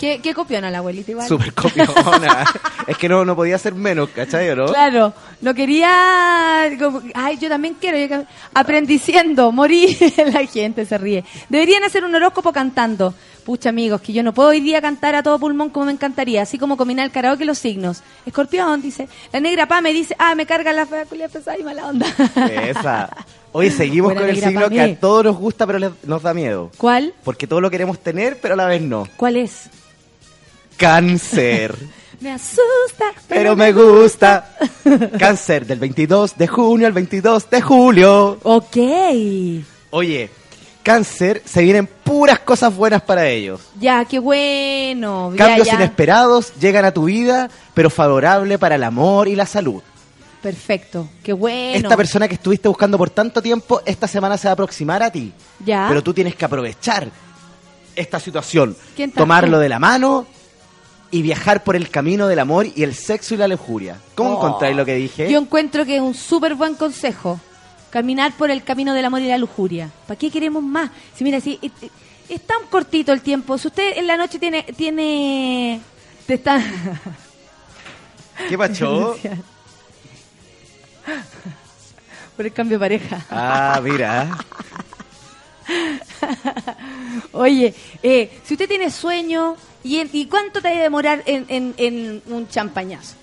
¿Qué, 0.00 0.18
qué 0.22 0.32
copiona 0.32 0.70
la 0.70 0.78
abuelita 0.78 1.10
igual? 1.10 1.28
Súper 1.28 1.52
copiona. 1.52 1.92
es 2.86 2.96
que 2.96 3.06
no, 3.06 3.22
no 3.26 3.36
podía 3.36 3.58
ser 3.58 3.74
menos, 3.74 4.08
¿cachai 4.08 4.48
o 4.48 4.56
no? 4.56 4.66
Claro, 4.68 5.12
no 5.42 5.52
quería. 5.52 6.70
como- 6.78 7.02
Ay, 7.12 7.36
yo 7.36 7.50
también 7.50 7.76
quiero. 7.78 7.98
yo 7.98 8.24
Aprendiciendo, 8.54 9.52
morir. 9.52 9.94
la 10.32 10.46
gente 10.46 10.86
se 10.86 10.96
ríe. 10.96 11.22
Deberían 11.50 11.84
hacer 11.84 12.02
un 12.04 12.14
horóscopo 12.14 12.50
cantando. 12.50 13.12
Pucha, 13.44 13.68
amigos, 13.68 14.00
que 14.00 14.14
yo 14.14 14.22
no 14.22 14.32
puedo 14.32 14.48
hoy 14.48 14.60
día 14.60 14.80
cantar 14.80 15.14
a 15.14 15.22
todo 15.22 15.38
pulmón 15.38 15.68
como 15.68 15.84
me 15.86 15.92
encantaría. 15.92 16.40
Así 16.42 16.56
como 16.56 16.78
combinar 16.78 17.04
el 17.04 17.12
karaoke 17.12 17.44
y 17.44 17.46
los 17.46 17.58
signos. 17.58 18.02
Escorpión, 18.24 18.80
dice. 18.80 19.06
La 19.34 19.40
negra 19.40 19.66
pa 19.66 19.82
me 19.82 19.92
dice, 19.92 20.16
ah, 20.18 20.34
me 20.34 20.46
carga 20.46 20.72
la 20.72 20.86
fea 20.86 21.04
culia 21.04 21.28
pesada 21.28 21.58
y 21.58 21.62
mala 21.62 21.86
onda. 21.88 22.06
Esa. 22.50 23.10
Hoy 23.52 23.70
seguimos 23.70 24.14
Buena 24.14 24.20
con 24.22 24.30
el 24.30 24.36
signo 24.42 24.68
que 24.70 24.80
a 24.80 24.98
todos 24.98 25.24
nos 25.24 25.36
gusta, 25.36 25.66
pero 25.66 25.78
les- 25.78 26.04
nos 26.04 26.22
da 26.22 26.32
miedo. 26.32 26.70
¿Cuál? 26.78 27.12
Porque 27.22 27.46
todo 27.46 27.60
lo 27.60 27.68
queremos 27.70 27.98
tener, 27.98 28.38
pero 28.40 28.54
a 28.54 28.56
la 28.56 28.66
vez 28.66 28.80
no. 28.80 29.06
¿Cuál 29.16 29.36
es? 29.36 29.68
Cáncer. 30.80 31.76
Me 32.20 32.32
asusta. 32.32 33.04
pero 33.28 33.54
me 33.56 33.72
gusta. 33.72 34.56
Cáncer, 35.18 35.66
del 35.66 35.78
22 35.78 36.36
de 36.36 36.46
junio 36.48 36.86
al 36.86 36.92
22 36.92 37.48
de 37.48 37.62
julio. 37.62 38.38
Ok. 38.42 38.76
Oye, 39.90 40.30
cáncer, 40.82 41.42
se 41.46 41.62
vienen 41.62 41.86
puras 41.86 42.40
cosas 42.40 42.74
buenas 42.76 43.00
para 43.02 43.26
ellos. 43.26 43.60
Ya, 43.78 44.04
qué 44.04 44.18
bueno. 44.18 45.32
Cambios 45.36 45.66
ya. 45.66 45.74
inesperados 45.74 46.52
llegan 46.60 46.84
a 46.84 46.92
tu 46.92 47.04
vida, 47.04 47.48
pero 47.72 47.88
favorable 47.88 48.58
para 48.58 48.74
el 48.74 48.84
amor 48.84 49.26
y 49.28 49.34
la 49.34 49.46
salud. 49.46 49.82
Perfecto. 50.42 51.08
Qué 51.22 51.32
bueno. 51.32 51.76
Esta 51.76 51.96
persona 51.96 52.28
que 52.28 52.34
estuviste 52.34 52.68
buscando 52.68 52.98
por 52.98 53.08
tanto 53.08 53.40
tiempo, 53.40 53.80
esta 53.86 54.06
semana 54.06 54.36
se 54.36 54.46
va 54.46 54.50
a 54.50 54.54
aproximar 54.54 55.02
a 55.02 55.10
ti. 55.10 55.32
Ya. 55.64 55.86
Pero 55.88 56.02
tú 56.02 56.12
tienes 56.12 56.34
que 56.34 56.44
aprovechar 56.44 57.08
esta 57.96 58.20
situación, 58.20 58.76
¿Quién 58.94 59.08
está- 59.08 59.20
tomarlo 59.22 59.58
de 59.58 59.68
la 59.70 59.78
mano 59.78 60.26
y 61.10 61.22
viajar 61.22 61.64
por 61.64 61.74
el 61.76 61.90
camino 61.90 62.28
del 62.28 62.38
amor 62.38 62.66
y 62.74 62.82
el 62.82 62.94
sexo 62.94 63.34
y 63.34 63.36
la 63.38 63.48
lujuria. 63.48 63.96
¿Cómo 64.14 64.30
Oh. 64.30 64.36
encontráis 64.46 64.76
lo 64.76 64.84
que 64.84 64.94
dije? 64.94 65.30
Yo 65.30 65.38
encuentro 65.38 65.84
que 65.84 65.96
es 65.96 66.02
un 66.02 66.14
súper 66.14 66.54
buen 66.54 66.74
consejo. 66.74 67.40
Caminar 67.90 68.32
por 68.34 68.50
el 68.50 68.62
camino 68.62 68.94
del 68.94 69.04
amor 69.04 69.20
y 69.20 69.28
la 69.28 69.36
lujuria. 69.38 69.90
¿Para 70.06 70.16
qué 70.18 70.30
queremos 70.30 70.62
más? 70.62 70.90
Si 71.16 71.24
mira, 71.24 71.40
si 71.40 71.58
es, 71.60 71.72
es 72.28 72.40
tan 72.46 72.66
cortito 72.70 73.12
el 73.12 73.20
tiempo. 73.22 73.58
Si 73.58 73.66
usted 73.66 73.96
en 73.98 74.06
la 74.06 74.16
noche 74.16 74.38
tiene 74.38 74.62
tiene 74.62 75.80
te 76.26 76.34
está 76.34 76.62
¿Qué 78.48 78.56
pacho? 78.56 79.16
por 82.36 82.46
el 82.46 82.52
cambio 82.52 82.78
de 82.78 82.80
pareja. 82.84 83.26
ah, 83.30 83.80
mira. 83.82 84.28
Oye, 87.32 87.74
eh, 88.02 88.30
si 88.44 88.54
usted 88.54 88.68
tiene 88.68 88.90
sueño 88.90 89.56
y, 89.82 90.26
cuánto 90.26 90.60
te 90.60 90.68
va 90.70 90.76
a 90.78 90.82
demorar 90.82 91.22
en, 91.26 91.46
en- 91.48 91.74
en 91.76 92.22
un 92.28 92.48
champañazo. 92.48 93.14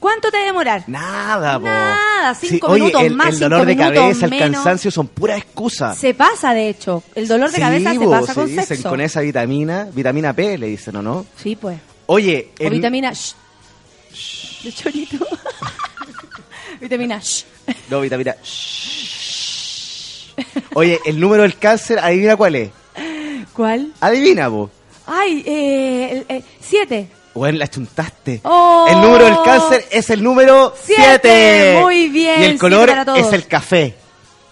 ¿Cuánto 0.00 0.30
te 0.30 0.36
va 0.36 0.42
a 0.44 0.46
demorar? 0.46 0.84
Nada, 0.86 1.58
po. 1.58 1.64
Nada, 1.64 2.34
cinco 2.36 2.68
oye, 2.68 2.80
minutos 2.84 3.02
el, 3.02 3.14
más, 3.14 3.28
el 3.34 3.38
dolor 3.40 3.66
de 3.66 3.76
cabeza, 3.76 4.26
el 4.26 4.38
cansancio 4.38 4.90
son 4.92 5.08
puras 5.08 5.38
excusas. 5.38 5.98
Se 5.98 6.14
pasa, 6.14 6.54
de 6.54 6.68
hecho. 6.68 7.02
El 7.16 7.26
dolor 7.26 7.50
de 7.50 7.56
Sí, 7.56 7.60
cabeza 7.62 7.92
se 7.92 8.06
pasa 8.06 8.34
con 8.34 8.44
se 8.46 8.50
dicen 8.52 8.66
sexo. 8.66 8.90
con 8.90 9.00
esa 9.00 9.20
vitamina, 9.22 9.88
vitamina 9.92 10.32
P 10.32 10.56
le 10.56 10.68
dicen, 10.68 10.94
¿o 10.96 11.02
no? 11.02 11.26
Sí, 11.36 11.56
pues. 11.56 11.78
Oye, 12.06 12.52
O 12.64 12.70
vitamina 12.70 13.12
shh, 13.12 13.34
de 14.62 14.72
chorito. 14.72 15.16
vitamina 16.80 17.18
shh. 17.20 17.44
No, 17.90 18.00
vitamina. 18.00 18.36
Oye, 20.74 21.00
el 21.06 21.18
número 21.20 21.42
del 21.42 21.56
cáncer, 21.58 21.98
adivina 21.98 22.36
cuál 22.36 22.54
es. 22.56 22.70
¿Cuál? 23.52 23.92
Adivina, 24.00 24.48
vos. 24.48 24.70
Ay, 25.06 25.42
eh, 25.46 26.24
el- 26.28 26.36
eh, 26.36 26.42
siete. 26.60 27.08
Bueno, 27.34 27.58
la 27.58 27.68
chuntaste. 27.68 28.40
Oh. 28.44 28.86
El 28.88 29.00
número 29.00 29.24
del 29.24 29.36
cáncer 29.44 29.84
es 29.90 30.10
el 30.10 30.22
número 30.22 30.74
Siete. 30.82 31.02
7. 31.22 31.78
Muy 31.82 32.08
bien, 32.08 32.42
Y 32.42 32.44
el 32.44 32.58
color 32.58 32.90
es 33.16 33.32
el 33.32 33.46
café. 33.46 33.94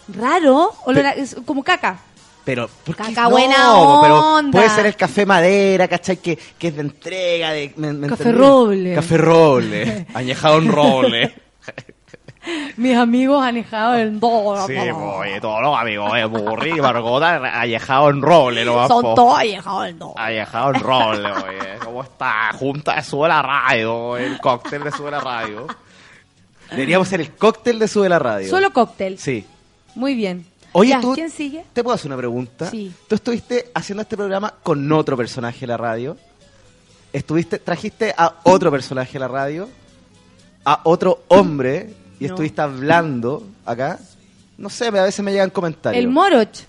Raro, 0.08 0.72
olor 0.84 1.06
a- 1.06 1.12
es 1.12 1.36
como 1.44 1.62
caca. 1.64 1.98
Pero, 2.44 2.70
¿por 2.84 2.94
qué 2.94 3.02
Caca 3.02 3.24
no? 3.24 3.30
buena 3.30 3.56
Pero 4.02 4.20
onda. 4.36 4.52
puede 4.52 4.70
ser 4.70 4.86
el 4.86 4.94
café 4.94 5.26
madera, 5.26 5.88
¿cachai? 5.88 6.18
Que, 6.18 6.38
que 6.56 6.68
es 6.68 6.76
de 6.76 6.80
entrega, 6.82 7.50
de... 7.50 7.72
¿me- 7.74 7.92
me 7.92 8.06
Café 8.06 8.22
entendí? 8.22 8.38
roble. 8.46 8.94
Café 8.94 9.16
roble. 9.18 10.06
Añejado 10.14 10.58
en 10.58 10.68
roble. 10.70 11.34
Mis 12.76 12.96
amigos 12.96 13.42
han 13.44 13.54
dejado 13.54 13.94
el 13.96 14.20
dólar. 14.20 14.66
Sí, 14.66 14.76
oye, 14.76 15.40
todos 15.40 15.62
los 15.62 15.78
amigos, 15.78 16.12
eh, 16.16 16.24
burri, 16.24 16.72
margota, 16.80 17.60
añejado 17.60 18.10
en 18.10 18.22
roble, 18.22 18.64
no 18.64 18.86
Son 18.88 19.02
todos 19.14 19.38
allejados 19.38 19.84
del 19.84 19.98
dólar. 19.98 20.14
Añejado 20.18 20.74
en 20.74 20.80
roble, 20.80 21.30
oye. 21.32 21.78
¿Cómo 21.84 22.02
está? 22.02 22.52
Junta 22.54 22.94
de 22.96 23.02
Sube 23.02 23.28
la 23.28 23.42
Radio, 23.42 24.16
el 24.16 24.38
cóctel 24.40 24.84
de 24.84 24.92
Sube 24.92 25.10
la 25.10 25.20
Radio. 25.20 25.66
Deberíamos 26.70 27.08
ser 27.08 27.20
el 27.20 27.32
cóctel 27.32 27.78
de 27.78 27.88
Sube 27.88 28.08
la 28.08 28.18
Radio. 28.18 28.50
Solo 28.50 28.72
cóctel. 28.72 29.18
Sí. 29.18 29.46
Muy 29.94 30.14
bien. 30.14 30.44
Oye, 30.72 30.90
Ya, 30.90 31.00
tú- 31.00 31.14
¿Quién 31.14 31.30
sigue? 31.30 31.64
¿Te 31.72 31.82
puedo 31.82 31.94
hacer 31.94 32.08
una 32.08 32.16
pregunta? 32.18 32.68
Sí. 32.70 32.92
Tú 33.08 33.14
estuviste 33.14 33.70
haciendo 33.74 34.02
este 34.02 34.16
programa 34.16 34.52
con 34.62 34.90
otro 34.92 35.16
personaje 35.16 35.60
de 35.60 35.66
la 35.68 35.76
radio. 35.76 36.16
estuviste, 37.12 37.58
trajiste 37.58 38.14
a 38.18 38.34
otro 38.42 38.70
personaje 38.70 39.16
a 39.16 39.20
la 39.20 39.28
radio, 39.28 39.70
a 40.66 40.80
otro 40.84 41.22
hombre, 41.28 41.94
y 42.20 42.24
No. 42.24 42.30
estuviste 42.34 42.60
hablando 42.60 43.42
acá. 43.64 43.98
No 44.58 44.70
sé, 44.70 44.86
a 44.86 44.90
veces 44.90 45.22
me 45.24 45.32
llegan 45.32 45.50
comentarios. 45.50 46.02
El 46.02 46.08
Moroch. 46.10 46.64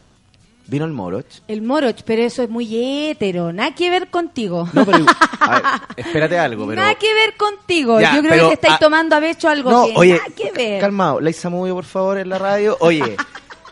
Vino 0.69 0.83
el 0.83 0.91
Moroch. 0.91 1.25
El 1.47 1.61
Moroch, 1.61 2.01
pero 2.03 2.23
eso 2.23 2.43
es 2.43 2.49
muy 2.49 2.67
hétero. 3.09 3.53
Nada 3.53 3.73
que 3.73 3.89
ver 3.89 4.09
contigo. 4.09 4.67
No, 4.73 4.85
pero 4.85 5.05
a 5.39 5.49
ver, 5.51 5.63
espérate 6.05 6.37
algo, 6.37 6.67
pero 6.67 6.81
Nada 6.81 6.95
que 6.95 7.13
ver 7.13 7.37
contigo. 7.37 8.01
Ya, 8.01 8.15
Yo 8.15 8.19
creo 8.19 8.31
pero, 8.31 8.49
que 8.49 8.57
te 8.57 8.67
estáis 8.67 8.79
tomando 8.81 9.15
a 9.15 9.21
pecho 9.21 9.47
algo 9.47 9.71
no, 9.71 9.85
que 9.85 9.93
oye, 9.95 10.13
nada 10.15 10.25
que 10.35 10.51
ver. 10.51 10.81
calmado, 10.81 11.21
Laisa 11.21 11.49
por 11.49 11.85
favor, 11.85 12.17
en 12.17 12.27
la 12.27 12.37
radio. 12.37 12.75
Oye, 12.81 13.15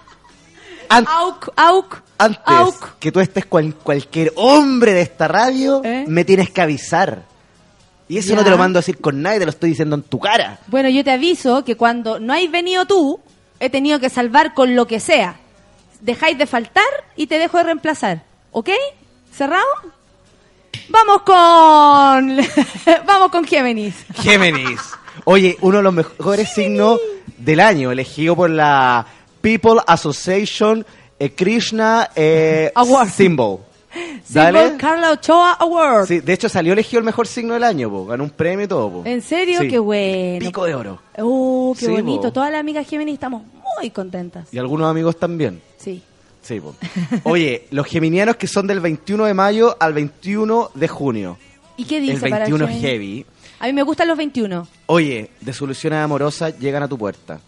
an- 0.89 1.05
Auk, 1.09 1.49
auk, 1.57 1.97
antes 2.17 2.39
auk. 2.45 2.97
que 2.99 3.11
tú 3.11 3.19
estés 3.19 3.45
con 3.45 3.73
cualquier 3.73 4.31
hombre 4.37 4.93
de 4.93 5.01
esta 5.01 5.27
radio, 5.27 5.81
¿Eh? 5.83 6.05
me 6.07 6.23
tienes 6.23 6.49
que 6.51 6.61
avisar. 6.61 7.23
Y 8.07 8.17
eso 8.19 8.29
Ya. 8.29 8.35
no 8.35 8.43
te 8.43 8.49
lo 8.51 8.57
mando 8.57 8.77
a 8.79 8.81
decir 8.81 8.99
con 8.99 9.21
nadie, 9.21 9.39
te 9.39 9.45
lo 9.45 9.51
estoy 9.51 9.71
diciendo 9.71 9.95
en 9.95 10.03
tu 10.03 10.19
cara. 10.19 10.59
Bueno, 10.67 10.89
yo 10.89 11.03
te 11.03 11.11
aviso 11.11 11.63
que 11.65 11.75
cuando 11.75 12.19
no 12.19 12.33
has 12.33 12.51
venido 12.51 12.85
tú, 12.85 13.19
he 13.59 13.69
tenido 13.69 13.99
que 13.99 14.09
salvar 14.09 14.53
con 14.53 14.75
lo 14.75 14.85
que 14.87 14.99
sea. 14.99 15.37
Dejáis 16.01 16.37
de 16.37 16.45
faltar 16.45 16.83
y 17.15 17.27
te 17.27 17.39
dejo 17.39 17.57
de 17.57 17.63
reemplazar. 17.63 18.23
¿Ok? 18.51 18.69
¿Cerrado? 19.33 19.65
Vamos 20.89 21.21
con. 21.23 22.37
Vamos 23.07 23.31
con 23.31 23.45
Géminis. 23.45 23.95
Géminis. 24.21 24.79
Oye, 25.23 25.57
uno 25.61 25.77
de 25.77 25.83
los 25.83 25.93
mejores 25.93 26.49
signos 26.53 26.99
del 27.37 27.59
año, 27.59 27.91
elegido 27.91 28.35
por 28.35 28.49
la 28.49 29.05
People 29.41 29.81
Association 29.87 30.85
eh, 31.17 31.31
Krishna 31.33 32.09
eh, 32.15 32.71
Award. 32.75 33.09
Symbol. 33.09 33.59
Dale. 34.29 34.77
Carla 34.77 35.11
Ochoa 35.11 35.53
Award. 35.53 36.07
Sí, 36.07 36.19
de 36.19 36.33
hecho 36.33 36.49
salió 36.49 36.73
elegido 36.73 36.99
el 36.99 37.05
mejor 37.05 37.27
signo 37.27 37.53
del 37.53 37.63
año, 37.63 37.89
po. 37.89 38.05
ganó 38.05 38.23
un 38.23 38.29
premio 38.29 38.65
y 38.65 38.67
todo. 38.67 38.89
po. 38.89 39.01
¿En 39.05 39.21
serio? 39.21 39.61
Sí. 39.61 39.67
Qué 39.69 39.79
bueno. 39.79 40.39
Pico 40.45 40.65
de 40.65 40.75
oro. 40.75 40.99
Oh, 41.17 41.75
qué 41.77 41.85
Sí, 41.85 41.91
bonito. 41.91 42.21
po. 42.23 42.31
Todas 42.33 42.51
las 42.51 42.59
amigas 42.59 42.87
Géminis 42.87 43.13
estamos 43.13 43.43
muy 43.79 43.89
contentas. 43.91 44.47
Y 44.51 44.57
algunos 44.57 44.89
amigos 44.89 45.17
también. 45.17 45.61
Sí. 45.77 46.01
Sí, 46.41 46.59
po. 46.59 46.75
Oye, 47.23 47.67
los 47.71 47.87
geminianos 47.87 48.35
que 48.35 48.47
son 48.47 48.67
del 48.67 48.79
21 48.79 49.25
de 49.25 49.33
mayo 49.33 49.75
al 49.79 49.93
21 49.93 50.71
de 50.75 50.87
junio. 50.87 51.37
¿Y 51.77 51.85
qué 51.85 51.99
dice 51.99 52.13
el 52.25 52.31
para 52.31 52.45
21 52.45 52.65
es 52.65 52.69
Géminis? 52.71 52.89
heavy. 52.89 53.25
A 53.59 53.67
mí 53.67 53.73
me 53.73 53.83
gustan 53.83 54.07
los 54.07 54.17
21. 54.17 54.67
Oye, 54.87 55.29
desoluciones 55.41 55.99
amorosas 55.99 56.57
llegan 56.59 56.83
a 56.83 56.87
tu 56.87 56.97
puerta. 56.97 57.39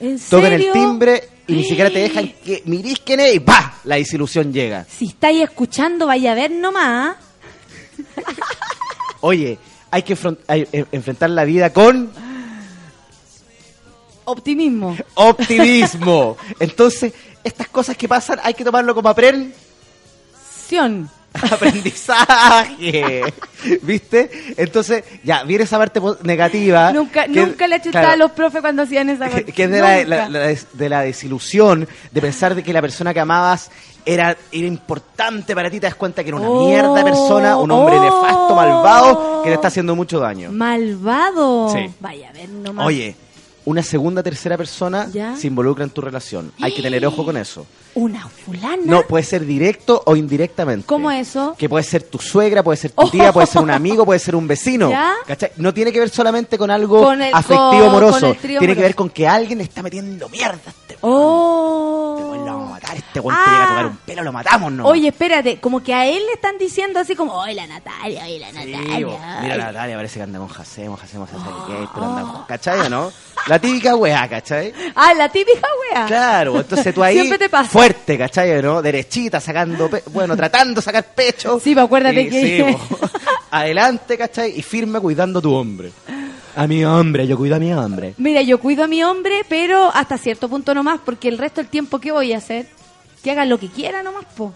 ¿En 0.00 0.18
Tocan 0.18 0.50
serio? 0.50 0.66
el 0.68 0.72
timbre 0.72 1.22
y 1.48 1.52
ni 1.54 1.64
siquiera 1.64 1.90
te 1.90 1.98
dejan 2.00 2.28
que 2.44 2.62
mirís 2.66 2.98
quién 3.00 3.20
es 3.20 3.34
y 3.34 3.40
¡pa! 3.40 3.78
La 3.84 3.96
desilusión 3.96 4.52
llega. 4.52 4.84
Si 4.88 5.06
estáis 5.06 5.42
escuchando, 5.42 6.06
vaya 6.06 6.32
a 6.32 6.34
ver 6.34 6.50
nomás. 6.50 7.16
Oye, 9.20 9.58
hay 9.90 10.02
que 10.02 10.16
hay- 10.48 10.68
eh, 10.72 10.84
enfrentar 10.92 11.30
la 11.30 11.44
vida 11.44 11.72
con 11.72 12.10
Optimismo. 14.24 14.96
optimismo. 15.14 16.36
Entonces, 16.58 17.12
estas 17.44 17.68
cosas 17.68 17.96
que 17.96 18.08
pasan 18.08 18.40
hay 18.42 18.54
que 18.54 18.64
tomarlo 18.64 18.94
como 18.94 19.08
apren 19.08 19.54
Sion. 20.68 21.08
aprendizaje. 21.50 23.22
¿Viste? 23.82 24.30
Entonces, 24.56 25.04
ya, 25.24 25.42
viene 25.44 25.64
esa 25.64 25.78
parte 25.78 26.00
negativa. 26.22 26.92
Nunca, 26.92 27.24
que- 27.24 27.30
nunca 27.40 27.66
le 27.66 27.80
chutaba 27.80 28.02
claro, 28.06 28.14
a 28.14 28.16
los 28.16 28.30
profes 28.32 28.60
cuando 28.60 28.82
hacían 28.82 29.10
esa 29.10 29.26
cosa. 29.28 29.42
que, 29.42 29.62
es 29.64 29.70
de 29.70 29.80
la, 29.80 29.96
Nunca. 30.02 30.08
la- 30.08 30.28
la 30.28 30.38
des- 30.46 30.66
de 30.72 30.88
la 30.88 31.00
desilusión, 31.02 31.88
de 32.10 32.20
pensar 32.20 32.54
de 32.54 32.62
que 32.62 32.72
la 32.72 32.80
persona 32.80 33.12
que 33.14 33.20
amabas 33.20 33.70
era, 34.04 34.36
era 34.52 34.66
importante 34.66 35.54
para 35.54 35.68
ti, 35.70 35.80
te 35.80 35.86
das 35.86 35.96
cuenta 35.96 36.22
que 36.22 36.28
era 36.28 36.36
una 36.38 36.48
Oh, 36.48 36.66
mierda 36.66 36.94
de 36.94 37.02
persona, 37.04 37.56
un 37.56 37.70
hombre 37.72 37.96
oh. 37.98 38.04
nefasto, 38.04 38.54
malvado, 38.54 39.42
que 39.42 39.48
te 39.50 39.54
está 39.54 39.68
haciendo 39.68 39.96
mucho 39.96 40.20
daño. 40.20 40.50
Malvado. 40.52 41.70
Sí. 41.72 41.90
Vaya 42.00 42.28
a 42.28 42.32
ver 42.32 42.48
nomás. 42.48 42.86
Oye, 42.86 43.16
una 43.66 43.82
segunda, 43.82 44.22
tercera 44.22 44.56
persona 44.56 45.08
¿Ya? 45.12 45.36
se 45.36 45.46
involucra 45.48 45.84
en 45.84 45.90
tu 45.90 46.00
relación. 46.00 46.52
Hay 46.60 46.72
que 46.72 46.80
tener 46.82 47.04
ojo 47.04 47.24
con 47.24 47.36
eso. 47.36 47.66
Una 47.94 48.26
fulana. 48.28 48.82
No, 48.84 49.02
puede 49.02 49.24
ser 49.24 49.44
directo 49.44 50.02
o 50.06 50.16
indirectamente. 50.16 50.86
¿Cómo 50.86 51.10
eso? 51.10 51.54
Que 51.58 51.68
puede 51.68 51.84
ser 51.84 52.02
tu 52.04 52.18
suegra, 52.18 52.62
puede 52.62 52.76
ser 52.76 52.92
tu 52.92 53.08
tía, 53.10 53.32
puede 53.32 53.46
ser 53.46 53.62
un 53.62 53.70
amigo, 53.70 54.04
puede 54.04 54.18
ser 54.20 54.34
un 54.36 54.46
vecino. 54.48 54.90
¿Ya? 54.90 55.14
¿Cachai? 55.26 55.50
No 55.56 55.72
tiene 55.74 55.92
que 55.92 56.00
ver 56.00 56.08
solamente 56.10 56.56
con 56.58 56.70
algo 56.70 57.02
Con 57.02 57.20
el- 57.22 57.34
afectivo 57.34 57.60
con- 57.80 57.88
amoroso. 57.88 58.20
con 58.28 58.36
tiene 58.36 58.74
que 58.74 58.82
ver 58.82 58.94
con 58.94 59.10
que 59.10 59.26
alguien 59.26 59.58
le 59.58 59.64
está 59.64 59.82
metiendo 59.82 60.28
mierda 60.28 60.60
a 60.66 60.70
este 60.70 60.96
Oh. 61.00 62.15
Matar. 62.76 62.96
Este 62.96 63.20
weón 63.20 63.38
te 63.44 63.50
llega 63.50 63.64
a 63.64 63.68
tocar 63.68 63.86
un 63.86 63.96
pelo, 63.98 64.22
lo 64.22 64.32
matamos, 64.32 64.72
¿no? 64.72 64.86
Oye, 64.86 65.08
espérate, 65.08 65.58
como 65.60 65.82
que 65.82 65.92
a 65.94 66.06
él 66.06 66.22
le 66.26 66.32
están 66.34 66.56
diciendo 66.58 67.00
así 67.00 67.14
como, 67.16 67.32
oye, 67.34 67.54
la 67.54 67.66
Natalia, 67.66 68.24
oye, 68.24 68.38
la 68.38 68.52
Natalia. 68.52 69.06
bo. 69.06 69.20
ay". 69.22 69.42
Mira 69.42 69.56
la 69.56 69.64
Natalia, 69.66 69.96
parece 69.96 70.18
que 70.18 70.22
anda 70.22 70.38
con 70.38 70.50
hace 70.50 70.82
que 71.66 71.88
pero 71.94 72.06
anda 72.06 72.22
con- 72.22 72.44
¿Cachai 72.46 72.80
o 72.80 72.88
no? 72.88 73.12
La 73.48 73.58
típica 73.58 73.94
weá, 73.96 74.28
¿cachai? 74.28 74.72
Ah, 74.94 75.14
la 75.14 75.28
típica 75.28 75.66
wea. 75.92 76.06
Claro, 76.06 76.56
entonces 76.56 76.92
tú 76.94 77.02
ahí 77.02 77.14
Siempre 77.16 77.38
te 77.38 77.48
pasa. 77.48 77.68
fuerte, 77.70 78.16
¿cachai? 78.18 78.50
o 78.58 78.62
¿no? 78.62 78.82
Derechita, 78.82 79.40
sacando, 79.40 79.88
pe- 79.90 80.02
bueno, 80.12 80.36
tratando 80.36 80.80
de 80.80 80.84
sacar 80.84 81.04
pecho. 81.14 81.60
Sí, 81.60 81.72
pues 81.74 81.84
acuérdate 81.84 82.22
Y- 82.22 82.30
que- 82.30 82.76
sí, 82.76 82.76
adelante, 83.50 84.18
¿cachai? 84.18 84.58
Y 84.58 84.62
firme 84.62 85.00
cuidando 85.00 85.38
a 85.38 85.42
tu 85.42 85.54
hombre. 85.54 85.92
A 86.56 86.66
mi 86.66 86.84
hombre, 86.84 87.26
yo 87.26 87.36
cuido 87.36 87.56
a 87.56 87.58
mi 87.58 87.72
hombre. 87.72 88.14
Mira, 88.18 88.40
yo 88.42 88.58
cuido 88.58 88.84
a 88.84 88.86
mi 88.86 89.02
hombre, 89.04 89.42
pero 89.48 89.90
hasta 89.94 90.16
cierto 90.18 90.48
punto 90.48 90.74
nomás, 90.74 91.00
porque 91.04 91.28
el 91.28 91.38
resto 91.38 91.60
del 91.60 91.68
tiempo, 91.70 91.98
¿qué 92.00 92.10
voy 92.12 92.32
a 92.32 92.38
hacer? 92.38 92.66
Que 93.22 93.30
haga 93.30 93.44
lo 93.44 93.58
que 93.58 93.68
quiera 93.68 94.02
nomás, 94.02 94.24
po. 94.36 94.52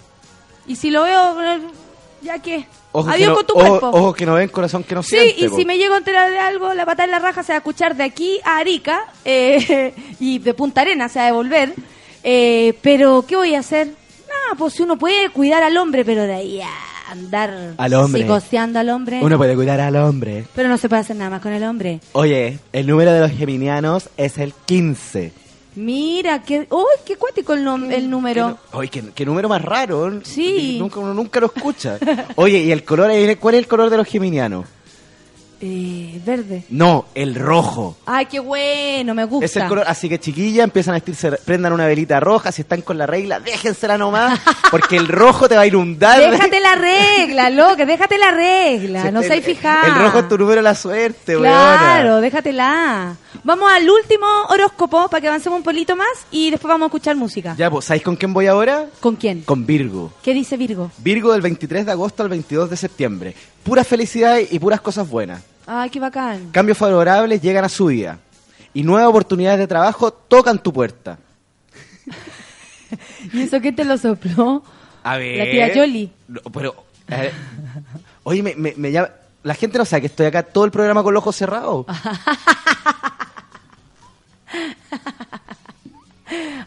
Y 0.67 0.77
si 0.77 0.91
lo 0.91 1.03
veo, 1.03 1.37
ya 2.23 2.39
que... 2.41 2.67
Ojo 2.93 3.07
que 3.09 3.15
Adiós 3.15 3.29
no- 3.29 3.35
con 3.37 3.47
tu 3.47 3.53
ojo- 3.55 3.69
cuerpo. 3.81 3.87
Ojo 3.99 4.13
que 4.15 4.27
no 4.27 4.35
ven, 4.35 4.49
corazón 4.49 4.83
que 4.83 4.95
no 4.97 5.03
Sí, 5.03 5.11
siente. 5.17 5.45
y 5.45 5.49
po. 5.49 5.57
si 5.57 5.65
me 5.65 5.79
llego 5.79 5.95
a 5.95 5.99
enterar 5.99 6.31
de 6.31 6.39
algo, 6.39 6.75
la 6.75 6.85
patada 6.87 7.05
en 7.05 7.11
la 7.13 7.19
raja 7.21 7.43
se 7.45 7.53
va 7.53 7.57
a 7.57 7.59
escuchar 7.59 7.95
de 7.95 8.03
aquí 8.05 8.41
a 8.45 8.57
Arica 8.57 9.05
eh, 9.25 9.95
y 10.21 10.39
de 10.41 10.55
Punta 10.55 10.81
Arena 10.81 11.09
se 11.09 11.19
va 11.21 11.25
a 11.25 11.27
devolver. 11.29 11.75
Eh, 12.25 12.75
pero, 12.83 13.25
¿qué 13.29 13.37
voy 13.37 13.55
a 13.55 13.61
hacer? 13.61 13.89
Nada, 13.89 14.57
pues 14.59 14.75
si 14.75 14.83
uno 14.83 14.97
puede 14.99 15.29
cuidar 15.31 15.63
al 15.63 15.77
hombre, 15.77 16.05
pero 16.05 16.23
de 16.25 16.35
ahí 16.35 16.61
a 16.63 16.69
andar 17.11 17.75
Al 17.77 17.95
hombre. 17.95 18.23
psicoseando 18.23 18.79
al 18.79 18.89
hombre. 18.91 19.21
Uno 19.23 19.37
puede 19.37 19.55
cuidar 19.55 19.81
al 19.81 19.97
hombre. 19.97 20.45
Pero 20.55 20.69
no 20.69 20.79
se 20.79 20.89
puede 20.89 21.01
hacer 21.03 21.17
nada 21.17 21.31
más 21.31 21.43
con 21.43 21.53
el 21.53 21.65
hombre. 21.65 22.01
Oye, 22.13 22.59
el 22.73 22.87
número 22.87 23.13
de 23.13 23.21
los 23.21 23.31
geminianos 23.33 24.09
es 24.17 24.39
el 24.39 24.53
15. 24.67 25.33
Mira, 25.77 26.43
qué, 26.43 26.67
uy, 26.71 26.85
qué 27.07 27.17
cuático 27.17 27.55
el, 27.55 27.65
nom- 27.65 27.93
el 27.93 28.11
número. 28.11 28.59
¿qué, 28.91 29.03
qué 29.15 29.25
número 29.25 29.49
más 29.49 29.63
raro. 29.63 30.21
Sí. 30.25 30.77
Nunca, 30.81 30.99
uno 30.99 31.15
nunca 31.15 31.39
lo 31.41 31.47
escucha. 31.47 31.97
Oye, 32.35 32.59
¿y 32.59 32.73
el 32.73 32.83
color? 32.85 33.11
¿Cuál 33.39 33.55
es 33.55 33.59
el 33.61 33.69
color 33.69 33.89
de 33.89 33.97
los 33.97 34.07
geminianos? 34.09 34.67
Eh, 35.63 36.21
verde. 36.25 36.65
No, 36.71 37.05
el 37.15 37.35
rojo. 37.35 37.97
Ay, 38.07 38.25
qué 38.27 38.41
bueno, 38.41 39.15
me 39.15 39.25
gusta. 39.25 39.45
Es 39.45 39.57
el 39.57 39.69
color, 39.69 39.85
así 39.87 40.09
que 40.09 40.19
chiquillas 40.19 40.65
empiezan 40.65 40.93
a 40.95 40.97
vestirse, 40.97 41.33
prendan 41.45 41.73
una 41.75 41.87
velita 41.87 42.19
roja, 42.19 42.51
si 42.51 42.63
están 42.63 42.81
con 42.81 42.97
la 42.97 43.07
regla, 43.07 43.41
déjensela 43.41 43.99
nomás, 43.99 44.41
porque 44.71 44.97
el 44.97 45.07
rojo 45.07 45.49
te 45.51 45.57
va 45.57 45.63
a 45.63 45.67
inundar. 45.67 46.19
Déjate 46.31 46.61
la 46.61 46.75
regla, 46.77 47.51
loca, 47.51 47.85
déjate 47.85 48.17
la 48.17 48.31
regla, 48.31 49.11
no 49.11 49.21
El- 49.21 49.29
seas 49.29 49.45
fijada. 49.45 49.87
El 49.87 49.95
rojo 50.03 50.19
es 50.21 50.29
tu 50.29 50.39
número 50.39 50.57
de 50.57 50.63
la 50.63 50.75
suerte, 50.75 51.37
Claro, 51.37 52.09
weona. 52.09 52.21
déjatela. 52.21 53.17
Vamos 53.45 53.71
al 53.71 53.89
último 53.89 54.27
horóscopo 54.49 55.09
para 55.09 55.21
que 55.21 55.29
avancemos 55.29 55.59
un 55.59 55.63
polito 55.63 55.95
más 55.95 56.09
y 56.31 56.51
después 56.51 56.69
vamos 56.71 56.87
a 56.87 56.89
escuchar 56.89 57.17
música. 57.17 57.55
Ya, 57.59 57.71
pues, 57.71 57.85
¿sabéis 57.85 58.03
con 58.03 58.17
quién 58.17 58.33
voy 58.33 58.47
ahora? 58.47 58.87
¿Con 59.01 59.17
quién? 59.17 59.43
Con 59.43 59.67
Virgo. 59.67 60.11
¿Qué 60.23 60.33
dice 60.35 60.57
Virgo? 60.57 60.91
Virgo 60.99 61.33
del 61.33 61.43
23 61.43 61.85
de 61.87 61.93
agosto 61.93 62.23
al 62.23 62.29
22 62.31 62.71
de 62.71 62.77
septiembre. 62.79 63.35
Pura 63.63 63.85
felicidad 63.85 64.39
y 64.51 64.59
puras 64.59 64.81
cosas 64.81 65.09
buenas. 65.09 65.43
Ay, 65.73 65.89
qué 65.89 66.01
bacán. 66.01 66.51
Cambios 66.51 66.77
favorables 66.77 67.41
llegan 67.41 67.65
a 67.65 67.69
su 67.69 67.87
vida. 67.87 68.19
Y 68.75 68.83
nuevas 68.83 69.09
oportunidades 69.09 69.61
de 69.61 69.69
trabajo 69.69 70.11
tocan 70.13 70.59
tu 70.61 70.73
puerta. 70.73 71.17
¿Y 73.33 73.43
eso 73.43 73.61
qué 73.61 73.71
te 73.71 73.85
lo 73.85 73.97
sopló? 73.97 74.65
A 75.05 75.17
ver. 75.17 75.39
La 75.39 75.45
tía 75.45 75.73
Yoli. 75.75 76.11
No, 76.27 76.41
pero. 76.53 76.75
oye, 78.25 78.43
me, 78.43 78.57
me- 78.57 78.75
me 78.77 78.91
llama- 78.91 79.11
La 79.45 79.55
gente 79.55 79.79
no 79.79 79.85
sabe 79.85 80.01
que 80.03 80.07
estoy 80.09 80.27
acá 80.27 80.43
todo 80.43 80.65
el 80.65 80.73
programa 80.73 81.05
con 81.05 81.15
los 81.15 81.21
ojos 81.23 81.37
cerrados. 81.37 81.87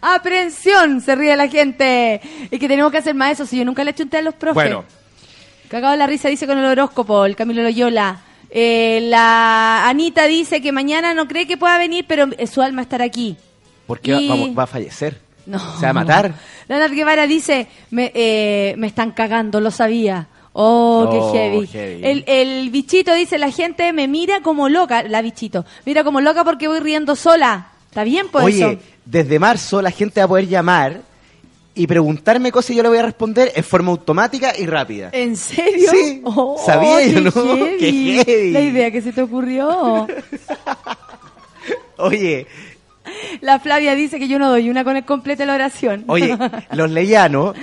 Aprensión, 0.01 1.01
se 1.01 1.15
ríe 1.15 1.35
la 1.37 1.47
gente. 1.47 2.21
Y 2.51 2.59
que 2.59 2.67
tenemos 2.67 2.91
que 2.91 2.97
hacer 2.97 3.15
más 3.15 3.31
eso, 3.33 3.45
si 3.45 3.57
yo 3.57 3.65
nunca 3.65 3.83
le 3.83 3.93
chunté 3.93 4.17
a 4.17 4.21
los 4.21 4.33
profes. 4.33 4.55
Bueno. 4.55 4.83
Cagado 5.69 5.95
la 5.95 6.05
risa 6.07 6.27
dice 6.29 6.45
con 6.45 6.57
el 6.57 6.65
horóscopo, 6.65 7.25
el 7.25 7.35
Camilo 7.35 7.63
Loyola. 7.63 8.19
Eh, 8.55 8.99
la 9.09 9.87
Anita 9.89 10.27
dice 10.27 10.61
que 10.61 10.71
mañana 10.71 11.15
no 11.15 11.27
cree 11.27 11.47
que 11.47 11.57
pueda 11.57 11.77
venir, 11.79 12.05
pero 12.07 12.27
eh, 12.37 12.45
su 12.45 12.61
alma 12.61 12.83
estará 12.83 13.03
aquí. 13.03 13.35
Porque 13.87 14.11
Y- 14.13 14.53
va, 14.53 14.63
a 14.63 14.67
fallecer. 14.67 15.19
No. 15.47 15.59
Se 15.79 15.85
va 15.85 15.89
a 15.89 15.93
matar. 15.93 16.33
Leonard 16.67 16.93
Guevara 16.93 17.25
dice, 17.25 17.67
me, 17.89 18.11
eh, 18.13 18.75
me 18.77 18.85
están 18.87 19.11
cagando, 19.11 19.59
lo 19.59 19.71
sabía. 19.71 20.27
Oh, 20.53 21.07
Oh, 21.09 21.31
qué 21.33 21.37
heavy. 21.39 21.67
heavy. 21.67 22.05
El, 22.05 22.23
el 22.27 22.69
bichito 22.69 23.11
dice, 23.15 23.39
la 23.39 23.49
gente 23.49 23.91
me 23.91 24.07
mira 24.07 24.41
como 24.41 24.69
loca, 24.69 25.01
la 25.01 25.23
bichito, 25.23 25.65
mira 25.83 26.03
como 26.03 26.21
loca 26.21 26.43
porque 26.43 26.67
voy 26.67 26.79
riendo 26.79 27.15
sola. 27.15 27.69
¿Está 27.89 28.03
bien, 28.03 28.27
pues 28.31 28.45
Oye, 28.45 28.71
eso? 28.73 28.79
desde 29.05 29.39
marzo 29.39 29.81
la 29.81 29.89
gente 29.91 30.19
va 30.21 30.25
a 30.25 30.27
poder 30.27 30.47
llamar 30.47 31.01
y 31.75 31.87
preguntarme 31.87 32.51
cosas 32.51 32.71
y 32.71 32.75
yo 32.75 32.83
le 32.83 32.89
voy 32.89 32.97
a 32.99 33.03
responder 33.03 33.51
en 33.55 33.63
forma 33.63 33.91
automática 33.91 34.53
y 34.57 34.65
rápida. 34.67 35.09
¿En 35.11 35.35
serio? 35.35 35.89
Sí. 35.91 36.21
Oh, 36.23 36.61
Sabía 36.63 37.03
yo, 37.07 37.21
¿no? 37.21 37.31
heavy. 37.31 37.77
Qué 37.79 38.23
heavy. 38.25 38.51
La 38.51 38.61
idea 38.61 38.91
que 38.91 39.01
se 39.01 39.11
te 39.11 39.21
ocurrió. 39.21 40.07
Oye, 41.97 42.47
La 43.41 43.59
Flavia 43.59 43.95
dice 43.95 44.19
que 44.19 44.27
yo 44.27 44.39
no 44.39 44.49
doy 44.49 44.69
una 44.69 44.83
con 44.83 44.97
el 44.97 45.05
completo 45.05 45.43
de 45.43 45.47
la 45.47 45.55
oración. 45.55 46.03
oye, 46.07 46.37
los 46.73 46.89
leyanos, 46.91 47.55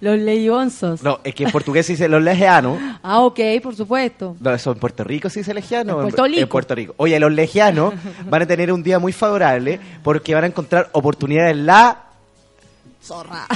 Los 0.00 0.18
leionzos. 0.18 1.02
no, 1.02 1.20
es 1.22 1.34
que 1.34 1.44
en 1.44 1.50
portugués 1.52 1.86
se 1.86 1.92
dice 1.92 2.08
los 2.08 2.22
legianos, 2.22 2.78
Ah, 3.02 3.20
ok, 3.20 3.38
por 3.62 3.76
supuesto. 3.76 4.36
no, 4.40 4.52
eso 4.52 4.72
en 4.72 4.78
Puerto 4.78 5.04
Rico 5.04 5.28
se 5.28 5.40
dice 5.40 5.54
legiano. 5.54 5.96
En 5.96 6.02
Puerto 6.02 6.24
Rico. 6.24 6.40
En 6.40 6.48
Puerto 6.48 6.74
Rico. 6.74 6.94
Oye, 6.96 7.18
los 7.20 7.32
legianos 7.32 7.94
van 8.28 8.42
a 8.42 8.46
tener 8.46 8.72
un 8.72 8.82
día 8.82 8.98
muy 8.98 9.12
favorable 9.12 9.78
porque 10.02 10.34
van 10.34 10.44
a 10.44 10.46
encontrar 10.48 10.88
oportunidades 10.92 11.52
en 11.52 11.66
la 11.66 12.03
Zorra. 13.04 13.46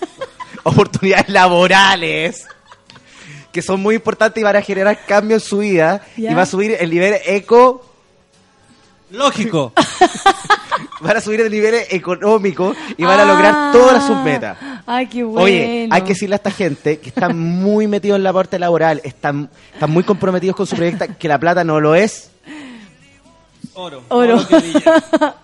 oportunidades 0.64 1.28
laborales 1.28 2.46
que 3.52 3.62
son 3.62 3.80
muy 3.80 3.96
importantes 3.96 4.40
y 4.40 4.44
van 4.44 4.56
a 4.56 4.62
generar 4.62 4.98
cambios 5.06 5.42
en 5.42 5.48
su 5.48 5.58
vida 5.58 6.02
Ya. 6.16 6.30
y 6.30 6.34
va 6.34 6.42
a 6.42 6.46
subir 6.46 6.76
el 6.78 6.90
nivel 6.90 7.16
eco 7.26 7.86
Lógico. 9.10 9.74
van 11.02 11.16
a 11.18 11.20
subir 11.20 11.42
el 11.42 11.50
nivel 11.50 11.74
económico 11.90 12.74
y 12.96 13.04
van 13.04 13.20
a 13.20 13.24
lograr 13.26 13.70
todas 13.72 14.06
sus 14.06 14.16
metas. 14.18 14.56
Ay, 14.86 15.06
qué 15.06 15.22
bueno. 15.22 15.42
Oye, 15.44 15.86
hay 15.90 16.00
que 16.00 16.08
decirle 16.14 16.34
a 16.34 16.36
esta 16.36 16.50
gente 16.50 16.98
que 16.98 17.10
están 17.10 17.38
muy 17.38 17.86
metidos 17.86 18.16
en 18.16 18.22
la 18.22 18.32
parte 18.32 18.58
laboral, 18.58 19.02
están, 19.04 19.50
están 19.74 19.90
muy 19.90 20.02
comprometidos 20.02 20.56
con 20.56 20.66
su 20.66 20.76
proyecto, 20.76 21.04
que 21.18 21.28
la 21.28 21.38
plata 21.38 21.62
no 21.62 21.78
lo 21.78 21.94
es. 21.94 22.30
Oro. 23.74 24.02
Oro. 24.08 24.42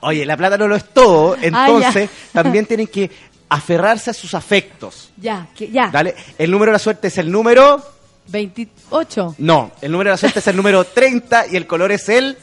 Oye, 0.00 0.24
la 0.24 0.36
plata 0.38 0.56
no 0.56 0.66
lo 0.66 0.74
es 0.76 0.84
todo, 0.92 1.34
Ah, 1.34 1.38
entonces 1.42 2.08
también 2.32 2.64
tienen 2.64 2.86
que 2.86 3.10
aferrarse 3.48 4.10
a 4.10 4.14
sus 4.14 4.34
afectos. 4.34 5.10
Ya, 5.16 5.48
que, 5.56 5.68
ya. 5.70 5.88
¿Dale? 5.90 6.14
El 6.38 6.50
número 6.50 6.70
de 6.70 6.74
la 6.74 6.78
suerte 6.78 7.08
es 7.08 7.18
el 7.18 7.30
número... 7.30 7.82
28. 8.28 9.36
No, 9.38 9.72
el 9.80 9.90
número 9.90 10.08
de 10.10 10.12
la 10.12 10.16
suerte 10.18 10.40
es 10.40 10.46
el 10.48 10.56
número 10.56 10.84
30 10.84 11.46
y 11.50 11.56
el 11.56 11.66
color 11.66 11.92
es 11.92 12.08
el... 12.08 12.36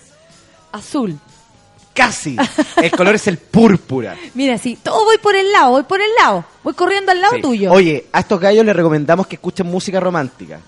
Azul. 0.71 1.17
Casi. 1.93 2.35
El 2.81 2.91
color 2.91 3.15
es 3.15 3.25
el 3.27 3.37
púrpura. 3.37 4.17
Mira, 4.33 4.57
sí, 4.57 4.77
todo 4.83 5.05
voy 5.05 5.17
por 5.17 5.33
el 5.33 5.49
lado, 5.53 5.71
voy 5.71 5.83
por 5.83 6.01
el 6.01 6.09
lado. 6.19 6.43
Voy 6.61 6.73
corriendo 6.73 7.13
al 7.13 7.21
lado 7.21 7.35
Sí. 7.35 7.41
tuyo. 7.41 7.71
Oye, 7.71 8.07
a 8.11 8.19
estos 8.19 8.37
gallos 8.37 8.65
les 8.65 8.75
recomendamos 8.75 9.27
que 9.27 9.35
escuchen 9.35 9.65
música 9.67 10.01
romántica. 10.01 10.59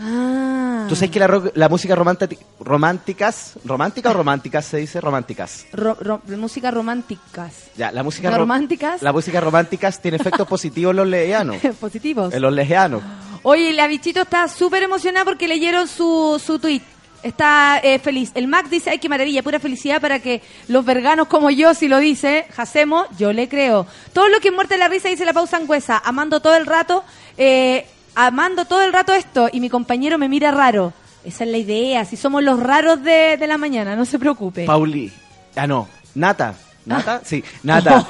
Ah. 0.00 0.86
¿Tú 0.88 0.96
sabes 0.96 1.10
que 1.10 1.20
la, 1.20 1.42
la 1.54 1.68
música 1.68 1.94
romántica, 1.94 2.42
románticas, 2.58 3.54
romántica 3.64 4.10
o 4.10 4.14
románticas 4.14 4.64
se 4.64 4.78
dice 4.78 5.00
románticas? 5.00 5.66
Ro- 5.72 5.96
ro- 6.00 6.22
música 6.38 6.70
románticas. 6.70 7.52
Ya, 7.76 7.92
la 7.92 8.02
música 8.02 8.30
¿No 8.30 8.36
ro- 8.36 8.42
románticas? 8.44 9.02
La 9.02 9.12
música 9.12 9.40
románticas 9.40 10.00
tiene 10.00 10.16
efectos 10.16 10.48
positivos 10.48 10.92
en 10.92 10.96
los 10.96 11.06
lejanos. 11.06 11.56
Positivos. 11.78 12.32
En 12.32 12.42
los 12.42 12.52
lejanos. 12.52 13.02
Oye, 13.42 13.72
la 13.72 13.86
bichito 13.86 14.22
está 14.22 14.48
súper 14.48 14.82
emocionada 14.82 15.24
porque 15.24 15.46
leyeron 15.46 15.86
su, 15.86 16.40
su 16.44 16.58
tweet. 16.58 16.82
Está 17.22 17.78
eh, 17.82 17.98
feliz. 17.98 18.30
El 18.34 18.48
Mac 18.48 18.70
dice, 18.70 18.88
ay, 18.88 18.98
qué 18.98 19.08
maravilla, 19.10 19.42
pura 19.42 19.60
felicidad 19.60 20.00
para 20.00 20.20
que 20.20 20.40
los 20.68 20.82
verganos 20.86 21.28
como 21.28 21.50
yo, 21.50 21.74
si 21.74 21.86
lo 21.86 21.98
dice, 21.98 22.46
Jacemo, 22.54 23.04
yo 23.18 23.34
le 23.34 23.46
creo. 23.48 23.86
Todo 24.14 24.28
lo 24.30 24.40
que 24.40 24.50
muerte 24.50 24.78
la 24.78 24.88
risa, 24.88 25.08
dice 25.10 25.26
la 25.26 25.34
pausa 25.34 25.58
angüesa, 25.58 26.00
amando 26.02 26.40
todo 26.40 26.56
el 26.56 26.64
rato, 26.64 27.04
eh, 27.36 27.86
amando 28.14 28.64
todo 28.64 28.82
el 28.82 28.92
rato 28.92 29.12
esto, 29.14 29.48
y 29.52 29.60
mi 29.60 29.70
compañero 29.70 30.18
me 30.18 30.28
mira 30.28 30.50
raro. 30.50 30.92
Esa 31.24 31.44
es 31.44 31.50
la 31.50 31.58
idea, 31.58 32.04
si 32.04 32.16
somos 32.16 32.42
los 32.42 32.58
raros 32.60 33.02
de, 33.02 33.36
de 33.36 33.46
la 33.46 33.58
mañana, 33.58 33.94
no 33.94 34.04
se 34.04 34.18
preocupe. 34.18 34.64
Pauli. 34.64 35.12
Ah, 35.54 35.66
no. 35.66 35.86
Nata. 36.14 36.54
¿Nata? 36.86 37.20
Sí. 37.24 37.44
Nata. 37.62 38.06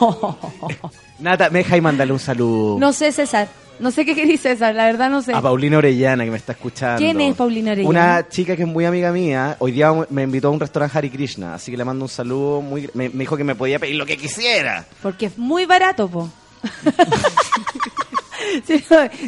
Nata, 1.19 1.51
me 1.51 1.59
deja 1.61 1.77
y 1.77 1.81
mandarle 1.81 2.13
un 2.15 2.19
saludo 2.19 2.79
No 2.79 2.93
sé, 2.93 3.13
César. 3.13 3.49
No 3.81 3.91
sé 3.91 4.05
qué 4.05 4.15
querís, 4.15 4.41
César, 4.43 4.75
la 4.75 4.85
verdad 4.85 5.11
no 5.11 5.23
sé. 5.23 5.35
a 5.35 5.41
Paulina 5.41 5.79
Orellana 5.79 6.25
que 6.25 6.31
me 6.31 6.37
está 6.37 6.53
escuchando. 6.53 6.99
¿Quién 6.99 7.21
es 7.21 7.35
Paulina 7.35 7.73
Orellana? 7.73 7.89
Una 7.91 8.29
chica 8.29 8.55
que 8.55 8.63
es 8.63 8.69
muy 8.69 8.85
amiga 8.85 9.11
mía. 9.11 9.57
Hoy 9.59 9.73
día 9.73 9.93
me 10.11 10.23
invitó 10.23 10.49
a 10.49 10.51
un 10.53 10.61
restaurante 10.61 10.97
Hari 10.97 11.11
Krishna. 11.11 11.55
Así 11.55 11.71
que 11.71 11.77
le 11.77 11.85
mando 11.85 12.05
un 12.05 12.09
saludo 12.09 12.61
muy... 12.61 12.89
Me, 12.95 13.09
me 13.09 13.21
dijo 13.21 13.37
que 13.37 13.45
me 13.45 13.55
podía 13.55 13.79
pedir 13.79 13.97
lo 13.97 14.07
que 14.07 14.17
quisiera. 14.17 14.85
Porque 15.03 15.27
es 15.27 15.37
muy 15.39 15.67
barato, 15.67 16.09
po. 16.09 16.31
Sí, 18.67 18.85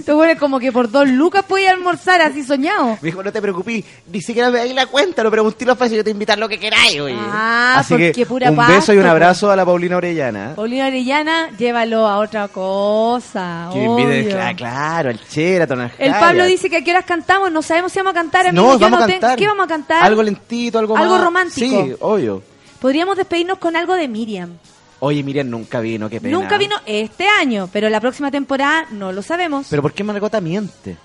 pones 0.07 0.39
como 0.39 0.59
que 0.59 0.73
por 0.73 0.91
dos 0.91 1.09
lucas 1.09 1.45
puedes 1.47 1.69
almorzar 1.71 2.21
así 2.23 2.43
soñado. 2.45 2.99
Me 3.01 3.07
dijo, 3.09 3.23
no 3.23 3.33
te 3.33 3.41
preocupes, 3.43 3.85
ni 4.11 4.21
siquiera 4.21 4.51
me 4.51 4.59
dais 4.59 4.75
la 4.75 4.87
cuenta, 4.87 5.23
lo 5.23 5.31
pregunté 5.31 5.65
los 5.65 5.77
precios 5.77 5.95
y 5.95 5.97
yo 5.99 6.05
te 6.05 6.11
invitar 6.11 6.39
lo 6.39 6.49
que 6.49 6.59
queráis, 6.59 7.01
oye. 7.01 7.17
Ah, 7.19 7.77
Así 7.79 7.95
porque 7.95 8.13
que 8.13 8.27
pura 8.27 8.51
un 8.51 8.57
pasto, 8.57 8.73
beso 8.75 8.93
y 8.95 8.97
un 8.99 9.05
po. 9.05 9.11
abrazo 9.11 9.51
a 9.51 9.57
la 9.57 9.65
Paulina 9.65 9.97
Orellana. 9.97 10.53
Paulina 10.57 10.87
Orellana, 10.87 11.51
llévalo 11.57 12.07
a 12.07 12.19
otra 12.19 12.49
cosa. 12.49 13.69
Que 13.73 13.89
me 13.89 14.03
invite, 14.21 14.55
claro, 14.57 15.13
Sheraton, 15.31 15.81
al 15.81 15.93
El. 15.99 16.13
Pablo 16.13 16.45
dice 16.47 16.69
que 16.71 16.77
a 16.79 16.85
qué 16.85 16.91
horas 16.91 17.05
cantamos, 17.05 17.51
no 17.53 17.63
sabemos 17.63 17.93
si 17.93 17.99
vamos 17.99 18.13
a 18.13 18.15
cantar, 18.15 18.47
amigo. 18.47 18.63
No, 18.65 18.73
yo 18.75 18.79
vamos 18.81 18.99
no 19.01 19.05
a 19.05 19.09
cantar. 19.09 19.39
¿Qué 19.39 19.47
vamos 19.47 19.65
a 19.65 19.69
cantar? 19.69 20.03
Algo 20.05 20.23
lentito, 20.23 20.79
algo 20.79 20.97
Algo 20.97 21.15
más- 21.15 21.25
romántico. 21.25 21.85
Sí, 21.85 21.93
obvio. 22.01 22.43
Podríamos 22.81 23.17
despedirnos 23.17 23.59
con 23.59 23.77
algo 23.77 23.95
de 23.95 24.09
Miriam. 24.09 24.51
Oye, 25.05 25.25
Miriam 25.25 25.51
nunca 25.51 25.81
vino, 25.81 26.09
qué 26.09 26.21
pena. 26.21 26.39
Nunca 26.39 26.57
vino 26.59 26.77
este 26.87 27.27
año, 27.27 27.69
pero 27.73 27.89
la 27.91 28.01
próxima 28.01 28.31
temporada 28.31 28.87
no 28.93 29.11
lo 29.11 29.21
sabemos. 29.21 29.67
Pero 29.69 29.83
¿por 29.83 29.93
qué 29.93 30.05
Margota 30.05 30.41
miente? 30.41 30.97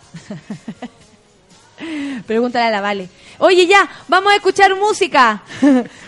Pregúntale 2.27 2.65
a 2.65 2.69
la 2.69 2.79
Vale. 2.81 3.09
Oye, 3.39 3.65
ya, 3.65 3.89
vamos 4.07 4.33
a 4.33 4.35
escuchar 4.35 4.75
música 4.75 5.41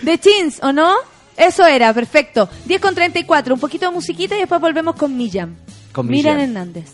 de 0.03 0.19
Chins, 0.19 0.59
¿o 0.61 0.71
no? 0.71 0.93
Eso 1.35 1.65
era, 1.65 1.91
perfecto. 1.91 2.47
10 2.65 2.79
con 2.79 2.93
34, 2.93 3.55
un 3.55 3.59
poquito 3.59 3.87
de 3.87 3.91
musiquita 3.91 4.35
y 4.35 4.41
después 4.41 4.61
volvemos 4.61 4.93
con 4.95 5.17
Millán. 5.17 5.57
Con 5.91 6.05
Miriam 6.05 6.35
Millán. 6.35 6.49
Hernández. 6.49 6.91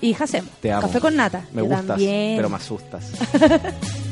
Y 0.00 0.14
Jacemo. 0.14 0.48
Te 0.62 0.72
amo. 0.72 0.86
Café 0.86 1.00
con 1.00 1.16
nata. 1.16 1.44
Me 1.52 1.60
Yo 1.60 1.66
gustas, 1.68 1.86
también. 1.86 2.36
pero 2.36 2.48
me 2.48 2.56
asustas. 2.56 3.10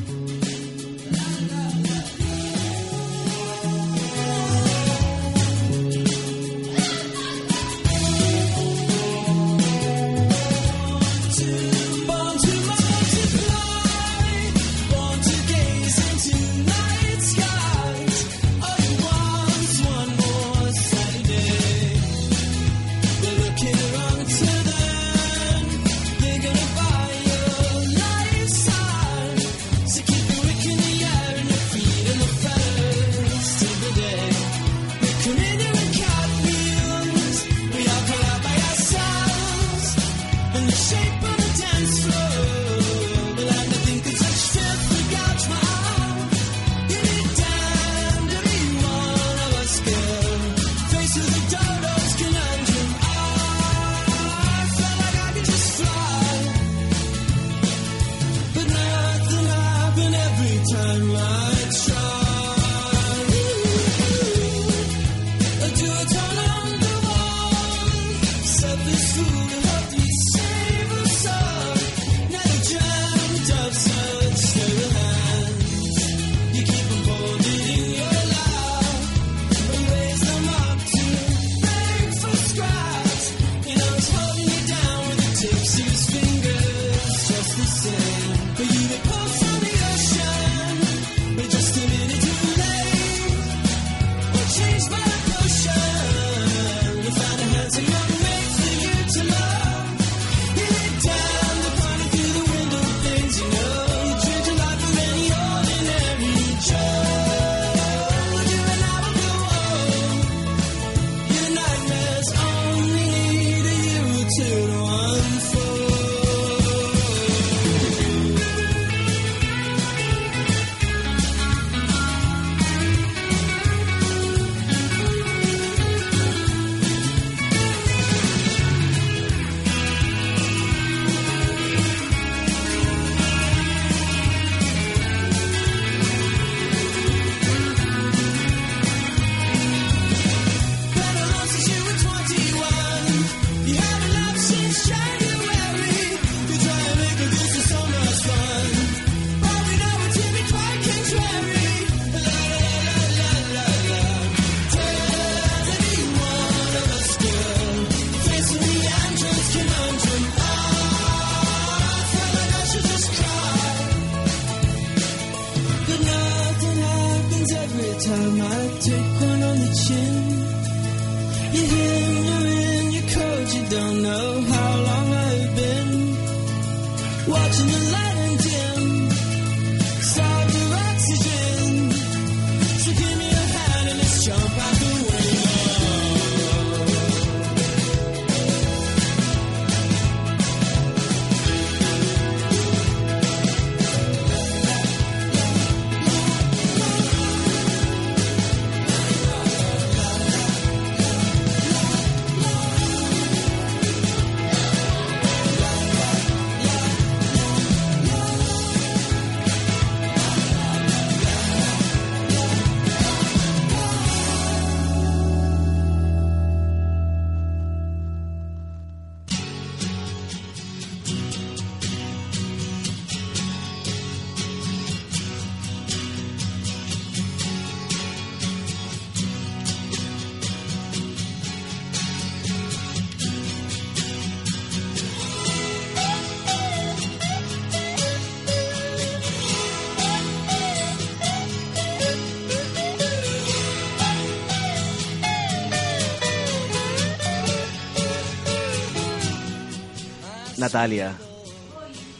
Natalia, 250.73 251.15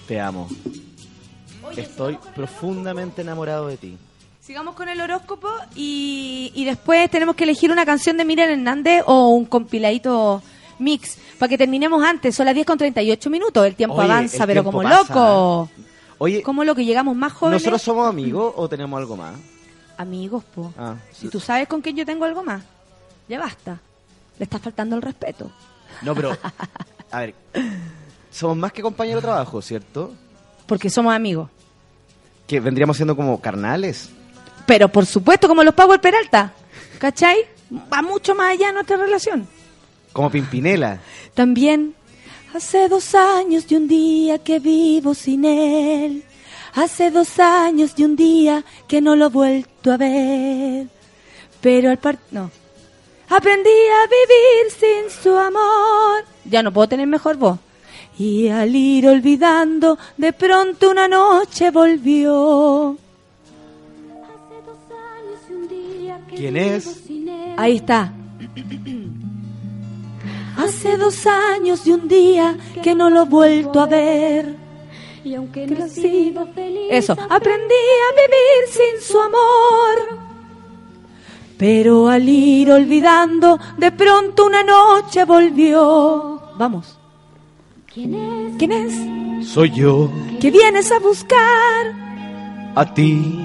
te 0.07 0.19
amo. 0.19 0.49
Estoy 1.77 2.19
profundamente 2.35 3.21
enamorado 3.21 3.67
de 3.67 3.77
ti. 3.77 3.99
Sigamos 4.41 4.75
con 4.75 4.89
el 4.89 4.99
horóscopo 5.03 5.49
y, 5.75 6.51
y 6.55 6.65
después 6.65 7.11
tenemos 7.11 7.37
que 7.37 7.45
elegir 7.45 7.71
una 7.71 7.85
canción 7.85 8.17
de 8.17 8.25
Miriam 8.25 8.49
Hernández 8.49 9.03
o 9.07 9.29
un 9.29 9.45
compiladito 9.45 10.43
mix 10.79 11.19
para 11.39 11.51
que 11.51 11.59
terminemos 11.59 12.03
antes. 12.03 12.35
Son 12.35 12.47
las 12.47 12.55
10 12.55 12.67
con 12.67 12.79
38 12.79 13.29
minutos. 13.29 13.67
El 13.67 13.75
tiempo 13.75 13.97
Oye, 13.97 14.05
avanza, 14.11 14.45
el 14.45 14.47
pero 14.47 14.63
tiempo 14.63 14.71
como 14.79 14.83
pasa. 14.89 15.03
loco. 15.15 15.71
Oye, 16.17 16.43
Como 16.43 16.65
loco, 16.65 16.81
llegamos 16.81 17.15
más 17.15 17.35
jóvenes. 17.35 17.61
¿nosotros 17.61 17.83
somos 17.83 18.09
amigos 18.09 18.55
o 18.57 18.67
tenemos 18.67 18.97
algo 18.99 19.15
más? 19.15 19.35
Amigos, 19.99 20.43
po. 20.55 20.73
Ah, 20.79 20.95
Si 21.13 21.29
tú 21.29 21.39
sabes 21.39 21.69
con 21.69 21.83
quién 21.83 21.97
yo 21.97 22.07
tengo 22.07 22.25
algo 22.25 22.43
más, 22.43 22.63
ya 23.29 23.39
basta. 23.39 23.79
Le 24.39 24.45
está 24.45 24.59
faltando 24.59 24.97
el 24.97 25.03
respeto. 25.03 25.51
no, 26.01 26.15
pero, 26.15 26.35
a 27.11 27.21
ver, 27.21 27.35
somos 28.31 28.57
más 28.57 28.73
que 28.73 28.83
compañeros 28.83 29.23
de 29.23 29.29
trabajo, 29.29 29.63
¿cierto? 29.63 30.13
Porque 30.67 30.91
somos 30.91 31.15
amigos. 31.15 31.49
Que 32.47 32.61
vendríamos 32.61 32.97
siendo 32.97 33.17
como 33.17 33.41
carnales. 33.41 34.11
Pero 34.67 34.89
por 34.89 35.07
supuesto, 35.07 35.49
como 35.49 35.65
los 35.65 35.75
Power 35.75 36.01
Peralta. 36.01 36.53
¿Cachai? 36.99 37.47
Va 37.93 38.03
mucho 38.03 38.35
más 38.35 38.53
allá 38.53 38.73
nuestra 38.73 38.97
relación. 38.97 39.47
Como 40.13 40.31
Pimpinela. 40.31 41.01
También 41.35 41.95
hace 42.55 42.89
dos 42.89 43.15
años 43.15 43.67
de 43.69 43.77
un 43.77 43.89
día 43.89 44.39
que 44.39 44.59
vivo 44.59 45.15
sin 45.15 45.45
él. 45.45 46.25
Hace 46.75 47.11
dos 47.11 47.39
años 47.39 47.97
de 47.97 48.05
un 48.05 48.17
día 48.17 48.65
que 48.87 49.01
no 49.01 49.17
lo 49.17 49.27
he 49.27 49.31
vuelto 49.31 49.93
a 49.93 49.97
ver. 49.97 50.87
Pero 51.61 51.91
al 51.91 51.99
part... 51.99 52.21
No. 52.31 52.51
Aprendí 53.29 53.69
a 53.69 54.07
vivir 54.07 54.73
sin 54.79 55.23
su 55.23 55.37
amor. 55.37 56.25
Ya 56.45 56.63
no 56.63 56.73
puedo 56.73 56.89
tener 56.89 57.07
mejor 57.07 57.37
voz. 57.37 57.59
Y 58.19 58.49
al 58.49 58.75
ir 58.75 59.07
olvidando, 59.07 59.97
de 60.17 60.33
pronto 60.33 60.91
una 60.91 61.07
noche 61.07 61.71
volvió. 61.71 62.97
¿Quién 66.35 66.57
es? 66.57 67.03
Ahí 67.57 67.77
está. 67.77 68.13
Hace 70.57 70.97
dos 70.97 71.25
años 71.27 71.85
de 71.85 71.95
un 71.95 72.09
día 72.09 72.57
que 72.83 72.95
no 72.95 73.09
lo 73.09 73.23
he 73.23 73.27
vuelto 73.27 73.81
a 73.81 73.87
ver. 73.87 74.57
Y 75.25 75.35
aunque 75.35 75.67
no 75.67 75.85
he 75.85 75.89
sido 75.89 76.47
feliz, 76.49 76.89
Eso, 76.91 77.13
aprendí 77.13 77.75
a 77.75 78.15
vivir 78.17 78.69
sin 78.69 79.01
su 79.01 79.21
amor. 79.21 80.19
Pero 81.57 82.09
al 82.09 82.29
ir 82.29 82.71
olvidando, 82.73 83.59
de 83.77 83.93
pronto 83.93 84.47
una 84.47 84.63
noche 84.63 85.25
volvió. 85.25 86.41
Vamos. 86.57 86.98
¿Quién 87.93 88.15
es? 88.15 88.57
¿Quién 88.59 88.73
es? 88.73 89.49
Soy 89.49 89.71
yo, 89.71 90.11
¿Qué 90.41 90.51
vienes 90.51 90.91
a 90.93 90.99
buscar? 90.99 91.95
a 92.75 92.95
ti. 92.95 93.45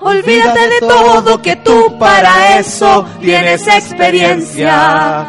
Olvídate 0.00 0.60
de 0.60 0.80
todo, 0.80 1.42
que 1.42 1.56
tú 1.56 1.98
para 1.98 2.58
eso 2.58 3.06
tienes 3.20 3.66
experiencia. 3.66 5.26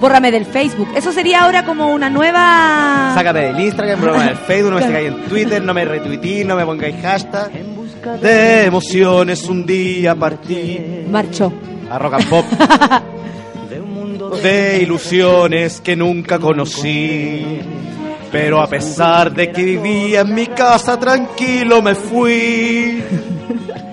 Bórrame 0.00 0.30
del 0.30 0.44
Facebook. 0.44 0.88
Eso 0.94 1.12
sería 1.12 1.44
ahora 1.44 1.64
como 1.64 1.92
una 1.92 2.10
nueva... 2.10 3.12
Sácame 3.14 3.40
del 3.40 3.60
Instagram, 3.60 4.00
broma 4.00 4.24
del 4.24 4.36
Facebook, 4.46 4.70
no 4.72 4.76
me 4.80 4.86
sigáis 4.86 5.08
en 5.08 5.24
Twitter, 5.24 5.62
no 5.62 5.74
me 5.74 5.84
retuiteéis, 5.84 6.46
no 6.46 6.56
me 6.56 6.64
pongáis 6.64 6.96
hashtag. 7.00 7.50
De 8.20 8.66
emociones 8.66 9.48
un 9.48 9.64
día 9.64 10.14
partí 10.14 11.06
Marchó. 11.10 11.52
a 11.90 11.98
rock 11.98 12.14
and 12.14 12.28
pop. 12.28 12.44
De 14.42 14.82
ilusiones 14.82 15.80
que 15.80 15.96
nunca 15.96 16.38
conocí. 16.38 17.60
Pero 18.30 18.60
a 18.60 18.66
pesar 18.66 19.32
de 19.32 19.50
que 19.52 19.62
vivía 19.62 20.20
en 20.20 20.34
mi 20.34 20.48
casa 20.48 20.98
tranquilo 20.98 21.80
me 21.80 21.94
fui. 21.94 23.02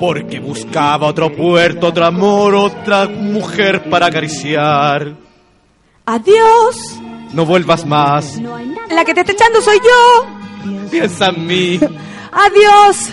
Porque 0.00 0.40
buscaba 0.40 1.06
otro 1.06 1.30
puerto, 1.30 1.88
otro 1.88 2.06
amor, 2.06 2.54
otra 2.54 3.06
mujer 3.06 3.88
para 3.90 4.06
acariciar. 4.06 5.14
Adiós. 6.06 6.98
No 7.34 7.44
vuelvas 7.44 7.84
más. 7.84 8.40
La 8.90 9.04
que 9.04 9.14
te 9.14 9.20
está 9.20 9.32
echando 9.32 9.60
soy 9.60 9.78
yo. 9.78 10.88
Piensa 10.90 11.26
en 11.26 11.46
mí. 11.46 11.78
Adiós. 12.32 13.10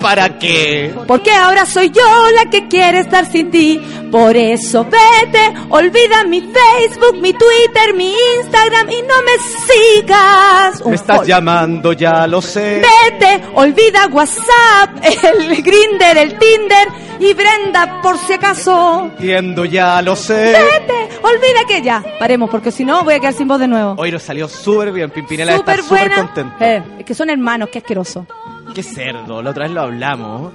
¿Para 0.00 0.38
qué? 0.38 0.94
Porque 1.06 1.32
ahora 1.32 1.64
soy 1.66 1.90
yo 1.90 2.02
la 2.34 2.50
que 2.50 2.68
quiere 2.68 3.00
estar 3.00 3.24
sin 3.30 3.50
ti. 3.50 3.80
Por 4.10 4.36
eso 4.36 4.84
vete, 4.84 5.52
olvida 5.68 6.22
mi 6.24 6.40
Facebook, 6.40 7.20
mi 7.20 7.32
Twitter, 7.32 7.92
mi 7.94 8.14
Instagram 8.38 8.88
y 8.90 9.02
no 9.02 9.14
me 9.22 9.36
sigas. 9.66 10.80
Un 10.82 10.90
Me 10.90 10.96
estás 10.96 11.16
follow. 11.16 11.28
llamando, 11.28 11.92
ya 11.92 12.26
lo 12.26 12.40
sé. 12.40 12.82
Vete, 13.10 13.42
olvida 13.54 14.06
WhatsApp, 14.12 15.02
el 15.02 15.62
Grinder, 15.62 16.16
el 16.18 16.38
Tinder 16.38 16.88
y 17.18 17.32
Brenda 17.34 18.00
por 18.02 18.16
si 18.18 18.34
acaso. 18.34 19.06
Entiendo, 19.12 19.64
ya 19.64 20.00
lo 20.02 20.14
sé. 20.14 20.52
Vete, 20.52 21.18
olvida 21.22 21.64
que 21.66 21.82
ya. 21.82 22.02
Paremos 22.18 22.48
porque 22.48 22.70
si 22.70 22.84
no 22.84 23.02
voy 23.02 23.14
a 23.14 23.20
quedar 23.20 23.34
sin 23.34 23.48
voz 23.48 23.58
de 23.58 23.68
nuevo. 23.68 23.94
Hoy 23.98 24.12
nos 24.12 24.22
salió 24.22 24.46
súper 24.48 24.92
bien. 24.92 25.10
Pimpinela 25.10 25.56
está 25.56 25.76
Súper 25.76 25.82
súper 25.82 26.08
buena. 26.08 26.16
contento. 26.26 26.54
Eh, 26.64 26.82
es 27.00 27.04
que 27.04 27.14
son 27.14 27.28
hermanos, 27.30 27.70
qué 27.72 27.78
asqueroso. 27.78 28.26
Qué 28.76 28.82
cerdo, 28.82 29.42
la 29.42 29.52
otra 29.52 29.64
vez 29.64 29.72
lo 29.72 29.80
hablamos. 29.80 30.52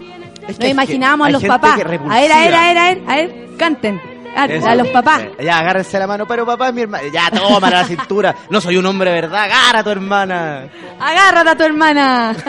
Es 0.48 0.56
que 0.56 0.66
Nos 0.66 0.72
imaginábamos 0.74 1.28
a 1.28 1.32
los 1.32 1.44
papás. 1.44 1.74
A 1.74 1.78
ver, 1.78 1.88
repulsiva. 1.88 2.16
a 2.16 2.22
ver, 2.22 2.32
a 2.32 2.40
ver, 2.40 2.78
a 2.78 2.84
ver, 2.84 3.02
a 3.08 3.16
ver, 3.16 3.50
canten. 3.58 4.02
A, 4.36 4.76
los 4.76 4.88
papás. 4.90 5.24
Ya, 5.44 5.58
agárrense 5.58 5.98
la 5.98 6.06
mano, 6.06 6.28
pero 6.28 6.46
papá 6.46 6.68
es 6.68 6.74
mi 6.76 6.82
hermana. 6.84 7.04
Ya, 7.12 7.32
toma 7.32 7.68
la 7.72 7.84
cintura. 7.84 8.36
No 8.52 8.62
soy 8.62 8.78
un 8.78 8.86
hombre, 8.86 9.12
¿verdad? 9.12 9.46
Agarra 9.46 9.80
a 9.80 9.84
tu 9.84 9.90
hermana. 9.90 10.68
Agárrate 11.00 11.50
a 11.50 11.58
tu 11.58 11.64
hermana. 11.64 12.36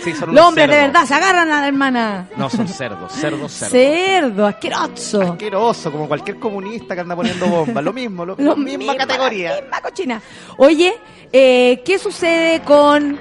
Sí, 0.00 0.12
son 0.14 0.32
Los 0.32 0.46
hombres 0.46 0.70
de 0.70 0.76
verdad 0.76 1.04
se 1.06 1.14
agarran 1.14 1.50
a 1.50 1.60
la 1.60 1.66
hermana. 1.66 2.28
No, 2.36 2.48
son 2.48 2.68
cerdos, 2.68 3.12
cerdos, 3.14 3.50
cerdos. 3.50 3.72
Cerdo, 3.72 4.46
asqueroso. 4.46 5.22
Asqueroso, 5.22 5.90
como 5.90 6.06
cualquier 6.06 6.38
comunista 6.38 6.94
que 6.94 7.00
anda 7.00 7.16
poniendo 7.16 7.48
bombas. 7.48 7.82
Lo 7.82 7.92
mismo, 7.92 8.24
lo, 8.24 8.36
Lo 8.38 8.54
misma 8.54 8.94
categoría. 8.94 9.56
la 9.56 9.60
misma 9.60 9.80
cochina. 9.80 10.22
Oye, 10.56 10.94
eh, 11.32 11.82
¿qué 11.84 11.98
sucede 11.98 12.60
con...? 12.60 13.18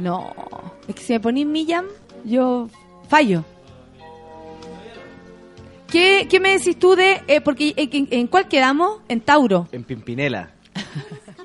No, 0.00 0.32
es 0.86 0.94
que 0.94 1.02
si 1.02 1.12
me 1.12 1.20
ponís 1.20 1.46
Millam, 1.46 1.86
yo 2.24 2.68
fallo. 3.08 3.44
¿Qué, 5.90 6.26
qué 6.30 6.38
me 6.38 6.50
decís 6.58 6.78
tú 6.78 6.94
de...? 6.94 7.22
eh, 7.26 7.40
porque 7.40 7.72
en, 7.76 7.88
en- 7.92 8.08
¿en 8.10 8.26
cuál 8.26 8.46
quedamos? 8.46 9.00
En 9.08 9.20
Tauro. 9.22 9.68
En 9.72 9.84
Pimpinela. 9.84 10.50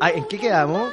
Ah, 0.00 0.10
¿En 0.10 0.24
qué 0.24 0.38
quedamos? 0.38 0.90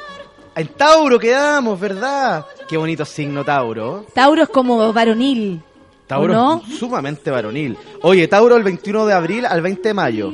En 0.54 0.68
Tauro 0.68 1.18
quedamos, 1.18 1.78
¿verdad? 1.78 2.46
Qué 2.68 2.76
bonito 2.78 3.04
signo 3.04 3.44
Tauro. 3.44 4.06
Tauro 4.14 4.42
es 4.44 4.48
como 4.48 4.90
varonil. 4.92 5.60
Tauro 6.06 6.32
¿O 6.32 6.36
no? 6.36 6.62
es 6.66 6.78
sumamente 6.78 7.30
varonil. 7.30 7.76
Oye, 8.02 8.26
Tauro 8.28 8.56
el 8.56 8.62
21 8.62 9.04
de 9.04 9.12
abril 9.12 9.44
al 9.44 9.60
20 9.60 9.88
de 9.88 9.92
mayo. 9.94 10.32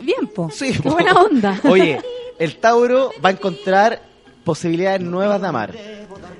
Bien, 0.00 0.28
po. 0.32 0.50
Sí, 0.50 0.72
Qué 0.74 0.82
po. 0.82 0.90
buena 0.92 1.12
onda. 1.14 1.58
Oye, 1.64 2.00
el 2.40 2.56
Tauro 2.56 3.12
va 3.24 3.28
a 3.28 3.32
encontrar 3.32 4.02
posibilidades 4.44 5.00
nuevas 5.02 5.40
de 5.40 5.46
amar. 5.46 5.72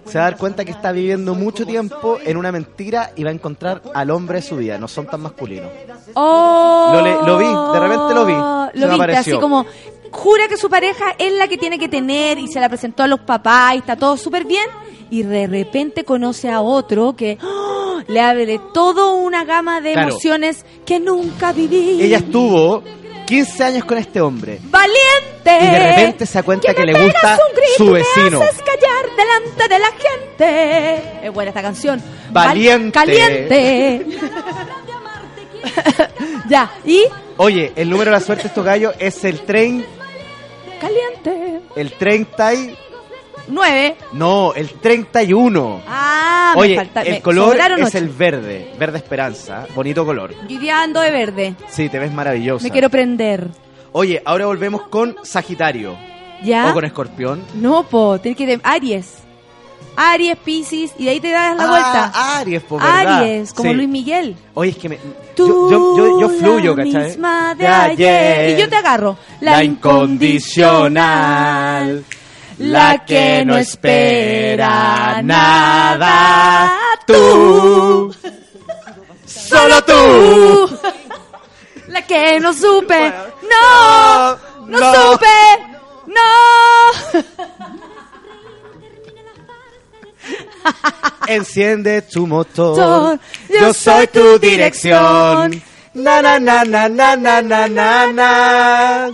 Se 0.06 0.18
va 0.18 0.26
a 0.26 0.30
dar 0.30 0.36
cuenta 0.38 0.64
que 0.64 0.72
está 0.72 0.90
viviendo 0.90 1.34
mucho 1.34 1.64
tiempo 1.64 2.18
en 2.24 2.36
una 2.36 2.50
mentira 2.50 3.12
y 3.14 3.22
va 3.22 3.30
a 3.30 3.32
encontrar 3.32 3.82
al 3.94 4.10
hombre 4.10 4.36
de 4.40 4.42
su 4.42 4.56
vida. 4.56 4.76
No 4.78 4.88
son 4.88 5.06
tan 5.06 5.20
masculinos. 5.20 5.70
Oh, 6.14 6.90
Lo 6.94 7.02
le- 7.02 7.14
lo 7.26 7.38
vi, 7.38 7.72
de 7.74 7.80
repente 7.80 8.14
lo 8.14 8.26
vi. 8.26 8.32
Se 8.32 8.38
me 8.38 8.80
Lo 8.80 8.88
viste, 8.88 8.94
apareció. 8.94 9.34
así 9.36 9.40
como 9.40 9.66
jura 10.10 10.48
que 10.48 10.56
su 10.56 10.68
pareja 10.68 11.04
es 11.18 11.32
la 11.34 11.46
que 11.46 11.56
tiene 11.58 11.78
que 11.78 11.88
tener 11.88 12.38
y 12.38 12.48
se 12.48 12.58
la 12.58 12.68
presentó 12.68 13.04
a 13.04 13.06
los 13.06 13.20
papás 13.20 13.74
y 13.74 13.78
está 13.78 13.94
todo 13.96 14.16
súper 14.16 14.44
bien 14.44 14.64
y 15.10 15.22
de 15.22 15.46
repente 15.46 16.04
conoce 16.04 16.50
a 16.50 16.60
otro 16.62 17.14
que 17.14 17.38
¡oh! 17.42 18.00
le 18.08 18.20
abre 18.20 18.60
toda 18.74 19.12
una 19.12 19.44
gama 19.44 19.80
de 19.80 19.92
Claro. 19.92 20.08
emociones 20.10 20.64
que 20.84 20.98
nunca 20.98 21.52
viví. 21.52 22.02
Ella 22.02 22.16
estuvo 22.18 22.82
15 23.26 23.62
años 23.62 23.84
con 23.84 23.98
este 23.98 24.20
hombre. 24.20 24.58
¡Valiente! 24.64 25.39
Y 25.44 25.66
de 25.66 25.90
repente 25.90 26.26
se 26.26 26.34
da 26.34 26.42
cuenta 26.42 26.74
que, 26.74 26.80
me 26.84 26.92
le 26.92 27.02
gusta 27.02 27.38
un 27.48 27.54
grito 27.56 27.76
su 27.76 27.90
vecino. 27.92 28.38
Me 28.40 28.46
haces 28.46 28.62
callar 28.62 29.16
delante 29.16 29.74
de 29.74 29.78
la 29.78 29.88
gente. 31.16 31.26
Es 31.26 31.32
buena 31.32 31.48
esta 31.50 31.62
canción. 31.62 32.02
Val- 32.30 32.48
Valiente. 32.48 32.92
Caliente. 32.92 34.06
ya, 36.48 36.70
y 36.84 37.04
Oye, 37.36 37.72
el 37.76 37.88
número 37.88 38.10
de 38.10 38.18
la 38.18 38.20
suerte 38.24 38.44
de 38.44 38.48
estos 38.48 38.64
gallos 38.64 38.94
es 38.98 39.24
el 39.24 39.40
tren, 39.40 39.84
caliente. 40.80 41.60
el 41.76 41.92
30 41.92 42.54
y... 42.54 42.76
9. 43.48 43.96
No, 44.12 44.52
el 44.54 44.68
31. 44.74 45.82
Ah, 45.88 46.52
me 46.54 46.60
Oye, 46.60 46.76
falta- 46.76 47.02
el 47.02 47.14
me 47.14 47.22
color 47.22 47.56
es 47.56 47.86
ocho. 47.88 47.98
el 47.98 48.08
verde, 48.10 48.72
verde 48.78 48.98
esperanza, 48.98 49.66
bonito 49.74 50.04
color. 50.06 50.34
Yo 50.48 50.74
ando 50.74 51.00
de 51.00 51.10
verde. 51.10 51.54
Sí, 51.68 51.88
te 51.88 51.98
ves 51.98 52.12
maravillosa. 52.12 52.62
Me 52.62 52.70
quiero 52.70 52.90
prender. 52.90 53.48
Oye, 53.92 54.22
ahora 54.24 54.46
volvemos 54.46 54.82
con 54.88 55.16
Sagitario. 55.22 55.96
¿Ya? 56.42 56.70
O 56.70 56.74
con 56.74 56.84
Escorpión. 56.84 57.42
No, 57.54 57.82
po, 57.84 58.18
tienes 58.18 58.36
que 58.38 58.44
ir 58.44 58.60
Aries. 58.62 59.18
Aries, 59.96 60.36
Pisces, 60.38 60.92
y 60.98 61.04
de 61.04 61.10
ahí 61.10 61.20
te 61.20 61.30
das 61.30 61.56
la 61.56 61.64
Ah, 61.64 61.68
vuelta. 61.68 62.12
Aries, 62.38 62.62
pues, 62.62 62.82
¿verdad? 62.82 63.18
Aries, 63.18 63.52
como 63.52 63.70
Sí. 63.70 63.76
Luis 63.76 63.88
Miguel. 63.88 64.36
Oye, 64.54 64.70
es 64.70 64.76
que 64.78 64.88
me, 64.88 64.98
Tú, 65.36 65.68
yo, 65.70 65.96
yo, 65.96 66.06
yo, 66.06 66.20
yo 66.20 66.28
fluyo, 66.38 66.74
la 66.76 66.84
¿cachai? 66.84 67.04
misma 67.08 67.54
de 67.56 67.66
ayer. 67.66 68.58
Y 68.58 68.62
yo 68.62 68.68
te 68.68 68.76
agarro. 68.76 69.16
La 69.40 69.62
incondicional. 69.64 72.04
La 72.58 73.04
que 73.04 73.44
no 73.44 73.56
espera 73.58 75.20
nada. 75.22 76.72
Tú. 77.06 78.14
Solo 79.26 79.82
tú. 79.84 80.78
La 81.88 82.02
que 82.06 82.38
no 82.40 82.52
supe. 82.52 83.12
No, 83.50 84.38
no, 84.66 84.78
no. 84.78 85.12
supe. 85.12 85.26
No. 86.06 86.30
Enciende 91.26 92.02
tu 92.02 92.26
motor. 92.26 93.18
Yo 93.48 93.74
soy 93.74 94.06
tu 94.08 94.38
dirección. 94.38 95.62
Na 95.94 96.22
na 96.22 96.38
na 96.38 96.64
na 96.64 96.88
na 96.88 97.16
na 97.16 97.42
na 97.42 97.66
na 97.68 98.12
na. 98.12 99.10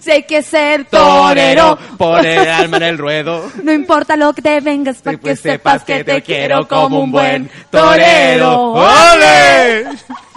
Si 0.00 0.10
hay 0.10 0.22
que 0.24 0.42
ser 0.42 0.84
Torero, 0.86 1.78
por 1.96 2.24
el 2.24 2.48
alma 2.48 2.78
en 2.78 2.82
el 2.82 2.98
ruedo. 2.98 3.50
No 3.62 3.72
importa 3.72 4.16
lo 4.16 4.32
que 4.32 4.42
te 4.42 4.60
vengas, 4.60 4.98
para 4.98 5.16
que 5.16 5.22
pues 5.22 5.40
sepas 5.40 5.84
que 5.84 6.04
te 6.04 6.22
quiero 6.22 6.66
como 6.66 7.00
un 7.00 7.12
buen 7.12 7.50
torero. 7.70 8.72
¡Ole! 8.72 9.86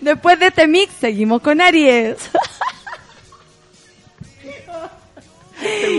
Después 0.00 0.38
de 0.38 0.46
este 0.46 0.66
mix, 0.66 0.92
seguimos 1.00 1.40
con 1.42 1.60
Aries. 1.60 2.16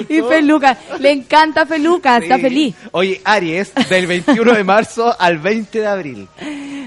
y 0.10 0.22
Feluca, 0.22 0.78
le 1.00 1.12
encanta 1.12 1.66
Feluca, 1.66 2.18
está 2.18 2.38
feliz. 2.40 2.76
Oye, 2.92 3.22
Aries, 3.26 3.74
del 3.90 4.08
21 4.08 4.54
de 4.54 4.64
marzo 4.64 5.14
al 5.20 5.38
20 5.38 5.80
de 5.82 5.88
abril. 5.88 6.28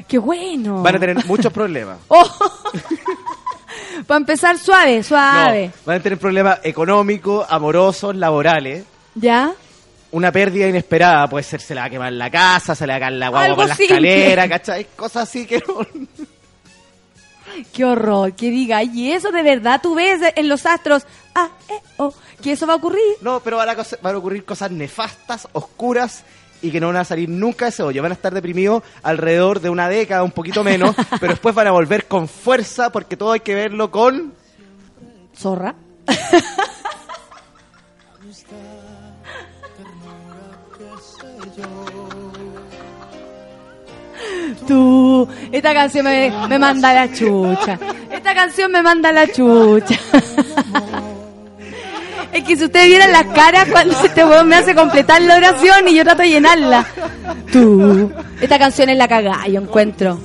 Qué 0.09 0.18
bueno. 0.18 0.82
Van 0.82 0.97
a 0.97 0.98
tener 0.98 1.24
muchos 1.26 1.52
problemas. 1.52 1.98
Oh. 2.09 4.05
Para 4.06 4.18
empezar, 4.18 4.59
suave, 4.59 5.02
suave. 5.02 5.66
No, 5.68 5.72
van 5.86 5.97
a 5.98 6.02
tener 6.02 6.18
problemas 6.18 6.60
económicos, 6.62 7.47
amorosos, 7.48 8.14
laborales. 8.16 8.84
¿Ya? 9.14 9.52
Una 10.10 10.32
pérdida 10.32 10.66
inesperada, 10.68 11.26
puede 11.28 11.43
ser 11.44 11.60
se 11.60 11.74
le 11.74 11.80
va 11.80 11.86
a 11.86 11.90
quemar 11.90 12.12
la 12.12 12.30
casa, 12.30 12.74
se 12.74 12.86
le 12.86 12.93
va 12.93 12.97
a 12.97 13.01
caer 13.01 13.12
la 13.12 13.28
guagua 13.28 13.55
por 13.55 13.68
la 13.68 13.74
simple. 13.76 13.94
escalera, 13.97 14.48
¿cachai? 14.48 14.86
Cosas 14.97 15.28
así 15.28 15.47
que 15.47 15.62
no... 15.66 15.86
Qué 17.72 17.84
horror, 17.84 18.34
que 18.34 18.50
diga, 18.50 18.82
y 18.82 19.12
eso 19.12 19.30
de 19.30 19.42
verdad 19.42 19.80
tú 19.82 19.94
ves 19.94 20.20
en 20.36 20.48
los 20.48 20.66
astros, 20.66 21.04
ah, 21.34 21.48
eh, 21.68 21.80
oh, 21.98 22.12
que 22.42 22.52
eso 22.52 22.66
va 22.66 22.74
a 22.74 22.76
ocurrir. 22.76 23.00
No, 23.20 23.40
pero 23.40 23.56
van 23.56 23.68
a, 23.68 23.74
van 23.74 24.14
a 24.14 24.18
ocurrir 24.18 24.44
cosas 24.44 24.70
nefastas, 24.70 25.48
oscuras 25.52 26.24
y 26.62 26.70
que 26.70 26.80
no 26.80 26.86
van 26.88 26.96
a 26.96 27.04
salir 27.04 27.28
nunca 27.28 27.66
de 27.66 27.70
ese 27.70 27.82
hoyo. 27.82 28.02
Van 28.02 28.12
a 28.12 28.14
estar 28.14 28.32
deprimidos 28.32 28.82
alrededor 29.02 29.60
de 29.60 29.70
una 29.70 29.88
década, 29.88 30.22
un 30.22 30.30
poquito 30.30 30.64
menos, 30.64 30.94
pero 31.20 31.32
después 31.32 31.54
van 31.54 31.66
a 31.66 31.72
volver 31.72 32.06
con 32.06 32.28
fuerza 32.28 32.90
porque 32.90 33.16
todo 33.16 33.32
hay 33.32 33.40
que 33.40 33.54
verlo 33.54 33.90
con... 33.90 34.32
Zorra. 35.36 35.74
Tú, 44.66 45.28
esta 45.50 45.74
canción 45.74 46.04
me, 46.04 46.32
me 46.48 46.58
manda 46.58 46.90
a 46.90 46.94
la 46.94 47.12
chucha. 47.12 47.78
Esta 48.10 48.34
canción 48.34 48.70
me 48.72 48.82
manda 48.82 49.08
a 49.10 49.12
la 49.12 49.26
chucha. 49.26 49.98
Es 52.32 52.44
que 52.44 52.56
si 52.56 52.64
ustedes 52.64 52.86
vieran 52.86 53.12
las 53.12 53.26
caras 53.26 53.68
cuando 53.70 53.94
este 54.02 54.24
weón 54.24 54.48
me 54.48 54.56
hace 54.56 54.74
completar 54.74 55.20
la 55.20 55.36
oración 55.36 55.86
y 55.86 55.94
yo 55.94 56.02
trato 56.02 56.22
de 56.22 56.30
llenarla. 56.30 56.86
Tú. 57.52 58.10
Esta 58.40 58.58
canción 58.58 58.88
es 58.88 58.96
la 58.96 59.06
cagada, 59.06 59.46
yo 59.48 59.60
encuentro. 59.60 60.18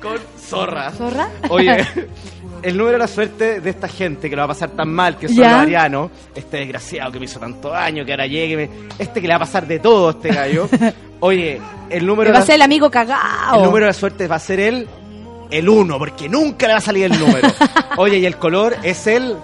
Con 0.00 0.18
zorra. 0.38 0.90
¿Zorra? 0.92 1.28
Oye, 1.50 1.86
el 2.62 2.76
número 2.76 2.92
de 2.92 2.98
la 2.98 3.08
suerte 3.08 3.60
de 3.60 3.70
esta 3.70 3.88
gente 3.88 4.28
que 4.30 4.36
lo 4.36 4.40
va 4.40 4.46
a 4.46 4.48
pasar 4.48 4.70
tan 4.70 4.92
mal, 4.92 5.16
que 5.16 5.28
son 5.28 5.36
Ya. 5.38 5.50
los 5.52 5.60
arianos, 5.60 6.10
este 6.34 6.58
desgraciado 6.58 7.12
que 7.12 7.18
me 7.18 7.24
hizo 7.26 7.38
tanto 7.40 7.68
daño, 7.70 8.04
que 8.04 8.12
ahora 8.12 8.26
llegue, 8.26 8.56
me- 8.56 8.70
este 8.98 9.20
que 9.20 9.26
le 9.28 9.32
va 9.34 9.36
a 9.36 9.40
pasar 9.40 9.66
de 9.66 9.78
todo 9.78 10.08
a 10.08 10.10
este 10.12 10.28
gallo. 10.28 10.68
Oye, 11.20 11.60
el 11.90 12.06
número, 12.06 12.30
va 12.30 12.36
a 12.38 12.40
la, 12.40 12.46
ser 12.46 12.54
el 12.56 12.62
amigo 12.62 12.90
cagado. 12.90 13.56
el 13.58 13.62
número 13.64 13.84
de 13.86 13.90
la 13.90 13.94
suerte 13.98 14.26
va 14.26 14.36
a 14.36 14.40
ser 14.40 14.60
el 14.60 14.88
el 15.50 15.68
1, 15.68 15.98
porque 15.98 16.28
nunca 16.28 16.66
le 16.68 16.74
va 16.74 16.78
a 16.78 16.82
salir 16.82 17.04
el 17.06 17.18
número. 17.18 17.48
Oye, 17.96 18.18
y 18.18 18.26
el 18.26 18.36
color 18.36 18.76
es 18.84 19.06
el 19.08 19.34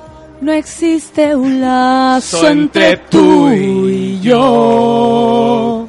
No 0.40 0.52
existe 0.52 1.34
un 1.34 1.60
lazo 1.60 2.46
entre 2.48 2.96
tú 2.98 3.50
y 3.50 4.20
yo. 4.20 5.88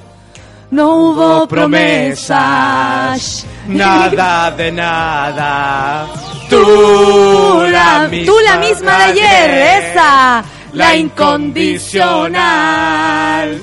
No 0.71 0.95
hubo 0.95 1.47
promesas. 1.47 3.45
nada 3.67 4.51
de 4.51 4.71
nada. 4.71 6.07
Tú 6.49 7.65
la 7.69 8.07
misma, 8.09 8.25
Tú 8.33 8.39
la 8.43 8.57
misma 8.57 8.97
de 8.97 9.03
ayer, 9.03 9.83
esa. 9.83 10.43
La 10.73 10.95
incondicional. 10.95 13.61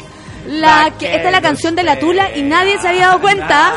La 0.48 0.93
que, 0.98 1.15
esta 1.15 1.27
es 1.28 1.32
la 1.32 1.40
canción 1.40 1.74
de 1.74 1.82
la 1.82 1.98
Tula 1.98 2.36
y 2.36 2.43
nadie 2.43 2.78
se 2.78 2.89
había 2.89 3.06
dado 3.06 3.20
cuenta. 3.20 3.73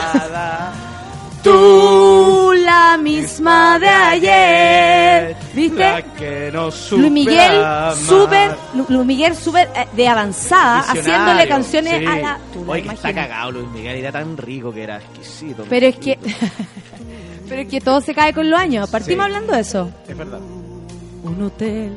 Tú 1.44 2.54
la 2.58 2.98
misma 2.98 3.80
de 3.80 3.88
ayer. 3.88 5.36
¿Viste? 5.54 6.04
Que 6.18 6.50
no 6.52 6.70
Luis 6.92 7.12
Miguel, 7.12 7.64
súper, 8.06 8.54
Lu- 8.74 8.86
Luis 8.90 9.06
Miguel 9.06 9.36
súper 9.36 9.70
eh, 9.76 9.88
de 9.94 10.08
avanzada, 10.10 10.80
haciéndole 10.80 11.48
canciones 11.48 12.00
sí. 12.00 12.06
a 12.06 12.16
la... 12.18 12.38
No 12.56 12.72
Oye, 12.72 12.84
que 12.84 12.90
está 12.94 13.14
cagado 13.14 13.52
Luis 13.54 13.68
Miguel, 13.70 13.96
era 13.98 14.12
tan 14.12 14.36
rico 14.36 14.74
que 14.74 14.84
era 14.84 14.98
exquisito. 14.98 15.64
Pero 15.70 15.88
es 15.88 15.96
que... 15.98 16.20
Pero 17.50 17.62
es 17.62 17.68
que 17.68 17.80
todo 17.82 18.02
se 18.02 18.14
cae 18.14 18.34
con 18.34 18.50
los 18.50 18.60
años. 18.60 18.90
Partimos 18.90 19.26
Sí. 19.26 19.32
hablando 19.32 19.54
de 19.54 19.60
eso. 19.62 19.90
Es 20.08 20.18
verdad. 20.18 20.40
Un 21.24 21.42
hotel 21.44 21.92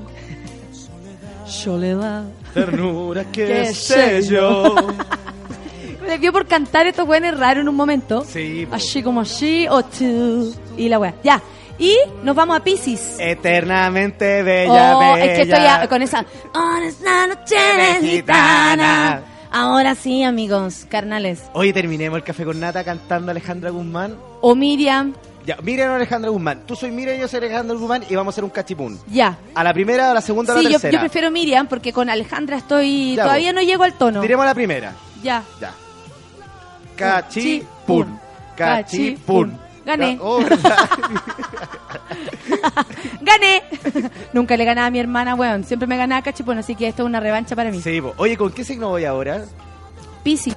Soledad. 1.46 2.24
Ternura, 2.54 3.24
qué, 3.32 3.46
Qué 3.46 3.74
sé 3.74 4.22
sé 4.22 4.34
yo. 4.34 4.74
Me 6.06 6.18
dio 6.18 6.32
por 6.32 6.46
cantar 6.46 6.86
estos 6.86 7.06
buenos 7.06 7.38
raros 7.38 7.62
en 7.62 7.68
un 7.68 7.74
momento. 7.76 8.24
Sí, 8.24 8.66
po. 8.68 8.76
Así 8.76 9.02
como 9.02 9.20
así 9.20 9.66
o 9.68 9.84
tú. 9.84 10.54
Y 10.76 10.88
la 10.88 10.98
wea. 10.98 11.14
Ya. 11.22 11.40
Y 11.78 11.96
nos 12.22 12.36
vamos 12.36 12.56
a 12.56 12.62
Pisces. 12.64 13.16
Eternamente 13.18 14.42
bella, 14.42 14.96
oh, 14.96 15.00
bella. 15.00 15.24
es 15.24 15.36
que 15.36 15.42
estoy 15.42 15.66
a- 15.66 15.88
con 15.88 16.02
esa. 16.02 16.24
Oh, 16.54 16.76
es 16.84 17.00
la 17.00 17.26
noche 17.28 17.54
de 17.56 18.08
gitana. 18.08 19.22
Ahora 19.52 19.94
sí, 19.94 20.22
amigos, 20.22 20.86
carnales. 20.88 21.42
Hoy 21.54 21.72
terminemos 21.72 22.16
el 22.18 22.22
café 22.24 22.44
con 22.44 22.60
nata 22.60 22.84
cantando 22.84 23.30
Alejandra 23.32 23.70
Guzmán. 23.70 24.16
O 24.40 24.54
Miriam, 24.54 25.14
Ya, 25.50 25.56
Miriam 25.62 25.90
o 25.90 25.94
Alejandra 25.96 26.30
Guzmán. 26.30 26.60
Tú 26.64 26.76
soy 26.76 26.92
Miriam 26.92 27.16
y 27.16 27.20
yo 27.22 27.26
soy 27.26 27.38
Alejandra 27.38 27.76
Guzmán 27.76 28.04
y 28.08 28.14
vamos 28.14 28.32
a 28.32 28.34
hacer 28.34 28.44
un 28.44 28.50
cachipún. 28.50 29.00
ya. 29.08 29.36
A 29.52 29.64
la 29.64 29.72
primera, 29.74 30.12
a 30.12 30.14
la 30.14 30.20
segunda 30.20 30.54
o 30.54 30.56
a 30.56 30.60
Sí, 30.60 30.64
la 30.66 30.70
yo, 30.70 30.74
tercera. 30.74 30.92
yo 30.92 31.00
prefiero 31.00 31.28
Miriam 31.32 31.66
porque 31.66 31.92
con 31.92 32.08
Alejandra 32.08 32.56
estoy. 32.56 33.16
Ya, 33.16 33.24
todavía 33.24 33.52
no 33.52 33.60
llego 33.60 33.82
al 33.82 33.94
tono. 33.94 34.20
Diremos 34.22 34.46
la 34.46 34.54
primera. 34.54 34.92
Ya. 35.24 35.42
Ya. 35.60 35.72
Cachipún. 36.94 38.16
Cachipún. 38.56 39.58
Gané. 39.84 40.18
Oh. 40.22 40.40
¡Gané! 43.20 43.62
Nunca 44.32 44.56
le 44.56 44.64
ganaba 44.64 44.86
a 44.86 44.90
mi 44.90 45.00
hermana, 45.00 45.34
weón. 45.34 45.64
Siempre 45.64 45.88
me 45.88 45.96
ganaba 45.96 46.22
cachipón, 46.22 46.58
así 46.58 46.76
que 46.76 46.86
esto 46.86 47.02
es 47.02 47.06
una 47.06 47.18
revancha 47.18 47.56
para 47.56 47.72
mí. 47.72 47.80
Sí. 47.80 48.00
Oye, 48.18 48.36
¿con 48.36 48.52
qué 48.52 48.62
signo 48.62 48.90
voy 48.90 49.04
ahora? 49.04 49.46
Piscis. 50.22 50.54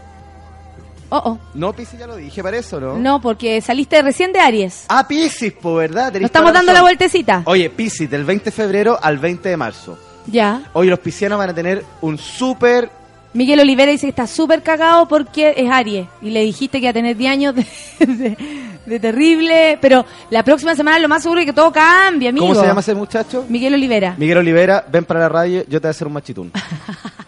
Oh, 1.16 1.22
oh. 1.26 1.38
No, 1.54 1.74
Piscis 1.74 2.00
ya 2.00 2.08
lo 2.08 2.16
dije, 2.16 2.42
para 2.42 2.58
eso, 2.58 2.80
¿no? 2.80 2.98
No, 2.98 3.22
porque 3.22 3.62
saliste 3.62 4.02
recién 4.02 4.34
de 4.34 4.40
Aries. 4.40 4.86
Ah, 4.90 5.08
Piscis, 5.08 5.54
po, 5.54 5.76
¿verdad? 5.76 6.12
Nos 6.14 6.24
estamos 6.24 6.52
dando 6.52 6.74
la 6.74 6.82
vueltecita. 6.82 7.44
Oye, 7.46 7.70
Piscis, 7.70 8.10
del 8.10 8.26
20 8.26 8.46
de 8.46 8.52
febrero 8.52 8.98
al 9.00 9.20
20 9.20 9.48
de 9.48 9.56
marzo. 9.58 9.96
Ya. 10.26 10.64
Hoy 10.74 10.88
los 10.88 10.98
piscianos 11.00 11.38
van 11.38 11.52
a 11.52 11.54
tener 11.54 11.86
un 12.02 12.18
súper... 12.18 12.90
Miguel 13.34 13.60
Olivera 13.60 13.92
dice 13.92 14.08
que 14.08 14.10
está 14.12 14.26
súper 14.26 14.64
cagado 14.64 15.08
porque 15.08 15.54
es 15.56 15.70
Aries. 15.70 16.08
Y 16.22 16.32
le 16.32 16.42
dijiste 16.42 16.80
que 16.80 16.86
iba 16.86 16.90
a 16.92 16.94
tener 16.94 17.16
10 17.16 17.32
años 17.32 17.56
de, 17.56 17.66
de- 18.08 18.38
de 18.86 19.00
terrible. 19.00 19.78
Pero 19.82 20.06
la 20.32 20.44
próxima 20.44 20.76
semana 20.76 20.98
lo 21.00 21.08
más 21.10 21.22
seguro 21.24 21.42
es 21.42 21.46
que 21.46 21.54
todo 21.54 21.72
cambie, 21.72 22.30
amigo. 22.30 22.48
¿Cómo 22.48 22.60
se 22.60 22.66
llama 22.66 22.82
ese 22.82 22.96
muchacho? 22.96 23.46
Miguel 23.50 23.74
Olivera. 23.76 24.16
Miguel 24.18 24.38
Olivera, 24.40 24.84
ven 24.92 25.06
para 25.06 25.20
la 25.20 25.30
radio, 25.30 25.62
yo 25.68 25.80
te 25.80 25.86
voy 25.86 25.88
a 25.88 25.92
hacer 25.92 26.08
un 26.08 26.14
machitún. 26.14 26.52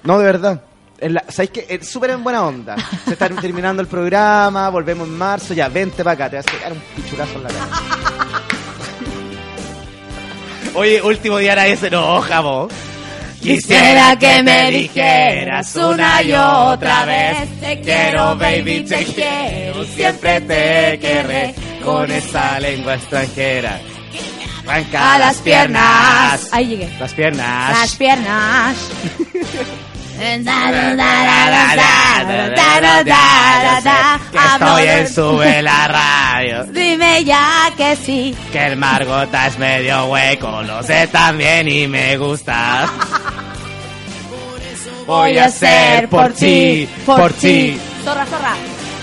No, 0.04 0.20
de 0.20 0.26
verdad. 0.26 0.62
La- 1.00 1.26
¿Sabes 1.30 1.52
qué? 1.52 1.66
Es 1.70 1.88
súper 1.90 2.12
en 2.12 2.24
buena 2.24 2.44
onda. 2.44 2.76
Se 3.06 3.14
está 3.14 3.30
terminando 3.42 3.82
el 3.82 3.88
programa, 3.88 4.70
volvemos 4.70 5.08
en 5.08 5.18
marzo, 5.18 5.54
ya, 5.54 5.68
vente 5.68 6.04
para 6.04 6.14
acá, 6.14 6.30
te 6.30 6.38
vas 6.38 6.48
a 6.48 6.52
pegar 6.52 6.72
un 6.74 6.80
pichurazo 6.96 7.34
en 7.36 7.44
la 7.44 7.50
cara. 7.50 7.68
Oye, 10.76 11.02
último 11.02 11.38
día 11.38 11.54
era 11.54 11.68
ese, 11.68 11.90
no, 11.90 12.22
jabo. 12.22 12.68
Quisiera 13.42 14.18
que 14.18 14.42
me 14.42 14.72
dijeras 14.72 15.76
una 15.76 16.24
y 16.24 16.34
otra 16.34 17.06
vez 17.06 17.60
Te 17.60 17.80
quiero, 17.80 18.36
baby, 18.36 18.84
te 18.84 19.06
quiero 19.06 19.84
siempre 19.86 20.42
te 20.42 20.98
querré 21.00 21.54
con 21.84 22.10
esa 22.12 22.60
lengua 22.60 22.96
extranjera. 22.96 23.80
Arranca 24.66 25.14
A 25.14 25.20
las 25.20 25.38
piernas. 25.38 26.50
Ahí 26.52 26.66
llegué. 26.70 26.90
Las 27.00 27.14
piernas. 27.14 27.80
Las 27.80 27.96
piernas. 27.96 28.76
Estoy 34.54 34.88
en 34.88 35.08
sube 35.10 35.62
la 35.62 35.88
radio. 35.88 36.64
Dime 36.66 37.24
ya 37.24 37.72
que 37.76 37.96
sí. 37.96 38.36
Que 38.52 38.68
el 38.68 38.78
Margota 38.78 39.48
es 39.48 39.58
medio 39.58 40.06
hueco, 40.06 40.62
lo 40.64 40.84
sé 40.84 41.08
también 41.08 41.68
y 41.68 41.88
me 41.88 42.18
gusta. 42.18 42.88
Voy 45.06 45.38
a 45.38 45.46
hacer 45.46 46.08
por 46.10 46.34
ti, 46.34 46.88
por 47.06 47.32
ti. 47.34 47.80
Zorra, 48.04 48.26
zorra. 48.26 48.54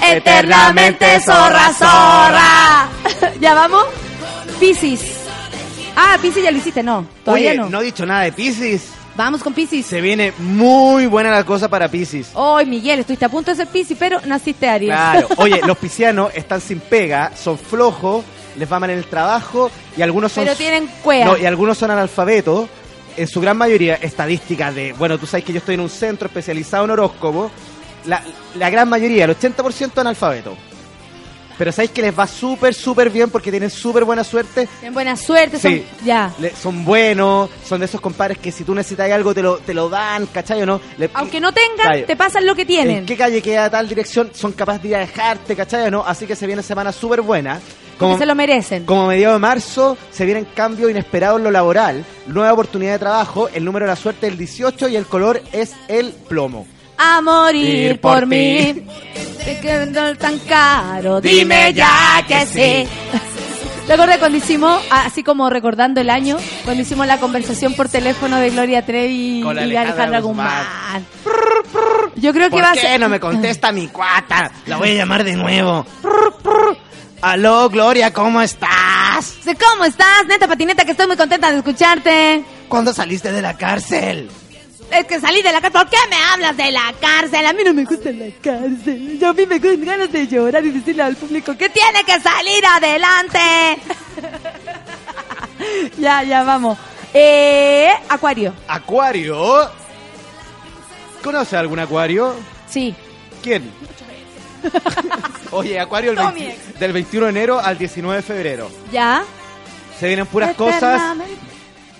Eternamente 0.04 1.20
zorra, 1.20 1.72
zorra. 1.72 2.88
¿Ya 3.40 3.54
vamos? 3.54 3.84
Piscis. 4.58 5.00
Ah, 5.94 6.16
Piscis 6.20 6.42
ya 6.42 6.50
lo 6.50 6.58
hiciste, 6.58 6.82
no. 6.82 7.06
Todavía 7.24 7.50
Oye, 7.50 7.58
no. 7.58 7.68
no 7.68 7.80
he 7.80 7.84
dicho 7.84 8.04
nada 8.06 8.22
de 8.22 8.32
Pisces. 8.32 8.88
Vamos 9.14 9.42
con 9.42 9.52
Piscis. 9.52 9.84
Se 9.86 10.00
viene 10.00 10.32
muy 10.38 11.06
buena 11.06 11.30
la 11.30 11.44
cosa 11.44 11.68
para 11.68 11.88
Pisces. 11.88 12.30
Hoy, 12.34 12.64
Miguel, 12.66 13.00
estuviste 13.00 13.24
a 13.24 13.28
punto 13.28 13.50
de 13.50 13.56
ser 13.56 13.66
Piscis, 13.66 13.96
pero 13.98 14.20
naciste 14.24 14.68
Aries. 14.68 14.90
Claro. 14.90 15.28
Oye, 15.36 15.60
los 15.66 15.76
piscianos 15.76 16.32
están 16.34 16.60
sin 16.60 16.80
pega, 16.80 17.32
son 17.36 17.58
flojos, 17.58 18.24
les 18.56 18.70
va 18.70 18.80
mal 18.80 18.90
en 18.90 18.98
el 18.98 19.04
trabajo 19.04 19.70
y 19.96 20.02
algunos 20.02 20.32
son... 20.32 20.44
Pero 20.44 20.56
tienen 20.56 20.88
cuea. 21.02 21.26
No, 21.26 21.36
y 21.36 21.44
algunos 21.44 21.76
son 21.76 21.90
analfabetos. 21.90 22.68
En 23.14 23.28
su 23.28 23.42
gran 23.42 23.58
mayoría, 23.58 23.96
estadísticas 23.96 24.74
de... 24.74 24.94
Bueno, 24.94 25.18
tú 25.18 25.26
sabes 25.26 25.44
que 25.44 25.52
yo 25.52 25.58
estoy 25.58 25.74
en 25.74 25.80
un 25.80 25.90
centro 25.90 26.28
especializado 26.28 26.86
en 26.86 26.92
horóscopo. 26.92 27.50
La, 28.06 28.22
la 28.56 28.70
gran 28.70 28.88
mayoría, 28.88 29.26
el 29.26 29.36
80% 29.36 29.98
analfabeto. 29.98 30.56
Pero 31.58 31.70
sabéis 31.72 31.90
que 31.92 32.02
les 32.02 32.18
va 32.18 32.26
súper, 32.26 32.74
súper 32.74 33.10
bien 33.10 33.30
porque 33.30 33.50
tienen 33.50 33.70
súper 33.70 34.04
buena 34.04 34.24
suerte. 34.24 34.68
Tienen 34.80 34.94
buena 34.94 35.16
suerte. 35.16 35.58
Son... 35.58 35.70
Sí. 35.72 35.84
Ya. 36.04 36.32
Le- 36.38 36.54
son 36.56 36.84
buenos, 36.84 37.50
son 37.66 37.80
de 37.80 37.86
esos 37.86 38.00
compadres 38.00 38.38
que 38.38 38.50
si 38.50 38.64
tú 38.64 38.74
necesitas 38.74 39.10
algo 39.10 39.34
te 39.34 39.42
lo, 39.42 39.58
te 39.58 39.74
lo 39.74 39.88
dan, 39.88 40.26
¿cachai 40.26 40.62
o 40.62 40.66
no? 40.66 40.80
Le- 40.98 41.10
Aunque 41.14 41.40
no 41.40 41.52
tengan, 41.52 42.04
te 42.06 42.16
pasan 42.16 42.46
lo 42.46 42.54
que 42.54 42.64
tienen. 42.64 42.98
¿En 42.98 43.06
qué 43.06 43.16
calle 43.16 43.40
queda 43.42 43.68
tal 43.70 43.88
dirección? 43.88 44.30
Son 44.34 44.52
capaces 44.52 44.82
de 44.82 44.88
ir 44.88 44.96
a 44.96 45.00
dejarte, 45.00 45.54
¿cachai 45.54 45.86
o 45.86 45.90
no? 45.90 46.04
Así 46.06 46.26
que 46.26 46.34
se 46.36 46.46
viene 46.46 46.62
semana 46.62 46.90
súper 46.92 47.20
buena. 47.22 47.60
Porque 47.98 48.18
se 48.18 48.26
lo 48.26 48.34
merecen. 48.34 48.84
Como 48.84 49.06
mediados 49.06 49.36
de 49.36 49.40
marzo 49.40 49.96
se 50.10 50.24
vienen 50.24 50.44
cambios 50.56 50.90
inesperados 50.90 51.38
en 51.38 51.44
lo 51.44 51.50
laboral, 51.52 52.04
nueva 52.26 52.52
oportunidad 52.52 52.92
de 52.94 52.98
trabajo, 52.98 53.48
el 53.54 53.64
número 53.64 53.84
de 53.86 53.90
la 53.92 53.96
suerte 53.96 54.26
es 54.26 54.32
el 54.32 54.38
18 54.38 54.88
y 54.88 54.96
el 54.96 55.06
color 55.06 55.40
es 55.52 55.72
el 55.86 56.10
plomo. 56.28 56.66
A 57.04 57.20
morir 57.20 57.90
Ir 57.92 58.00
por 58.00 58.20
por, 58.20 58.26
mí. 58.26 58.84
Te 59.44 59.58
quedó 59.60 60.14
tan 60.16 60.38
caro. 60.40 61.20
Dime 61.20 61.72
ya 61.74 62.24
que 62.28 62.46
sí. 62.46 62.88
¿Te 63.86 63.94
acuerdas 63.94 64.18
cuando 64.18 64.38
hicimos, 64.38 64.80
así 64.90 65.24
como 65.24 65.50
recordando 65.50 66.00
el 66.00 66.08
año, 66.08 66.36
cuando 66.64 66.82
hicimos 66.82 67.04
la 67.08 67.18
conversación 67.18 67.74
por 67.74 67.88
teléfono 67.88 68.36
de 68.36 68.50
Gloria 68.50 68.86
Trevi 68.86 69.42
Con 69.42 69.56
y 69.56 69.74
Alejandra 69.76 70.20
Guzmán. 70.20 71.04
Guzmán? 71.24 72.12
Yo 72.14 72.32
creo 72.32 72.48
que 72.48 72.56
¿Por 72.56 72.62
va 72.62 72.70
a 72.70 72.74
ser... 72.74 73.00
no 73.00 73.08
me 73.08 73.18
contesta 73.18 73.72
mi 73.72 73.88
cuata? 73.88 74.52
La 74.66 74.76
voy 74.76 74.90
a 74.90 74.94
llamar 74.94 75.24
de 75.24 75.34
nuevo. 75.34 75.84
Aló, 77.20 77.68
Gloria, 77.68 78.12
¿cómo 78.12 78.40
estás? 78.40 79.38
¿Cómo 79.44 79.84
estás, 79.84 80.26
neta 80.28 80.46
patineta? 80.46 80.84
Que 80.84 80.92
estoy 80.92 81.08
muy 81.08 81.16
contenta 81.16 81.50
de 81.50 81.58
escucharte. 81.58 82.44
¿Cuándo 82.68 82.92
saliste 82.92 83.32
de 83.32 83.42
la 83.42 83.56
cárcel? 83.56 84.30
Es 84.92 85.06
que 85.06 85.20
salí 85.20 85.42
de 85.42 85.52
la 85.52 85.60
cárcel. 85.60 85.80
¿Por 85.80 85.90
qué 85.90 85.96
me 86.10 86.16
hablas 86.16 86.56
de 86.56 86.70
la 86.70 86.92
cárcel? 87.00 87.46
A 87.46 87.52
mí 87.52 87.62
no 87.64 87.72
me 87.74 87.84
gusta 87.84 88.10
la 88.12 88.26
cárcel. 88.42 89.18
Yo 89.18 89.30
a 89.30 89.32
mí 89.32 89.46
me 89.46 89.58
dan 89.58 89.84
ganas 89.84 90.12
de 90.12 90.26
llorar 90.26 90.64
y 90.64 90.70
decirle 90.70 91.02
al 91.02 91.16
público 91.16 91.56
que 91.56 91.68
tiene 91.70 92.04
que 92.04 92.20
salir 92.20 92.64
adelante. 92.66 93.78
ya, 95.98 96.22
ya, 96.22 96.42
vamos. 96.44 96.78
Eh, 97.14 97.90
acuario. 98.08 98.54
Acuario. 98.68 99.70
¿Conoce 101.22 101.56
algún 101.56 101.78
acuario? 101.78 102.34
Sí. 102.68 102.94
¿Quién? 103.42 103.70
Oye, 105.50 105.78
Acuario 105.80 106.10
el 106.12 106.16
No, 106.16 106.32
20 106.32 106.40
mi 106.40 106.46
ex. 106.50 106.78
del 106.78 106.92
21 106.92 107.26
de 107.26 107.30
enero 107.30 107.60
al 107.60 107.76
19 107.78 108.16
de 108.16 108.22
febrero. 108.22 108.70
¿Ya? 108.92 109.24
Se 109.98 110.06
vienen 110.06 110.26
puras 110.26 110.54
cosas. 110.54 111.00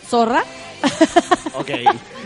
¿Zorra? 0.09 0.45
Ok. 1.55 1.71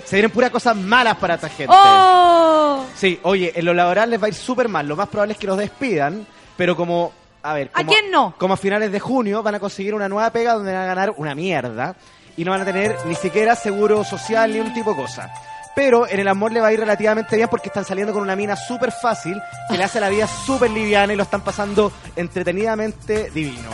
Se 0.05 0.17
vienen 0.17 0.31
puras 0.31 0.51
cosas 0.51 0.77
malas 0.77 1.17
para 1.17 1.35
esta 1.35 1.49
gente. 1.49 1.75
¡Oh! 1.77 2.85
Sí, 2.95 3.19
oye, 3.25 3.53
en 3.55 3.65
lo 3.65 3.75
laboral 3.75 4.09
les 4.09 4.23
va 4.23 4.27
a 4.27 4.29
ir 4.29 4.35
súper 4.35 4.69
mal. 4.69 4.87
Lo 4.87 4.97
más 4.97 5.09
probable 5.09 5.33
es 5.33 5.39
que 5.39 5.47
los 5.47 5.59
despidan, 5.59 6.27
pero 6.57 6.77
como. 6.77 7.13
A 7.43 7.53
ver, 7.53 7.71
¿A 7.75 7.79
como, 7.79 7.91
quién 7.91 8.11
no? 8.11 8.35
Como 8.39 8.55
a 8.55 8.57
finales 8.57 8.91
de 8.91 9.01
junio 9.01 9.43
van 9.43 9.57
a 9.57 9.61
conseguir 9.61 9.95
una 9.95 10.09
nueva 10.09 10.31
pega 10.31 10.55
donde 10.55 10.73
van 10.73 10.83
a 10.83 10.87
ganar 10.87 11.15
una 11.17 11.35
mierda 11.35 11.97
y 12.37 12.45
no 12.45 12.51
van 12.51 12.63
a 12.63 12.65
tener 12.65 12.97
ni 13.07 13.15
siquiera 13.15 13.55
seguro 13.55 14.05
social 14.05 14.53
ni 14.53 14.61
un 14.61 14.73
tipo 14.73 14.91
de 14.91 14.97
cosa. 14.97 15.31
Pero 15.75 16.09
en 16.09 16.19
el 16.19 16.29
amor 16.29 16.53
le 16.53 16.61
va 16.61 16.69
a 16.69 16.73
ir 16.73 16.81
relativamente 16.81 17.37
bien 17.37 17.49
porque 17.49 17.69
están 17.69 17.85
saliendo 17.85 18.13
con 18.13 18.23
una 18.23 18.35
mina 18.35 18.57
súper 18.57 18.91
fácil 18.91 19.41
que 19.69 19.77
le 19.77 19.85
hace 19.85 20.01
la 20.01 20.09
vida 20.09 20.27
súper 20.27 20.71
liviana 20.71 21.13
y 21.13 21.17
lo 21.17 21.23
están 21.23 21.43
pasando 21.43 21.93
entretenidamente 22.17 23.31
divino. 23.31 23.71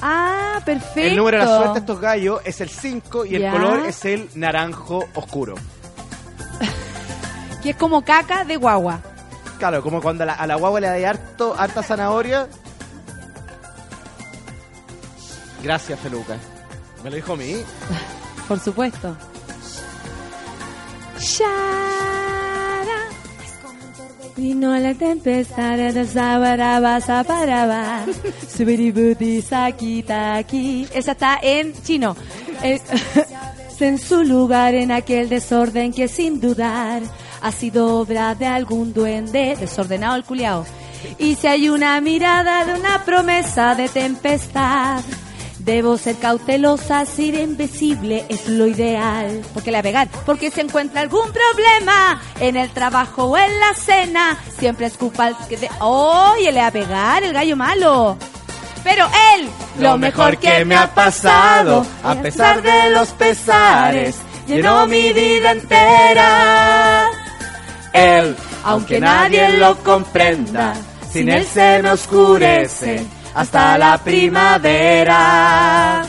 Ah, 0.00 0.60
perfecto. 0.64 1.00
El 1.00 1.16
número 1.16 1.38
de 1.38 1.44
la 1.44 1.56
suerte 1.56 1.72
de 1.74 1.78
estos 1.80 2.00
gallos 2.00 2.40
es 2.44 2.60
el 2.60 2.68
5 2.68 3.24
y 3.26 3.34
el 3.36 3.42
Ya. 3.42 3.52
color 3.52 3.86
es 3.86 4.04
el 4.04 4.28
naranjo 4.34 5.04
oscuro. 5.14 5.54
Que 7.62 7.70
es 7.70 7.76
como 7.76 8.04
caca 8.04 8.44
de 8.44 8.56
guagua. 8.56 9.00
Claro, 9.58 9.82
como 9.82 10.00
cuando 10.00 10.22
a 10.22 10.26
la, 10.26 10.32
a 10.34 10.46
la 10.46 10.54
guagua 10.54 10.80
le 10.80 10.86
da 11.00 11.10
harto, 11.10 11.54
harta 11.58 11.82
zanahoria. 11.82 12.46
Gracias, 15.62 15.98
Feluca. 15.98 16.36
Me 17.02 17.10
lo 17.10 17.16
dijo 17.16 17.32
a 17.32 17.36
mí. 17.36 17.56
Por 18.48 18.60
supuesto. 18.60 19.16
Shara. 21.18 22.17
Vino 24.38 24.78
la 24.78 24.94
tempestad 24.94 25.76
de 25.76 26.06
sabaraba, 26.06 27.00
sabaraba. 27.00 28.04
Subiributi, 28.48 29.42
saki, 29.42 30.04
taki. 30.04 30.86
Esa 30.94 31.10
está 31.10 31.40
en 31.42 31.72
chino. 31.82 32.14
Eh, 32.62 32.78
en 33.80 33.98
su 33.98 34.22
lugar 34.22 34.74
en 34.74 34.92
aquel 34.92 35.28
desorden 35.28 35.92
que 35.92 36.06
sin 36.06 36.40
dudar 36.40 37.02
ha 37.42 37.50
sido 37.50 37.98
obra 37.98 38.36
de 38.36 38.46
algún 38.46 38.94
duende 38.94 39.56
desordenado 39.58 40.14
el 40.14 40.22
culiao. 40.22 40.64
Y 41.18 41.34
si 41.34 41.48
hay 41.48 41.68
una 41.68 42.00
mirada 42.00 42.64
de 42.64 42.74
una 42.78 43.04
promesa 43.04 43.74
de 43.74 43.88
tempestad, 43.88 45.02
debo 45.68 45.98
ser 45.98 46.16
cautelosa, 46.16 47.04
ser 47.04 47.34
invisible 47.34 48.24
es 48.30 48.48
lo 48.48 48.66
ideal. 48.66 49.42
Porque 49.52 49.70
le 49.70 49.76
va 49.76 49.80
a 49.80 49.82
pegar, 49.82 50.08
porque 50.24 50.50
si 50.50 50.60
encuentra 50.60 51.02
algún 51.02 51.30
problema 51.30 52.22
en 52.40 52.56
el 52.56 52.70
trabajo 52.70 53.24
o 53.24 53.36
en 53.36 53.60
la 53.60 53.74
cena, 53.74 54.38
siempre 54.58 54.86
es 54.86 54.96
culpa 54.96 55.32
que 55.46 55.58
de... 55.58 55.68
¡Oye, 55.80 56.50
le 56.52 56.60
va 56.60 56.68
a 56.68 56.70
pegar 56.70 57.22
el 57.22 57.34
gallo 57.34 57.54
malo! 57.54 58.16
Pero 58.82 59.06
él, 59.34 59.50
lo 59.78 59.98
mejor 59.98 60.38
que 60.38 60.64
me 60.64 60.74
ha 60.74 60.94
pasado, 60.94 61.84
a 62.02 62.14
pesar 62.14 62.62
de 62.62 62.90
los 62.90 63.10
pesares, 63.10 64.16
llenó 64.46 64.86
mi 64.86 65.12
vida 65.12 65.50
entera. 65.50 67.10
Él, 67.92 68.34
aunque 68.64 69.00
nadie 69.00 69.58
lo 69.58 69.76
comprenda, 69.82 70.74
sin 71.10 71.28
él 71.28 71.44
se 71.44 71.82
me 71.82 71.90
oscurece 71.90 73.17
hasta 73.38 73.78
la 73.78 73.96
primavera. 73.98 76.02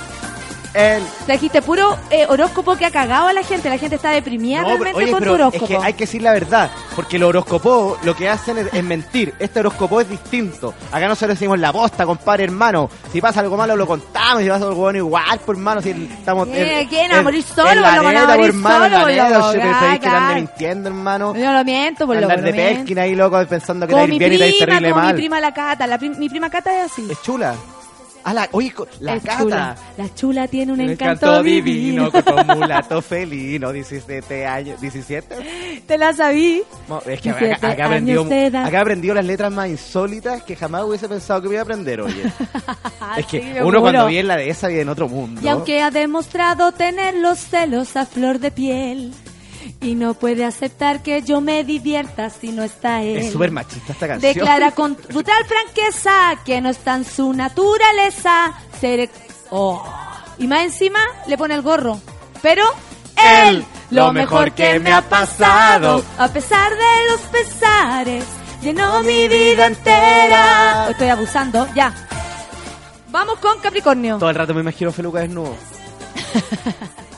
Él. 0.80 1.04
Trajiste 1.26 1.62
puro 1.62 1.98
eh, 2.10 2.26
horóscopo 2.28 2.76
que 2.76 2.86
ha 2.86 2.92
cagado 2.92 3.28
a 3.28 3.34
la 3.34 3.44
gente. 3.44 3.70
La 3.70 3.78
gente 3.78 3.96
está 3.98 4.10
deprimida 4.12 4.62
No, 4.62 4.68
realmente 4.70 4.94
pero- 4.94 4.98
oye, 4.98 5.12
con 5.12 5.20
tu 5.20 5.24
pero 5.24 5.34
es 5.36 5.40
horóscopo. 5.42 5.68
que 5.68 5.86
hay 5.88 5.94
que 5.94 6.04
decir 6.06 6.22
la 6.22 6.34
verdad, 6.34 6.72
porque 6.96 7.18
el 7.18 7.24
horóscopo 7.24 7.98
lo 8.04 8.16
que 8.16 8.30
hacen 8.30 8.58
es, 8.60 8.74
es 8.74 8.84
mentir. 8.84 9.34
Este 9.40 9.60
horóscopo 9.60 10.02
es 10.02 10.10
distinto. 10.10 10.74
Acá 10.92 11.08
nosotros 11.08 11.38
decimos 11.38 11.60
la 11.60 11.72
posta, 11.74 12.06
compadre, 12.06 12.46
hermano. 12.46 12.90
Si 13.12 13.20
pasa 13.22 13.40
algo 13.42 13.58
malo 13.58 13.76
lo 13.76 13.86
contamos, 13.88 14.44
si 14.44 14.50
pasa 14.50 14.66
algo 14.66 14.76
bueno 14.76 14.98
igual, 15.00 15.40
por 15.46 15.56
hermano, 15.56 15.82
si 15.82 15.90
estamos 15.92 16.48
¿Qué? 16.48 16.82
en- 16.82 16.88
¿Quién? 16.88 17.12
en- 17.12 17.18
¿A 17.18 17.22
morir 17.24 17.44
solo? 17.44 17.70
en 17.72 17.82
la 17.82 17.96
¿Lo 17.98 18.04
neta, 18.10 18.36
por 18.36 18.46
hermano, 18.46 18.86
en 18.86 18.92
la 18.92 19.00
solo? 19.02 19.08
neta, 19.10 19.30
Lo 19.40 19.52
si 19.52 19.58
pensáis 19.60 20.00
que 20.00 20.08
ande 20.08 20.36
mintiendo, 20.36 20.90
hermano. 20.90 21.36
Yo 21.36 21.52
lo 21.52 21.64
miento, 21.66 22.06
por 22.08 22.16
lo 22.16 22.22
Andar 22.24 22.42
de 22.42 22.54
pesquina 22.54 23.02
ahí, 23.04 23.16
loco, 23.16 23.44
pensando 23.48 23.88
que 23.88 23.96
mi 23.96 24.18
bien 24.20 24.34
y 24.34 24.38
prima, 24.38 24.46
terrible 24.66 24.90
como 24.92 25.02
mi 25.02 25.08
mal. 25.08 25.16
prima 25.16 25.40
la 25.40 25.54
Cata. 25.54 25.88
La 25.88 25.98
prim- 25.98 26.18
mi 26.18 26.30
prima 26.30 26.50
Cata 26.50 26.78
es 26.86 26.92
así. 26.92 27.08
Es 27.12 27.22
chula. 27.22 27.56
Ah, 28.24 28.34
la, 28.34 28.50
oye, 28.52 28.74
la 29.00 29.16
Es 29.16 29.24
cata. 29.24 29.38
chula. 29.40 29.76
La 29.98 30.14
chula 30.16 30.48
tiene 30.48 30.74
un 30.74 30.82
Un 30.82 30.90
encanto, 30.90 31.42
divino. 31.42 32.12
con 32.12 32.48
mulato 32.48 33.02
felino, 33.02 33.72
17 33.72 34.46
años, 34.46 34.80
17. 34.82 35.82
Te 35.88 35.98
la 35.98 36.14
sabí. 36.14 36.64
No, 36.88 37.00
es 37.00 37.22
que 37.22 37.32
17 37.34 37.54
acá, 37.54 37.68
edad. 37.98 38.66
acá 38.66 38.78
he 38.78 38.82
aprendido 38.82 39.14
las 39.16 39.26
letras 39.26 39.52
más 39.52 39.70
insólitas 39.70 40.44
que 40.44 40.56
jamás 40.56 40.84
hubiese 40.84 41.08
pensado 41.08 41.42
que 41.42 41.48
me 41.48 41.54
iba 41.56 41.62
a 41.62 41.64
aprender, 41.64 42.02
oye. 42.02 42.24
es 43.18 43.26
que 43.26 43.40
Sí, 43.42 43.54
uno 43.64 43.80
cuando 43.82 44.08
viene 44.08 44.28
la 44.28 44.38
de 44.38 44.50
esa 44.50 44.68
vive 44.68 44.82
en 44.82 44.90
otro 44.90 45.08
mundo. 45.08 45.42
Y 45.44 45.48
aunque 45.48 45.82
ha 45.82 45.90
demostrado 45.92 46.72
tener 46.72 47.16
los 47.16 47.40
celos 47.40 47.96
a 47.96 48.06
flor 48.06 48.40
de 48.40 48.52
piel 48.52 49.14
y 49.82 49.96
no 49.96 50.14
puede 50.14 50.44
aceptar 50.44 51.02
que 51.02 51.22
yo 51.22 51.42
me 51.42 51.64
divierta 51.64 52.30
si 52.30 52.52
no 52.52 52.64
está 52.64 53.02
él. 53.02 53.18
Es 53.18 53.32
súper 53.32 53.52
machista 53.52 53.94
esta 53.94 54.08
canción. 54.08 54.34
Declara 54.34 54.72
con 54.72 54.98
brutal 55.08 55.46
franqueza 55.46 56.38
que 56.44 56.60
no 56.62 56.70
está 56.70 56.96
en 56.96 57.06
su 57.06 57.34
naturaleza 57.34 58.54
ser... 58.80 59.10
Oh. 59.52 59.84
Y 60.38 60.48
más 60.48 60.64
encima 60.64 61.00
le 61.28 61.38
pone 61.38 61.56
el 61.56 61.62
gorro. 61.62 62.00
Pero 62.42 62.64
él, 63.16 63.66
lo 63.92 64.14
mejor 64.14 64.52
que 64.52 64.80
me 64.80 64.92
ha 64.92 65.02
pasado, 65.02 66.04
a 66.18 66.28
pesar 66.28 66.72
de 66.72 67.12
los 67.12 67.22
pesares, 67.22 68.26
llenó 68.62 69.02
mi 69.04 69.28
vida 69.28 69.68
entera. 69.68 70.88
Estoy 70.90 71.08
abusando, 71.10 71.68
ya. 71.74 71.94
Vamos 73.10 73.40
con 73.40 73.60
Capricornio. 73.60 74.18
Todo 74.18 74.30
el 74.30 74.36
rato 74.36 74.54
me 74.54 74.62
imagino 74.62 74.92
Feluca 74.92 75.20
desnudo. 75.20 75.56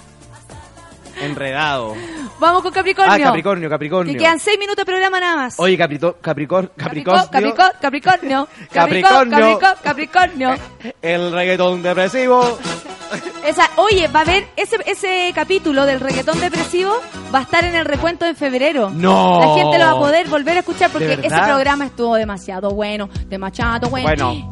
Enredado. 1.22 1.96
Vamos 2.40 2.64
con 2.64 2.72
Capricornio. 2.72 3.14
Ah, 3.14 3.20
Capricornio, 3.20 3.70
Capricornio. 3.70 4.14
Que 4.14 4.20
quedan 4.20 4.40
seis 4.40 4.58
minutos 4.58 4.78
de 4.78 4.86
programa 4.86 5.20
nada 5.20 5.36
más. 5.36 5.60
Oye, 5.60 5.78
Caprito, 5.78 6.18
Capricor, 6.20 6.72
Capricornio. 6.78 7.30
Capricornio, 7.32 7.78
Capricornio. 7.80 8.48
Capricornio. 8.72 9.60
Capricornio. 9.60 9.80
Capricornio. 9.84 10.56
el 11.02 11.32
reggaetón 11.32 11.84
depresivo. 11.84 12.58
Esa, 13.46 13.70
oye, 13.76 14.08
va 14.08 14.20
a 14.20 14.24
haber 14.24 14.48
ese, 14.56 14.78
ese 14.86 15.32
capítulo 15.34 15.86
del 15.86 16.00
reggaetón 16.00 16.40
depresivo 16.40 16.94
va 17.34 17.40
a 17.40 17.42
estar 17.42 17.66
en 17.66 17.76
el 17.76 17.86
recuento 17.86 18.26
en 18.26 18.36
febrero. 18.36 18.90
No. 18.92 19.40
La 19.40 19.56
gente 19.56 19.80
lo 19.80 19.86
va 19.86 19.92
a 19.92 20.00
poder 20.00 20.28
volver 20.30 20.58
a 20.58 20.60
escuchar 20.60 20.92
porque 20.92 21.18
¿De 21.18 21.28
ese 21.28 21.42
programa 21.42 21.86
estuvo 21.88 22.16
demasiado 22.16 22.72
bueno, 22.72 23.10
demasiado 23.28 23.90
bueno. 23.90 24.08
Bueno. 24.08 24.52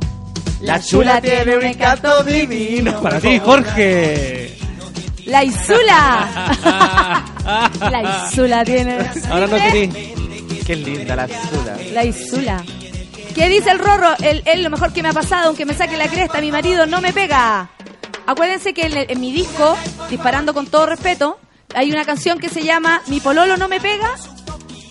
La 0.62 0.80
chula 0.82 1.22
tiene 1.22 1.56
un 1.56 1.64
encanto 1.64 2.24
divino. 2.24 3.02
Para 3.02 3.20
ti, 3.20 3.40
Jorge. 3.40 4.58
La 5.30 5.44
Isula. 5.44 6.54
La 7.92 8.28
Isula 8.28 8.66
tiene. 8.66 8.98
Ahora 9.30 9.48
no 9.48 9.56
querís. 9.58 9.94
Qué 10.66 10.76
linda 10.76 11.16
la 11.16 11.28
Zula. 11.28 11.78
La 11.94 12.04
Isula. 12.04 12.64
¿Qué 13.36 13.48
dice 13.50 13.72
el 13.72 13.80
Rorro? 13.80 14.10
Él, 14.22 14.42
él 14.46 14.64
lo 14.64 14.70
mejor 14.70 14.92
que 14.92 15.02
me 15.04 15.10
ha 15.10 15.14
pasado, 15.14 15.48
aunque 15.48 15.66
me 15.66 15.74
saque 15.74 15.98
la 15.98 16.08
cresta, 16.08 16.42
mi 16.42 16.52
marido 16.52 16.86
no 16.86 17.00
me 17.02 17.14
pega. 17.14 17.70
Acuérdense 18.26 18.74
que 18.74 18.86
en, 18.88 18.98
el- 18.98 19.10
en 19.10 19.20
mi 19.22 19.32
disco, 19.32 19.78
disparando 20.10 20.54
con 20.54 20.68
todo 20.68 20.86
respeto, 20.86 21.40
hay 21.74 21.92
una 21.92 22.06
canción 22.06 22.40
que 22.40 22.50
se 22.50 22.64
llama 22.64 23.02
Mi 23.08 23.20
pololo 23.20 23.56
no 23.58 23.68
me 23.68 23.80
pega 23.80 24.16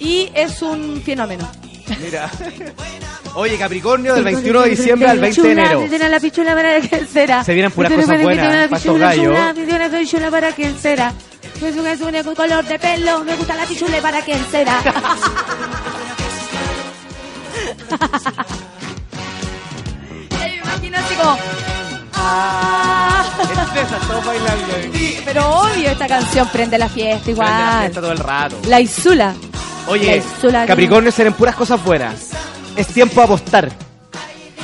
y 0.01 0.31
es 0.35 0.63
un 0.63 1.03
fenómeno. 1.05 1.49
Mira. 2.01 2.31
Oye, 3.35 3.57
Capricornio, 3.59 4.15
del 4.15 4.25
21 4.25 4.63
de 4.63 4.71
diciembre 4.71 5.09
al 5.09 5.19
20 5.21 5.43
de 5.43 5.53
enero. 5.53 5.87
La 6.09 6.21
pichula 6.21 6.55
para 6.55 6.81
que 6.81 7.07
será. 7.07 7.45
Se 7.45 7.55
vienen 7.55 7.71
puras 7.73 7.93
cosas 7.93 8.09
la 8.09 8.23
buenas 8.23 8.83
chula, 8.83 9.11
Tiene 9.55 9.79
la 9.79 9.89
pichula 9.89 10.31
para 10.31 10.53
quien 10.53 10.79
será. 10.79 11.13
Es 11.63 11.77
un, 11.77 11.87
es 11.87 12.27
un 12.27 12.35
color 12.35 12.65
de 12.65 12.79
pelo, 12.79 13.25
me 13.25 13.35
gusta 13.37 13.57
la 13.57 13.65
pichula 13.65 14.01
para 14.01 14.23
quien 14.23 14.45
será. 14.51 14.81
Me 20.41 20.57
imagino 20.57 20.99
así 20.99 21.15
como... 21.15 21.39
Ah. 22.15 23.25
todos 24.09 24.27
bailando. 24.27 24.67
Pero 25.25 25.51
obvio, 25.61 25.91
esta 25.91 26.07
canción 26.07 26.49
prende 26.49 26.79
la 26.79 26.89
fiesta 26.89 27.25
Prende 27.25 27.41
la 27.43 27.49
igual. 27.49 27.81
fiesta 27.81 28.01
todo 28.01 28.13
el 28.13 28.19
rato. 28.19 28.57
La 28.67 28.81
Isula. 28.81 29.35
La 29.35 29.93
Oye, 29.93 30.17
Isula 30.37 30.67
Capricornio 30.67 31.13
serán 31.13 31.33
puras 31.35 31.55
cosas 31.55 31.83
buenas. 31.85 32.31
Es 32.79 32.87
tiempo 32.87 33.17
de 33.17 33.25
apostar. 33.25 33.71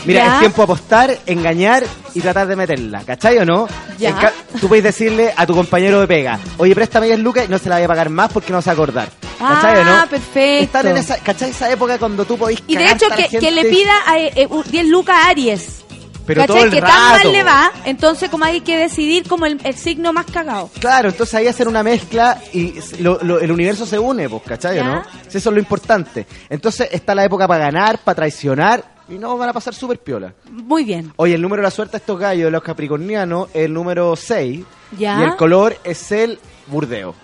Mira, 0.04 0.24
Ya. 0.24 0.34
es 0.34 0.40
tiempo 0.40 0.58
de 0.58 0.64
apostar, 0.64 1.18
engañar 1.26 1.82
y 2.14 2.20
tratar 2.20 2.46
de 2.46 2.56
meterla. 2.56 3.02
¿Cachai 3.04 3.38
o 3.38 3.44
no? 3.44 3.66
Ya. 3.98 4.32
Tú 4.60 4.68
puedes 4.68 4.84
decirle 4.84 5.32
a 5.36 5.46
tu 5.46 5.54
compañero 5.54 6.00
de 6.00 6.06
pega, 6.06 6.38
oye, 6.58 6.74
préstame 6.74 7.06
10 7.06 7.18
lucas 7.20 7.46
y 7.46 7.50
no 7.50 7.58
se 7.58 7.68
la 7.68 7.76
voy 7.76 7.84
a 7.84 7.88
pagar 7.88 8.10
más 8.10 8.30
porque 8.32 8.52
no 8.52 8.62
se 8.62 8.66
va 8.66 8.72
a 8.72 8.74
acordar. 8.74 9.08
¿Cachai 9.38 9.78
o 9.78 9.84
no? 9.84 9.92
Ah, 9.92 10.06
perfecto. 10.08 10.64
Están 10.64 10.86
en 10.88 10.96
esa, 10.98 11.18
¿cachai? 11.18 11.50
Esa 11.50 11.70
época 11.70 11.98
cuando 11.98 12.24
tú 12.24 12.38
podís 12.38 12.62
Y 12.66 12.76
de 12.76 12.90
hecho, 12.90 13.06
a 13.12 13.16
que, 13.16 13.50
le 13.50 13.64
pida 13.64 13.92
a, 14.06 14.18
eh, 14.18 14.46
un 14.48 14.62
10 14.62 14.86
lucas 14.86 15.16
a 15.16 15.28
Aries. 15.30 15.83
Pero 16.26 16.40
¿Cachai? 16.40 16.56
todo 16.56 16.64
el 16.64 16.70
que 16.70 16.80
tan 16.80 16.90
rato. 16.90 17.24
mal 17.24 17.32
le 17.32 17.42
va, 17.44 17.70
entonces 17.84 18.30
como 18.30 18.44
hay 18.46 18.62
que 18.62 18.76
decidir 18.78 19.28
como 19.28 19.44
el, 19.46 19.60
el 19.62 19.74
signo 19.74 20.12
más 20.12 20.24
cagado. 20.26 20.70
Claro, 20.80 21.10
entonces 21.10 21.34
ahí 21.34 21.46
hacer 21.46 21.68
una 21.68 21.82
mezcla 21.82 22.40
y 22.52 22.74
lo- 23.00 23.18
lo- 23.22 23.40
el 23.40 23.52
universo 23.52 23.84
se 23.84 23.98
une, 23.98 24.28
pues, 24.28 24.42
¿cachai 24.42 24.76
Ya. 24.76 24.84
no? 24.84 25.02
Eso 25.26 25.38
es 25.38 25.44
lo 25.46 25.58
importante. 25.58 26.26
Entonces 26.48 26.88
está 26.92 27.14
la 27.14 27.24
época 27.24 27.46
para 27.46 27.64
ganar, 27.66 27.98
para 27.98 28.16
traicionar 28.16 28.82
y 29.08 29.14
no 29.18 29.36
van 29.36 29.50
a 29.50 29.52
pasar 29.52 29.74
súper 29.74 29.98
piola. 29.98 30.32
Muy 30.50 30.84
bien. 30.84 31.12
Oye, 31.16 31.34
el 31.34 31.42
número 31.42 31.60
de 31.60 31.64
la 31.66 31.70
suerte 31.70 31.92
de 31.92 31.98
estos 31.98 32.18
gallos, 32.18 32.46
de 32.46 32.50
los 32.50 32.62
capricornianos, 32.62 33.48
es 33.52 33.66
el 33.66 33.74
número 33.74 34.16
6. 34.16 34.64
Ya. 34.98 35.20
Y 35.20 35.24
el 35.24 35.36
color 35.36 35.76
es 35.84 36.10
el 36.10 36.38
burdeo. 36.68 37.14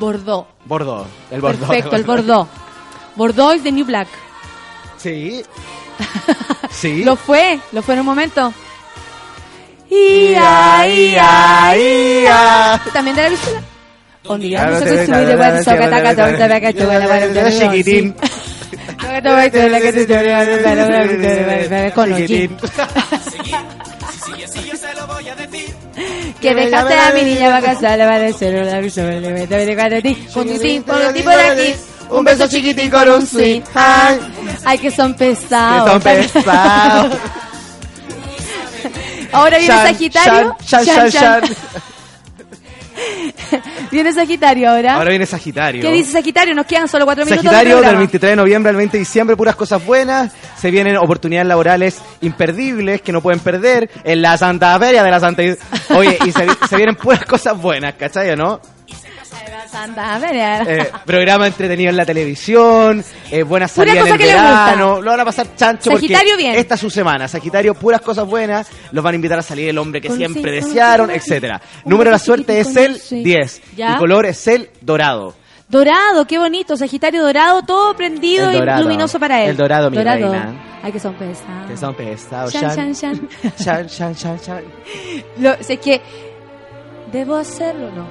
Bordeaux. 0.00 0.48
Bordeaux. 0.64 1.06
El 1.30 1.40
Bordeaux. 1.40 1.68
Perfecto, 1.68 1.94
el 1.94 2.02
Bordeaux. 2.04 2.48
Bordeaux 3.14 3.54
is 3.54 3.62
the 3.62 3.70
new 3.70 3.84
black. 3.84 4.08
Sí. 4.96 5.42
Sí. 6.70 7.04
Lo 7.04 7.16
fue, 7.16 7.58
lo 7.72 7.82
fue 7.82 7.94
en 7.94 8.00
un 8.00 8.06
momento. 8.06 8.52
Ia, 9.90 10.88
ia, 10.88 11.76
ia. 11.76 12.82
¿También 12.92 13.16
de 13.16 13.22
la 13.22 13.28
pistola? 13.28 13.62
Chiquitín. 17.58 18.14
Con. 21.94 22.10
Que 26.40 26.54
dejaste 26.54 26.94
a 26.94 27.12
mi 27.12 27.22
niña 27.22 27.50
para 27.50 27.74
casar, 27.74 27.98
le 27.98 28.04
va 28.06 28.14
a 28.14 28.18
decir 28.18 28.54
una 28.54 28.80
de 29.90 30.02
ti, 30.02 30.14
con 30.32 30.48
tu 30.48 30.58
con 30.84 31.06
un 31.06 31.14
tipo 31.14 31.30
de 31.30 31.42
aquí, 31.42 31.74
Un 32.12 32.24
beso 32.24 32.46
chiquitín 32.48 32.90
con 32.90 33.08
un 33.08 33.26
swing. 33.26 33.62
Ay, 33.74 34.18
Ay, 34.64 34.78
que 34.78 34.90
son 34.90 35.14
que 35.14 35.30
pesados. 35.34 35.90
son 35.90 36.00
pesados. 36.02 37.16
Ahora 39.32 39.58
viene 39.58 39.74
Shan, 39.74 39.86
Sagitario. 39.86 40.56
shan, 40.66 40.84
shan, 40.84 41.10
shan, 41.10 41.42
shan. 41.42 41.56
Viene 43.90 44.12
Sagitario 44.12 44.70
ahora. 44.70 44.94
Ahora 44.94 45.10
viene 45.10 45.26
Sagitario. 45.26 45.82
¿Qué 45.82 45.92
dice 45.92 46.12
Sagitario? 46.12 46.54
Nos 46.54 46.66
quedan 46.66 46.88
solo 46.88 47.04
cuatro 47.04 47.24
minutos. 47.24 47.42
Sagitario 47.44 47.70
del 47.76 47.80
programa. 47.80 47.98
23 47.98 48.30
de 48.30 48.36
noviembre 48.36 48.70
al 48.70 48.76
20 48.76 48.92
de 48.92 48.98
diciembre, 49.00 49.36
puras 49.36 49.56
cosas 49.56 49.84
buenas. 49.84 50.32
Se 50.58 50.70
vienen 50.70 50.96
oportunidades 50.96 51.48
laborales 51.48 51.98
imperdibles 52.20 53.02
que 53.02 53.12
no 53.12 53.20
pueden 53.20 53.40
perder 53.40 53.90
en 54.04 54.22
la 54.22 54.36
Santa 54.38 54.78
Feria 54.78 55.02
de 55.02 55.10
la 55.10 55.20
Santa. 55.20 55.42
Oye, 55.90 56.18
y 56.24 56.32
se, 56.32 56.46
se 56.68 56.76
vienen 56.76 56.94
puras 56.96 57.24
cosas 57.24 57.58
buenas, 57.58 57.94
¿cachai 57.94 58.30
o 58.30 58.36
no? 58.36 58.60
Eh, 60.66 60.90
programa 61.04 61.46
entretenido 61.46 61.90
en 61.90 61.96
la 61.96 62.04
televisión, 62.06 63.04
eh, 63.30 63.42
buenas 63.42 63.72
salidas 63.72 64.06
en 64.06 64.12
el 64.12 64.18
verano, 64.18 65.00
lo 65.00 65.10
van 65.10 65.20
a 65.20 65.24
pasar 65.24 65.54
chancho 65.56 65.90
Sagitario, 65.90 66.32
porque 66.34 66.42
bien. 66.42 66.54
esta 66.56 66.74
es 66.74 66.80
su 66.80 66.90
semana. 66.90 67.28
Sagitario, 67.28 67.74
puras 67.74 68.00
cosas 68.00 68.26
buenas, 68.26 68.68
los 68.90 69.02
van 69.02 69.12
a 69.12 69.16
invitar 69.16 69.38
a 69.38 69.42
salir 69.42 69.68
el 69.68 69.78
hombre 69.78 70.00
que 70.00 70.08
Con 70.08 70.16
siempre 70.16 70.60
sí, 70.60 70.68
desearon, 70.68 71.10
etcétera. 71.10 71.60
Número 71.84 72.10
de 72.10 72.12
la 72.12 72.18
suerte 72.18 72.60
es 72.60 72.76
el 72.76 73.00
10 73.10 73.62
Ya. 73.76 73.94
y 73.94 73.98
color 73.98 74.26
es 74.26 74.46
el 74.46 74.70
dorado. 74.80 75.34
Dorado, 75.68 76.26
qué 76.26 76.38
bonito. 76.38 76.76
Sagitario 76.76 77.22
dorado, 77.22 77.62
todo 77.62 77.96
prendido 77.96 78.50
y 78.52 78.56
dorado. 78.56 78.82
luminoso 78.82 79.18
para 79.18 79.42
él. 79.42 79.50
El 79.50 79.56
dorado, 79.56 79.90
mi 79.90 79.96
reina. 79.96 80.54
Ay, 80.82 80.92
que 80.92 81.00
son 81.00 81.14
pesados. 81.14 81.70
Que 81.70 81.76
son 81.76 81.94
pesados. 81.94 82.52
Shan, 82.52 82.94
shan. 82.94 83.28
shan, 83.58 83.88
shan, 83.88 84.14
shan, 84.14 84.38
shan. 84.38 84.64
Lo, 85.38 85.54
sé 85.62 85.78
que 85.78 86.02
debo 87.10 87.36
hacerlo, 87.36 87.90
no. 87.92 88.06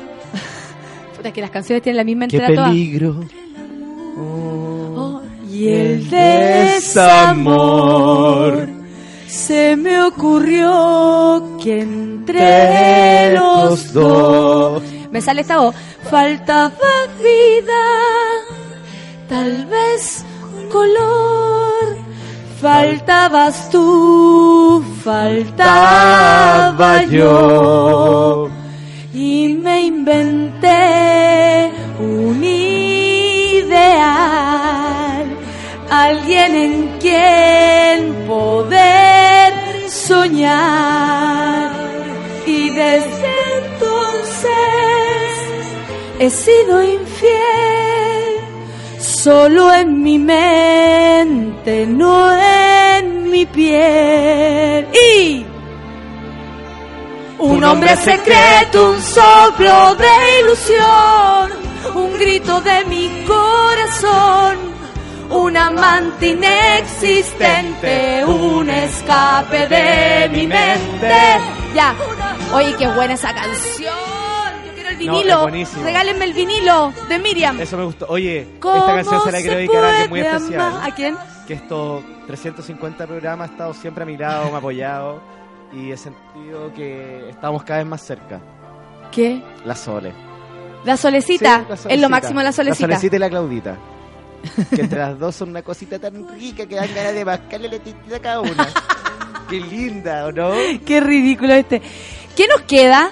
Puta, 1.21 1.33
que 1.33 1.41
las 1.41 1.51
canciones 1.51 1.83
tienen 1.83 1.97
la 1.97 2.03
misma 2.03 2.27
Qué 2.27 2.37
entera 2.37 2.55
todas. 2.55 2.69
peligro. 2.71 3.15
Oh, 4.17 5.21
y 5.51 5.67
el 5.67 6.09
desamor 7.11 8.67
se 9.27 9.75
me 9.75 10.01
ocurrió 10.01 11.57
que 11.63 11.81
entre 11.81 13.35
los 13.35 13.93
dos 13.93 14.81
me 15.11 15.21
sale 15.21 15.41
esta 15.41 15.59
voz 15.59 15.75
faltaba 16.09 16.71
vida 17.21 17.83
tal 19.29 19.67
vez 19.67 20.25
color 20.71 21.97
faltabas 22.59 23.69
tú 23.69 24.83
faltaba 25.03 27.03
yo 27.03 28.49
y 29.13 29.53
me 29.61 29.81
inventé 29.81 31.69
un 31.99 32.41
ideal, 32.43 33.75
alguien 35.89 36.55
en 36.55 36.97
quien 36.99 38.25
poder 38.25 39.53
soñar. 39.89 41.71
Y 42.45 42.69
desde 42.69 43.29
entonces 43.63 44.51
he 46.19 46.29
sido 46.29 46.81
infiel, 46.81 47.31
solo 48.99 49.73
en 49.73 50.01
mi 50.01 50.17
mente, 50.17 51.85
no 51.85 52.31
en 52.33 53.29
mi 53.29 53.45
piel. 53.45 54.87
Y 54.93 55.40
un 57.61 57.67
hombre 57.67 57.95
secreto, 57.95 58.89
un 58.93 58.99
soplo 59.03 59.93
de 59.93 60.39
ilusión, 60.41 61.51
un 61.93 62.17
grito 62.17 62.59
de 62.61 62.85
mi 62.85 63.23
corazón, 63.27 64.57
un 65.29 65.55
amante 65.55 66.29
inexistente, 66.29 68.25
un 68.25 68.67
escape 68.67 69.67
de 69.67 70.29
mi 70.29 70.47
mente. 70.47 71.13
Ya, 71.75 71.93
oye, 72.51 72.75
qué 72.79 72.87
buena 72.87 73.13
esa 73.13 73.31
canción. 73.31 73.93
Yo 74.65 74.73
quiero 74.73 74.89
el 74.89 75.05
No, 75.05 75.13
vinilo. 75.13 75.41
buenísimo. 75.43 75.83
Regálenme 75.83 76.25
el 76.25 76.33
vinilo 76.33 76.91
de 77.09 77.19
Miriam. 77.19 77.61
Eso 77.61 77.77
me 77.77 77.83
gustó. 77.83 78.07
Oye, 78.09 78.55
¿Cómo 78.59 78.77
esta 78.77 78.95
canción 78.95 79.21
se 79.23 79.31
la 79.31 79.37
quiero 79.39 79.57
dedicar 79.57 79.83
a 79.83 79.89
alguien 79.89 80.09
muy 80.09 80.19
especial. 80.21 80.79
¿A 80.81 80.95
quién? 80.95 81.15
Que 81.45 81.53
estos 81.53 82.03
350 82.25 83.05
programas 83.05 83.49
ha 83.49 83.51
estado 83.53 83.73
siempre 83.75 84.01
a 84.01 84.07
mi 84.07 84.17
lado, 84.17 84.45
me 84.49 84.55
ha 84.55 84.57
apoyado 84.57 85.21
y 85.73 85.91
he 85.91 85.97
sentido 85.97 86.73
que 86.73 87.29
estamos 87.29 87.63
cada 87.63 87.79
vez 87.79 87.87
más 87.87 88.01
cerca. 88.01 88.39
¿Qué? 89.11 89.41
La 89.65 89.75
Sole. 89.75 90.13
La 90.85 90.97
solecita. 90.97 91.65
Sí, 91.75 91.85
la 91.87 91.93
Es 91.93 92.01
lo 92.01 92.09
máximo 92.09 92.41
la 92.41 92.51
solecita. 92.51 92.87
La 92.87 92.95
Solecita 92.95 93.15
y 93.15 93.19
la 93.19 93.29
Claudita. 93.29 93.77
Que 94.75 94.81
entre 94.81 94.99
las 94.99 95.19
dos 95.19 95.35
son 95.35 95.49
una 95.49 95.61
cosita 95.61 95.99
tan 95.99 96.27
rica 96.29 96.65
que 96.65 96.75
dan 96.75 96.89
ganas 96.95 97.13
de 97.13 97.23
mascarle 97.23 97.69
la 97.69 97.79
titita 97.79 98.15
a 98.15 98.19
cada 98.19 98.41
una. 98.41 98.67
Qué 99.49 99.59
linda, 99.59 100.25
¿o 100.27 100.31
no? 100.31 100.51
Qué 100.85 100.99
ridículo 100.99 101.53
este. 101.53 101.81
¿Qué 102.35 102.47
nos 102.47 102.61
queda? 102.61 103.11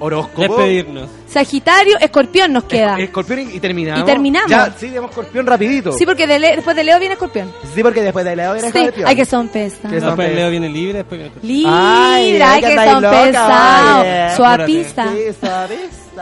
Horóscopo. 0.00 0.56
Despedirnos. 0.56 1.08
Sagitario, 1.28 1.96
Escorpión 2.00 2.52
nos 2.52 2.64
queda. 2.64 2.98
Escorpión 2.98 3.38
y, 3.40 3.56
y 3.56 3.60
terminamos. 3.60 4.02
Y 4.02 4.04
terminamos. 4.04 4.50
Ya, 4.50 4.74
sí, 4.76 4.88
demos 4.88 5.10
Escorpión 5.10 5.46
rapidito. 5.46 5.92
Sí, 5.92 6.04
porque 6.04 6.26
de 6.26 6.38
Le- 6.38 6.56
después 6.56 6.74
de 6.74 6.82
Leo 6.84 6.98
viene 6.98 7.14
Escorpión. 7.14 7.52
Sí, 7.74 7.82
porque 7.82 8.02
después 8.02 8.24
de 8.24 8.34
la 8.34 8.52
viene 8.52 8.72
Sí, 8.72 8.78
Escorpión. 8.78 9.08
hay 9.08 9.14
que 9.16 9.24
son 9.24 9.48
pesados. 9.48 9.92
Que 9.92 10.00
son 10.00 10.08
Después 10.08 10.28
pes- 10.28 10.36
Leo 10.36 10.50
viene 10.50 10.68
libre, 10.68 10.98
después 10.98 11.20
viene 11.20 11.34
Libra, 11.42 12.12
Ay, 12.14 12.40
hay 12.42 12.60
que 12.60 12.66
andáis 12.66 12.92
son 12.92 13.02
loca, 13.02 13.22
pesados. 13.24 14.00
oye. 14.00 14.30
Sí, 14.30 14.36
suavista. 14.36 15.06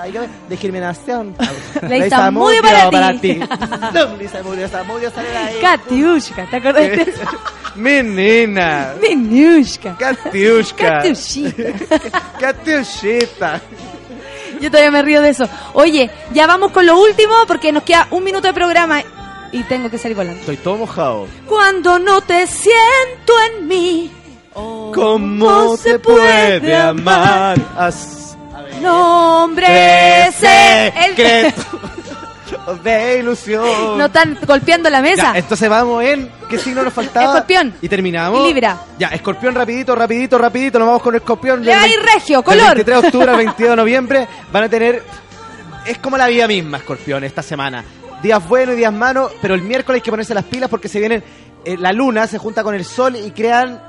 Que 0.05 0.19
ver. 0.19 0.29
Discriminación. 0.49 1.35
Ley 1.83 2.09
Zamudio 2.11 2.63
para 2.63 3.19
ti. 3.21 3.41
No, 3.95 4.17
Ley 4.17 4.29
Zamudio, 4.29 4.69
Zamudio, 4.69 5.11
sale 5.11 5.31
de 5.31 5.37
ahí. 5.37 5.61
Katiushka, 5.61 6.47
¿te 6.51 6.57
acordás 6.57 6.83
de 6.83 7.03
eso? 7.03 7.23
Minushka. 9.01 9.97
Katiushka. 9.97 10.99
Katiushita. 10.99 11.73
Katiushita. 12.41 13.61
Yo 14.61 14.71
todavía 14.71 14.91
me 14.91 15.03
río 15.03 15.23
de 15.23 15.31
eso. 15.31 15.49
Oye, 15.75 16.11
ya 16.33 16.47
vamos 16.47 16.73
con 16.73 16.85
lo 16.87 16.99
último 16.99 17.35
porque 17.47 17.71
nos 17.73 17.85
queda 17.85 18.09
un 18.11 18.25
minuto 18.25 18.49
de 18.49 18.55
programa 18.55 19.03
y 19.53 19.63
tengo 19.65 19.89
que 19.89 19.99
salir 19.99 20.17
volando. 20.17 20.41
Estoy 20.41 20.57
todo 20.57 20.77
mojado. 20.79 21.27
Cuando 21.47 21.99
no 21.99 22.21
te 22.21 22.47
siento 22.47 23.33
en 23.57 23.69
mí, 23.69 24.11
¿Cómo 24.53 25.77
se 25.77 25.99
puede 26.01 26.75
amar? 26.77 27.57
As- 27.77 28.28
nombre 28.83 30.31
secreto 30.33 31.63
de 32.83 33.19
ilusión. 33.19 33.99
No 33.99 34.07
están 34.07 34.39
golpeando 34.47 34.89
la 34.91 35.01
mesa. 35.01 35.33
Ya, 35.33 35.39
entonces 35.39 35.69
vamos 35.69 36.03
en. 36.05 36.31
¿Qué 36.49 36.59
signo 36.59 36.83
nos 36.83 36.93
faltaba? 36.93 37.27
Escorpión. 37.35 37.75
Y 37.83 37.89
terminamos. 37.89 38.47
Libra. 38.47 38.79
Ya, 38.99 39.09
escorpión 39.09 39.55
rapidito, 39.55 39.95
rapidito, 39.95 40.39
rapidito. 40.39 40.79
Nos 40.79 40.87
vamos 40.89 41.03
con 41.03 41.15
escorpión. 41.15 41.65
Le 41.65 41.75
Del 41.75 41.91
ir 41.91 41.99
vein- 42.01 42.15
regio, 42.15 42.37
del 42.39 42.45
color. 42.45 42.65
23 42.75 43.01
de 43.03 43.07
octubre 43.07 43.31
al 43.31 43.37
22 43.37 43.71
de 43.71 43.77
noviembre 43.77 44.29
van 44.53 44.65
a 44.65 44.69
tener. 44.69 45.03
Es 45.87 45.99
como 45.99 46.17
la 46.19 46.27
vida 46.27 46.47
misma, 46.47 46.79
escorpión, 46.79 47.25
esta 47.25 47.43
semana. 47.43 47.85
Días 48.23 48.47
buenos 48.49 48.75
y 48.75 48.79
días 48.79 48.93
malos, 48.93 49.33
pero 49.41 49.55
el 49.55 49.63
miércoles 49.63 50.01
hay 50.01 50.03
que 50.03 50.11
ponerse 50.11 50.35
las 50.35 50.45
pilas 50.45 50.69
porque 50.69 50.89
se 50.89 50.99
vienen. 50.99 51.23
eh, 51.65 51.77
la 51.79 51.93
luna 51.93 52.27
se 52.27 52.37
junta 52.39 52.63
con 52.63 52.75
el 52.75 52.85
sol 52.85 53.17
y 53.17 53.31
crean 53.31 53.81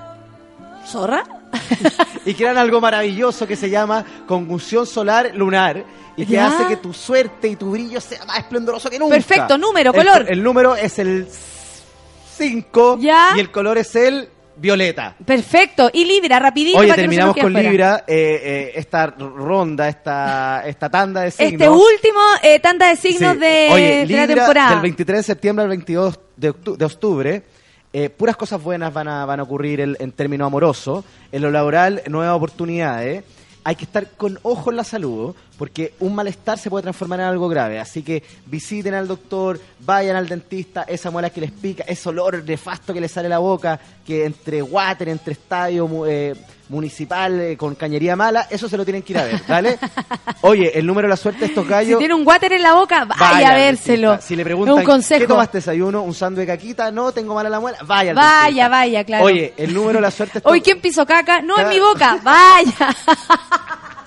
¿Zorra? 0.88 1.24
y 2.26 2.34
crean 2.34 2.58
algo 2.58 2.80
maravilloso 2.82 3.48
que 3.48 3.56
se 3.56 3.70
llama 3.70 4.06
conjunción 4.28 4.86
solar 4.86 5.32
lunar 5.36 5.84
y 6.18 6.26
que 6.26 6.34
Ya. 6.34 6.48
hace 6.48 6.68
que 6.68 6.78
tu 6.78 6.94
suerte 6.94 7.48
y 7.48 7.56
tu 7.56 7.72
brillo 7.72 8.00
sea 8.02 8.26
más 8.26 8.40
esplendoroso 8.40 8.90
que 8.90 9.00
nunca. 9.00 9.16
Perfecto, 9.16 9.58
número, 9.58 9.92
El- 9.94 9.98
color. 9.98 10.26
El, 10.30 10.44
número 10.44 10.76
es 10.76 11.00
el 11.00 11.28
5 12.38 12.98
Ya. 13.00 13.30
y 13.36 13.40
el 13.40 13.52
color 13.52 13.78
es 13.78 13.96
el 13.96 14.30
violeta. 14.56 15.16
Perfecto. 15.26 15.90
Y 15.94 16.06
Libra, 16.06 16.40
rapidito. 16.40 16.78
Oye, 16.80 16.90
para 16.90 16.96
que 16.96 17.02
no 17.04 17.10
terminamos 17.10 17.36
quede 17.36 17.44
con. 17.44 17.54
Libra, 17.54 18.04
eh, 18.08 18.42
eh, 18.44 18.72
esta 18.76 19.08
ronda, 19.08 19.88
esta, 19.88 20.64
esta 20.66 20.90
tanda 20.90 21.22
de 21.22 21.32
signos. 21.32 21.54
Este 21.54 21.70
último 21.70 22.20
eh, 22.44 22.60
tanda 22.60 22.90
de 22.90 22.96
signos 22.98 23.34
Sí. 23.34 23.40
de, 23.40 23.70
Oye, 23.72 23.84
de 23.84 24.14
la 24.16 24.26
Libra, 24.26 24.36
temporada. 24.36 24.70
Del 24.72 24.82
23 24.82 25.18
de 25.20 25.24
septiembre 25.24 25.64
al 25.64 25.70
22 25.70 26.20
de, 26.36 26.54
octu- 26.54 26.76
de 26.76 26.86
octubre, 26.86 27.44
eh, 27.92 28.10
puras 28.10 28.36
cosas 28.36 28.62
buenas 28.62 28.94
van 28.94 29.08
a, 29.08 29.26
van 29.26 29.40
a 29.40 29.44
ocurrir 29.44 29.82
en, 29.82 29.98
en 30.00 30.12
términos 30.12 30.48
amorosos. 30.48 31.04
En 31.32 31.42
lo 31.42 31.52
laboral, 31.52 32.04
nuevas 32.08 32.36
oportunidades. 32.36 33.24
Hay 33.64 33.76
que 33.76 33.86
estar 33.86 34.12
con 34.12 34.40
ojo 34.44 34.70
en 34.70 34.78
la 34.78 34.84
salud, 34.84 35.36
porque 35.58 35.94
un 36.00 36.16
malestar 36.16 36.58
se 36.58 36.70
puede 36.70 36.84
transformar 36.84 37.20
en 37.20 37.26
algo 37.26 37.50
grave. 37.50 37.80
Así 37.80 38.02
que 38.04 38.24
visiten 38.46 38.94
al 38.94 39.08
doctor, 39.08 39.60
vayan 39.82 40.16
al 40.16 40.30
dentista, 40.30 40.84
esa 40.84 41.12
muela 41.12 41.30
que 41.30 41.42
les 41.42 41.52
pica, 41.52 41.84
ese 41.84 42.10
olor 42.10 42.44
nefasto 42.46 42.94
que 42.94 43.02
les 43.02 43.12
sale 43.12 43.28
la 43.28 43.40
boca, 43.40 43.80
que 44.06 44.26
entre 44.26 44.62
water, 44.62 45.10
entre 45.10 45.34
estadio 45.34 46.06
eh, 46.08 46.36
municipal, 46.70 47.40
eh, 47.40 47.58
con 47.58 47.76
cañería 47.76 48.16
mala, 48.16 48.48
eso 48.50 48.70
se 48.70 48.78
lo 48.78 48.86
tienen 48.86 49.02
que 49.04 49.14
ir 49.14 49.20
a 49.20 49.24
ver, 49.26 49.42
¿vale? 49.48 49.78
Oye, 50.42 50.72
el 50.78 50.86
número 50.86 51.08
de 51.08 51.10
la 51.10 51.18
suerte 51.18 51.42
de 51.42 51.46
estos 51.48 51.66
Si 51.66 51.70
gallos... 51.70 52.00
tiene 52.00 52.14
un 52.14 52.26
water 52.26 52.54
en 52.54 52.62
la 52.64 52.74
boca, 52.74 53.06
vaya, 53.06 53.32
Vaya 53.34 53.50
a 53.52 53.56
vérselo. 53.56 54.10
dentista. 54.12 54.28
Si 54.28 54.36
le 54.36 54.44
preguntan, 54.44 54.76
un 54.76 54.84
consejo. 54.84 55.20
¿qué 55.22 55.28
tomaste 55.28 55.58
desayuno? 55.58 56.02
¿Un 56.04 56.14
sándwich 56.14 56.48
de 56.48 56.54
caquita? 56.54 56.92
No, 56.92 57.12
tengo 57.12 57.34
mala 57.36 57.50
la 57.50 57.60
muela. 57.60 57.78
Vaya 57.84 58.14
Vaya, 58.14 58.44
dentista. 58.46 58.68
vaya, 58.70 59.04
claro. 59.04 59.26
Oye, 59.26 59.54
el 59.58 59.74
número 59.74 59.94
de 59.98 60.02
la 60.02 60.12
suerte... 60.12 60.42
Hoy, 60.44 60.62
¿quién 60.62 60.80
pisó 60.80 61.06
caca? 61.06 61.42
No, 61.42 61.58
en 61.60 61.70
mi 61.70 61.80
boca. 61.80 62.20
Vaya. 62.24 62.96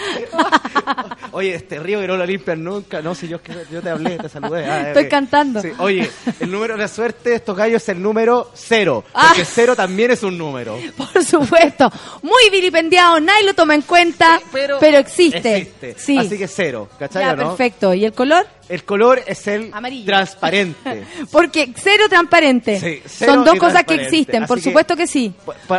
Oye, 1.32 1.54
este 1.54 1.78
río 1.78 2.00
que 2.00 2.06
no 2.06 2.16
lo 2.16 2.26
limpian 2.26 2.62
nunca. 2.62 3.00
No, 3.02 3.14
si 3.14 3.28
yo, 3.28 3.38
yo 3.70 3.80
te 3.82 3.90
hablé, 3.90 4.18
te 4.18 4.28
saludé. 4.28 4.64
Ah, 4.66 4.88
Estoy 4.88 5.08
cantando. 5.08 5.60
Sí, 5.62 5.70
Oye, 5.78 6.10
el 6.40 6.50
número 6.50 6.74
de 6.74 6.80
la 6.80 6.88
suerte 6.88 7.30
de 7.30 7.36
estos 7.36 7.56
gallos 7.56 7.82
es 7.82 7.88
el 7.90 8.02
número 8.02 8.50
cero. 8.54 9.04
Ah. 9.14 9.26
Porque 9.28 9.44
cero 9.44 9.76
también 9.76 10.10
es 10.10 10.22
un 10.22 10.36
número. 10.36 10.78
Por 10.96 11.24
supuesto. 11.24 11.90
Muy 12.22 12.50
vilipendiado, 12.50 13.20
nadie 13.20 13.44
lo 13.44 13.54
toma 13.54 13.74
en 13.74 13.82
cuenta, 13.82 14.40
pero, 14.52 14.78
existe. 14.80 15.56
Existe. 15.56 15.94
Sí. 15.98 16.18
Así 16.18 16.38
que 16.38 16.48
cero. 16.48 16.88
¿Cachai 16.98 17.24
Ya, 17.24 17.32
o 17.32 17.36
no? 17.36 17.48
perfecto. 17.48 17.94
¿Y 17.94 18.04
el 18.04 18.12
color? 18.12 18.46
El 18.70 18.84
color 18.84 19.20
es 19.26 19.46
el 19.48 19.70
Amarillo. 19.74 20.06
transparente. 20.06 21.04
Porque 21.32 21.72
cero 21.76 22.04
transparente. 22.08 22.78
Sí, 22.80 23.02
cero 23.04 23.34
Son 23.34 23.44
dos 23.44 23.56
y 23.56 23.58
cosas 23.58 23.84
que 23.84 23.94
existen, 23.94 24.46
por 24.46 24.58
que- 24.58 24.64
supuesto 24.64 24.96
que 24.96 25.06
sí. 25.06 25.34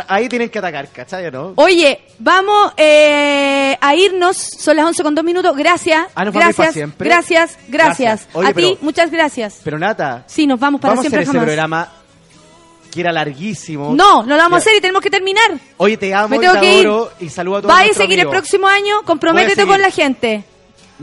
Ahí 0.08 0.28
tienen 0.28 0.50
que 0.50 0.58
atacar, 0.58 0.88
¿cachai 0.90 1.26
o 1.26 1.30
no? 1.30 1.52
Oye, 1.56 2.02
vamos 2.18 2.72
eh, 2.76 3.76
a 3.80 3.94
irnos. 3.96 4.36
Son 4.36 4.76
las 4.76 4.84
11 4.86 5.02
con 5.02 5.14
dos 5.14 5.24
minutos. 5.24 5.56
Gracias. 5.56 6.06
Ah, 6.14 6.24
¿nos 6.24 6.34
vamos 6.34 6.46
a 6.46 6.50
ir 6.50 6.54
para 6.54 6.66
gracias, 6.66 6.74
siempre? 6.74 7.08
gracias, 7.08 7.58
gracias. 7.68 8.28
Gracias. 8.28 8.28
Oye, 8.34 8.48
a 8.48 8.52
ti, 8.52 8.78
muchas 8.82 9.10
gracias. 9.10 9.60
Pero 9.64 9.78
Nata, 9.78 10.24
Sí, 10.26 10.46
nos 10.46 10.60
vamos 10.60 10.80
para 10.80 10.92
vamos 10.92 11.06
a 11.06 11.08
hacer 11.08 11.20
siempre 11.20 11.22
ese 11.22 11.32
jamás. 11.32 11.46
programa 11.46 11.92
que 12.90 13.00
era 13.00 13.10
larguísimo. 13.10 13.94
No, 13.94 14.22
no 14.22 14.36
lo 14.36 14.42
vamos 14.42 14.56
a 14.56 14.58
hacer 14.58 14.76
y 14.76 14.80
tenemos 14.82 15.00
que 15.00 15.08
terminar. 15.08 15.50
Oye, 15.78 15.96
te 15.96 16.12
amo 16.12 16.28
Me 16.28 16.36
y 16.36 16.40
tengo 16.40 16.52
te 16.52 16.60
que 16.60 16.74
ir. 16.80 16.86
adoro 16.86 17.10
y 17.20 17.30
saludo 17.30 17.56
a 17.56 17.62
todos 17.62 17.74
Va 17.74 17.80
a 17.80 17.94
seguir 17.94 18.20
el 18.20 18.28
próximo 18.28 18.66
año. 18.68 19.02
Comprométete 19.06 19.64
con 19.66 19.80
la 19.80 19.90
gente. 19.90 20.44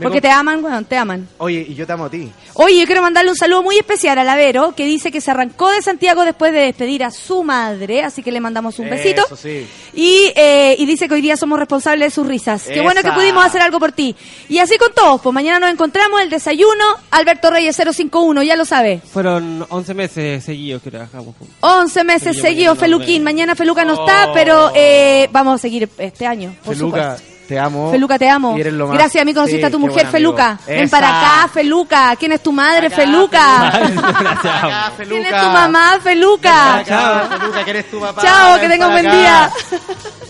Porque 0.02 0.20
te 0.20 0.28
aman, 0.30 0.62
bueno, 0.62 0.82
te 0.84 0.96
aman. 0.96 1.28
Oye, 1.38 1.64
y 1.68 1.74
yo 1.74 1.86
te 1.86 1.92
amo 1.92 2.06
a 2.06 2.10
ti. 2.10 2.30
Oye, 2.54 2.78
yo 2.80 2.86
quiero 2.86 3.02
mandarle 3.02 3.30
un 3.30 3.36
saludo 3.36 3.62
muy 3.62 3.76
especial 3.76 4.18
a 4.18 4.24
Lavero, 4.24 4.74
que 4.76 4.84
dice 4.84 5.10
que 5.10 5.20
se 5.20 5.30
arrancó 5.30 5.70
de 5.70 5.82
Santiago 5.82 6.24
después 6.24 6.52
de 6.52 6.60
despedir 6.60 7.04
a 7.04 7.10
su 7.10 7.42
madre, 7.42 8.02
así 8.02 8.22
que 8.22 8.32
le 8.32 8.40
mandamos 8.40 8.78
un 8.78 8.88
besito. 8.90 9.24
Eso 9.26 9.36
sí. 9.36 9.66
Y, 9.94 10.32
eh, 10.36 10.76
y 10.78 10.86
dice 10.86 11.08
que 11.08 11.14
hoy 11.14 11.20
día 11.20 11.36
somos 11.36 11.58
responsables 11.58 12.06
de 12.06 12.10
sus 12.14 12.26
risas. 12.26 12.62
Qué 12.64 12.80
bueno 12.80 13.00
que 13.02 13.08
Esa. 13.08 13.16
pudimos 13.16 13.44
hacer 13.44 13.62
algo 13.62 13.78
por 13.80 13.92
ti. 13.92 14.14
Y 14.48 14.58
así 14.58 14.76
con 14.78 14.92
todos, 14.94 15.20
pues 15.20 15.32
mañana 15.34 15.58
nos 15.60 15.70
encontramos, 15.70 16.20
el 16.20 16.30
desayuno, 16.30 16.84
Alberto 17.10 17.50
Reyes 17.50 17.76
051, 17.76 18.42
ya 18.42 18.56
lo 18.56 18.64
sabe. 18.64 19.00
Fueron 19.12 19.66
11 19.68 19.94
meses 19.94 20.44
seguidos 20.44 20.82
que 20.82 20.90
trabajamos 20.90 21.34
juntos. 21.36 21.56
11 21.60 22.04
meses 22.04 22.38
seguidos, 22.40 22.78
Feluquín. 22.78 23.24
me- 23.24 23.30
Mañana 23.30 23.54
Feluca 23.54 23.84
no 23.84 23.92
está, 23.94 24.28
Oh. 24.30 24.32
pero 24.34 24.72
eh, 24.74 25.28
vamos 25.30 25.54
a 25.54 25.58
seguir 25.58 25.88
este 25.98 26.26
año, 26.26 26.54
por 26.64 26.74
Feluca, 26.74 27.16
supuesto. 27.16 27.29
Te 27.50 27.58
amo. 27.58 27.90
Feluca, 27.90 28.16
te 28.16 28.28
amo. 28.30 28.56
Y 28.56 28.60
eres 28.60 28.72
lo 28.74 28.86
más. 28.86 28.96
Gracias, 28.96 29.20
a 29.20 29.24
mí 29.24 29.34
conociste 29.34 29.60
Sí, 29.60 29.66
a 29.66 29.70
tu 29.72 29.80
mujer. 29.80 30.06
Feluca. 30.06 30.56
Ven 30.68 30.88
para 30.88 31.08
acá, 31.08 31.48
Feluca. 31.52 32.14
¿Quién 32.16 32.30
es 32.30 32.40
tu 32.44 32.52
madre, 32.52 32.90
Feluca? 32.90 33.66
Acá, 33.66 34.92
¿Quién 34.96 35.08
Feluca. 35.08 35.28
es 35.36 35.42
tu 35.42 35.50
mamá, 35.50 35.98
Feluca? 36.00 36.76
Acá, 36.78 37.28
Feluca, 37.28 37.64
que 37.64 37.70
eres 37.70 37.90
tu 37.90 37.98
papá. 37.98 38.22
Chao, 38.22 38.52
ven 38.52 38.60
que 38.60 38.68
tenga 38.68 38.86
un 38.86 38.92
buen 38.92 39.10
día. 39.10 39.50